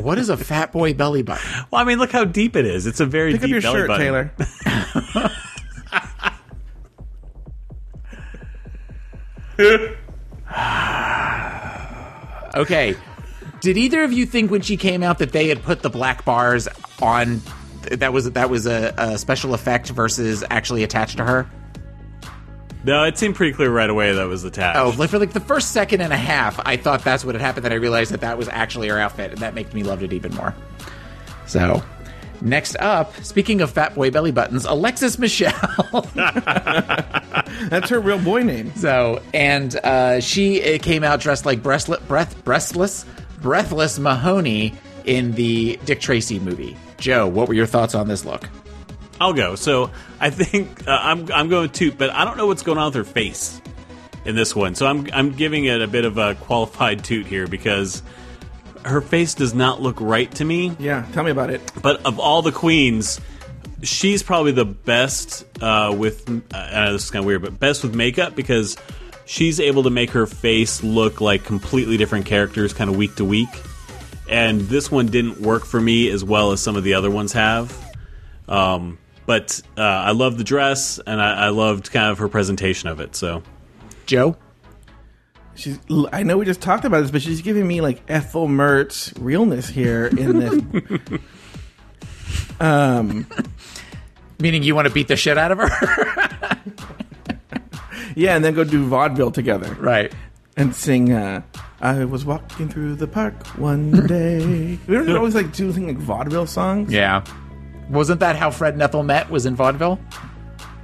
what 0.00 0.18
is 0.18 0.28
a 0.28 0.36
fat 0.36 0.72
boy 0.72 0.94
belly 0.94 1.22
button? 1.22 1.44
Well, 1.70 1.80
I 1.80 1.84
mean, 1.84 1.98
look 1.98 2.12
how 2.12 2.24
deep 2.24 2.56
it 2.56 2.64
is. 2.64 2.86
It's 2.86 3.00
a 3.00 3.06
very 3.06 3.32
Pick 3.32 3.42
up 3.42 3.46
deep 3.46 3.50
your 3.52 3.60
belly 3.62 3.78
shirt, 3.80 3.88
button. 3.88 4.04
Taylor. 4.06 5.30
Okay. 12.54 12.94
Did 13.60 13.76
either 13.76 14.02
of 14.02 14.12
you 14.12 14.26
think 14.26 14.50
when 14.50 14.60
she 14.60 14.76
came 14.76 15.02
out 15.02 15.18
that 15.18 15.32
they 15.32 15.48
had 15.48 15.62
put 15.62 15.82
the 15.82 15.90
black 15.90 16.24
bars 16.24 16.68
on 17.00 17.40
that 17.90 18.12
was 18.12 18.30
that 18.32 18.50
was 18.50 18.66
a, 18.66 18.94
a 18.98 19.18
special 19.18 19.54
effect 19.54 19.88
versus 19.90 20.44
actually 20.50 20.82
attached 20.82 21.16
to 21.18 21.24
her? 21.24 21.48
No, 22.84 23.04
it 23.04 23.16
seemed 23.16 23.36
pretty 23.36 23.52
clear 23.52 23.70
right 23.70 23.88
away 23.88 24.12
that 24.12 24.24
was 24.24 24.44
attached. 24.44 24.78
Oh, 24.78 24.92
like 24.98 25.10
for 25.10 25.18
like 25.18 25.32
the 25.32 25.40
first 25.40 25.72
second 25.72 26.00
and 26.00 26.12
a 26.12 26.16
half, 26.16 26.58
I 26.66 26.76
thought 26.76 27.04
that's 27.04 27.24
what 27.24 27.34
had 27.34 27.42
happened. 27.42 27.64
Then 27.64 27.72
I 27.72 27.76
realized 27.76 28.12
that 28.12 28.22
that 28.22 28.38
was 28.38 28.48
actually 28.48 28.88
her 28.88 28.98
outfit, 28.98 29.30
and 29.30 29.40
that 29.40 29.54
makes 29.54 29.72
me 29.72 29.84
love 29.84 30.02
it 30.02 30.12
even 30.12 30.34
more. 30.34 30.54
So, 31.46 31.82
next 32.40 32.76
up, 32.80 33.14
speaking 33.22 33.60
of 33.60 33.70
fat 33.70 33.94
boy 33.94 34.10
belly 34.10 34.32
buttons, 34.32 34.64
Alexis 34.64 35.18
Michelle. 35.18 35.52
That's 36.14 37.88
her 37.90 38.00
real 38.00 38.18
boy 38.18 38.42
name. 38.42 38.74
So, 38.74 39.22
and 39.32 39.76
uh, 39.84 40.20
she 40.20 40.74
uh, 40.74 40.78
came 40.78 41.04
out 41.04 41.20
dressed 41.20 41.46
like 41.46 41.62
breastlet, 41.62 42.06
breath, 42.08 42.42
breastless, 42.44 43.04
breathless 43.40 44.00
Mahoney 44.00 44.74
in 45.04 45.32
the 45.32 45.78
Dick 45.84 46.00
Tracy 46.00 46.40
movie. 46.40 46.76
Joe, 46.98 47.28
what 47.28 47.48
were 47.48 47.54
your 47.54 47.66
thoughts 47.66 47.94
on 47.94 48.08
this 48.08 48.24
look? 48.24 48.48
I'll 49.20 49.32
go. 49.32 49.54
So 49.54 49.90
I 50.20 50.30
think 50.30 50.86
uh, 50.88 50.98
I'm 51.00 51.30
I'm 51.32 51.48
going 51.48 51.70
toot, 51.70 51.98
but 51.98 52.10
I 52.10 52.24
don't 52.24 52.36
know 52.36 52.46
what's 52.46 52.62
going 52.62 52.78
on 52.78 52.86
with 52.86 52.94
her 52.94 53.04
face 53.04 53.60
in 54.24 54.34
this 54.34 54.54
one. 54.54 54.74
So 54.74 54.86
I'm 54.86 55.08
I'm 55.12 55.32
giving 55.32 55.64
it 55.64 55.80
a 55.80 55.88
bit 55.88 56.04
of 56.04 56.18
a 56.18 56.34
qualified 56.34 57.04
toot 57.04 57.26
here 57.26 57.46
because 57.46 58.02
her 58.84 59.00
face 59.00 59.34
does 59.34 59.54
not 59.54 59.80
look 59.80 60.00
right 60.00 60.30
to 60.36 60.44
me. 60.44 60.76
Yeah, 60.78 61.06
tell 61.12 61.24
me 61.24 61.30
about 61.30 61.50
it. 61.50 61.60
But 61.80 62.04
of 62.04 62.18
all 62.18 62.42
the 62.42 62.52
queens, 62.52 63.20
she's 63.82 64.22
probably 64.22 64.52
the 64.52 64.64
best 64.64 65.44
uh, 65.62 65.94
with. 65.96 66.28
Uh, 66.28 66.56
I 66.56 66.84
know 66.86 66.92
this 66.92 67.04
is 67.04 67.10
kind 67.10 67.22
of 67.22 67.26
weird, 67.26 67.42
but 67.42 67.58
best 67.58 67.82
with 67.82 67.94
makeup 67.94 68.34
because 68.34 68.76
she's 69.24 69.60
able 69.60 69.84
to 69.84 69.90
make 69.90 70.10
her 70.10 70.26
face 70.26 70.82
look 70.82 71.20
like 71.20 71.44
completely 71.44 71.96
different 71.96 72.26
characters, 72.26 72.72
kind 72.72 72.90
of 72.90 72.96
week 72.96 73.14
to 73.16 73.24
week. 73.24 73.48
And 74.28 74.62
this 74.62 74.90
one 74.90 75.06
didn't 75.06 75.40
work 75.40 75.64
for 75.64 75.80
me 75.80 76.08
as 76.08 76.24
well 76.24 76.52
as 76.52 76.60
some 76.60 76.76
of 76.76 76.84
the 76.84 76.94
other 76.94 77.10
ones 77.10 77.32
have. 77.32 77.76
Um, 78.48 78.98
but 79.26 79.60
uh, 79.76 79.82
I 79.82 80.12
love 80.12 80.38
the 80.38 80.44
dress, 80.44 80.98
and 80.98 81.20
I, 81.20 81.46
I 81.46 81.48
loved 81.48 81.90
kind 81.90 82.10
of 82.10 82.18
her 82.18 82.28
presentation 82.28 82.88
of 82.88 83.00
it. 83.00 83.16
So, 83.16 83.42
Joe, 84.06 84.36
She's. 85.54 85.78
I 86.12 86.22
know 86.22 86.38
we 86.38 86.44
just 86.44 86.60
talked 86.60 86.84
about 86.84 87.02
this, 87.02 87.10
but 87.10 87.22
she's 87.22 87.42
giving 87.42 87.66
me 87.66 87.80
like 87.80 88.02
Ethel 88.08 88.48
Mertz 88.48 89.12
realness 89.20 89.68
here 89.68 90.06
in 90.06 90.38
this. 90.38 91.10
um, 92.60 93.26
meaning 94.38 94.62
you 94.62 94.74
want 94.74 94.88
to 94.88 94.94
beat 94.94 95.08
the 95.08 95.16
shit 95.16 95.36
out 95.36 95.52
of 95.52 95.58
her? 95.58 95.68
yeah, 98.16 98.34
and 98.34 98.44
then 98.44 98.54
go 98.54 98.64
do 98.64 98.86
vaudeville 98.86 99.30
together, 99.30 99.74
right? 99.74 100.12
And 100.56 100.74
sing. 100.74 101.12
Uh, 101.12 101.42
I 101.80 102.04
was 102.04 102.24
walking 102.24 102.68
through 102.68 102.94
the 102.94 103.08
park 103.08 103.46
one 103.58 104.06
day. 104.06 104.78
we 104.86 104.94
don't 104.94 105.16
always 105.16 105.34
like 105.34 105.52
do 105.52 105.70
like 105.70 105.98
vaudeville 105.98 106.46
songs. 106.46 106.92
Yeah. 106.92 107.24
Wasn't 107.90 108.20
that 108.20 108.36
how 108.36 108.50
Fred 108.50 108.74
and 108.74 108.82
Ethel 108.82 109.02
met? 109.02 109.30
Was 109.30 109.46
in 109.46 109.54
vaudeville? 109.54 109.98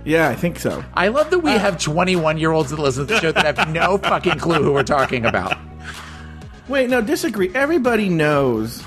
Yeah, 0.05 0.29
I 0.29 0.35
think 0.35 0.59
so. 0.59 0.85
I 0.95 1.09
love 1.09 1.31
that 1.31 1.41
we 1.41 1.51
have 1.51 1.79
21 1.79 2.39
year 2.39 2.53
olds 2.53 2.71
that 2.71 2.79
listen 2.79 3.07
to 3.07 3.15
the 3.15 3.21
show 3.21 3.33
that 3.33 3.57
have 3.57 3.69
no 3.71 3.99
fucking 4.03 4.39
clue 4.39 4.63
who 4.63 4.73
we're 4.73 4.83
talking 4.83 5.27
about. 5.27 5.59
Wait, 6.69 6.89
no, 6.89 7.01
disagree. 7.01 7.51
Everybody 7.55 8.09
knows. 8.09 8.83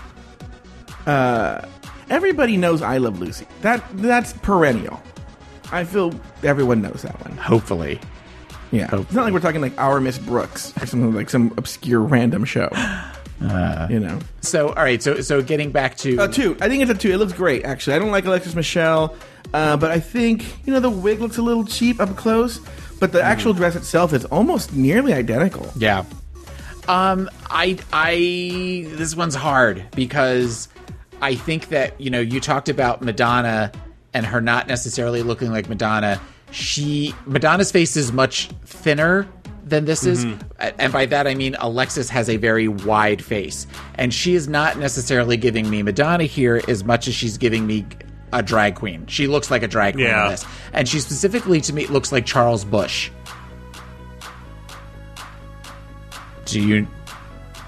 Uh, 1.06 1.68
everybody 2.10 2.58
knows 2.58 2.82
I 2.82 2.98
Love 2.98 3.20
Lucy. 3.20 3.48
That 3.62 3.84
that's 3.98 4.34
perennial. 4.34 5.02
I 5.72 5.84
feel 5.84 6.14
everyone 6.44 6.82
knows 6.82 7.02
that 7.04 7.20
one. 7.26 7.38
Hopefully. 7.38 8.00
Yeah, 8.72 8.88
it's 8.94 9.12
not 9.12 9.26
like 9.26 9.34
we're 9.34 9.42
talking 9.42 9.62
like 9.62 9.78
Our 9.80 10.00
Miss 10.00 10.18
Brooks 10.18 10.74
or 10.82 10.86
something 10.86 11.14
like 11.14 11.30
some 11.30 11.54
obscure 11.58 12.02
random 12.02 12.46
show. 12.46 12.70
Uh, 13.42 13.88
you 13.90 14.00
know. 14.00 14.20
So, 14.42 14.70
all 14.70 14.84
right. 14.84 15.02
So, 15.02 15.22
so 15.22 15.42
getting 15.42 15.72
back 15.72 15.98
to 15.98 16.18
a 16.24 16.28
two. 16.28 16.56
I 16.62 16.70
think 16.70 16.82
it's 16.84 16.92
a 16.92 16.96
two. 16.96 17.12
It 17.12 17.18
looks 17.18 17.34
great, 17.34 17.66
actually. 17.66 17.96
I 17.96 18.00
don't 18.00 18.12
like 18.12 18.26
Alexis 18.26 18.56
Michelle, 18.56 19.16
uh, 19.54 19.78
but 19.78 19.92
I 19.92 20.00
think 20.00 20.46
you 20.66 20.74
know 20.74 20.80
the 20.80 20.90
wig 20.90 21.20
looks 21.20 21.38
a 21.38 21.42
little 21.42 21.66
cheap 21.66 22.00
up 22.00 22.16
close, 22.16 22.60
but 23.00 23.12
the 23.12 23.22
actual 23.22 23.54
dress 23.54 23.76
itself 23.76 24.14
is 24.14 24.26
almost 24.26 24.74
nearly 24.74 25.14
identical. 25.14 25.72
Yeah. 25.76 26.06
Um, 26.88 27.30
I, 27.50 27.78
I, 27.94 28.86
this 28.96 29.16
one's 29.16 29.36
hard 29.36 29.86
because 29.96 30.68
I 31.22 31.36
think 31.36 31.70
that 31.70 32.00
you 32.02 32.10
know 32.10 32.20
you 32.20 32.40
talked 32.40 32.70
about 32.70 33.02
Madonna 33.02 33.72
and 34.14 34.26
her 34.26 34.42
not 34.42 34.68
necessarily 34.68 35.24
looking 35.24 35.52
like 35.52 35.70
Madonna. 35.70 36.20
She 36.52 37.16
Madonna's 37.26 37.72
face 37.72 37.96
is 37.96 38.12
much 38.12 38.50
thinner 38.66 39.28
than 39.72 39.86
this 39.86 40.06
is. 40.06 40.24
Mm-hmm. 40.26 40.70
And 40.78 40.94
by 40.94 41.08
that 41.08 41.26
I 41.26 41.34
mean 41.34 41.56
Alexis 41.58 42.10
has 42.10 42.30
a 42.30 42.38
very 42.38 42.68
wide 42.68 43.24
face. 43.24 43.66
And 43.96 44.14
she 44.14 44.36
is 44.36 44.48
not 44.48 44.78
necessarily 44.78 45.38
giving 45.38 45.68
me 45.70 45.82
Madonna 45.82 46.26
here 46.26 46.62
as 46.68 46.84
much 46.84 47.08
as 47.08 47.16
she's 47.16 47.40
giving 47.40 47.66
me 47.66 47.88
a 48.32 48.44
drag 48.44 48.76
queen. 48.76 49.08
She 49.08 49.26
looks 49.28 49.50
like 49.50 49.64
a 49.64 49.68
drag 49.68 49.96
queen 49.96 50.06
Yeah. 50.06 50.26
in 50.26 50.32
this. 50.32 50.46
And 50.74 50.88
she 50.88 51.00
specifically 51.00 51.60
to 51.62 51.74
me 51.74 51.88
looks 51.88 52.12
like 52.12 52.26
Charles 52.28 52.64
Busch. 52.64 53.10
Do 56.46 56.60
you 56.62 56.88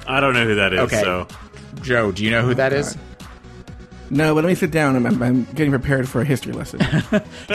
I 0.05 0.19
don't 0.19 0.33
know 0.33 0.45
who 0.45 0.55
that 0.55 0.73
is. 0.73 0.79
Okay. 0.81 1.01
So 1.01 1.27
Joe, 1.81 2.11
do 2.11 2.23
you 2.23 2.29
know 2.31 2.43
who 2.43 2.53
that 2.53 2.71
is? 2.73 2.95
Oh, 2.95 2.99
No, 4.13 4.35
but 4.35 4.43
let 4.43 4.49
me 4.49 4.55
sit 4.55 4.69
down. 4.69 4.95
I'm, 4.95 5.05
I'm, 5.07 5.23
I'm 5.23 5.43
getting 5.55 5.71
prepared 5.71 6.07
for 6.07 6.21
a 6.21 6.25
history 6.25 6.53
lesson. 6.53 6.79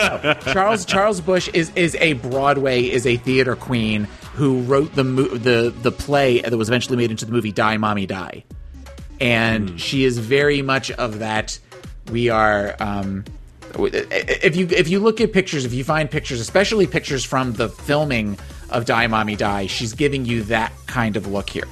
Charles 0.53 0.85
Charles 0.85 1.21
Busch 1.21 1.49
is 1.55 1.71
is 1.77 1.95
a 2.01 2.15
Broadway 2.15 2.83
is 2.83 3.07
a 3.07 3.17
theater 3.17 3.55
queen 3.55 4.09
who 4.35 4.63
wrote 4.63 4.95
the 4.97 5.05
mo- 5.05 5.29
the 5.29 5.73
the 5.83 5.93
play 5.93 6.41
that 6.41 6.57
was 6.57 6.69
eventually 6.69 6.97
made 6.97 7.13
into 7.13 7.25
the 7.25 7.31
movie 7.33 7.53
Die 7.53 7.77
Mommie 7.77 8.07
Die, 8.07 8.45
and 9.21 9.81
she 9.81 10.05
is 10.05 10.19
very 10.19 10.61
much 10.63 10.91
of 10.91 11.21
that. 11.21 11.59
We 12.11 12.29
are. 12.29 12.75
Um, 12.81 13.25
if 13.77 14.57
you 14.57 14.67
if 14.69 14.89
you 14.89 14.99
look 14.99 15.21
at 15.21 15.33
pictures, 15.33 15.65
if 15.65 15.73
you 15.73 15.85
find 15.85 16.11
pictures, 16.11 16.41
especially 16.41 16.89
pictures 16.89 17.25
from 17.25 17.53
the 17.53 17.69
filming 17.69 18.37
of 18.71 18.85
Die 18.85 19.07
Mommie 19.07 19.37
Die, 19.37 19.67
she's 19.67 19.93
giving 19.93 20.25
you 20.25 20.43
that 20.45 20.73
kind 20.87 21.17
of 21.17 21.29
look 21.29 21.51
here. 21.51 21.69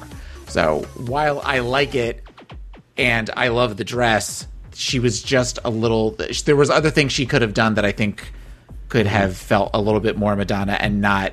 So 0.47 0.87
while 0.97 1.41
I 1.41 1.59
like 1.59 1.97
it 1.97 2.23
and 2.97 3.31
I 3.37 3.49
love 3.49 3.77
the 3.77 3.85
dress, 3.85 4.47
she 4.77 4.99
was 4.99 5.23
just 5.23 5.59
a 5.65 5.71
little. 5.71 6.17
There 6.45 6.57
was 6.57 6.71
other 6.71 6.91
things 6.91 7.13
she 7.13 7.27
could 7.27 7.43
have 7.43 7.55
done 7.55 7.75
that 7.75 7.85
I 7.85 7.93
think 7.93 8.33
could 8.89 9.07
have 9.07 9.37
felt 9.37 9.71
a 9.75 9.81
little 9.81 10.01
bit 10.01 10.17
more 10.17 10.37
Madonna 10.37 10.77
and 10.79 11.01
not 11.01 11.33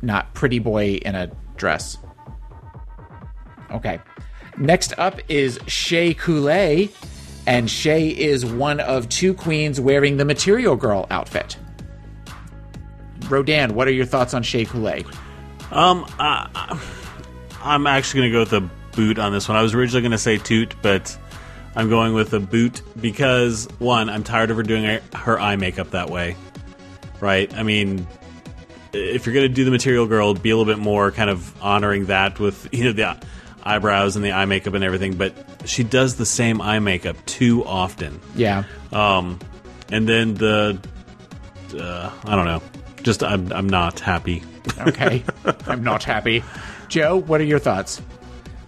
not 0.00 0.32
pretty 0.34 0.58
boy 0.58 0.94
in 0.94 1.14
a 1.14 1.30
dress. 1.56 1.98
Okay. 3.70 4.00
Next 4.58 4.92
up 4.98 5.18
is 5.28 5.58
Shea 5.66 6.14
Couleé, 6.14 6.90
and 7.46 7.70
Shea 7.70 8.08
is 8.08 8.44
one 8.44 8.80
of 8.80 9.08
two 9.08 9.34
queens 9.34 9.80
wearing 9.80 10.18
the 10.18 10.24
Material 10.24 10.76
Girl 10.76 11.06
outfit. 11.10 11.56
Rodan, 13.28 13.74
what 13.74 13.88
are 13.88 13.92
your 13.92 14.04
thoughts 14.04 14.34
on 14.34 14.42
Shea 14.42 14.66
Couleé? 14.66 15.06
Um, 15.70 16.04
uh, 16.18 16.78
I'm 17.62 17.86
actually 17.86 18.20
going 18.20 18.30
to 18.30 18.36
go 18.36 18.40
with 18.40 18.52
a 18.52 18.94
boot 18.94 19.18
on 19.18 19.32
this 19.32 19.48
one. 19.48 19.56
I 19.56 19.62
was 19.62 19.74
originally 19.74 20.02
going 20.02 20.12
to 20.12 20.18
say 20.18 20.36
toot, 20.36 20.74
but 20.82 21.16
I'm 21.74 21.88
going 21.88 22.14
with 22.14 22.32
a 22.34 22.40
boot 22.40 22.82
because 23.00 23.66
one, 23.78 24.08
I'm 24.10 24.24
tired 24.24 24.50
of 24.50 24.56
her 24.56 24.62
doing 24.62 24.84
her, 24.84 25.00
her 25.14 25.40
eye 25.40 25.56
makeup 25.56 25.90
that 25.90 26.10
way. 26.10 26.36
Right? 27.20 27.52
I 27.54 27.62
mean, 27.62 28.06
if 28.92 29.26
you're 29.26 29.34
going 29.34 29.48
to 29.48 29.54
do 29.54 29.64
the 29.64 29.70
Material 29.70 30.06
Girl, 30.06 30.34
be 30.34 30.50
a 30.50 30.56
little 30.56 30.70
bit 30.72 30.80
more 30.80 31.10
kind 31.10 31.30
of 31.30 31.62
honoring 31.62 32.06
that 32.06 32.38
with 32.38 32.68
you 32.72 32.84
know 32.84 32.92
the 32.92 33.16
eyebrows 33.62 34.16
and 34.16 34.24
the 34.24 34.32
eye 34.32 34.44
makeup 34.44 34.74
and 34.74 34.84
everything. 34.84 35.16
But 35.16 35.34
she 35.64 35.84
does 35.84 36.16
the 36.16 36.26
same 36.26 36.60
eye 36.60 36.78
makeup 36.78 37.16
too 37.26 37.64
often. 37.64 38.20
Yeah. 38.34 38.64
Um, 38.90 39.38
and 39.90 40.08
then 40.08 40.34
the 40.34 40.78
uh, 41.78 42.12
I 42.24 42.36
don't 42.36 42.46
know. 42.46 42.62
Just 43.02 43.22
I'm 43.22 43.52
I'm 43.52 43.68
not 43.68 44.00
happy. 44.00 44.42
Okay. 44.78 45.24
I'm 45.66 45.82
not 45.82 46.04
happy. 46.04 46.44
Joe, 46.88 47.16
what 47.16 47.40
are 47.40 47.44
your 47.44 47.58
thoughts? 47.58 48.02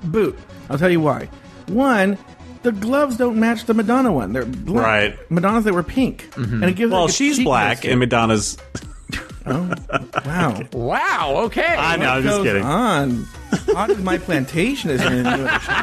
Boot. 0.03 0.39
I'll 0.71 0.79
tell 0.79 0.91
you 0.91 1.01
why. 1.01 1.29
One, 1.67 2.19
the 2.65 2.73
gloves 2.73 3.17
don't 3.17 3.39
match 3.39 3.67
the 3.67 3.75
Madonna 3.75 4.13
one. 4.13 4.33
They're 4.33 4.45
black. 4.45 4.85
Right. 4.85 5.17
Madonna's 5.31 5.63
they 5.65 5.71
were 5.71 5.85
pink, 5.85 6.29
and 6.37 6.65
it 6.65 6.75
gives. 6.75 6.91
well, 6.91 7.03
like 7.03 7.11
a 7.11 7.13
she's 7.13 7.39
black 7.45 7.83
to 7.83 7.91
and. 7.91 8.01
Madonna's. 8.01 8.59
Oh, 9.47 9.75
wow. 10.25 10.59
Wow. 10.73 11.35
Okay. 11.45 11.67
I 11.67 11.97
know. 11.97 12.07
What 12.07 12.17
I'm 12.17 12.23
just 12.23 12.43
kidding. 12.45 12.65
On. 12.65 13.25
Hot 13.75 13.91
as 13.91 13.99
my 13.99 14.17
plantation 14.17 14.89
is 14.89 15.03
going 15.03 15.23
to 15.23 15.37
do 15.37 15.43
the 15.43 15.59
show. 15.59 15.75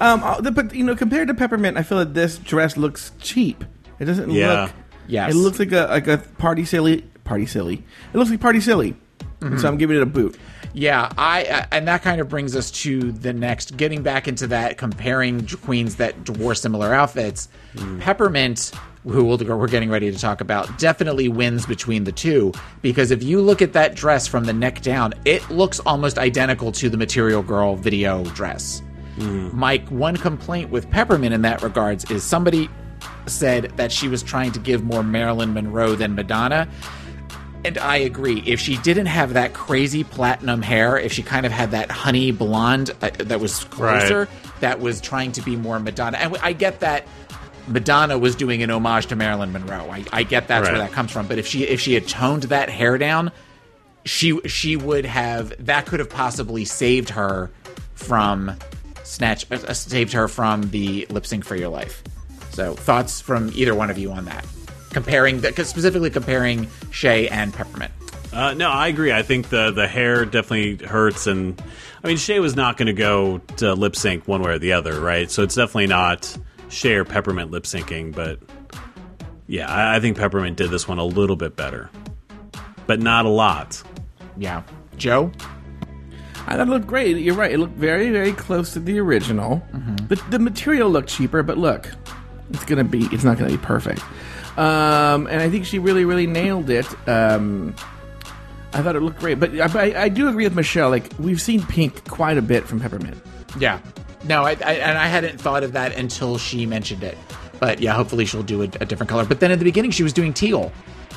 um, 0.00 0.20
uh, 0.24 0.40
but 0.50 0.74
you 0.74 0.82
know, 0.82 0.96
compared 0.96 1.28
to 1.28 1.34
Peppermint, 1.34 1.76
I 1.76 1.84
feel 1.84 1.98
that 1.98 2.14
this 2.14 2.38
dress 2.38 2.76
looks 2.76 3.12
cheap. 3.20 3.62
It 4.00 4.06
doesn't 4.06 4.32
Yeah. 4.32 4.62
look. 4.64 4.72
Yes. 5.06 5.30
It 5.32 5.36
looks 5.36 5.60
like 5.60 5.70
a 5.70 5.86
like 5.88 6.08
a 6.08 6.18
party 6.18 6.64
silly 6.64 7.02
party 7.24 7.46
silly. 7.46 7.84
It 8.12 8.16
looks 8.16 8.30
like 8.30 8.40
party 8.40 8.60
silly. 8.60 8.96
Mm-hmm. 9.40 9.58
So 9.58 9.68
I'm 9.68 9.76
giving 9.76 9.96
it 9.96 10.02
a 10.02 10.06
boot. 10.06 10.36
Yeah, 10.74 11.12
I 11.18 11.44
uh, 11.44 11.66
and 11.70 11.86
that 11.88 12.02
kind 12.02 12.20
of 12.20 12.28
brings 12.28 12.56
us 12.56 12.70
to 12.82 13.12
the 13.12 13.32
next. 13.32 13.76
Getting 13.76 14.02
back 14.02 14.26
into 14.26 14.46
that, 14.48 14.78
comparing 14.78 15.46
queens 15.46 15.96
that 15.96 16.30
wore 16.30 16.54
similar 16.54 16.94
outfits. 16.94 17.48
Peppermint, 18.00 18.72
who 19.04 19.24
we're 19.24 19.68
getting 19.68 19.90
ready 19.90 20.10
to 20.10 20.18
talk 20.18 20.40
about, 20.40 20.78
definitely 20.78 21.28
wins 21.28 21.66
between 21.66 22.04
the 22.04 22.12
two 22.12 22.52
because 22.80 23.10
if 23.10 23.22
you 23.22 23.40
look 23.40 23.60
at 23.60 23.72
that 23.74 23.94
dress 23.94 24.26
from 24.26 24.44
the 24.44 24.52
neck 24.52 24.80
down, 24.82 25.12
it 25.24 25.48
looks 25.50 25.80
almost 25.80 26.18
identical 26.18 26.72
to 26.72 26.88
the 26.88 26.96
Material 26.96 27.42
Girl 27.42 27.76
video 27.76 28.24
dress. 28.26 28.82
Mike, 29.54 29.86
one 29.88 30.16
complaint 30.16 30.70
with 30.70 30.88
Peppermint 30.90 31.34
in 31.34 31.42
that 31.42 31.62
regards 31.62 32.10
is 32.10 32.22
somebody 32.22 32.68
said 33.26 33.64
that 33.76 33.92
she 33.92 34.08
was 34.08 34.22
trying 34.22 34.52
to 34.52 34.58
give 34.58 34.82
more 34.84 35.02
Marilyn 35.02 35.52
Monroe 35.52 35.94
than 35.94 36.14
Madonna. 36.14 36.66
And 37.64 37.78
I 37.78 37.96
agree. 37.98 38.42
If 38.44 38.58
she 38.60 38.76
didn't 38.78 39.06
have 39.06 39.34
that 39.34 39.54
crazy 39.54 40.02
platinum 40.02 40.62
hair, 40.62 40.98
if 40.98 41.12
she 41.12 41.22
kind 41.22 41.46
of 41.46 41.52
had 41.52 41.70
that 41.70 41.90
honey 41.90 42.32
blonde 42.32 42.90
uh, 43.00 43.10
that 43.18 43.40
was 43.40 43.64
closer, 43.64 44.28
that 44.60 44.80
was 44.80 45.00
trying 45.00 45.32
to 45.32 45.42
be 45.42 45.54
more 45.54 45.78
Madonna. 45.78 46.18
And 46.18 46.36
I 46.38 46.54
get 46.54 46.80
that 46.80 47.06
Madonna 47.68 48.18
was 48.18 48.34
doing 48.34 48.62
an 48.62 48.70
homage 48.70 49.06
to 49.06 49.16
Marilyn 49.16 49.52
Monroe. 49.52 49.88
I, 49.90 50.04
I 50.12 50.22
get 50.24 50.48
that's 50.48 50.68
where 50.68 50.78
that 50.78 50.92
comes 50.92 51.12
from. 51.12 51.28
But 51.28 51.38
if 51.38 51.46
she 51.46 51.64
if 51.64 51.80
she 51.80 51.94
had 51.94 52.08
toned 52.08 52.44
that 52.44 52.68
hair 52.68 52.98
down, 52.98 53.30
she 54.04 54.40
she 54.48 54.76
would 54.76 55.04
have 55.04 55.64
that 55.66 55.86
could 55.86 56.00
have 56.00 56.10
possibly 56.10 56.64
saved 56.64 57.10
her 57.10 57.50
from 57.94 58.56
snatch 59.04 59.50
uh, 59.52 59.72
saved 59.72 60.12
her 60.12 60.26
from 60.26 60.70
the 60.70 61.06
lip 61.10 61.26
sync 61.26 61.44
for 61.44 61.54
your 61.54 61.68
life. 61.68 62.02
So 62.50 62.74
thoughts 62.74 63.20
from 63.20 63.50
either 63.54 63.74
one 63.74 63.90
of 63.90 63.98
you 63.98 64.10
on 64.10 64.24
that? 64.24 64.44
Comparing 64.92 65.40
the, 65.40 65.52
'cause 65.52 65.68
specifically 65.68 66.10
comparing 66.10 66.68
Shea 66.90 67.28
and 67.28 67.52
Peppermint. 67.52 67.92
Uh, 68.32 68.54
no, 68.54 68.70
I 68.70 68.88
agree. 68.88 69.12
I 69.12 69.22
think 69.22 69.48
the 69.48 69.70
the 69.70 69.86
hair 69.86 70.24
definitely 70.24 70.86
hurts, 70.86 71.26
and 71.26 71.60
I 72.02 72.08
mean 72.08 72.16
Shea 72.16 72.40
was 72.40 72.56
not 72.56 72.76
going 72.76 72.86
to 72.86 72.92
go 72.92 73.38
to 73.58 73.74
lip 73.74 73.94
sync 73.96 74.26
one 74.28 74.42
way 74.42 74.52
or 74.52 74.58
the 74.58 74.72
other, 74.72 75.00
right? 75.00 75.30
So 75.30 75.42
it's 75.42 75.54
definitely 75.54 75.86
not 75.88 76.34
Shea 76.68 76.94
or 76.94 77.04
Peppermint 77.04 77.50
lip 77.50 77.64
syncing, 77.64 78.14
but 78.14 78.38
yeah, 79.46 79.70
I, 79.70 79.96
I 79.96 80.00
think 80.00 80.16
Peppermint 80.16 80.56
did 80.56 80.70
this 80.70 80.88
one 80.88 80.98
a 80.98 81.04
little 81.04 81.36
bit 81.36 81.56
better, 81.56 81.90
but 82.86 83.00
not 83.00 83.26
a 83.26 83.30
lot. 83.30 83.82
Yeah, 84.38 84.62
Joe. 84.96 85.30
I 86.46 86.56
thought 86.56 86.68
it 86.68 86.70
looked 86.70 86.86
great. 86.86 87.16
You're 87.18 87.34
right. 87.34 87.52
It 87.52 87.58
looked 87.58 87.76
very, 87.76 88.10
very 88.10 88.32
close 88.32 88.72
to 88.72 88.80
the 88.80 88.98
original. 88.98 89.62
The, 90.08 90.16
the 90.30 90.38
material 90.38 90.90
looked 90.90 91.08
cheaper, 91.08 91.42
but 91.42 91.56
look, 91.56 91.88
it's 92.50 92.64
gonna 92.64 92.82
be. 92.84 93.04
It's 93.12 93.24
not 93.24 93.38
gonna 93.38 93.50
be 93.50 93.58
perfect. 93.58 94.02
Um, 94.56 95.26
and 95.26 95.40
I 95.40 95.48
think 95.48 95.64
she 95.64 95.78
really, 95.78 96.04
really 96.04 96.26
nailed 96.26 96.68
it. 96.68 96.86
Um, 97.08 97.74
I 98.74 98.82
thought 98.82 98.96
it 98.96 99.00
looked 99.00 99.18
great, 99.18 99.38
but 99.40 99.58
I, 99.58 100.02
I, 100.04 100.08
do 100.08 100.28
agree 100.28 100.44
with 100.44 100.54
Michelle. 100.54 100.90
Like 100.90 101.10
we've 101.18 101.40
seen 101.40 101.62
pink 101.62 102.08
quite 102.08 102.38
a 102.38 102.42
bit 102.42 102.64
from 102.66 102.80
Peppermint. 102.80 103.20
Yeah. 103.58 103.80
No, 104.24 104.44
I, 104.44 104.50
I 104.64 104.74
and 104.74 104.98
I 104.98 105.06
hadn't 105.06 105.40
thought 105.40 105.62
of 105.62 105.72
that 105.72 105.96
until 105.96 106.38
she 106.38 106.64
mentioned 106.66 107.02
it. 107.02 107.18
But 107.60 107.80
yeah, 107.80 107.94
hopefully 107.94 108.24
she'll 108.24 108.42
do 108.42 108.62
a, 108.62 108.64
a 108.80 108.86
different 108.86 109.10
color. 109.10 109.24
But 109.24 109.40
then 109.40 109.50
at 109.50 109.58
the 109.58 109.64
beginning, 109.64 109.90
she 109.90 110.02
was 110.02 110.12
doing 110.12 110.32
teal. 110.32 110.72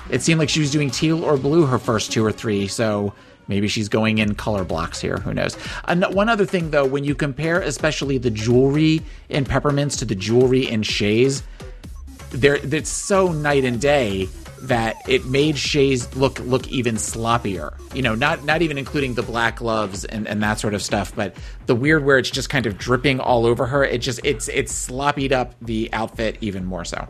It 0.09 0.21
seemed 0.21 0.39
like 0.39 0.49
she 0.49 0.59
was 0.59 0.71
doing 0.71 0.91
teal 0.91 1.23
or 1.23 1.37
blue 1.37 1.65
her 1.65 1.79
first 1.79 2.11
two 2.11 2.25
or 2.25 2.31
three. 2.31 2.67
So 2.67 3.13
maybe 3.47 3.67
she's 3.67 3.89
going 3.89 4.17
in 4.17 4.35
color 4.35 4.63
blocks 4.63 4.99
here. 5.01 5.17
Who 5.17 5.33
knows? 5.33 5.57
And 5.85 6.03
one 6.13 6.29
other 6.29 6.45
thing 6.45 6.71
though, 6.71 6.85
when 6.85 7.03
you 7.03 7.15
compare 7.15 7.61
especially 7.61 8.17
the 8.17 8.29
jewelry 8.29 9.01
in 9.29 9.45
peppermints 9.45 9.97
to 9.97 10.05
the 10.05 10.15
jewelry 10.15 10.67
in 10.67 10.83
Shea's, 10.83 11.43
there 12.31 12.55
it's 12.55 12.89
so 12.89 13.31
night 13.31 13.63
and 13.63 13.79
day 13.79 14.27
that 14.61 14.97
it 15.07 15.25
made 15.25 15.57
Shea's 15.57 16.13
look 16.15 16.39
look 16.39 16.67
even 16.67 16.95
sloppier. 16.95 17.73
You 17.93 18.01
know, 18.01 18.15
not 18.15 18.43
not 18.43 18.61
even 18.61 18.77
including 18.77 19.13
the 19.13 19.23
black 19.23 19.57
gloves 19.57 20.05
and, 20.05 20.27
and 20.27 20.41
that 20.43 20.59
sort 20.59 20.73
of 20.73 20.81
stuff, 20.81 21.15
but 21.15 21.35
the 21.65 21.75
weird 21.75 22.03
where 22.03 22.17
it's 22.17 22.29
just 22.29 22.49
kind 22.49 22.65
of 22.65 22.77
dripping 22.77 23.19
all 23.19 23.45
over 23.45 23.65
her. 23.65 23.83
It 23.83 23.99
just 23.99 24.19
it's 24.23 24.47
it's 24.47 24.87
sloppied 24.87 25.31
up 25.31 25.53
the 25.61 25.89
outfit 25.93 26.37
even 26.41 26.65
more 26.65 26.85
so. 26.85 27.07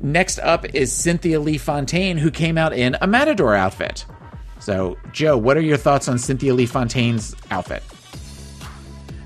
Next 0.00 0.38
up 0.40 0.64
is 0.74 0.92
Cynthia 0.92 1.40
Lee 1.40 1.58
Fontaine, 1.58 2.18
who 2.18 2.30
came 2.30 2.56
out 2.56 2.72
in 2.72 2.96
a 3.00 3.06
Matador 3.06 3.54
outfit. 3.54 4.04
So, 4.60 4.96
Joe, 5.12 5.36
what 5.36 5.56
are 5.56 5.60
your 5.60 5.76
thoughts 5.76 6.08
on 6.08 6.18
Cynthia 6.18 6.54
Lee 6.54 6.66
Fontaine's 6.66 7.34
outfit? 7.50 7.82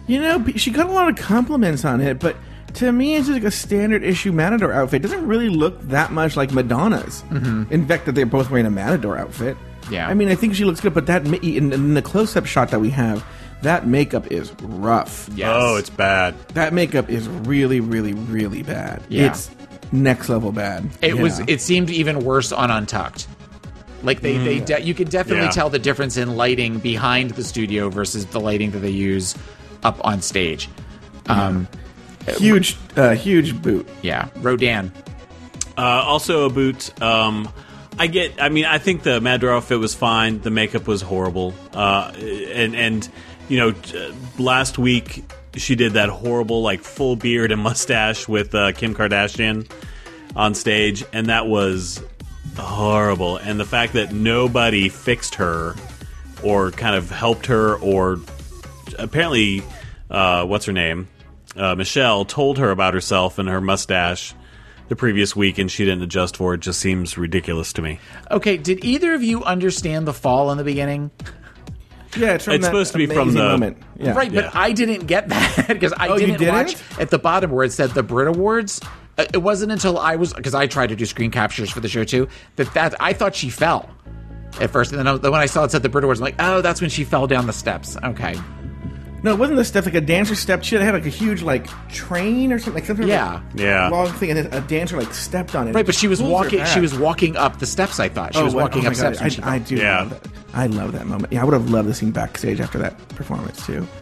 You 0.07 0.21
know, 0.21 0.45
she 0.57 0.71
got 0.71 0.89
a 0.89 0.93
lot 0.93 1.09
of 1.09 1.17
compliments 1.17 1.85
on 1.85 2.01
it, 2.01 2.19
but 2.19 2.37
to 2.75 2.91
me, 2.93 3.17
it's 3.17 3.27
just 3.27 3.39
like 3.41 3.47
a 3.47 3.51
standard 3.51 4.03
issue 4.03 4.33
Matador 4.33 4.73
outfit. 4.73 5.05
It 5.05 5.09
doesn't 5.09 5.27
really 5.27 5.49
look 5.49 5.81
that 5.89 6.13
much 6.13 6.37
like 6.37 6.53
Madonna's. 6.53 7.23
Mhm. 7.31 7.71
In 7.71 7.87
fact, 7.87 8.07
that 8.07 8.13
they're 8.15 8.27
both 8.27 8.51
wearing 8.51 8.67
a 8.67 8.71
Matador 8.71 9.19
outfit. 9.19 9.57
Yeah. 9.91 10.09
I 10.09 10.15
mean, 10.15 10.29
I 10.29 10.35
think 10.35 10.55
she 10.55 10.65
looks 10.65 10.81
good, 10.81 10.95
but 10.95 11.07
that 11.07 11.27
in, 11.27 11.73
in 11.73 11.95
the 11.95 12.03
close-up 12.03 12.47
shot 12.47 12.71
that 12.71 12.81
we 12.81 12.91
have, 12.91 13.25
that 13.63 13.87
makeup 13.87 14.31
is 14.33 14.53
rough. 14.63 15.29
Yes. 15.35 15.49
Oh, 15.53 15.77
it's 15.77 15.91
bad. 15.91 16.35
That 16.55 16.73
makeup 16.73 17.11
is 17.11 17.29
really, 17.29 17.81
really, 17.81 18.13
really 18.15 18.63
bad. 18.63 19.03
Yeah. 19.09 19.27
It's 19.27 19.51
next 19.93 20.29
level 20.29 20.51
bad. 20.53 20.89
It 21.03 21.19
was. 21.19 21.41
It 21.47 21.61
seemed 21.61 21.91
even 21.91 22.21
worse 22.21 22.53
on 22.53 22.71
Untucked. 22.71 23.27
Like 24.05 24.21
they, 24.21 24.37
they 24.39 24.61
Mm. 24.61 24.67
de- 24.67 24.83
you 24.83 24.95
could 24.95 25.11
definitely 25.11 25.45
Yeah. 25.45 25.51
tell 25.51 25.71
the 25.71 25.79
difference 25.79 26.17
in 26.17 26.37
lighting 26.37 26.79
behind 26.79 27.33
the 27.33 27.45
studio 27.45 27.89
versus 27.89 28.27
the 28.27 28.41
lighting 28.41 28.71
that 28.73 28.81
they 28.81 28.91
use 28.91 29.37
up 29.85 30.01
on 30.03 30.23
stage. 30.23 30.69
Um, 31.27 31.69
huge, 32.27 32.77
uh, 32.97 33.15
huge 33.15 33.61
boot. 33.61 33.89
Yeah, 34.03 34.29
Rodan. 34.37 34.93
Uh, 35.77 35.81
also 35.81 36.47
a 36.47 36.51
boot. 36.51 37.01
Um, 37.03 37.49
I 37.99 38.07
get. 38.07 38.41
I 38.41 38.49
mean, 38.49 38.65
I 38.65 38.79
think 38.79 39.03
the 39.03 39.21
Madra 39.21 39.57
outfit 39.57 39.79
was 39.79 39.95
fine. 39.95 40.41
The 40.41 40.51
makeup 40.51 40.87
was 40.87 41.03
horrible. 41.03 41.55
Uh, 41.73 42.13
and 42.17 42.75
and 42.75 43.09
you 43.49 43.59
know, 43.59 43.75
last 44.39 44.79
week 44.79 45.25
she 45.57 45.75
did 45.75 45.95
that 45.95 46.09
horrible 46.09 46.63
like 46.63 46.81
full 46.81 47.17
beard 47.17 47.53
and 47.53 47.61
mustache 47.63 48.29
with 48.29 48.55
uh, 48.55 48.73
Kim 48.73 48.95
Kardashian 48.95 49.71
on 50.35 50.55
stage, 50.55 51.05
and 51.13 51.27
that 51.27 51.47
was 51.47 52.03
horrible. 52.57 53.37
And 53.37 53.59
the 53.59 53.65
fact 53.65 53.95
that 53.95 54.13
nobody 54.13 54.89
fixed 54.89 55.37
her 55.37 55.75
or 56.43 56.71
kind 56.71 56.97
of 56.97 57.11
helped 57.11 57.47
her 57.47 57.77
or 57.77 58.19
apparently, 58.99 59.63
uh, 60.11 60.45
what's 60.45 60.67
her 60.67 60.73
name? 60.73 61.09
Uh, 61.57 61.75
Michelle 61.75 62.25
told 62.25 62.59
her 62.59 62.71
about 62.71 62.95
herself 62.95 63.39
and 63.39 63.49
her 63.49 63.61
mustache 63.61 64.35
the 64.89 64.97
previous 64.97 65.35
week, 65.37 65.59
and 65.59 65.71
she 65.71 65.85
didn't 65.85 66.03
adjust 66.03 66.37
for 66.37 66.55
it. 66.55 66.61
Just 66.61 66.81
seems 66.81 67.17
ridiculous 67.19 67.73
to 67.75 67.83
me. 67.83 67.99
Okay, 68.31 68.57
did 68.57 68.85
either 68.85 69.15
of 69.15 69.23
you 69.23 69.43
understand 69.45 70.07
the 70.07 70.13
fall 70.15 70.51
in 70.51 70.59
the 70.59 70.65
beginning? 70.65 71.11
Yeah, 72.17 72.35
it's 72.35 72.45
from 72.45 72.55
It's 72.55 72.67
supposed 72.67 72.93
to 72.93 72.99
be 72.99 73.07
from 73.07 73.33
the- 73.33 73.41
moment. 73.43 73.79
Yeah. 73.99 74.13
Right, 74.13 74.33
but 74.33 74.55
I 74.55 74.73
didn't 74.73 75.07
get 75.07 75.29
that 75.31 75.65
because 75.69 75.93
I 75.95 76.09
Oh, 76.09 76.19
didn't, 76.19 76.39
didn't? 76.39 76.55
watch 76.55 76.77
at 76.99 77.11
the 77.11 77.19
bottom 77.19 77.51
where 77.51 77.65
it 77.65 77.73
said 77.73 77.91
the 77.91 78.03
Brit 78.03 78.29
Awards. 78.29 78.81
uh, 79.17 79.25
It 79.33 79.39
wasn't 79.43 79.73
until 79.73 79.99
I 79.99 80.17
was 80.17 80.35
because 80.35 80.55
I 80.55 80.67
tried 80.67 80.89
to 80.89 80.97
do 80.97 81.07
screen 81.07 81.31
captures 81.31 81.71
for 81.71 81.81
the 81.81 81.89
show 81.89 82.05
too 82.05 82.29
that 82.57 82.73
that 82.75 82.95
I 83.01 83.13
thought 83.15 83.35
she 83.35 83.49
fell 83.49 83.89
at 84.61 84.69
first, 84.71 84.91
and 84.93 84.99
then, 84.99 85.09
I, 85.09 85.17
then 85.17 85.33
when 85.33 85.41
I 85.41 85.47
saw 85.47 85.65
it 85.65 85.71
said 85.71 85.83
the 85.83 85.89
Brit 85.89 86.05
Awards, 86.05 86.21
I'm 86.21 86.25
like, 86.25 86.35
oh, 86.39 86.61
that's 86.61 86.83
when 86.83 86.91
she 86.91 87.05
fell 87.05 87.27
down 87.27 87.47
the 87.47 87.53
steps. 87.55 87.97
Okay, 88.05 88.39
No, 89.23 89.33
it 89.33 89.39
wasn't 89.39 89.57
the 89.59 89.65
step 89.65 89.85
like 89.85 89.95
a 89.95 90.01
dancer 90.01 90.35
step. 90.35 90.65
She 90.65 90.75
had 90.75 90.93
like 90.95 91.07
a 91.07 91.09
huge 91.11 91.43
like 91.43 91.67
train 91.89 92.53
or 92.53 92.59
something. 92.59 92.75
Like 92.75 92.87
some 92.87 92.97
sort 92.97 93.05
of, 93.05 93.09
Yeah. 93.11 93.35
like, 93.35 93.43
Yeah. 93.55 93.89
long 93.89 94.09
thing, 94.09 94.31
and 94.31 94.39
then 94.39 94.53
a 94.53 94.67
dancer 94.67 94.97
like 94.97 95.15
stepped 95.15 95.55
on 95.55 95.69
it. 95.69 95.75
right, 95.75 95.87
but 95.87 95.95
she 95.95 96.09
was 96.09 96.21
walking. 96.23 96.65
She 96.67 96.81
was 96.81 96.97
walking 96.99 97.37
up 97.37 97.59
the 97.61 97.67
steps. 97.67 98.01
I 98.01 98.09
thought 98.09 98.35
she 98.35 98.41
Oh, 98.41 98.45
was 98.45 98.55
what- 98.55 98.61
oh 98.63 98.65
walking 98.65 98.85
oh 98.85 98.91
up 98.91 98.97
my 98.97 99.03
God, 99.03 99.15
steps. 99.17 99.19
when 99.21 99.27
I, 99.27 99.29
she 99.29 99.43
I 99.43 99.59
fell. 99.59 99.69
do. 99.69 99.77
Love 99.77 100.11
that. 100.23 100.29
I 100.55 100.67
love 100.67 100.93
that 100.93 101.07
moment. 101.07 101.33
Yeah, 101.33 101.41
I 101.41 101.45
would 101.45 101.55
have 101.55 101.71
loved 101.71 101.89
to 101.89 101.95
see 101.95 102.11
backstage 102.11 102.61
after 102.61 102.79
that 102.79 102.97
performance 103.11 103.65
too. 103.67 103.87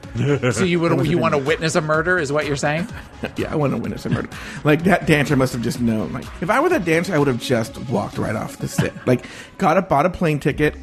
So 0.50 0.64
you 0.64 0.80
would 0.80 1.06
you 1.06 1.18
want 1.18 1.34
to 1.34 1.38
witness 1.38 1.76
a 1.76 1.80
murder? 1.80 2.18
Is 2.18 2.32
what 2.32 2.44
you're 2.46 2.56
saying? 2.56 2.88
Yeah, 3.36 3.52
I 3.52 3.54
want 3.54 3.72
to 3.74 3.78
witness 3.78 4.04
a 4.06 4.10
murder. 4.10 4.28
Like 4.64 4.82
that 4.84 5.06
dancer 5.06 5.36
must 5.36 5.52
have 5.52 5.62
just 5.62 5.80
known. 5.80 6.12
Like 6.12 6.24
if 6.40 6.50
I 6.50 6.58
were 6.58 6.68
that 6.70 6.84
dancer, 6.84 7.14
I 7.14 7.18
would 7.18 7.28
have 7.28 7.38
just 7.40 7.78
walked 7.88 8.18
right 8.18 8.34
off 8.34 8.56
the 8.56 8.66
set. 8.66 8.92
Like 9.06 9.26
got 9.58 9.76
a 9.76 9.82
bought 9.82 10.06
a 10.06 10.10
plane 10.10 10.40
ticket 10.40 10.74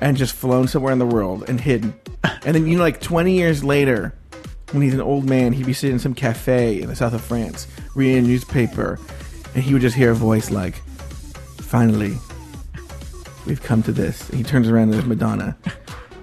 and 0.00 0.16
just 0.16 0.34
flown 0.34 0.68
somewhere 0.68 0.92
in 0.92 0.98
the 0.98 1.06
world 1.06 1.48
and 1.48 1.60
hidden. 1.60 1.94
And 2.44 2.54
then 2.54 2.66
you 2.66 2.76
know, 2.76 2.82
like 2.82 3.00
twenty 3.00 3.32
years 3.36 3.62
later, 3.64 4.14
when 4.72 4.82
he's 4.82 4.94
an 4.94 5.00
old 5.00 5.28
man, 5.28 5.52
he'd 5.52 5.66
be 5.66 5.72
sitting 5.72 5.94
in 5.94 6.00
some 6.00 6.14
cafe 6.14 6.80
in 6.80 6.88
the 6.88 6.96
south 6.96 7.12
of 7.12 7.20
France 7.20 7.66
reading 7.94 8.18
a 8.18 8.22
newspaper, 8.22 8.98
and 9.54 9.62
he 9.62 9.72
would 9.72 9.82
just 9.82 9.96
hear 9.96 10.12
a 10.12 10.14
voice 10.14 10.50
like, 10.50 10.76
"Finally, 11.58 12.16
we've 13.46 13.62
come 13.62 13.82
to 13.82 13.92
this." 13.92 14.28
And 14.30 14.38
he 14.38 14.44
turns 14.44 14.68
around 14.68 14.84
and 14.84 14.94
there's 14.94 15.06
Madonna, 15.06 15.56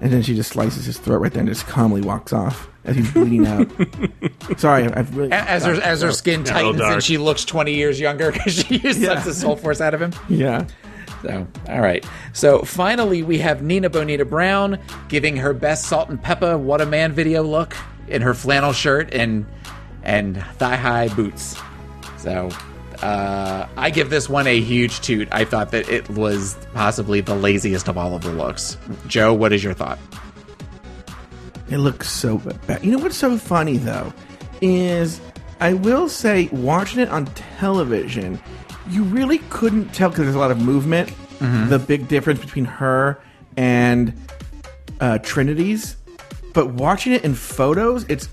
and 0.02 0.12
then 0.12 0.22
she 0.22 0.36
just 0.36 0.52
slices 0.52 0.86
his 0.86 0.98
throat 0.98 1.20
right 1.20 1.32
there 1.32 1.41
and 1.41 1.49
just 1.49 1.68
calmly 1.68 2.02
walks 2.02 2.34
off 2.34 2.70
as 2.88 2.95
he's 2.95 3.12
bleeding 3.12 3.45
out. 3.45 3.70
Sorry, 4.58 4.86
I've 4.86 5.16
really 5.16 5.32
As 5.32 5.66
her 5.66 5.74
as 5.74 6.02
her 6.02 6.12
skin 6.12 6.44
tightens 6.44 6.82
and 6.82 7.04
she 7.04 7.18
looks 7.18 7.45
20 7.45 7.74
years 7.74 7.99
younger 7.99 8.32
because 8.32 8.56
she 8.56 8.80
sucks 8.94 9.26
the 9.26 9.34
soul 9.34 9.56
force 9.56 9.82
out 9.82 9.94
of 9.94 10.02
him. 10.02 10.14
Yeah. 10.30 10.66
So, 11.22 11.48
all 11.68 11.81
right. 11.81 12.06
So 12.34 12.61
finally, 12.64 13.23
we 13.23 13.39
have 13.39 13.61
Nina 13.61 13.89
Bo'nina 13.89 14.27
Brown 14.27 14.80
giving 15.10 15.38
her 15.38 15.53
best 15.53 15.85
salt 15.85 16.10
and 16.10 16.22
pepper 16.22 16.57
"What 16.57 16.81
a 16.81 16.85
Man" 16.85 17.11
video 17.11 17.44
look 17.44 17.76
in 18.07 18.22
her 18.22 18.34
flannel 18.34 18.73
shirt 18.73 19.14
and 19.14 19.45
and 20.03 20.44
thigh 20.57 20.76
high 20.76 21.07
boots. 21.10 21.60
So. 22.18 22.49
Uh, 23.02 23.68
I 23.77 23.91
give 23.91 24.10
this 24.10 24.27
one 24.27 24.48
a 24.48 24.60
huge 24.60 25.02
toot. 25.02 25.27
I 25.31 25.45
thought 25.45 25.69
that 25.69 25.88
it 25.88 26.10
was 26.10 26.57
possibly 26.73 27.22
the 27.22 27.35
laziest 27.35 27.88
of 27.88 27.95
all 27.95 28.15
of 28.15 28.23
the 28.23 28.31
looks. 28.31 28.76
Joe, 29.06 29.35
what 29.35 29.53
is 29.53 29.64
your 29.64 29.76
thought? 29.76 29.99
It 31.69 31.77
looks 31.77 32.10
so 32.10 32.39
bad. 32.39 32.84
You 32.84 32.94
know 32.94 32.98
what's 32.98 33.15
so 33.15 33.38
funny 33.38 33.77
though 33.77 34.11
is 34.61 35.22
I 35.60 35.73
will 35.73 36.07
say 36.10 36.48
watching 36.52 36.99
it 36.99 37.10
on 37.10 37.26
television, 37.57 38.39
you 38.90 39.04
really 39.04 39.40
couldn't 39.50 39.94
tell 39.94 40.10
because 40.10 40.26
there's 40.26 40.36
a 40.36 40.40
lot 40.40 40.52
of 40.52 40.62
movement. 40.62 41.10
Mhm. 41.40 41.70
The 41.70 41.80
big 41.80 42.08
difference 42.08 42.40
between 42.40 42.66
her 42.66 43.20
and 43.56 44.14
uh, 45.00 45.20
Trinity's, 45.20 45.96
but 46.54 46.68
watching 46.72 47.14
it 47.14 47.24
in 47.24 47.36
photos, 47.36 48.04
it's 48.10 48.30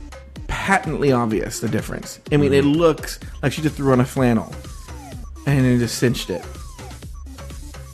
patently 0.47 1.13
obvious 1.13 1.61
the 1.61 1.69
difference. 1.69 2.19
I 2.33 2.37
mean, 2.39 2.53
it 2.55 2.65
looks 2.65 3.19
like 3.43 3.53
she 3.53 3.61
just 3.63 3.75
threw 3.77 3.93
on 3.93 4.01
a 4.01 4.05
flannel 4.07 4.51
and 5.47 5.65
then 5.65 5.79
just 5.79 5.99
cinched 5.99 6.31
it. 6.31 6.43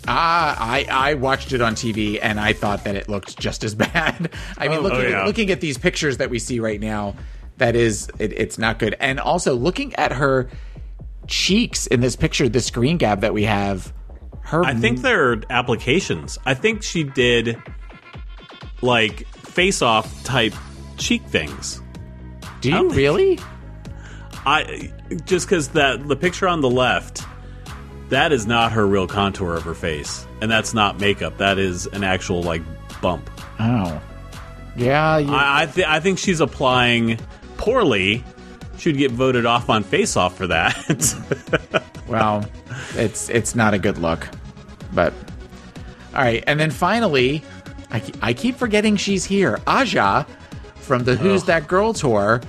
Ah, 0.08 0.56
I 0.58 0.86
I 0.90 1.14
watched 1.14 1.52
it 1.52 1.60
on 1.60 1.74
TV 1.74 2.18
and 2.20 2.40
I 2.40 2.52
thought 2.52 2.84
that 2.84 2.96
it 2.96 3.08
looked 3.08 3.38
just 3.38 3.62
as 3.64 3.74
bad. 3.86 4.30
I 4.58 4.68
mean, 4.68 4.78
Oh, 4.78 4.82
looking 4.82 4.98
oh, 5.00 5.08
yeah. 5.08 5.20
at, 5.22 5.26
looking 5.26 5.50
at 5.50 5.60
these 5.60 5.78
pictures 5.78 6.16
that 6.18 6.30
we 6.30 6.38
see 6.38 6.58
right 6.60 6.80
now, 6.80 7.14
that 7.58 7.76
is 7.76 8.08
it, 8.18 8.32
it's 8.32 8.58
not 8.58 8.78
good. 8.78 8.96
And 8.98 9.20
also 9.20 9.54
looking 9.54 9.94
at 9.96 10.12
her 10.12 10.48
cheeks 11.30 11.86
in 11.86 12.00
this 12.00 12.16
picture, 12.16 12.48
the 12.48 12.60
screen 12.60 12.98
gab 12.98 13.22
that 13.22 13.32
we 13.32 13.44
have, 13.44 13.94
her 14.42 14.64
I 14.64 14.74
think 14.74 15.00
they're 15.00 15.40
applications. 15.48 16.38
I 16.44 16.54
think 16.54 16.82
she 16.82 17.04
did 17.04 17.56
like 18.82 19.26
face 19.36 19.80
off 19.80 20.24
type 20.24 20.52
cheek 20.98 21.22
things. 21.22 21.80
Do 22.60 22.70
you 22.70 22.90
really? 22.90 23.38
I 24.44 24.92
just 25.24 25.46
because 25.46 25.68
that 25.68 26.06
the 26.06 26.16
picture 26.16 26.48
on 26.48 26.60
the 26.60 26.70
left, 26.70 27.22
that 28.08 28.32
is 28.32 28.46
not 28.46 28.72
her 28.72 28.86
real 28.86 29.06
contour 29.06 29.54
of 29.54 29.62
her 29.62 29.74
face, 29.74 30.26
and 30.42 30.50
that's 30.50 30.74
not 30.74 30.98
makeup. 30.98 31.38
That 31.38 31.58
is 31.58 31.86
an 31.86 32.02
actual 32.04 32.42
like 32.42 32.62
bump. 33.00 33.30
Oh, 33.60 34.02
yeah. 34.76 35.18
You, 35.18 35.32
I 35.32 35.62
I, 35.62 35.66
th- 35.66 35.86
I 35.86 36.00
think 36.00 36.18
she's 36.18 36.40
applying 36.40 37.18
poorly. 37.56 38.24
She'd 38.80 38.96
get 38.96 39.10
voted 39.10 39.44
off 39.44 39.68
on 39.68 39.84
Face 39.84 40.16
Off 40.16 40.34
for 40.38 40.46
that. 40.46 41.84
well, 42.08 42.46
it's 42.94 43.28
it's 43.28 43.54
not 43.54 43.74
a 43.74 43.78
good 43.78 43.98
look, 43.98 44.26
but 44.94 45.12
all 46.14 46.22
right. 46.22 46.42
And 46.46 46.58
then 46.58 46.70
finally, 46.70 47.42
I, 47.90 48.02
I 48.22 48.32
keep 48.32 48.56
forgetting 48.56 48.96
she's 48.96 49.26
here. 49.26 49.60
Aja 49.66 50.24
from 50.76 51.04
the 51.04 51.14
Who's 51.14 51.42
Ugh. 51.42 51.46
That 51.48 51.68
Girl 51.68 51.92
tour, 51.92 52.40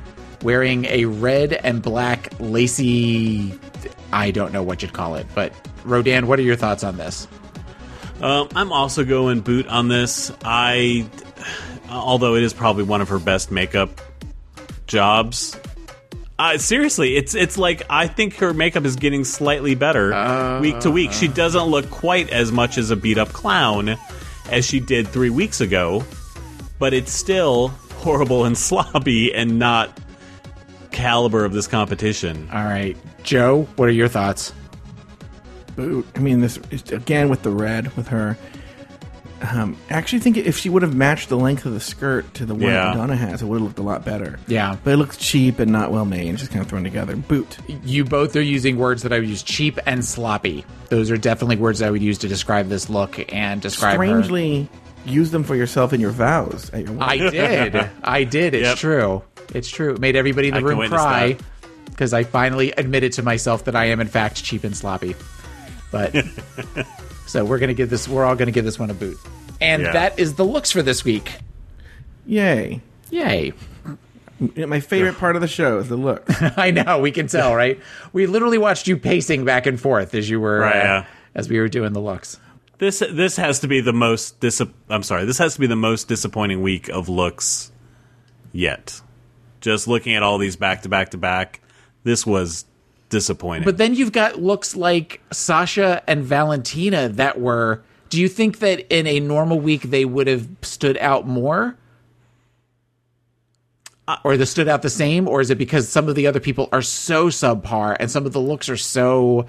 wearing 0.41 0.85
a 0.85 1.03
red 1.03 1.51
and 1.51 1.81
black 1.81 2.31
lacy. 2.39 3.53
I 4.13 4.31
don't 4.31 4.53
know 4.53 4.63
what 4.63 4.81
you'd 4.81 4.93
call 4.93 5.15
it, 5.15 5.27
but 5.35 5.51
Rodan, 5.83 6.27
what 6.27 6.39
are 6.39 6.43
your 6.43 6.55
thoughts 6.55 6.85
on 6.85 6.95
this? 6.95 7.27
Um, 8.21 8.47
I'm 8.55 8.71
also 8.71 9.03
going 9.03 9.41
boot 9.41 9.67
on 9.67 9.89
this. 9.89 10.31
I, 10.45 11.09
although 11.89 12.35
it 12.35 12.43
is 12.43 12.53
probably 12.53 12.83
one 12.83 13.01
of 13.01 13.09
her 13.09 13.19
best 13.19 13.51
makeup 13.51 13.99
jobs. 14.87 15.57
Uh, 16.41 16.57
seriously, 16.57 17.15
it's 17.17 17.35
it's 17.35 17.55
like 17.55 17.83
I 17.87 18.07
think 18.07 18.37
her 18.37 18.51
makeup 18.51 18.83
is 18.83 18.95
getting 18.95 19.23
slightly 19.25 19.75
better 19.75 20.59
week 20.59 20.79
to 20.79 20.89
week. 20.89 21.11
She 21.11 21.27
doesn't 21.27 21.65
look 21.65 21.89
quite 21.91 22.31
as 22.31 22.51
much 22.51 22.79
as 22.79 22.89
a 22.89 22.95
beat 22.95 23.19
up 23.19 23.29
clown 23.29 23.95
as 24.49 24.65
she 24.65 24.79
did 24.79 25.07
three 25.07 25.29
weeks 25.29 25.61
ago, 25.61 26.03
but 26.79 26.95
it's 26.95 27.11
still 27.11 27.67
horrible 27.97 28.45
and 28.45 28.57
sloppy 28.57 29.31
and 29.35 29.59
not 29.59 29.95
caliber 30.91 31.45
of 31.45 31.53
this 31.53 31.67
competition. 31.67 32.49
All 32.51 32.63
right, 32.65 32.97
Joe, 33.21 33.67
what 33.75 33.87
are 33.87 33.91
your 33.91 34.07
thoughts? 34.07 34.51
I 35.77 36.19
mean, 36.19 36.41
this 36.41 36.57
is- 36.71 36.91
again 36.91 37.29
with 37.29 37.43
the 37.43 37.51
red 37.51 37.95
with 37.95 38.07
her. 38.07 38.35
Um, 39.41 39.75
I 39.89 39.93
actually 39.95 40.19
think 40.19 40.37
if 40.37 40.57
she 40.57 40.69
would 40.69 40.83
have 40.83 40.93
matched 40.95 41.29
the 41.29 41.37
length 41.37 41.65
of 41.65 41.73
the 41.73 41.79
skirt 41.79 42.31
to 42.35 42.45
the 42.45 42.53
one 42.53 42.63
Yeah. 42.63 42.85
that 42.85 42.95
Madonna 42.95 43.15
has, 43.15 43.41
it 43.41 43.45
would 43.45 43.55
have 43.55 43.63
looked 43.63 43.79
a 43.79 43.83
lot 43.83 44.05
better. 44.05 44.37
Yeah. 44.47 44.77
but 44.83 44.93
it 44.93 44.97
looks 44.97 45.17
cheap 45.17 45.57
and 45.59 45.71
not 45.71 45.91
well 45.91 46.05
made. 46.05 46.37
Just 46.37 46.51
kind 46.51 46.61
of 46.61 46.69
thrown 46.69 46.83
together. 46.83 47.15
Boot. 47.15 47.57
You 47.83 48.03
both 48.05 48.35
are 48.35 48.41
using 48.41 48.77
words 48.77 49.01
that 49.03 49.11
I 49.11 49.19
would 49.19 49.27
use 49.27 49.41
cheap 49.41 49.79
and 49.87 50.05
sloppy. 50.05 50.63
Those 50.89 51.09
are 51.09 51.17
definitely 51.17 51.55
words 51.55 51.81
I 51.81 51.89
would 51.89 52.03
use 52.03 52.19
to 52.19 52.27
describe 52.27 52.69
this 52.69 52.89
look 52.89 53.33
and 53.33 53.61
describe 53.61 53.97
her. 53.97 54.05
Strangely, 54.05 54.69
use 55.05 55.31
them 55.31 55.43
for 55.43 55.55
yourself 55.55 55.91
in 55.93 55.99
your 56.01 56.11
vows 56.11 56.69
at 56.69 56.85
your 56.85 56.95
I 57.01 57.17
did. 57.17 57.89
I 58.03 58.23
did. 58.25 58.53
It's 58.53 58.67
Yep. 58.69 58.77
true. 58.77 59.23
It's 59.55 59.69
true. 59.69 59.93
It 59.95 59.99
made 59.99 60.15
everybody 60.15 60.49
in 60.49 60.53
the 60.53 60.59
I 60.59 60.61
can 60.61 60.69
room 60.69 60.77
witness 60.77 61.01
cry 61.01 61.37
because 61.85 62.13
I 62.13 62.23
finally 62.25 62.71
admitted 62.73 63.13
to 63.13 63.23
myself 63.23 63.65
that 63.65 63.75
I 63.75 63.85
am 63.85 63.99
in 63.99 64.07
fact 64.07 64.43
cheap 64.43 64.63
and 64.63 64.77
sloppy. 64.77 65.15
But 65.91 66.13
so 67.25 67.43
we're 67.45 67.59
gonna 67.59 67.73
give 67.73 67.89
this. 67.89 68.07
We're 68.07 68.25
all 68.25 68.35
gonna 68.35 68.51
give 68.51 68.65
this 68.65 68.79
one 68.79 68.89
a 68.89 68.93
boot. 68.93 69.17
And 69.59 69.83
Yeah. 69.83 69.91
that 69.93 70.19
is 70.19 70.35
the 70.35 70.45
looks 70.45 70.71
for 70.71 70.81
this 70.81 71.03
week. 71.03 71.31
Yay! 72.25 72.81
Yay! 73.09 73.53
My 74.55 74.79
favorite 74.79 75.17
part 75.17 75.35
of 75.35 75.41
the 75.41 75.47
show 75.47 75.77
is 75.79 75.87
the 75.89 75.95
look. 75.97 76.23
I 76.57 76.71
know 76.71 76.99
we 76.99 77.11
can 77.11 77.27
tell, 77.27 77.53
right? 77.55 77.79
We 78.11 78.25
literally 78.25 78.57
watched 78.57 78.87
you 78.87 78.97
pacing 78.97 79.45
back 79.45 79.67
and 79.67 79.79
forth 79.79 80.15
as 80.15 80.29
you 80.29 80.39
were 80.39 80.59
Right, 80.61 80.75
uh, 80.75 80.79
yeah. 80.79 81.05
as 81.35 81.47
we 81.47 81.59
were 81.59 81.67
doing 81.69 81.93
the 81.93 81.99
looks. 82.01 82.39
This 82.79 83.03
this 83.11 83.37
has 83.37 83.59
to 83.59 83.67
be 83.67 83.81
the 83.81 83.93
most 83.93 84.39
dis- 84.39 84.61
I'm 84.89 85.03
sorry. 85.03 85.25
This 85.25 85.37
has 85.37 85.53
to 85.53 85.59
be 85.59 85.67
the 85.67 85.75
most 85.75 86.07
disappointing 86.07 86.63
week 86.63 86.89
of 86.89 87.07
looks 87.09 87.71
yet. 88.51 88.99
Just 89.59 89.87
looking 89.87 90.15
at 90.15 90.23
all 90.23 90.39
these 90.39 90.55
back 90.55 90.81
to 90.81 90.89
back 90.89 91.09
to 91.09 91.17
back, 91.19 91.59
this 92.03 92.25
was 92.25 92.65
disappointing. 93.11 93.63
But 93.65 93.77
then 93.77 93.93
you've 93.93 94.11
got 94.11 94.41
looks 94.41 94.75
like 94.75 95.21
Sasha 95.31 96.01
and 96.07 96.23
Valentina 96.23 97.09
that 97.09 97.39
were. 97.39 97.83
Do 98.09 98.19
you 98.19 98.27
think 98.27 98.59
that 98.59 98.91
in 98.93 99.05
a 99.07 99.19
normal 99.19 99.59
week 99.59 99.83
they 99.83 100.03
would 100.03 100.25
have 100.27 100.47
stood 100.63 100.97
out 100.97 101.27
more? 101.27 101.77
Uh, 104.07 104.17
or 104.23 104.35
they 104.35 104.45
stood 104.45 104.67
out 104.67 104.81
the 104.81 104.89
same? 104.89 105.27
Or 105.27 105.39
is 105.39 105.49
it 105.49 105.57
because 105.57 105.87
some 105.87 106.09
of 106.09 106.15
the 106.15 106.27
other 106.27 106.39
people 106.39 106.67
are 106.71 106.81
so 106.81 107.27
subpar 107.27 107.95
and 107.99 108.09
some 108.11 108.25
of 108.25 108.33
the 108.33 108.41
looks 108.41 108.67
are 108.67 108.75
so 108.75 109.45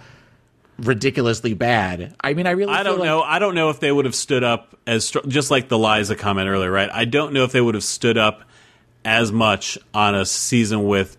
ridiculously 0.79 1.55
bad? 1.55 2.15
I 2.21 2.35
mean, 2.35 2.47
I 2.47 2.51
really 2.53 2.73
I 2.73 2.83
don't 2.85 2.99
like- 3.01 3.07
know. 3.07 3.23
I 3.23 3.39
don't 3.41 3.55
know 3.55 3.71
if 3.71 3.81
they 3.81 3.91
would 3.91 4.05
have 4.05 4.15
stood 4.15 4.45
up 4.45 4.77
as 4.87 5.07
str- 5.07 5.27
just 5.27 5.51
like 5.51 5.69
the 5.69 5.79
Liza 5.79 6.15
comment 6.15 6.49
earlier, 6.49 6.71
right? 6.71 6.91
I 6.93 7.05
don't 7.05 7.33
know 7.33 7.43
if 7.45 7.53
they 7.53 7.61
would 7.61 7.75
have 7.75 7.83
stood 7.85 8.19
up 8.19 8.43
as 9.05 9.33
much 9.33 9.77
on 9.93 10.15
a 10.15 10.25
season 10.25 10.85
with 10.87 11.17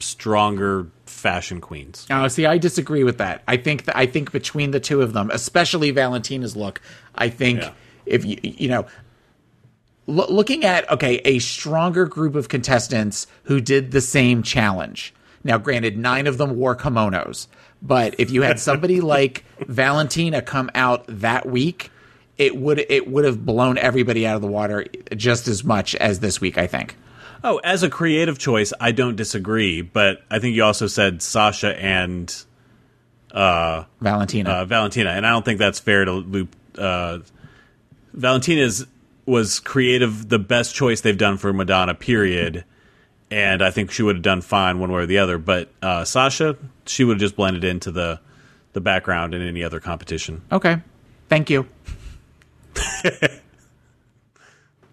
stronger 0.00 0.88
fashion 1.22 1.60
queens. 1.60 2.06
Oh, 2.10 2.28
see, 2.28 2.44
I 2.44 2.58
disagree 2.58 3.04
with 3.04 3.18
that. 3.18 3.42
I 3.48 3.56
think 3.56 3.84
that 3.84 3.96
I 3.96 4.04
think 4.06 4.32
between 4.32 4.72
the 4.72 4.80
two 4.80 5.00
of 5.00 5.14
them, 5.14 5.30
especially 5.32 5.90
Valentina's 5.92 6.56
look, 6.56 6.82
I 7.14 7.30
think 7.30 7.62
if 8.04 8.24
you 8.24 8.38
you 8.42 8.68
know, 8.68 8.86
loo- 10.06 10.26
looking 10.28 10.64
at 10.64 10.90
okay, 10.90 11.22
a 11.24 11.38
stronger 11.38 12.04
group 12.04 12.34
of 12.34 12.48
contestants 12.48 13.26
who 13.44 13.60
did 13.60 13.92
the 13.92 14.00
same 14.00 14.42
challenge. 14.42 15.14
Now, 15.44 15.58
granted, 15.58 15.96
nine 15.96 16.26
of 16.26 16.38
them 16.38 16.56
wore 16.56 16.76
kimonos, 16.76 17.46
but 17.80 18.14
if 18.18 18.30
you 18.30 18.42
had 18.42 18.60
somebody 18.60 19.00
like 19.16 19.44
Valentina 19.60 20.42
come 20.42 20.70
out 20.74 21.04
that 21.08 21.46
week, 21.46 21.90
it 22.36 22.56
would 22.56 22.84
it 22.90 23.08
would 23.08 23.24
have 23.24 23.46
blown 23.46 23.78
everybody 23.78 24.26
out 24.26 24.36
of 24.36 24.42
the 24.42 24.48
water 24.48 24.84
just 25.16 25.48
as 25.48 25.64
much 25.64 25.94
as 25.94 26.20
this 26.20 26.40
week. 26.40 26.58
I 26.58 26.66
think. 26.66 26.96
Oh, 27.44 27.58
as 27.58 27.82
a 27.82 27.90
creative 27.90 28.38
choice, 28.38 28.72
I 28.80 28.92
don't 28.92 29.16
disagree, 29.16 29.82
but 29.82 30.22
I 30.30 30.38
think 30.38 30.54
you 30.54 30.62
also 30.62 30.86
said 30.86 31.22
Sasha 31.22 31.76
and 31.78 32.32
uh, 33.32 33.84
Valentina. 34.00 34.50
Uh, 34.50 34.64
Valentina, 34.64 35.10
and 35.10 35.26
I 35.26 35.30
don't 35.30 35.44
think 35.44 35.58
that's 35.58 35.80
fair 35.80 36.04
to 36.04 36.12
loop. 36.12 36.54
Uh, 36.78 37.18
Valentina's 38.12 38.86
was 39.26 39.60
creative, 39.60 40.28
the 40.28 40.38
best 40.38 40.74
choice 40.74 41.00
they've 41.00 41.18
done 41.18 41.36
for 41.36 41.52
Madonna. 41.52 41.94
Period. 41.94 42.64
And 43.30 43.62
I 43.62 43.70
think 43.70 43.90
she 43.90 44.02
would 44.02 44.16
have 44.16 44.22
done 44.22 44.42
fine 44.42 44.78
one 44.78 44.92
way 44.92 45.02
or 45.02 45.06
the 45.06 45.18
other. 45.18 45.38
But 45.38 45.70
uh, 45.80 46.04
Sasha, 46.04 46.56
she 46.86 47.02
would 47.02 47.14
have 47.14 47.20
just 47.20 47.36
blended 47.36 47.64
into 47.64 47.90
the 47.90 48.20
the 48.74 48.80
background 48.80 49.34
in 49.34 49.42
any 49.42 49.62
other 49.64 49.80
competition. 49.80 50.42
Okay, 50.50 50.78
thank 51.28 51.50
you. 51.50 51.66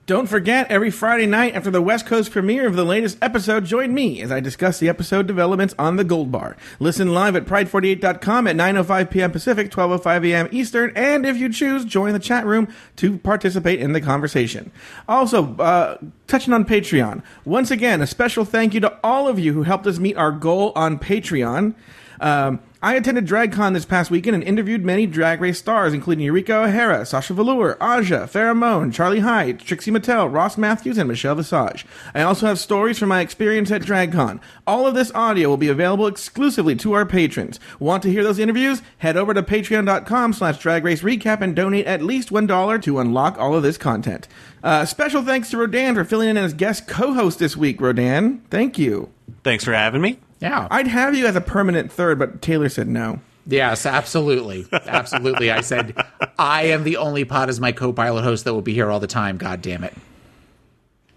Don't 0.10 0.26
forget, 0.26 0.72
every 0.72 0.90
Friday 0.90 1.28
night 1.28 1.54
after 1.54 1.70
the 1.70 1.84
West 1.84 2.08
Coast 2.08 2.32
premiere 2.32 2.66
of 2.66 2.76
the 2.76 2.84
latest 2.84 3.20
episode, 3.22 3.66
join 3.66 3.94
me 3.94 4.24
as 4.24 4.32
I 4.32 4.40
discuss 4.40 4.80
the 4.80 4.90
episode 4.90 5.28
developments 5.28 5.76
on 5.78 5.98
the 5.98 6.04
Gold 6.04 6.32
Bar. 6.32 6.58
Listen 6.80 7.14
live 7.14 7.36
at 7.36 7.46
pride48.com 7.46 8.48
at 8.48 8.56
9.05 8.56 9.12
p.m. 9.12 9.32
Pacific, 9.32 9.70
12.05 9.70 10.28
a.m. 10.28 10.50
Eastern, 10.52 10.92
and 10.96 11.28
if 11.28 11.38
you 11.38 11.48
choose, 11.48 11.86
join 11.86 12.14
the 12.14 12.18
chat 12.18 12.44
room 12.48 12.68
to 12.96 13.20
participate 13.20 13.80
in 13.80 13.94
the 13.94 14.02
conversation. 14.02 14.72
Also, 15.08 15.56
uh, 15.58 16.00
touching 16.26 16.56
on 16.56 16.66
Patreon, 16.66 17.22
once 17.46 17.70
again, 17.70 18.02
a 18.02 18.08
special 18.08 18.46
thank 18.46 18.74
you 18.74 18.80
to 18.80 18.98
all 19.04 19.28
of 19.28 19.38
you 19.38 19.54
who 19.54 19.62
helped 19.62 19.86
us 19.86 20.00
meet 20.00 20.18
our 20.18 20.32
goal 20.32 20.72
on 20.76 20.98
Patreon. 20.98 21.76
Um, 22.20 22.60
I 22.82 22.96
attended 22.96 23.28
DragCon 23.28 23.74
this 23.74 23.84
past 23.84 24.10
weekend 24.10 24.36
and 24.36 24.44
interviewed 24.44 24.86
many 24.86 25.06
Drag 25.06 25.42
Race 25.42 25.60
stars, 25.60 25.94
including 25.94 26.24
Eureka 26.24 26.64
O'Hara, 26.64 27.06
Sasha 27.06 27.34
Velour, 27.34 27.76
Aja, 27.82 28.26
Farrah 28.26 28.56
Moan, 28.56 28.90
Charlie 28.90 29.20
Hides, 29.20 29.66
Trixie 29.66 29.92
Mattel, 29.92 30.32
Ross 30.32 30.58
Mathews, 30.58 30.98
and 30.98 31.10
Michelle 31.10 31.36
Visage. 31.36 31.86
I 32.16 32.22
also 32.22 32.48
have 32.48 32.58
stories 32.58 32.98
from 32.98 33.10
my 33.10 33.20
experience 33.20 33.70
at 33.70 33.82
DragCon. 33.82 34.40
All 34.66 34.88
of 34.88 34.96
this 34.96 35.12
audio 35.14 35.50
will 35.50 35.58
be 35.58 35.68
available 35.68 36.08
exclusively 36.08 36.74
to 36.78 36.94
our 36.94 37.06
patrons. 37.06 37.60
Want 37.80 38.02
to 38.04 38.12
hear 38.12 38.24
those 38.24 38.40
interviews? 38.40 38.82
Head 39.00 39.18
over 39.18 39.34
to 39.34 39.44
patreon.com 39.44 40.32
slash 40.32 40.60
drag 40.60 40.86
race 40.86 41.02
recap 41.02 41.42
and 41.42 41.54
donate 41.54 41.86
at 41.86 42.02
least 42.02 42.30
$1 42.30 42.82
to 42.84 43.00
unlock 43.00 43.38
all 43.38 43.56
of 43.56 43.64
this 43.64 43.78
content. 43.78 44.30
Uh, 44.64 44.86
special 44.86 45.22
thanks 45.22 45.50
to 45.50 45.58
Rodan 45.58 45.96
for 45.96 46.06
filling 46.06 46.30
in 46.30 46.38
as 46.38 46.54
guest 46.54 46.88
co-host 46.88 47.40
this 47.40 47.58
week, 47.58 47.82
Rodan. 47.82 48.40
Thank 48.50 48.78
you. 48.78 49.10
Thanks 49.44 49.66
for 49.66 49.74
having 49.74 50.02
me. 50.02 50.20
Yeah. 50.40 50.68
I'd 50.72 50.88
have 50.88 51.16
you 51.16 51.28
as 51.28 51.36
a 51.36 51.42
permanent 51.42 51.92
third, 51.92 52.20
but 52.20 52.42
Taylor 52.42 52.70
said 52.70 52.88
no. 52.88 53.20
Yes, 53.46 53.86
absolutely. 53.86 54.68
Absolutely. 54.72 55.52
I 55.52 55.62
said, 55.62 55.96
I 56.38 56.68
am 56.68 56.84
the 56.84 56.98
only 56.98 57.26
pod 57.26 57.50
as 57.50 57.60
my 57.60 57.72
co 57.72 57.92
pilot 57.92 58.24
host 58.24 58.46
that 58.46 58.54
will 58.54 58.62
be 58.62 58.74
here 58.74 58.92
all 58.92 59.00
the 59.00 59.08
time. 59.08 59.38
God 59.38 59.62
damn 59.62 59.84
it. 59.84 59.94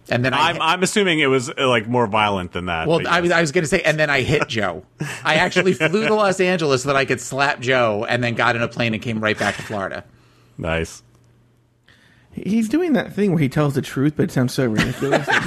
And 0.08 0.24
then 0.24 0.34
I. 0.34 0.50
I'm, 0.50 0.60
I'm 0.60 0.82
assuming 0.82 1.20
it 1.20 1.26
was 1.26 1.50
uh, 1.50 1.68
like 1.68 1.86
more 1.86 2.06
violent 2.06 2.52
than 2.52 2.66
that. 2.66 2.88
well, 2.88 2.98
but 2.98 3.06
I 3.06 3.20
was, 3.20 3.30
I 3.30 3.40
was 3.40 3.52
going 3.52 3.64
to 3.64 3.68
say, 3.68 3.82
and 3.82 3.98
then 3.98 4.10
I 4.10 4.22
hit 4.22 4.48
Joe. 4.48 4.84
I 5.24 5.36
actually 5.36 5.74
flew 5.74 6.06
to 6.06 6.14
Los 6.14 6.40
Angeles 6.40 6.82
so 6.82 6.88
that 6.88 6.96
I 6.96 7.04
could 7.04 7.20
slap 7.20 7.60
Joe 7.60 8.04
and 8.08 8.24
then 8.24 8.34
got 8.34 8.56
in 8.56 8.62
a 8.62 8.68
plane 8.68 8.94
and 8.94 9.02
came 9.02 9.20
right 9.20 9.38
back 9.38 9.56
to 9.56 9.62
Florida. 9.62 10.04
Nice. 10.58 11.02
He's 12.32 12.68
doing 12.68 12.94
that 12.94 13.12
thing 13.12 13.32
where 13.32 13.40
he 13.40 13.48
tells 13.48 13.74
the 13.74 13.82
truth, 13.82 14.14
but 14.16 14.24
it 14.24 14.30
sounds 14.30 14.54
so 14.54 14.66
ridiculous. 14.66 15.28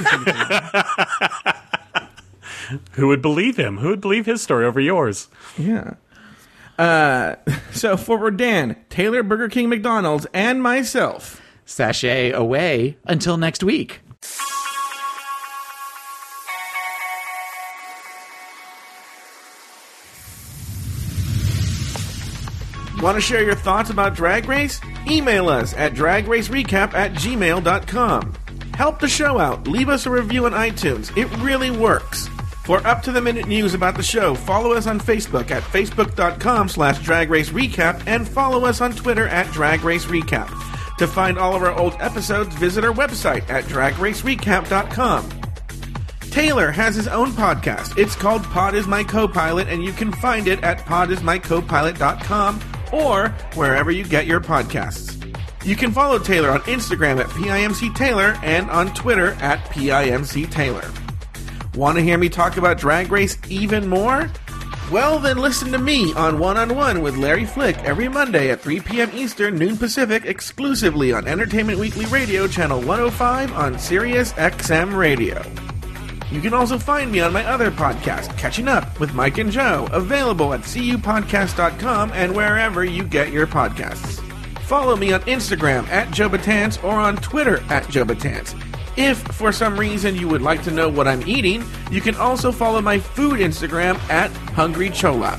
who 2.92 3.08
would 3.08 3.22
believe 3.22 3.56
him? 3.56 3.78
Who 3.78 3.88
would 3.88 4.00
believe 4.00 4.26
his 4.26 4.42
story 4.42 4.64
over 4.64 4.80
yours? 4.80 5.28
Yeah. 5.56 5.94
Uh, 6.78 7.36
so 7.72 7.96
forward 7.96 8.36
Dan, 8.36 8.76
Taylor, 8.90 9.22
Burger 9.22 9.48
King, 9.48 9.68
McDonald's, 9.68 10.26
and 10.32 10.62
myself. 10.62 11.40
Sashay 11.64 12.30
away 12.30 12.96
until 13.04 13.36
next 13.36 13.62
week. 13.62 14.00
Want 23.02 23.16
to 23.16 23.20
share 23.20 23.44
your 23.44 23.54
thoughts 23.54 23.90
about 23.90 24.14
Drag 24.14 24.48
Race? 24.48 24.80
Email 25.08 25.48
us 25.48 25.74
at 25.74 25.92
dragracerecap 25.92 26.94
at 26.94 27.12
gmail.com. 27.12 28.32
Help 28.74 29.00
the 29.00 29.08
show 29.08 29.38
out. 29.38 29.68
Leave 29.68 29.88
us 29.88 30.06
a 30.06 30.10
review 30.10 30.46
on 30.46 30.52
iTunes. 30.52 31.14
It 31.16 31.26
really 31.38 31.70
works. 31.70 32.28
For 32.66 32.84
up-to-the-minute 32.84 33.46
news 33.46 33.74
about 33.74 33.96
the 33.96 34.02
show, 34.02 34.34
follow 34.34 34.72
us 34.72 34.88
on 34.88 34.98
Facebook 34.98 35.52
at 35.52 35.62
facebook.com 35.62 36.68
slash 36.68 36.98
dragracerecap 36.98 38.02
and 38.08 38.26
follow 38.26 38.64
us 38.64 38.80
on 38.80 38.90
Twitter 38.90 39.28
at 39.28 39.46
dragracerecap. 39.46 40.48
To 40.98 41.06
find 41.06 41.38
all 41.38 41.54
of 41.54 41.62
our 41.62 41.78
old 41.78 41.94
episodes, 42.00 42.56
visit 42.56 42.82
our 42.82 42.92
website 42.92 43.48
at 43.48 43.66
dragracerecap.com. 43.66 45.30
Taylor 46.22 46.72
has 46.72 46.96
his 46.96 47.06
own 47.06 47.30
podcast. 47.30 47.96
It's 47.96 48.16
called 48.16 48.42
Pod 48.42 48.74
is 48.74 48.88
My 48.88 49.04
Co-Pilot, 49.04 49.68
and 49.68 49.84
you 49.84 49.92
can 49.92 50.10
find 50.10 50.48
it 50.48 50.60
at 50.64 50.80
podismycopilot.com 50.80 52.60
or 52.92 53.28
wherever 53.54 53.92
you 53.92 54.02
get 54.02 54.26
your 54.26 54.40
podcasts. 54.40 55.12
You 55.64 55.76
can 55.76 55.92
follow 55.92 56.18
Taylor 56.18 56.50
on 56.50 56.62
Instagram 56.62 57.20
at 57.20 57.28
PIMC 57.28 57.94
Taylor 57.94 58.36
and 58.42 58.68
on 58.70 58.92
Twitter 58.92 59.34
at 59.34 59.60
PIMC 59.66 60.50
Taylor. 60.50 60.90
Want 61.76 61.98
to 61.98 62.02
hear 62.02 62.16
me 62.16 62.30
talk 62.30 62.56
about 62.56 62.78
Drag 62.78 63.12
Race 63.12 63.36
even 63.50 63.86
more? 63.86 64.30
Well, 64.90 65.18
then 65.18 65.36
listen 65.36 65.72
to 65.72 65.78
me 65.78 66.14
on 66.14 66.38
One 66.38 66.56
on 66.56 66.74
One 66.74 67.02
with 67.02 67.18
Larry 67.18 67.44
Flick 67.44 67.76
every 67.80 68.08
Monday 68.08 68.50
at 68.50 68.62
3 68.62 68.80
p.m. 68.80 69.10
Eastern, 69.12 69.58
noon 69.58 69.76
Pacific, 69.76 70.24
exclusively 70.24 71.12
on 71.12 71.28
Entertainment 71.28 71.78
Weekly 71.78 72.06
Radio, 72.06 72.46
channel 72.46 72.78
105 72.78 73.52
on 73.52 73.78
Sirius 73.78 74.32
XM 74.32 74.96
Radio. 74.96 75.44
You 76.30 76.40
can 76.40 76.54
also 76.54 76.78
find 76.78 77.12
me 77.12 77.20
on 77.20 77.34
my 77.34 77.44
other 77.44 77.70
podcast, 77.70 78.36
Catching 78.38 78.68
Up 78.68 78.98
with 78.98 79.12
Mike 79.12 79.36
and 79.36 79.52
Joe, 79.52 79.86
available 79.92 80.54
at 80.54 80.60
cupodcast.com 80.60 82.12
and 82.12 82.34
wherever 82.34 82.84
you 82.84 83.04
get 83.04 83.32
your 83.32 83.46
podcasts. 83.46 84.22
Follow 84.60 84.96
me 84.96 85.12
on 85.12 85.20
Instagram 85.22 85.86
at 85.88 86.10
Joe 86.10 86.30
Batance 86.30 86.82
or 86.82 86.92
on 86.92 87.16
Twitter 87.16 87.62
at 87.68 87.86
Joe 87.90 88.06
Batance. 88.06 88.54
If 88.96 89.18
for 89.18 89.52
some 89.52 89.78
reason 89.78 90.16
you 90.16 90.26
would 90.28 90.40
like 90.40 90.62
to 90.62 90.70
know 90.70 90.88
what 90.88 91.06
I'm 91.06 91.26
eating, 91.28 91.62
you 91.90 92.00
can 92.00 92.14
also 92.16 92.50
follow 92.50 92.80
my 92.80 92.98
food 92.98 93.40
Instagram 93.40 93.96
at 94.08 94.30
Hungry 94.54 94.88
Chola. 94.88 95.36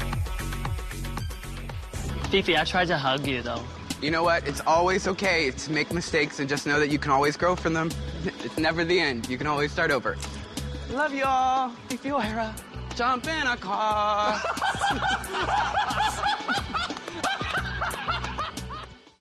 Fifi, 2.30 2.56
I 2.56 2.64
tried 2.66 2.88
to 2.90 2.98
hug 2.98 3.26
you 3.26 3.42
though. 3.42 3.64
You 4.00 4.12
know 4.12 4.22
what? 4.24 4.48
It's 4.48 4.62
always 4.68 5.08
okay 5.08 5.50
to 5.50 5.72
make 5.72 5.92
mistakes 5.92 6.40
and 6.40 6.48
just 6.48 6.68
know 6.68 6.80
that 6.80 6.92
you 6.92 7.00
can 7.00 7.12
always 7.12 7.36
grow 7.36 7.56
from 7.56 7.74
them. 7.74 7.90
It's 8.26 8.60
never 8.60 8.86
the 8.86 9.00
end. 9.00 9.28
You 9.28 9.40
can 9.40 9.48
always 9.48 9.72
start 9.72 9.90
over. 9.90 10.18
Love 10.92 11.16
y'all. 11.16 11.72
Fifi 11.90 12.12
O'Hara. 12.12 12.54
Jump 12.96 13.28
in 13.28 13.48
a 13.48 13.58
car. 13.58 14.40